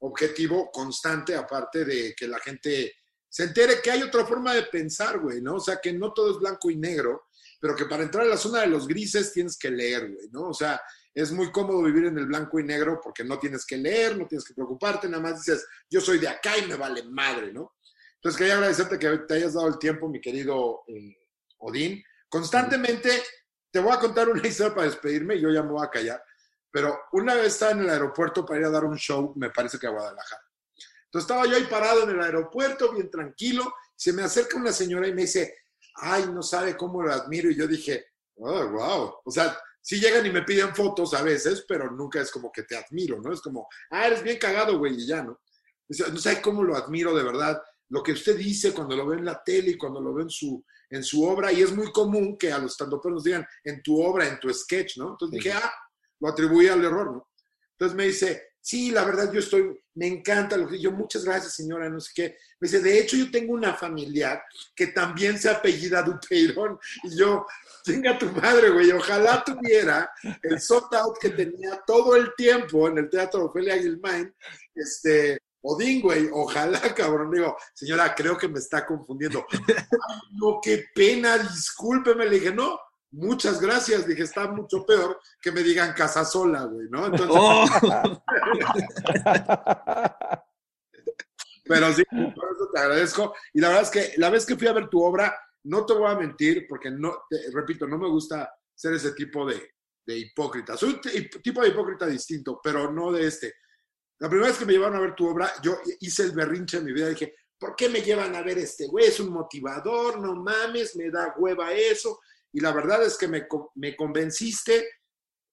objetivo 0.00 0.70
constante, 0.70 1.34
aparte 1.34 1.84
de 1.84 2.14
que 2.14 2.28
la 2.28 2.38
gente 2.38 2.94
se 3.28 3.44
entere 3.44 3.80
que 3.82 3.90
hay 3.90 4.02
otra 4.02 4.26
forma 4.26 4.54
de 4.54 4.64
pensar, 4.64 5.18
güey, 5.18 5.40
¿no? 5.40 5.54
O 5.54 5.60
sea, 5.60 5.78
que 5.80 5.92
no 5.92 6.12
todo 6.12 6.32
es 6.32 6.38
blanco 6.38 6.70
y 6.70 6.76
negro, 6.76 7.24
pero 7.62 7.76
que 7.76 7.84
para 7.86 8.02
entrar 8.02 8.24
a 8.24 8.28
la 8.28 8.36
zona 8.36 8.62
de 8.62 8.66
los 8.66 8.88
grises 8.88 9.32
tienes 9.32 9.56
que 9.56 9.70
leer, 9.70 10.10
güey, 10.12 10.28
¿no? 10.32 10.48
O 10.48 10.52
sea, 10.52 10.82
es 11.14 11.30
muy 11.30 11.52
cómodo 11.52 11.80
vivir 11.80 12.06
en 12.06 12.18
el 12.18 12.26
blanco 12.26 12.58
y 12.58 12.64
negro 12.64 13.00
porque 13.00 13.22
no 13.22 13.38
tienes 13.38 13.64
que 13.64 13.76
leer, 13.76 14.18
no 14.18 14.26
tienes 14.26 14.44
que 14.44 14.52
preocuparte, 14.52 15.08
nada 15.08 15.22
más 15.22 15.44
dices, 15.44 15.64
yo 15.88 16.00
soy 16.00 16.18
de 16.18 16.26
acá 16.26 16.58
y 16.58 16.66
me 16.66 16.74
vale 16.74 17.04
madre, 17.04 17.52
¿no? 17.52 17.76
Entonces 18.16 18.36
quería 18.36 18.54
agradecerte 18.54 18.98
que 18.98 19.16
te 19.28 19.34
hayas 19.34 19.54
dado 19.54 19.68
el 19.68 19.78
tiempo, 19.78 20.08
mi 20.08 20.20
querido 20.20 20.82
eh, 20.88 21.16
Odín. 21.58 22.02
Constantemente 22.28 23.22
te 23.70 23.78
voy 23.78 23.92
a 23.92 24.00
contar 24.00 24.28
una 24.28 24.44
historia 24.44 24.74
para 24.74 24.88
despedirme 24.88 25.40
yo 25.40 25.48
ya 25.52 25.62
me 25.62 25.70
voy 25.70 25.86
a 25.86 25.90
callar, 25.90 26.20
pero 26.68 26.98
una 27.12 27.36
vez 27.36 27.52
estaba 27.52 27.70
en 27.70 27.82
el 27.82 27.90
aeropuerto 27.90 28.44
para 28.44 28.58
ir 28.58 28.66
a 28.66 28.70
dar 28.70 28.84
un 28.84 28.96
show, 28.96 29.34
me 29.36 29.50
parece 29.50 29.78
que 29.78 29.86
a 29.86 29.90
Guadalajara. 29.90 30.42
Entonces 31.04 31.30
estaba 31.30 31.46
yo 31.46 31.54
ahí 31.54 31.66
parado 31.70 32.02
en 32.02 32.10
el 32.10 32.22
aeropuerto, 32.22 32.92
bien 32.92 33.08
tranquilo, 33.08 33.72
se 33.94 34.12
me 34.12 34.24
acerca 34.24 34.56
una 34.56 34.72
señora 34.72 35.06
y 35.06 35.14
me 35.14 35.22
dice, 35.22 35.61
ay, 35.96 36.26
no 36.32 36.42
sabe 36.42 36.76
cómo 36.76 37.02
lo 37.02 37.12
admiro, 37.12 37.50
y 37.50 37.56
yo 37.56 37.66
dije, 37.66 38.06
oh, 38.36 38.68
wow, 38.68 39.14
o 39.24 39.30
sea, 39.30 39.58
sí 39.80 40.00
llegan 40.00 40.24
y 40.26 40.30
me 40.30 40.42
piden 40.42 40.74
fotos 40.74 41.14
a 41.14 41.22
veces, 41.22 41.64
pero 41.66 41.90
nunca 41.90 42.20
es 42.20 42.30
como 42.30 42.50
que 42.50 42.62
te 42.62 42.76
admiro, 42.76 43.20
¿no? 43.20 43.32
Es 43.32 43.40
como, 43.40 43.68
ah, 43.90 44.06
eres 44.06 44.22
bien 44.22 44.38
cagado, 44.38 44.78
güey, 44.78 44.94
y 44.94 45.06
ya, 45.06 45.22
¿no? 45.22 45.40
No 45.88 46.18
sabe 46.18 46.40
cómo 46.40 46.62
lo 46.62 46.76
admiro 46.76 47.14
de 47.14 47.22
verdad, 47.22 47.60
lo 47.90 48.02
que 48.02 48.12
usted 48.12 48.36
dice 48.36 48.72
cuando 48.72 48.96
lo 48.96 49.06
ve 49.06 49.18
en 49.18 49.26
la 49.26 49.42
tele 49.44 49.72
y 49.72 49.76
cuando 49.76 50.00
lo 50.00 50.14
ve 50.14 50.22
en 50.22 50.30
su, 50.30 50.64
en 50.88 51.02
su 51.02 51.24
obra, 51.24 51.52
y 51.52 51.60
es 51.60 51.74
muy 51.74 51.92
común 51.92 52.38
que 52.38 52.52
a 52.52 52.58
los 52.58 52.72
estandoperos 52.72 53.16
nos 53.16 53.24
digan 53.24 53.46
en 53.64 53.82
tu 53.82 54.02
obra, 54.02 54.26
en 54.26 54.40
tu 54.40 54.52
sketch, 54.52 54.96
¿no? 54.96 55.10
Entonces 55.10 55.38
dije, 55.38 55.52
ah, 55.52 55.72
lo 56.20 56.28
atribuí 56.28 56.68
al 56.68 56.84
error, 56.84 57.12
¿no? 57.12 57.28
Entonces 57.72 57.96
me 57.96 58.04
dice, 58.04 58.51
sí, 58.62 58.90
la 58.90 59.04
verdad 59.04 59.30
yo 59.32 59.40
estoy, 59.40 59.78
me 59.94 60.06
encanta 60.06 60.56
lo 60.56 60.68
que 60.68 60.80
yo, 60.80 60.92
muchas 60.92 61.24
gracias 61.24 61.54
señora, 61.54 61.90
no 61.90 62.00
sé 62.00 62.12
qué. 62.14 62.36
Me 62.60 62.68
dice, 62.68 62.80
de 62.80 62.98
hecho 62.98 63.16
yo 63.16 63.30
tengo 63.30 63.52
una 63.52 63.74
familiar 63.74 64.42
que 64.74 64.86
también 64.86 65.38
se 65.38 65.50
apellida 65.50 66.02
Dupeirón 66.02 66.78
y 67.02 67.16
yo, 67.16 67.44
tenga 67.84 68.16
tu 68.16 68.26
madre, 68.30 68.70
güey, 68.70 68.90
ojalá 68.92 69.42
tuviera 69.44 70.10
el 70.42 70.60
sold 70.60 70.94
out 70.94 71.18
que 71.20 71.30
tenía 71.30 71.82
todo 71.86 72.16
el 72.16 72.32
tiempo 72.36 72.88
en 72.88 72.98
el 72.98 73.10
Teatro 73.10 73.46
Ofelia 73.46 73.76
Gilmain, 73.76 74.32
este, 74.74 75.38
Odín, 75.64 76.00
güey, 76.00 76.28
ojalá, 76.32 76.80
cabrón. 76.94 77.30
Digo, 77.30 77.56
señora, 77.72 78.14
creo 78.14 78.36
que 78.36 78.48
me 78.48 78.58
está 78.58 78.84
confundiendo. 78.84 79.46
Ay, 79.68 80.20
no, 80.32 80.58
qué 80.62 80.86
pena, 80.94 81.38
discúlpeme. 81.38 82.24
Le 82.26 82.40
dije, 82.40 82.52
no, 82.52 82.78
muchas 83.12 83.60
gracias. 83.60 84.04
Dije, 84.06 84.22
está 84.22 84.48
mucho 84.48 84.84
peor 84.84 85.20
que 85.40 85.52
me 85.52 85.62
digan 85.62 85.92
casa 85.92 86.24
sola, 86.24 86.64
güey, 86.64 86.88
¿no? 86.90 87.06
Entonces. 87.06 87.36
Oh. 87.38 87.64
Pero 91.64 91.92
sí, 91.92 92.02
por 92.10 92.52
eso 92.52 92.68
te 92.72 92.80
agradezco. 92.80 93.36
Y 93.54 93.60
la 93.60 93.68
verdad 93.68 93.84
es 93.84 93.90
que 93.90 94.14
la 94.16 94.30
vez 94.30 94.44
que 94.44 94.56
fui 94.56 94.66
a 94.66 94.72
ver 94.72 94.88
tu 94.88 95.00
obra, 95.02 95.32
no 95.64 95.86
te 95.86 95.94
voy 95.94 96.10
a 96.10 96.16
mentir, 96.16 96.66
porque 96.68 96.90
no, 96.90 97.22
te, 97.30 97.38
repito, 97.52 97.86
no 97.86 97.98
me 97.98 98.08
gusta 98.08 98.52
ser 98.74 98.94
ese 98.94 99.12
tipo 99.12 99.46
de, 99.46 99.74
de 100.04 100.18
hipócrita. 100.18 100.76
Soy 100.76 100.94
un 100.94 101.00
tipo 101.00 101.62
de 101.62 101.68
hipócrita 101.68 102.06
distinto, 102.06 102.60
pero 102.62 102.92
no 102.92 103.12
de 103.12 103.28
este. 103.28 103.54
La 104.18 104.28
primera 104.28 104.48
vez 104.48 104.58
que 104.58 104.66
me 104.66 104.72
llevaron 104.72 104.96
a 104.96 105.00
ver 105.00 105.14
tu 105.14 105.28
obra, 105.28 105.52
yo 105.62 105.78
hice 106.00 106.24
el 106.24 106.32
berrinche 106.32 106.78
en 106.78 106.84
mi 106.84 106.92
vida. 106.92 107.08
Dije, 107.08 107.36
¿por 107.58 107.76
qué 107.76 107.88
me 107.88 108.02
llevan 108.02 108.34
a 108.34 108.42
ver 108.42 108.58
este 108.58 108.88
güey? 108.88 109.06
Es 109.06 109.20
un 109.20 109.30
motivador, 109.30 110.18
no 110.18 110.34
mames, 110.34 110.96
me 110.96 111.10
da 111.10 111.32
hueva 111.38 111.72
eso 111.72 112.18
y 112.52 112.60
la 112.60 112.72
verdad 112.72 113.02
es 113.02 113.16
que 113.16 113.28
me, 113.28 113.46
me 113.76 113.96
convenciste 113.96 114.84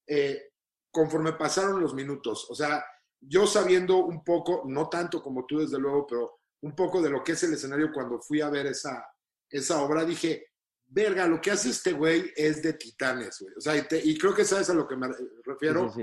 eh, 0.08 0.50
conforme 0.92 1.34
pasaron 1.34 1.80
los 1.80 1.94
minutos. 1.94 2.48
O 2.50 2.56
sea, 2.56 2.84
yo 3.22 3.48
sabiendo 3.48 3.98
un 3.98 4.24
poco, 4.24 4.64
no 4.66 4.90
tanto 4.90 5.22
como 5.22 5.46
tú 5.46 5.60
desde 5.60 5.80
luego, 5.80 6.08
pero 6.08 6.40
un 6.62 6.76
poco 6.76 7.02
de 7.02 7.10
lo 7.10 7.24
que 7.24 7.34
es 7.34 7.44
el 7.44 7.54
escenario 7.54 7.92
cuando 7.94 8.20
fui 8.20 8.42
a 8.42 8.50
ver 8.50 8.68
esa, 8.68 9.06
esa 9.50 9.82
obra, 9.82 10.04
dije, 10.04 10.48
verga, 10.88 11.28
lo 11.28 11.40
que 11.40 11.52
hace 11.52 11.70
este 11.70 11.94
güey 11.94 12.32
es 12.36 12.62
de 12.62 12.74
titanes, 12.74 13.40
güey. 13.40 13.54
O 13.56 13.62
sea, 13.62 13.76
y, 13.76 14.18
creo 14.18 14.34
que 14.34 14.46
sabes 14.46 14.70
a 14.70 14.74
lo 14.74 14.88
que 14.88 14.96
me 14.96 15.10
refiero 15.46 15.94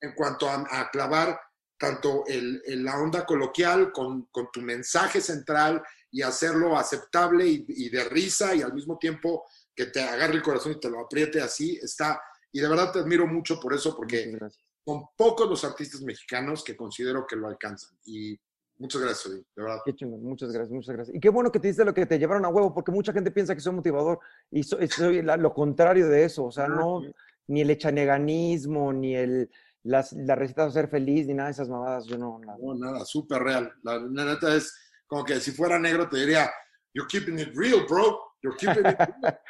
en 0.00 0.14
cuanto 0.14 0.48
a, 0.48 0.90
clavar 0.90 1.40
tanto 1.78 2.24
el, 2.26 2.62
la 2.84 2.98
onda 2.98 3.24
coloquial 3.24 3.90
con, 3.92 4.26
con, 4.26 4.50
tu 4.52 4.60
mensaje 4.60 5.20
central 5.20 5.82
y 6.10 6.22
hacerlo 6.22 6.76
aceptable 6.76 7.46
y, 7.46 7.64
y, 7.68 7.88
de 7.88 8.04
risa 8.04 8.54
y 8.54 8.62
al 8.62 8.74
mismo 8.74 8.98
tiempo 8.98 9.44
que 9.74 9.86
te 9.86 10.02
agarre 10.02 10.34
el 10.34 10.42
corazón 10.42 10.72
y 10.72 10.80
te 10.80 10.90
lo 10.90 11.00
apriete 11.00 11.40
así, 11.40 11.78
está, 11.82 12.20
y 12.52 12.60
de 12.60 12.68
verdad 12.68 12.92
te 12.92 13.00
admiro 13.00 13.26
mucho 13.26 13.58
por 13.60 13.74
eso, 13.74 13.96
porque 13.96 14.38
son 14.84 15.06
pocos 15.16 15.48
los 15.48 15.64
artistas 15.64 16.02
mexicanos 16.02 16.62
que 16.62 16.76
considero 16.76 17.26
que 17.26 17.36
lo 17.36 17.48
alcanzan. 17.48 17.98
Y 18.04 18.38
muchas 18.78 19.02
gracias, 19.02 19.34
de 19.34 19.44
verdad. 19.56 19.80
Qué 19.84 19.94
chingón, 19.94 20.22
muchas 20.22 20.52
gracias, 20.52 20.70
muchas 20.70 20.94
gracias. 20.94 21.16
Y 21.16 21.20
qué 21.20 21.28
bueno 21.28 21.50
que 21.50 21.60
te 21.60 21.68
dice 21.68 21.84
lo 21.84 21.94
que 21.94 22.06
te 22.06 22.18
llevaron 22.18 22.44
a 22.44 22.48
huevo, 22.48 22.72
porque 22.72 22.92
mucha 22.92 23.12
gente 23.12 23.30
piensa 23.30 23.54
que 23.54 23.60
soy 23.60 23.74
motivador 23.74 24.20
y 24.50 24.62
soy, 24.62 25.22
lo 25.22 25.52
contrario 25.52 26.08
de 26.08 26.24
eso, 26.24 26.44
o 26.44 26.52
sea, 26.52 26.68
no, 26.68 27.02
ni 27.48 27.62
el 27.62 27.70
echaneganismo, 27.70 28.92
ni 28.92 29.16
el... 29.16 29.50
Las, 29.86 30.14
la 30.14 30.34
receta 30.34 30.64
de 30.64 30.72
ser 30.72 30.88
feliz, 30.88 31.26
ni 31.26 31.34
nada 31.34 31.50
de 31.50 31.52
esas 31.52 31.68
mamadas, 31.68 32.06
yo 32.06 32.16
no, 32.16 32.38
nada. 32.38 32.56
No, 32.58 32.74
nada, 32.74 33.04
súper 33.04 33.42
real. 33.42 33.70
La, 33.82 33.98
la 33.98 34.24
neta 34.24 34.56
es 34.56 34.74
como 35.06 35.26
que 35.26 35.38
si 35.40 35.50
fuera 35.50 35.78
negro 35.78 36.08
te 36.08 36.20
diría, 36.20 36.50
you're 36.94 37.06
keeping 37.06 37.38
it 37.38 37.54
real, 37.54 37.84
bro. 37.86 38.18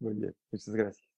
Muy 0.00 0.14
bien, 0.14 0.34
muchas 0.50 0.74
gracias. 0.74 1.10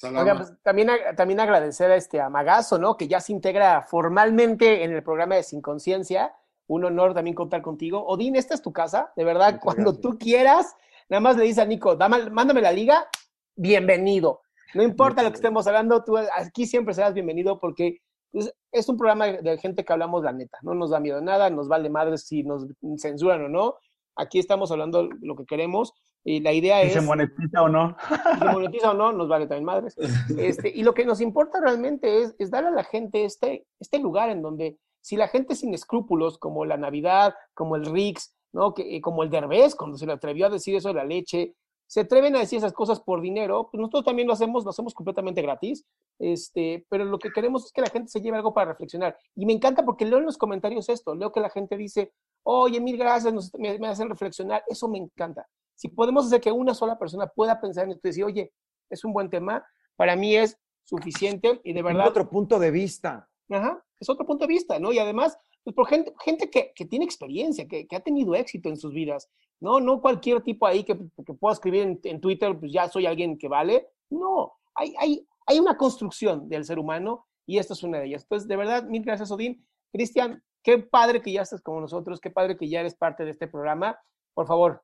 Pues, 0.00 0.62
también, 0.62 0.90
también 1.16 1.40
agradecer 1.40 1.90
a 1.90 1.96
este 1.96 2.26
Magazo, 2.28 2.78
¿no? 2.78 2.96
Que 2.96 3.08
ya 3.08 3.20
se 3.20 3.32
integra 3.32 3.82
formalmente 3.82 4.84
en 4.84 4.92
el 4.92 5.02
programa 5.02 5.36
de 5.36 5.42
Sin 5.42 5.62
Conciencia. 5.62 6.34
Un 6.66 6.84
honor 6.84 7.14
también 7.14 7.34
contar 7.34 7.62
contigo. 7.62 8.04
Odín, 8.04 8.36
esta 8.36 8.54
es 8.54 8.62
tu 8.62 8.72
casa, 8.72 9.12
de 9.16 9.24
verdad, 9.24 9.60
cuando 9.62 9.98
tú 9.98 10.18
quieras, 10.18 10.74
nada 11.08 11.20
más 11.20 11.36
le 11.36 11.44
dices 11.44 11.60
a 11.60 11.64
Nico, 11.64 11.96
mándame 11.96 12.60
la 12.60 12.72
liga, 12.72 13.08
bienvenido. 13.54 14.42
No 14.74 14.82
importa 14.82 15.22
lo 15.22 15.30
que 15.30 15.36
estemos 15.36 15.66
hablando, 15.66 16.04
tú 16.04 16.18
aquí 16.18 16.66
siempre 16.66 16.92
serás 16.92 17.14
bienvenido 17.14 17.58
porque 17.58 18.00
pues, 18.32 18.52
es 18.72 18.88
un 18.88 18.98
programa 18.98 19.26
de 19.28 19.58
gente 19.58 19.84
que 19.84 19.92
hablamos 19.92 20.24
la 20.24 20.32
neta, 20.32 20.58
no 20.62 20.74
nos 20.74 20.90
da 20.90 21.00
miedo 21.00 21.20
nada, 21.20 21.48
nos 21.48 21.68
vale 21.68 21.88
madre 21.88 22.18
si 22.18 22.42
nos 22.42 22.66
censuran 22.98 23.44
o 23.44 23.48
no, 23.48 23.76
Aquí 24.16 24.38
estamos 24.38 24.70
hablando 24.70 25.08
lo 25.20 25.36
que 25.36 25.44
queremos 25.44 25.92
y 26.24 26.40
la 26.40 26.52
idea 26.52 26.82
es... 26.82 26.94
¿Se 26.94 27.00
monetiza 27.00 27.62
o 27.62 27.68
no? 27.68 27.96
Se 28.38 28.44
monetiza 28.46 28.90
o 28.90 28.94
no, 28.94 29.12
nos 29.12 29.28
vale 29.28 29.46
también 29.46 29.64
madres. 29.64 29.96
Este, 30.38 30.68
y 30.68 30.82
lo 30.82 30.94
que 30.94 31.04
nos 31.04 31.20
importa 31.20 31.60
realmente 31.60 32.22
es, 32.22 32.34
es 32.38 32.50
darle 32.50 32.70
a 32.70 32.72
la 32.72 32.84
gente 32.84 33.24
este, 33.24 33.66
este 33.78 33.98
lugar 33.98 34.30
en 34.30 34.42
donde 34.42 34.78
si 35.06 35.16
la 35.16 35.28
gente 35.28 35.54
sin 35.54 35.72
escrúpulos, 35.72 36.36
como 36.36 36.64
la 36.64 36.76
Navidad, 36.76 37.36
como 37.54 37.76
el 37.76 37.86
Rix, 37.86 38.34
¿no? 38.52 38.74
Que, 38.74 39.00
como 39.00 39.22
el 39.22 39.30
Derbez, 39.30 39.76
cuando 39.76 39.96
se 39.96 40.04
le 40.04 40.12
atrevió 40.12 40.46
a 40.46 40.50
decir 40.50 40.74
eso 40.74 40.88
de 40.88 40.94
la 40.94 41.04
leche, 41.04 41.54
se 41.86 42.00
atreven 42.00 42.34
a 42.34 42.40
decir 42.40 42.58
esas 42.58 42.72
cosas 42.72 43.00
por 43.00 43.20
dinero, 43.20 43.68
pues 43.70 43.80
nosotros 43.80 44.04
también 44.04 44.26
lo 44.26 44.34
hacemos, 44.34 44.64
lo 44.64 44.70
hacemos 44.70 44.94
completamente 44.94 45.42
gratis, 45.42 45.86
este, 46.18 46.84
pero 46.88 47.04
lo 47.04 47.20
que 47.20 47.30
queremos 47.30 47.66
es 47.66 47.70
que 47.70 47.82
la 47.82 47.90
gente 47.90 48.08
se 48.08 48.20
lleve 48.20 48.36
algo 48.36 48.52
para 48.52 48.72
reflexionar. 48.72 49.16
Y 49.36 49.46
me 49.46 49.52
encanta 49.52 49.84
porque 49.84 50.04
leo 50.04 50.18
en 50.18 50.24
los 50.24 50.38
comentarios 50.38 50.88
esto, 50.88 51.14
leo 51.14 51.30
que 51.30 51.38
la 51.38 51.50
gente 51.50 51.76
dice, 51.76 52.12
oye, 52.48 52.80
mil 52.80 52.96
gracias, 52.96 53.52
me, 53.58 53.78
me, 53.78 53.88
hacen 53.88 54.08
reflexionar, 54.08 54.62
eso 54.68 54.86
me 54.88 54.98
encanta. 54.98 55.46
Si 55.74 55.88
podemos 55.88 56.26
hacer 56.26 56.40
que 56.40 56.52
una 56.52 56.74
sola 56.74 56.96
persona 56.96 57.26
pueda 57.26 57.60
pensar 57.60 57.84
en 57.84 57.90
esto 57.90 58.06
y 58.06 58.10
decir, 58.10 58.24
oye, 58.24 58.52
es 58.88 59.04
un 59.04 59.12
buen 59.12 59.28
tema, 59.28 59.66
para 59.96 60.14
mí 60.14 60.36
es 60.36 60.56
suficiente 60.84 61.60
y 61.64 61.72
de 61.72 61.82
verdad... 61.82 62.06
otro 62.06 62.30
punto 62.30 62.60
de 62.60 62.70
vista. 62.70 63.28
Ajá, 63.50 63.84
es 63.98 64.08
otro 64.08 64.24
punto 64.24 64.46
de 64.46 64.54
vista, 64.54 64.78
¿no? 64.78 64.92
Y 64.92 64.98
además, 65.00 65.36
pues 65.64 65.74
por 65.74 65.88
gente, 65.88 66.14
gente 66.24 66.48
que, 66.48 66.72
que 66.72 66.84
tiene 66.86 67.04
experiencia, 67.04 67.66
que, 67.66 67.86
que, 67.88 67.96
ha 67.96 68.00
tenido 68.00 68.36
éxito 68.36 68.68
en 68.68 68.76
sus 68.76 68.92
vidas, 68.92 69.28
¿no? 69.58 69.80
No 69.80 70.00
cualquier 70.00 70.40
tipo 70.42 70.66
ahí 70.66 70.84
que, 70.84 70.96
que 70.96 71.34
pueda 71.34 71.54
escribir 71.54 71.82
en, 71.82 72.00
en, 72.04 72.20
Twitter, 72.20 72.56
pues 72.56 72.72
ya 72.72 72.88
soy 72.88 73.06
alguien 73.06 73.36
que 73.38 73.48
vale. 73.48 73.88
No, 74.08 74.52
hay, 74.74 74.94
hay, 74.98 75.26
hay 75.46 75.58
una 75.58 75.76
construcción 75.76 76.48
del 76.48 76.64
ser 76.64 76.78
humano 76.78 77.26
y 77.44 77.58
esta 77.58 77.72
es 77.72 77.82
una 77.82 77.98
de 77.98 78.06
ellas. 78.06 78.22
Entonces, 78.22 78.46
de 78.46 78.56
verdad, 78.56 78.84
mil 78.84 79.02
gracias, 79.02 79.32
Odín. 79.32 79.66
Cristian, 79.92 80.42
qué 80.66 80.78
padre 80.78 81.22
que 81.22 81.30
ya 81.30 81.42
estés 81.42 81.62
con 81.62 81.80
nosotros, 81.80 82.20
qué 82.20 82.28
padre 82.28 82.56
que 82.56 82.68
ya 82.68 82.80
eres 82.80 82.96
parte 82.96 83.24
de 83.24 83.30
este 83.30 83.46
programa. 83.46 84.00
Por 84.34 84.48
favor, 84.48 84.82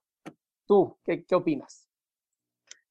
tú, 0.64 0.96
¿qué, 1.04 1.24
qué 1.24 1.34
opinas? 1.34 1.88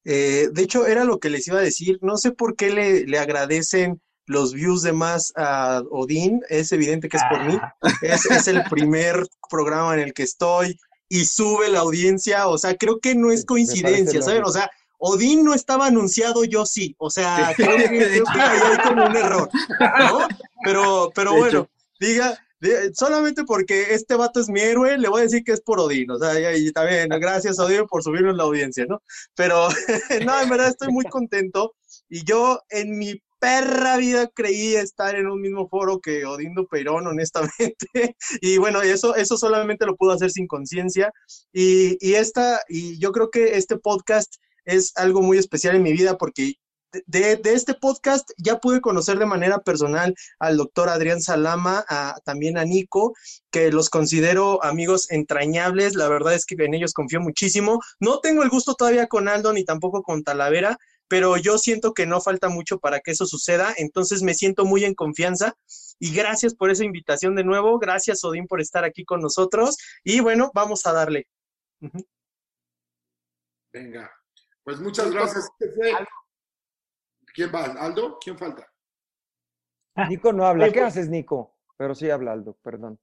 Eh, 0.04 0.50
de 0.52 0.62
hecho, 0.62 0.86
era 0.86 1.04
lo 1.04 1.18
que 1.18 1.30
les 1.30 1.48
iba 1.48 1.58
a 1.58 1.62
decir. 1.62 1.98
No 2.02 2.18
sé 2.18 2.32
por 2.32 2.54
qué 2.54 2.68
le, 2.68 3.06
le 3.06 3.18
agradecen 3.18 4.02
los 4.26 4.52
views 4.52 4.82
de 4.82 4.92
más 4.92 5.32
a 5.36 5.82
Odín. 5.90 6.42
Es 6.50 6.70
evidente 6.72 7.08
que 7.08 7.16
es 7.16 7.22
por 7.30 7.42
mí. 7.46 7.58
Es, 8.02 8.26
es, 8.26 8.46
el 8.48 8.62
primer 8.64 9.26
programa 9.48 9.94
en 9.94 10.00
el 10.00 10.12
que 10.12 10.24
estoy 10.24 10.78
y 11.08 11.24
sube 11.24 11.70
la 11.70 11.80
audiencia. 11.80 12.46
O 12.48 12.58
sea, 12.58 12.76
creo 12.76 13.00
que 13.00 13.14
no 13.14 13.32
es 13.32 13.46
coincidencia, 13.46 14.20
¿saben? 14.20 14.44
O 14.44 14.50
sea, 14.50 14.70
Odín 14.98 15.44
no 15.44 15.54
estaba 15.54 15.86
anunciado, 15.86 16.44
yo 16.44 16.66
sí. 16.66 16.94
O 16.98 17.08
sea, 17.08 17.54
creo 17.56 17.78
que, 17.78 17.84
creo 17.88 18.24
que 18.24 18.40
ahí 18.40 18.60
hay 18.70 18.78
como 18.86 19.06
un 19.06 19.16
error, 19.16 19.48
¿no? 19.80 20.28
Pero, 20.62 21.10
pero 21.14 21.34
bueno, 21.34 21.70
diga, 21.98 22.38
solamente 22.94 23.44
porque 23.44 23.94
este 23.94 24.14
vato 24.14 24.40
es 24.40 24.48
mi 24.48 24.60
héroe, 24.60 24.98
le 24.98 25.08
voy 25.08 25.20
a 25.20 25.24
decir 25.24 25.42
que 25.44 25.52
es 25.52 25.60
por 25.60 25.80
Odín, 25.80 26.10
o 26.10 26.18
sea, 26.18 26.56
y, 26.56 26.70
también, 26.72 27.08
gracias 27.08 27.58
Odín 27.58 27.86
por 27.86 28.02
subirnos 28.02 28.36
la 28.36 28.44
audiencia, 28.44 28.86
¿no? 28.88 29.02
Pero, 29.34 29.68
no, 30.26 30.40
en 30.40 30.48
verdad 30.48 30.68
estoy 30.68 30.92
muy 30.92 31.04
contento 31.06 31.74
y 32.08 32.24
yo 32.24 32.60
en 32.70 32.98
mi 32.98 33.20
perra 33.42 33.96
vida 33.96 34.28
creí 34.32 34.76
estar 34.76 35.16
en 35.16 35.26
un 35.26 35.40
mismo 35.40 35.68
foro 35.68 36.00
que 36.00 36.24
Odindo 36.24 36.64
Peirón, 36.68 37.08
honestamente, 37.08 37.86
y 38.40 38.58
bueno, 38.58 38.82
eso, 38.82 39.16
eso 39.16 39.36
solamente 39.36 39.84
lo 39.84 39.96
puedo 39.96 40.12
hacer 40.12 40.30
sin 40.30 40.46
conciencia 40.46 41.12
y, 41.52 41.96
y 42.00 42.14
esta, 42.14 42.60
y 42.68 43.00
yo 43.00 43.10
creo 43.10 43.30
que 43.30 43.56
este 43.56 43.78
podcast 43.78 44.36
es 44.64 44.92
algo 44.94 45.22
muy 45.22 45.38
especial 45.38 45.74
en 45.74 45.82
mi 45.82 45.92
vida 45.92 46.16
porque 46.18 46.54
de, 47.06 47.36
de, 47.36 47.54
este 47.54 47.74
podcast 47.74 48.30
ya 48.36 48.58
pude 48.58 48.80
conocer 48.80 49.18
de 49.18 49.26
manera 49.26 49.60
personal 49.60 50.14
al 50.38 50.56
doctor 50.56 50.88
Adrián 50.88 51.22
Salama, 51.22 51.84
a, 51.88 52.16
también 52.24 52.58
a 52.58 52.64
Nico, 52.64 53.14
que 53.50 53.70
los 53.70 53.90
considero 53.90 54.62
amigos 54.64 55.10
entrañables, 55.10 55.94
la 55.94 56.08
verdad 56.08 56.34
es 56.34 56.46
que 56.46 56.54
en 56.58 56.74
ellos 56.74 56.92
confío 56.92 57.20
muchísimo. 57.20 57.80
No 58.00 58.20
tengo 58.20 58.42
el 58.42 58.50
gusto 58.50 58.74
todavía 58.74 59.06
con 59.06 59.28
Aldo 59.28 59.52
ni 59.52 59.64
tampoco 59.64 60.02
con 60.02 60.22
Talavera, 60.22 60.78
pero 61.08 61.36
yo 61.36 61.58
siento 61.58 61.92
que 61.92 62.06
no 62.06 62.20
falta 62.20 62.48
mucho 62.48 62.78
para 62.78 63.00
que 63.00 63.10
eso 63.10 63.26
suceda, 63.26 63.74
entonces 63.76 64.22
me 64.22 64.34
siento 64.34 64.64
muy 64.64 64.84
en 64.84 64.94
confianza 64.94 65.54
y 65.98 66.14
gracias 66.14 66.54
por 66.54 66.70
esa 66.70 66.84
invitación 66.84 67.34
de 67.34 67.44
nuevo, 67.44 67.78
gracias 67.78 68.24
Odín 68.24 68.46
por 68.46 68.60
estar 68.60 68.84
aquí 68.84 69.04
con 69.04 69.20
nosotros 69.20 69.76
y 70.04 70.20
bueno, 70.20 70.50
vamos 70.54 70.86
a 70.86 70.92
darle. 70.92 71.26
Uh 71.80 71.88
-huh. 71.88 72.06
Venga, 73.72 74.10
pues 74.64 74.80
muchas 74.80 75.10
gracias. 75.10 75.48
¿Quién 77.34 77.50
va? 77.54 77.64
¿Aldo? 77.64 78.18
¿Quién 78.20 78.38
falta? 78.38 78.66
Nico 80.08 80.32
no 80.32 80.46
habla. 80.46 80.70
¿Qué 80.70 80.80
haces, 80.80 81.08
Nico? 81.08 81.56
Pero 81.76 81.94
sí 81.94 82.10
habla 82.10 82.32
Aldo, 82.32 82.56
perdón. 82.62 82.98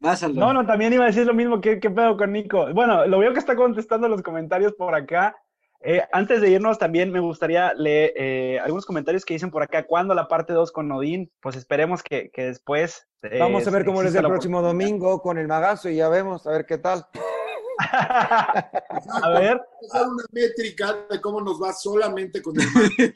Más 0.00 0.22
Aldo. 0.22 0.40
No, 0.40 0.52
no, 0.52 0.66
también 0.66 0.92
iba 0.92 1.04
a 1.04 1.08
decir 1.08 1.26
lo 1.26 1.34
mismo. 1.34 1.60
¿Qué, 1.60 1.80
qué 1.80 1.90
pedo 1.90 2.16
con 2.16 2.32
Nico? 2.32 2.72
Bueno, 2.74 3.06
lo 3.06 3.18
veo 3.18 3.32
que 3.32 3.38
está 3.38 3.56
contestando 3.56 4.08
los 4.08 4.22
comentarios 4.22 4.72
por 4.74 4.94
acá. 4.94 5.36
Eh, 5.80 6.02
antes 6.12 6.40
de 6.40 6.50
irnos, 6.50 6.78
también 6.78 7.12
me 7.12 7.20
gustaría 7.20 7.72
leer 7.74 8.12
eh, 8.16 8.58
algunos 8.60 8.86
comentarios 8.86 9.24
que 9.24 9.34
dicen 9.34 9.50
por 9.50 9.62
acá. 9.62 9.86
¿Cuándo 9.86 10.14
la 10.14 10.26
parte 10.26 10.52
2 10.52 10.72
con 10.72 10.90
Odín? 10.90 11.30
Pues 11.40 11.56
esperemos 11.56 12.02
que, 12.02 12.30
que 12.30 12.46
después. 12.46 13.06
Eh, 13.22 13.38
Vamos 13.38 13.66
a 13.66 13.70
ver 13.70 13.84
cómo 13.84 14.02
les 14.02 14.14
el 14.14 14.24
próximo 14.24 14.62
domingo 14.62 15.20
con 15.20 15.38
el 15.38 15.46
magazo 15.46 15.88
y 15.88 15.96
ya 15.96 16.08
vemos, 16.08 16.46
a 16.46 16.50
ver 16.50 16.66
qué 16.66 16.78
tal. 16.78 17.06
a 19.22 19.30
ver. 19.38 19.60
Hacer 19.90 20.06
una 20.08 20.24
métrica 20.32 21.06
de 21.10 21.20
cómo 21.20 21.40
nos 21.40 21.60
va 21.62 21.72
solamente 21.72 22.42
con 22.42 22.54
el 22.58 22.66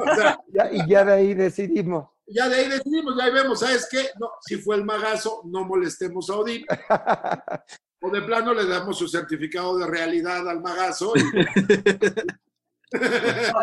o 0.00 0.14
sea, 0.14 0.38
ya, 0.48 0.70
y 0.72 0.88
ya 0.88 1.04
de 1.04 1.12
ahí 1.12 1.34
decidimos. 1.34 2.08
Ya 2.26 2.48
de 2.48 2.56
ahí 2.56 2.68
decidimos, 2.68 3.16
ya 3.16 3.24
ahí 3.24 3.32
vemos, 3.32 3.60
¿sabes 3.60 3.88
qué? 3.90 4.08
No, 4.18 4.30
si 4.40 4.56
fue 4.56 4.76
el 4.76 4.84
magazo, 4.84 5.42
no 5.44 5.64
molestemos 5.64 6.28
a 6.30 6.36
Odín. 6.36 6.66
o 8.02 8.10
de 8.10 8.22
plano 8.22 8.52
le 8.52 8.66
damos 8.66 8.98
su 8.98 9.08
certificado 9.08 9.78
de 9.78 9.86
realidad 9.86 10.48
al 10.48 10.60
magazo. 10.60 11.12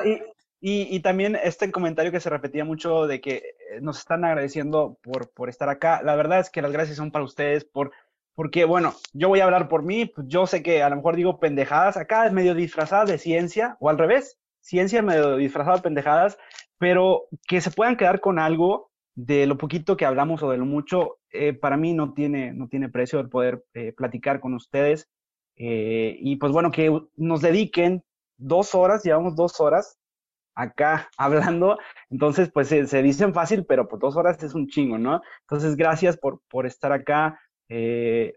Y... 0.03 0.11
y, 0.61 0.95
y, 0.95 0.99
también 1.01 1.37
este 1.41 1.71
comentario 1.71 2.11
que 2.11 2.19
se 2.19 2.29
repetía 2.29 2.65
mucho 2.65 3.07
de 3.07 3.21
que 3.21 3.55
nos 3.81 3.99
están 3.99 4.23
agradeciendo 4.25 4.97
por, 5.01 5.29
por 5.29 5.49
estar 5.49 5.69
acá. 5.69 6.01
La 6.03 6.15
verdad 6.15 6.39
es 6.39 6.49
que 6.49 6.61
las 6.61 6.71
gracias 6.71 6.97
son 6.97 7.11
para 7.11 7.25
ustedes 7.25 7.65
por 7.65 7.91
porque, 8.35 8.65
bueno, 8.65 8.93
yo 9.13 9.29
voy 9.29 9.39
a 9.39 9.45
hablar 9.45 9.67
por 9.67 9.83
mí, 9.83 10.05
pues 10.05 10.27
yo 10.27 10.47
sé 10.47 10.63
que 10.63 10.81
a 10.81 10.89
lo 10.89 10.95
mejor 10.95 11.15
digo 11.15 11.39
pendejadas, 11.39 11.97
acá 11.97 12.25
es 12.25 12.33
medio 12.33 12.55
disfrazada 12.55 13.05
de 13.05 13.17
ciencia, 13.17 13.77
o 13.79 13.89
al 13.89 13.97
revés, 13.97 14.39
ciencia 14.59 15.01
medio 15.01 15.37
disfrazada 15.37 15.77
de 15.77 15.83
pendejadas, 15.83 16.37
pero 16.77 17.27
que 17.47 17.61
se 17.61 17.71
puedan 17.71 17.97
quedar 17.97 18.19
con 18.19 18.39
algo 18.39 18.91
de 19.15 19.45
lo 19.45 19.57
poquito 19.57 19.95
que 19.95 20.05
hablamos 20.05 20.41
o 20.41 20.49
de 20.49 20.57
lo 20.57 20.65
mucho, 20.65 21.19
eh, 21.31 21.53
para 21.53 21.77
mí 21.77 21.93
no 21.93 22.13
tiene, 22.13 22.53
no 22.53 22.67
tiene 22.67 22.89
precio 22.89 23.19
el 23.19 23.29
poder 23.29 23.63
eh, 23.73 23.93
platicar 23.93 24.39
con 24.39 24.53
ustedes. 24.53 25.09
Eh, 25.55 26.17
y 26.19 26.37
pues 26.37 26.51
bueno, 26.51 26.71
que 26.71 26.91
nos 27.15 27.41
dediquen 27.41 28.03
dos 28.37 28.73
horas, 28.73 29.03
llevamos 29.03 29.35
dos 29.35 29.59
horas 29.59 29.99
acá 30.55 31.09
hablando, 31.17 31.77
entonces 32.09 32.51
pues 32.51 32.67
se, 32.67 33.03
dicen 33.03 33.33
fácil, 33.33 33.65
pero 33.65 33.87
por 33.87 33.99
dos 33.99 34.15
horas 34.15 34.41
es 34.43 34.53
un 34.53 34.67
chingo, 34.67 34.97
¿no? 34.97 35.21
Entonces 35.41 35.75
gracias 35.75 36.17
por, 36.17 36.41
por 36.49 36.65
estar 36.65 36.91
acá. 36.91 37.39
Eh, 37.69 38.33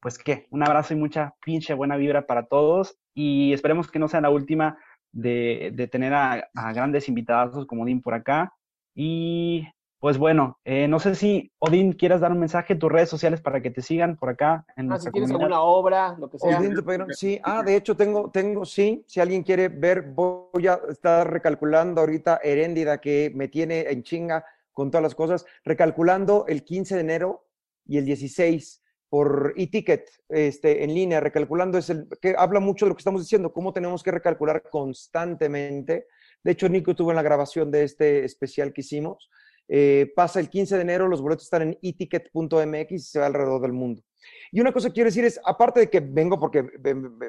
pues 0.00 0.18
qué, 0.18 0.46
un 0.50 0.62
abrazo 0.62 0.94
y 0.94 0.96
mucha 0.96 1.34
pinche 1.44 1.74
buena 1.74 1.96
vibra 1.96 2.26
para 2.26 2.46
todos 2.46 2.98
y 3.14 3.52
esperemos 3.52 3.90
que 3.90 3.98
no 3.98 4.08
sea 4.08 4.20
la 4.20 4.30
última 4.30 4.78
de, 5.12 5.72
de 5.74 5.88
tener 5.88 6.12
a, 6.12 6.48
a, 6.54 6.72
grandes 6.72 7.08
invitados 7.08 7.66
como 7.66 7.82
Odín 7.82 8.02
por 8.02 8.14
acá. 8.14 8.52
Y 8.94 9.66
pues 9.98 10.18
bueno, 10.18 10.58
eh, 10.64 10.86
no 10.88 11.00
sé 11.00 11.14
si 11.14 11.50
Odín 11.58 11.92
quieras 11.92 12.20
dar 12.20 12.30
un 12.30 12.38
mensaje 12.38 12.74
en 12.74 12.78
tus 12.78 12.92
redes 12.92 13.08
sociales 13.08 13.40
para 13.40 13.62
que 13.62 13.70
te 13.70 13.80
sigan 13.80 14.16
por 14.16 14.28
acá. 14.28 14.64
En 14.76 14.92
ah, 14.92 14.98
si 14.98 15.10
tienes 15.10 15.30
comunidad. 15.30 15.56
alguna 15.56 15.62
obra, 15.62 16.16
lo 16.18 16.28
que 16.28 16.38
sea. 16.38 16.58
Odín, 16.58 16.76
sí, 17.10 17.40
ah, 17.42 17.62
de 17.62 17.76
hecho 17.76 17.96
tengo, 17.96 18.30
tengo, 18.30 18.64
sí, 18.66 19.02
si 19.06 19.20
alguien 19.20 19.42
quiere 19.42 19.68
ver, 19.68 20.02
voy 20.02 20.66
a 20.66 20.78
estar 20.90 21.30
recalculando 21.30 22.02
ahorita 22.02 22.40
Heréndida 22.42 22.98
que 22.98 23.32
me 23.34 23.48
tiene 23.48 23.90
en 23.90 24.02
chinga 24.02 24.44
con 24.72 24.90
todas 24.90 25.02
las 25.02 25.14
cosas, 25.14 25.46
recalculando 25.64 26.44
el 26.46 26.62
15 26.62 26.96
de 26.96 27.00
enero 27.00 27.45
y 27.86 27.98
el 27.98 28.04
16 28.04 28.82
por 29.08 29.54
e-ticket 29.56 30.10
este, 30.28 30.82
en 30.82 30.92
línea, 30.92 31.20
recalculando, 31.20 31.78
es 31.78 31.90
el 31.90 32.08
que 32.20 32.34
habla 32.36 32.60
mucho 32.60 32.84
de 32.84 32.90
lo 32.90 32.96
que 32.96 33.00
estamos 33.00 33.22
diciendo, 33.22 33.52
cómo 33.52 33.72
tenemos 33.72 34.02
que 34.02 34.10
recalcular 34.10 34.64
constantemente. 34.68 36.06
De 36.42 36.52
hecho, 36.52 36.68
Nico 36.68 36.90
estuvo 36.90 37.10
en 37.10 37.16
la 37.16 37.22
grabación 37.22 37.70
de 37.70 37.84
este 37.84 38.24
especial 38.24 38.72
que 38.72 38.80
hicimos. 38.80 39.30
Eh, 39.68 40.12
pasa 40.14 40.38
el 40.38 40.48
15 40.48 40.76
de 40.76 40.82
enero, 40.82 41.08
los 41.08 41.20
boletos 41.20 41.44
están 41.44 41.62
en 41.62 41.78
eticket.mx 41.82 42.92
y 42.92 42.98
se 42.98 43.18
va 43.18 43.26
alrededor 43.26 43.60
del 43.62 43.72
mundo. 43.72 44.02
Y 44.50 44.60
una 44.60 44.72
cosa 44.72 44.88
que 44.88 44.94
quiero 44.94 45.08
decir 45.08 45.24
es, 45.24 45.40
aparte 45.44 45.80
de 45.80 45.90
que 45.90 46.00
vengo 46.00 46.38
porque 46.38 46.64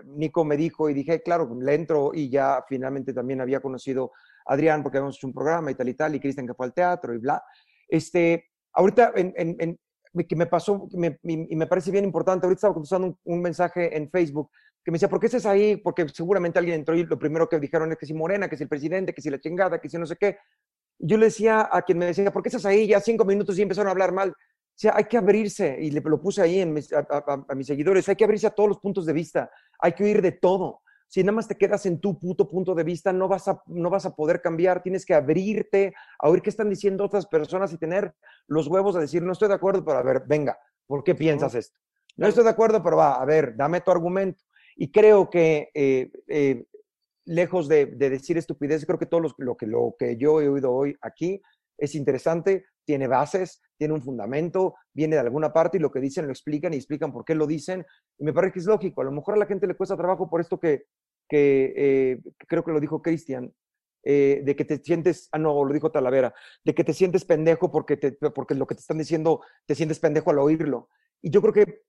Nico 0.06 0.44
me 0.44 0.58
dijo 0.58 0.90
y 0.90 0.94
dije, 0.94 1.22
claro, 1.22 1.56
le 1.60 1.74
entro 1.74 2.12
y 2.14 2.30
ya 2.30 2.64
finalmente 2.68 3.14
también 3.14 3.42
había 3.42 3.60
conocido 3.60 4.12
a 4.46 4.54
Adrián 4.54 4.84
porque 4.84 4.98
habíamos 4.98 5.18
hecho 5.18 5.28
un 5.28 5.34
programa 5.34 5.72
y 5.72 5.76
tal 5.76 5.90
y 5.90 5.94
tal, 5.94 6.16
y 6.16 6.20
Cristian 6.20 6.48
que 6.48 6.54
fue 6.54 6.66
al 6.66 6.74
teatro 6.74 7.14
y 7.14 7.18
bla. 7.18 7.44
Este, 7.88 8.50
ahorita 8.74 9.14
en, 9.16 9.34
en, 9.36 9.56
en 9.60 9.80
que 10.26 10.36
me 10.36 10.46
pasó 10.46 10.88
y 11.24 11.56
me 11.56 11.68
parece 11.68 11.92
bien 11.92 12.06
importante. 12.06 12.46
Ahorita 12.46 12.58
estaba 12.58 12.74
contestando 12.74 13.18
un, 13.24 13.42
mensaje 13.42 13.96
en 13.96 14.10
Facebook 14.10 14.50
que 14.84 14.92
me 14.92 14.96
decía, 14.96 15.10
¿por 15.10 15.20
qué 15.20 15.26
estás 15.26 15.46
ahí? 15.46 15.78
Porque 15.78 16.08
seguramente 16.10 16.60
alguien 16.60 16.80
entró 16.80 16.96
y 16.96 17.04
lo 17.04 17.20
primero 17.20 17.50
que 17.50 17.60
dijeron 17.60 17.92
es 17.92 17.98
que 17.98 18.06
si 18.06 18.14
Morena, 18.14 18.50
que 18.50 18.56
si 18.56 18.64
el 18.64 18.70
presidente, 18.70 19.14
que 19.14 19.22
si 19.22 19.30
la 19.30 19.40
chingada, 19.40 19.80
que 19.80 19.90
si 19.90 19.98
no 19.98 20.06
sé 20.06 20.16
qué. 20.16 20.38
Yo 21.00 21.18
le 21.18 21.26
decía 21.26 21.70
a 21.72 21.82
quien 21.82 21.98
me 21.98 22.06
decía, 22.06 22.32
¿por 22.32 22.42
qué 22.42 22.50
estás 22.50 22.66
ahí? 22.66 22.88
Ya 22.88 23.02
cinco 23.02 23.26
minutos 23.26 23.60
y 23.60 23.62
empezaron 23.62 23.90
a 23.90 23.92
hablar 23.92 24.12
mal. 24.12 24.30
O 24.78 24.80
sea, 24.80 24.94
hay 24.96 25.06
que 25.06 25.18
abrirse, 25.18 25.76
y 25.82 25.90
le, 25.90 26.02
lo 26.02 26.22
puse 26.22 26.40
ahí 26.40 26.60
en 26.60 26.70
a, 26.70 27.56
mis 27.56 27.66
seguidores, 27.66 28.08
hay 28.10 28.16
que 28.16 28.24
abrirse 28.24 28.46
a 28.46 28.52
todos 28.52 28.70
los 28.70 28.80
puntos 28.80 29.08
de 29.08 29.14
vista, 29.14 29.50
hay 29.80 29.94
que 29.94 30.04
oír 30.04 30.22
de 30.22 30.34
todo. 30.34 30.82
Si 31.08 31.24
nada 31.24 31.36
más 31.36 31.48
te 31.48 31.56
quedas 31.56 31.86
en 31.86 32.00
tu 32.00 32.20
puto 32.20 32.50
punto 32.50 32.76
de 32.76 32.84
vista, 32.84 33.14
no 33.14 33.28
vas, 33.28 33.48
a, 33.48 33.62
no 33.68 33.90
vas 33.90 34.06
a 34.06 34.16
poder 34.16 34.42
cambiar, 34.42 34.84
tienes 34.84 35.06
que 35.06 35.14
abrirte 35.14 35.94
a 36.20 36.30
oír 36.30 36.42
qué 36.42 36.50
están 36.50 36.70
diciendo 36.70 37.06
otras 37.06 37.26
personas 37.26 37.72
y 37.74 37.78
tener 37.78 38.14
los 38.48 38.68
huevos 38.68 38.96
a 38.96 39.00
decir, 39.00 39.24
no 39.24 39.32
estoy 39.32 39.48
de 39.48 39.56
acuerdo, 39.56 39.86
pero 39.86 40.00
a 40.00 40.04
ver, 40.04 40.24
venga, 40.28 40.60
¿por 40.86 41.04
qué 41.04 41.16
piensas 41.16 41.56
esto? 41.56 41.80
No 42.18 42.28
estoy 42.28 42.44
de 42.44 42.50
acuerdo, 42.50 42.84
pero 42.84 42.98
va, 42.98 43.22
a 43.22 43.26
ver, 43.26 43.56
dame 43.56 43.82
tu 43.82 43.92
argumento. 43.92 44.44
Y 44.76 44.92
creo 44.92 45.30
que, 45.30 45.70
eh, 45.74 46.12
eh, 46.28 46.66
lejos 47.26 47.68
de, 47.68 47.86
decir 47.86 48.38
estupidez, 48.38 48.86
creo 48.86 49.00
que 49.00 49.06
todo 49.06 49.22
lo, 49.38 49.56
que, 49.56 49.68
lo 49.68 49.96
que 49.98 50.18
yo 50.18 50.42
he 50.42 50.48
oído 50.50 50.74
hoy 50.74 50.96
aquí 51.02 51.42
es 51.78 51.94
interesante, 51.94 52.66
tiene 52.88 53.06
bases, 53.08 53.62
tiene 53.78 53.94
un 53.94 54.02
fundamento, 54.02 54.76
viene 54.94 55.18
de 55.18 55.22
alguna 55.22 55.52
parte 55.52 55.78
y 55.78 55.82
lo 55.82 55.92
que 55.92 56.00
dicen 56.00 56.26
lo 56.26 56.32
explican 56.32 56.74
y 56.74 56.78
explican 56.78 57.12
por 57.12 57.26
qué 57.26 57.36
lo 57.36 57.46
dicen. 57.46 57.86
Y 58.18 58.24
me 58.24 58.34
parece 58.34 58.54
que 58.54 58.60
es 58.60 58.66
lógico. 58.66 59.02
A 59.02 59.04
lo 59.04 59.12
mejor 59.12 59.36
a 59.36 59.38
la 59.38 59.46
gente 59.46 59.68
le 59.68 59.76
cuesta 59.76 59.98
trabajo 59.98 60.30
por 60.30 60.40
esto 60.40 60.58
que, 60.58 60.86
que 61.28 61.74
eh, 61.76 62.20
creo 62.48 62.64
que 62.64 62.72
lo 62.72 62.80
dijo 62.80 63.02
Cristian, 63.02 63.54
eh, 64.04 64.42
de 64.44 64.56
que 64.56 64.64
te 64.64 64.78
sientes, 64.78 65.28
ah, 65.34 65.38
no, 65.38 65.66
lo 65.66 65.74
dijo 65.74 65.92
Talavera, 65.92 66.34
de 66.64 66.74
que 66.74 66.86
te 66.86 66.94
sientes 66.94 67.26
pendejo 67.26 67.70
porque, 67.70 67.98
te, 67.98 68.14
porque 68.14 68.56
lo 68.56 68.66
que 68.66 68.76
te 68.76 68.82
están 68.82 68.98
diciendo, 68.98 69.42
te 69.66 69.76
sientes 69.76 70.00
pendejo 70.00 70.32
al 70.32 70.40
oírlo. 70.40 70.88
Y 71.22 71.30
yo 71.30 71.42
creo 71.42 71.54
que, 71.54 71.82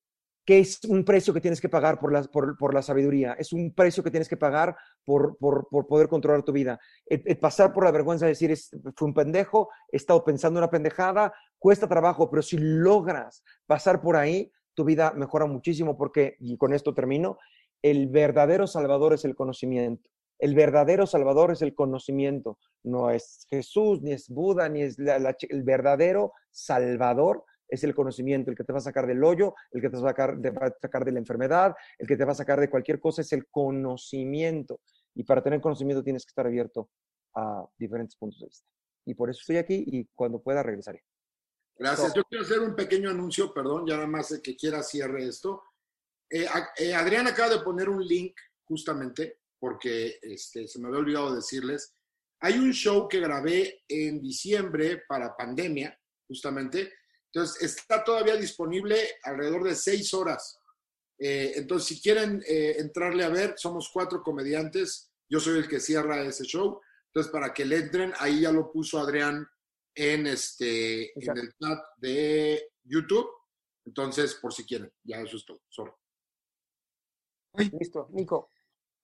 que 0.48 0.60
es 0.60 0.82
un 0.84 1.04
precio 1.04 1.34
que 1.34 1.42
tienes 1.42 1.60
que 1.60 1.68
pagar 1.68 2.00
por 2.00 2.10
la, 2.10 2.22
por, 2.22 2.72
la 2.72 2.80
sabiduría, 2.80 3.34
es 3.34 3.52
un 3.52 3.74
precio 3.74 4.02
que 4.02 4.10
tienes 4.10 4.30
que 4.30 4.38
pagar 4.38 4.74
por, 5.04 5.36
por, 5.36 5.68
por 5.68 5.86
poder 5.86 6.08
controlar 6.08 6.42
tu 6.42 6.52
vida. 6.52 6.80
El, 7.04 7.36
pasar 7.36 7.74
por 7.74 7.84
la 7.84 7.90
vergüenza 7.90 8.24
de 8.24 8.30
decir, 8.30 8.50
es, 8.50 8.70
un 8.98 9.12
pendejo, 9.12 9.68
he 9.92 9.98
estado 9.98 10.24
pensando 10.24 10.58
una 10.58 10.70
pendejada, 10.70 11.34
cuesta 11.58 11.86
trabajo, 11.86 12.30
pero 12.30 12.40
si 12.40 12.56
logras 12.56 13.44
pasar 13.66 14.00
por 14.00 14.16
ahí, 14.16 14.50
tu 14.72 14.86
vida 14.86 15.12
mejora 15.12 15.44
muchísimo 15.44 15.98
porque, 15.98 16.38
y 16.40 16.56
con 16.56 16.72
esto 16.72 16.94
termino, 16.94 17.36
el 17.82 18.08
verdadero 18.08 18.66
salvador 18.66 19.12
es 19.12 19.26
el 19.26 19.34
conocimiento. 19.34 20.08
El 20.38 20.54
verdadero 20.54 21.06
Salvador 21.06 21.50
es 21.50 21.60
el 21.62 21.74
conocimiento. 21.74 22.58
No 22.84 23.10
es 23.10 23.44
Jesús, 23.50 24.00
ni 24.00 24.12
es 24.12 24.30
Buda, 24.30 24.68
ni 24.68 24.82
es 24.82 24.96
el 24.96 25.62
verdadero 25.64 26.32
Salvador 26.52 27.44
es 27.68 27.84
el 27.84 27.94
conocimiento, 27.94 28.50
el 28.50 28.56
que 28.56 28.64
te 28.64 28.72
va 28.72 28.78
a 28.78 28.82
sacar 28.82 29.06
del 29.06 29.22
hoyo, 29.22 29.54
el 29.70 29.80
que 29.80 29.90
te 29.90 29.96
va, 29.96 30.02
a 30.02 30.10
sacar, 30.10 30.40
te 30.40 30.50
va 30.50 30.66
a 30.66 30.74
sacar 30.80 31.04
de 31.04 31.12
la 31.12 31.18
enfermedad, 31.18 31.74
el 31.98 32.06
que 32.06 32.16
te 32.16 32.24
va 32.24 32.32
a 32.32 32.34
sacar 32.34 32.58
de 32.60 32.70
cualquier 32.70 32.98
cosa, 32.98 33.22
es 33.22 33.32
el 33.32 33.46
conocimiento. 33.48 34.80
Y 35.14 35.24
para 35.24 35.42
tener 35.42 35.60
conocimiento 35.60 36.02
tienes 36.02 36.24
que 36.24 36.30
estar 36.30 36.46
abierto 36.46 36.90
a 37.34 37.66
diferentes 37.78 38.16
puntos 38.16 38.40
de 38.40 38.46
vista. 38.46 38.70
Y 39.04 39.14
por 39.14 39.30
eso 39.30 39.40
estoy 39.40 39.56
aquí 39.56 39.84
y 39.86 40.06
cuando 40.14 40.40
pueda 40.40 40.62
regresaré. 40.62 41.02
Gracias. 41.78 42.12
Yo 42.14 42.24
quiero 42.24 42.44
hacer 42.44 42.60
un 42.60 42.74
pequeño 42.74 43.10
anuncio, 43.10 43.54
perdón, 43.54 43.86
ya 43.86 43.94
nada 43.94 44.08
más 44.08 44.40
que 44.42 44.56
quiera 44.56 44.82
cierre 44.82 45.26
esto. 45.26 45.62
Eh, 46.28 46.46
eh, 46.76 46.94
Adrián 46.94 47.26
acaba 47.26 47.54
de 47.54 47.60
poner 47.60 47.88
un 47.88 48.04
link 48.04 48.34
justamente 48.64 49.38
porque 49.58 50.18
este, 50.22 50.68
se 50.68 50.78
me 50.78 50.88
había 50.88 51.00
olvidado 51.00 51.34
decirles. 51.34 51.94
Hay 52.40 52.58
un 52.58 52.72
show 52.72 53.08
que 53.08 53.20
grabé 53.20 53.82
en 53.88 54.20
diciembre 54.20 55.02
para 55.08 55.36
pandemia, 55.36 55.98
justamente. 56.26 56.92
Entonces, 57.32 57.62
está 57.62 58.02
todavía 58.02 58.36
disponible 58.36 58.96
alrededor 59.22 59.64
de 59.64 59.74
seis 59.74 60.12
horas. 60.14 60.60
Eh, 61.18 61.52
entonces, 61.56 61.88
si 61.88 62.00
quieren 62.00 62.42
eh, 62.46 62.76
entrarle 62.78 63.24
a 63.24 63.28
ver, 63.28 63.54
somos 63.56 63.90
cuatro 63.92 64.22
comediantes. 64.22 65.10
Yo 65.28 65.40
soy 65.40 65.58
el 65.58 65.68
que 65.68 65.80
cierra 65.80 66.22
ese 66.22 66.44
show. 66.44 66.80
Entonces, 67.06 67.30
para 67.32 67.52
que 67.52 67.64
le 67.64 67.76
entren, 67.76 68.12
ahí 68.18 68.42
ya 68.42 68.52
lo 68.52 68.70
puso 68.70 68.98
Adrián 68.98 69.46
en, 69.94 70.26
este, 70.26 71.12
en 71.18 71.38
el 71.38 71.52
chat 71.60 71.78
de 71.98 72.70
YouTube. 72.84 73.28
Entonces, 73.84 74.34
por 74.34 74.52
si 74.52 74.64
quieren, 74.64 74.92
ya 75.02 75.20
eso 75.20 75.36
es 75.36 75.44
todo. 75.44 75.60
Solo. 75.68 75.98
Listo, 77.54 78.08
Nico. 78.12 78.50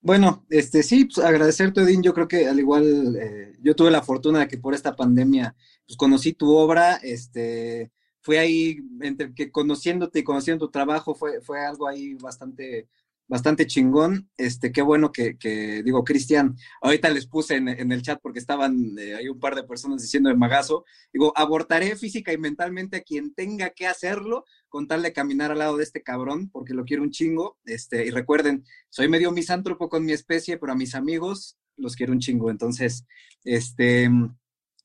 Bueno, 0.01 0.45
este 0.51 0.83
sí, 0.83 1.07
pues 1.07 1.25
agradecerte, 1.25 1.81
Odín. 1.81 2.03
Yo 2.03 2.13
creo 2.13 2.29
que 2.29 2.47
al 2.47 2.59
igual 2.59 3.17
eh, 3.17 3.57
yo 3.63 3.75
tuve 3.75 3.91
la 3.91 4.03
fortuna 4.03 4.41
de 4.41 4.49
que 4.49 4.59
por 4.59 4.75
esta 4.75 4.95
pandemia 4.95 5.57
pues 5.87 5.97
conocí 5.97 6.35
tu 6.35 6.55
obra, 6.55 6.97
este, 6.97 7.91
fue 8.25 8.39
ahí 8.39 8.79
entre 9.03 9.35
que 9.35 9.53
conociéndote 9.53 10.19
y 10.19 10.25
conociendo 10.25 10.67
tu 10.67 10.73
trabajo 10.73 11.15
fue, 11.15 11.43
fue 11.43 11.65
algo 11.65 11.87
ahí 11.87 12.15
bastante 12.15 12.89
bastante 13.27 13.67
chingón. 13.67 14.31
Este, 14.37 14.73
qué 14.73 14.83
bueno 14.83 15.13
que, 15.13 15.37
digo, 15.85 16.05
Cristian, 16.05 16.57
ahorita 16.83 17.11
les 17.11 17.27
puse 17.27 17.57
en, 17.57 17.69
el 17.69 18.03
chat 18.03 18.21
porque 18.21 18.39
estaban 18.39 18.97
eh, 18.99 19.29
un 19.31 19.41
par 19.41 19.55
de 19.55 19.65
personas 19.65 20.03
diciendo 20.03 20.29
de 20.29 20.37
magazo. 20.37 20.85
Digo, 21.13 21.33
abortaré 21.37 21.97
física 21.97 22.33
y 22.33 22.39
mentalmente 22.39 22.99
a 22.99 23.03
quien 23.03 23.35
tenga 23.35 23.71
que 23.71 23.87
hacerlo 23.87 24.45
con 24.69 24.89
tal 24.89 25.03
de 25.03 25.13
caminar 25.13 25.53
al 25.53 25.59
lado 25.59 25.77
de 25.77 25.85
este 25.85 26.03
cabrón, 26.03 26.51
porque 26.51 26.75
lo 26.75 26.85
quiero 26.85 27.03
un 27.03 27.11
chingo. 27.11 27.59
Este, 27.65 28.07
y 28.07 28.11
recuerden, 28.11 28.65
soy 28.91 29.09
medio 29.09 29.33
misántropo 29.33 29.89
con 29.89 30.05
mi 30.05 30.13
especie, 30.13 30.59
pero 30.59 30.73
a 30.73 30.77
mis 30.77 30.95
amigos 30.95 31.57
los 31.77 31.97
quiero 31.97 32.13
un 32.13 32.21
chingo. 32.21 32.51
Entonces, 32.51 33.07
este, 33.45 34.11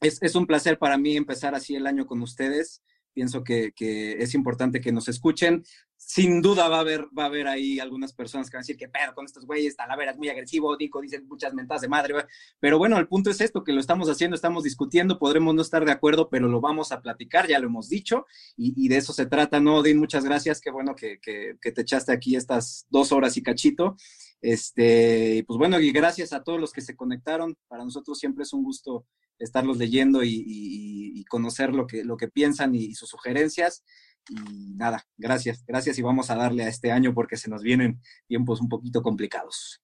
es, 0.02 0.22
es 0.22 0.36
un 0.36 0.48
placer 0.48 0.78
para 0.80 0.98
mí 0.98 1.18
empezar 1.18 1.56
así 1.56 1.76
el 1.76 1.88
año 1.88 2.06
con 2.06 2.22
ustedes 2.22 2.82
pienso 3.14 3.44
que, 3.44 3.74
es 3.80 4.34
importante 4.34 4.82
que 4.82 4.92
nos 4.92 5.08
escuchen. 5.08 5.64
Sin 5.98 6.42
duda 6.42 6.70
va 6.70 6.78
a 6.78 6.80
haber, 6.80 7.08
va 7.18 7.24
a 7.24 7.26
haber 7.28 7.48
ahí 7.48 7.80
algunas 7.80 8.14
personas 8.14 8.50
que 8.50 8.56
van 8.56 8.62
a 8.62 8.64
decir 8.64 8.78
que 8.78 8.88
pedo 8.88 9.14
con 9.14 9.26
estos 9.26 9.46
güeyes, 9.46 9.76
Talavera 9.76 10.12
es 10.12 10.18
muy 10.18 10.30
agresivo, 10.30 10.76
Dico 10.78 11.02
dice 11.02 11.22
muchas 11.22 11.54
mentadas 11.54 11.82
de 11.82 11.90
madre, 11.90 12.16
pero 12.60 12.78
bueno, 12.78 12.98
el 12.98 13.08
punto 13.08 13.30
es 13.30 13.42
esto, 13.42 13.64
que 13.64 13.74
lo 13.74 13.82
estamos 13.82 14.10
haciendo, 14.10 14.36
estamos 14.36 14.64
discutiendo, 14.64 15.20
podremos 15.20 15.54
no 15.54 15.62
estar 15.62 15.84
de 15.84 15.92
acuerdo, 15.92 16.30
pero 16.30 16.48
lo 16.48 16.62
vamos 16.62 16.92
a 16.92 17.02
platicar, 17.02 17.48
ya 17.48 17.60
lo 17.60 17.68
hemos 17.68 17.90
dicho, 17.90 18.26
y, 18.56 18.88
de 18.88 18.98
eso 18.98 19.12
se 19.14 19.26
trata, 19.26 19.60
¿no, 19.60 19.76
Odín? 19.76 20.00
Muchas 20.00 20.24
gracias, 20.24 20.62
qué 20.62 20.72
bueno 20.72 20.96
que, 20.96 21.20
que, 21.20 21.58
que 21.62 21.72
te 21.72 21.82
echaste 21.82 22.14
aquí 22.14 22.36
estas 22.36 22.88
dos 22.90 23.12
horas 23.12 23.36
y 23.38 23.44
cachito. 23.44 23.98
Este, 24.42 25.44
pues 25.48 25.58
bueno, 25.58 25.80
y 25.80 25.92
gracias 25.92 26.34
a 26.34 26.44
todos 26.44 26.60
los 26.60 26.72
que 26.72 26.82
se 26.82 26.96
conectaron. 26.96 27.58
Para 27.68 27.84
nosotros 27.84 28.18
siempre 28.18 28.44
es 28.44 28.54
un 28.54 28.64
gusto 28.64 29.06
estarlos 29.38 29.78
leyendo 29.78 30.22
y, 30.24 31.24
conocer 31.30 31.76
lo 31.76 31.86
que, 31.86 32.04
lo 32.04 32.18
que 32.18 32.28
piensan 32.28 32.74
y, 32.74 32.94
sus 32.96 33.10
sugerencias. 33.10 33.84
Y 34.30 34.74
nada, 34.76 35.06
gracias, 35.18 35.64
gracias 35.66 35.98
y 35.98 36.02
vamos 36.02 36.30
a 36.30 36.36
darle 36.36 36.64
a 36.64 36.68
este 36.68 36.92
año 36.92 37.14
porque 37.14 37.38
se 37.38 37.50
nos 37.50 37.62
vienen 37.62 38.02
tiempos 38.28 38.62
un 38.62 38.70
poquito 38.70 39.02
complicados. 39.02 39.82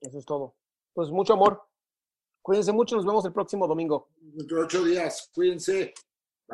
Eso 0.00 0.18
es 0.18 0.24
todo. 0.24 0.56
Pues 0.92 1.10
mucho 1.10 1.32
amor. 1.32 1.62
Cuídense 2.42 2.72
mucho, 2.72 2.96
nos 2.96 3.06
vemos 3.06 3.24
el 3.24 3.32
próximo 3.32 3.66
domingo. 3.66 4.10
Dentro 4.16 4.60
ocho 4.60 4.84
días, 4.84 5.30
cuídense. 5.34 5.94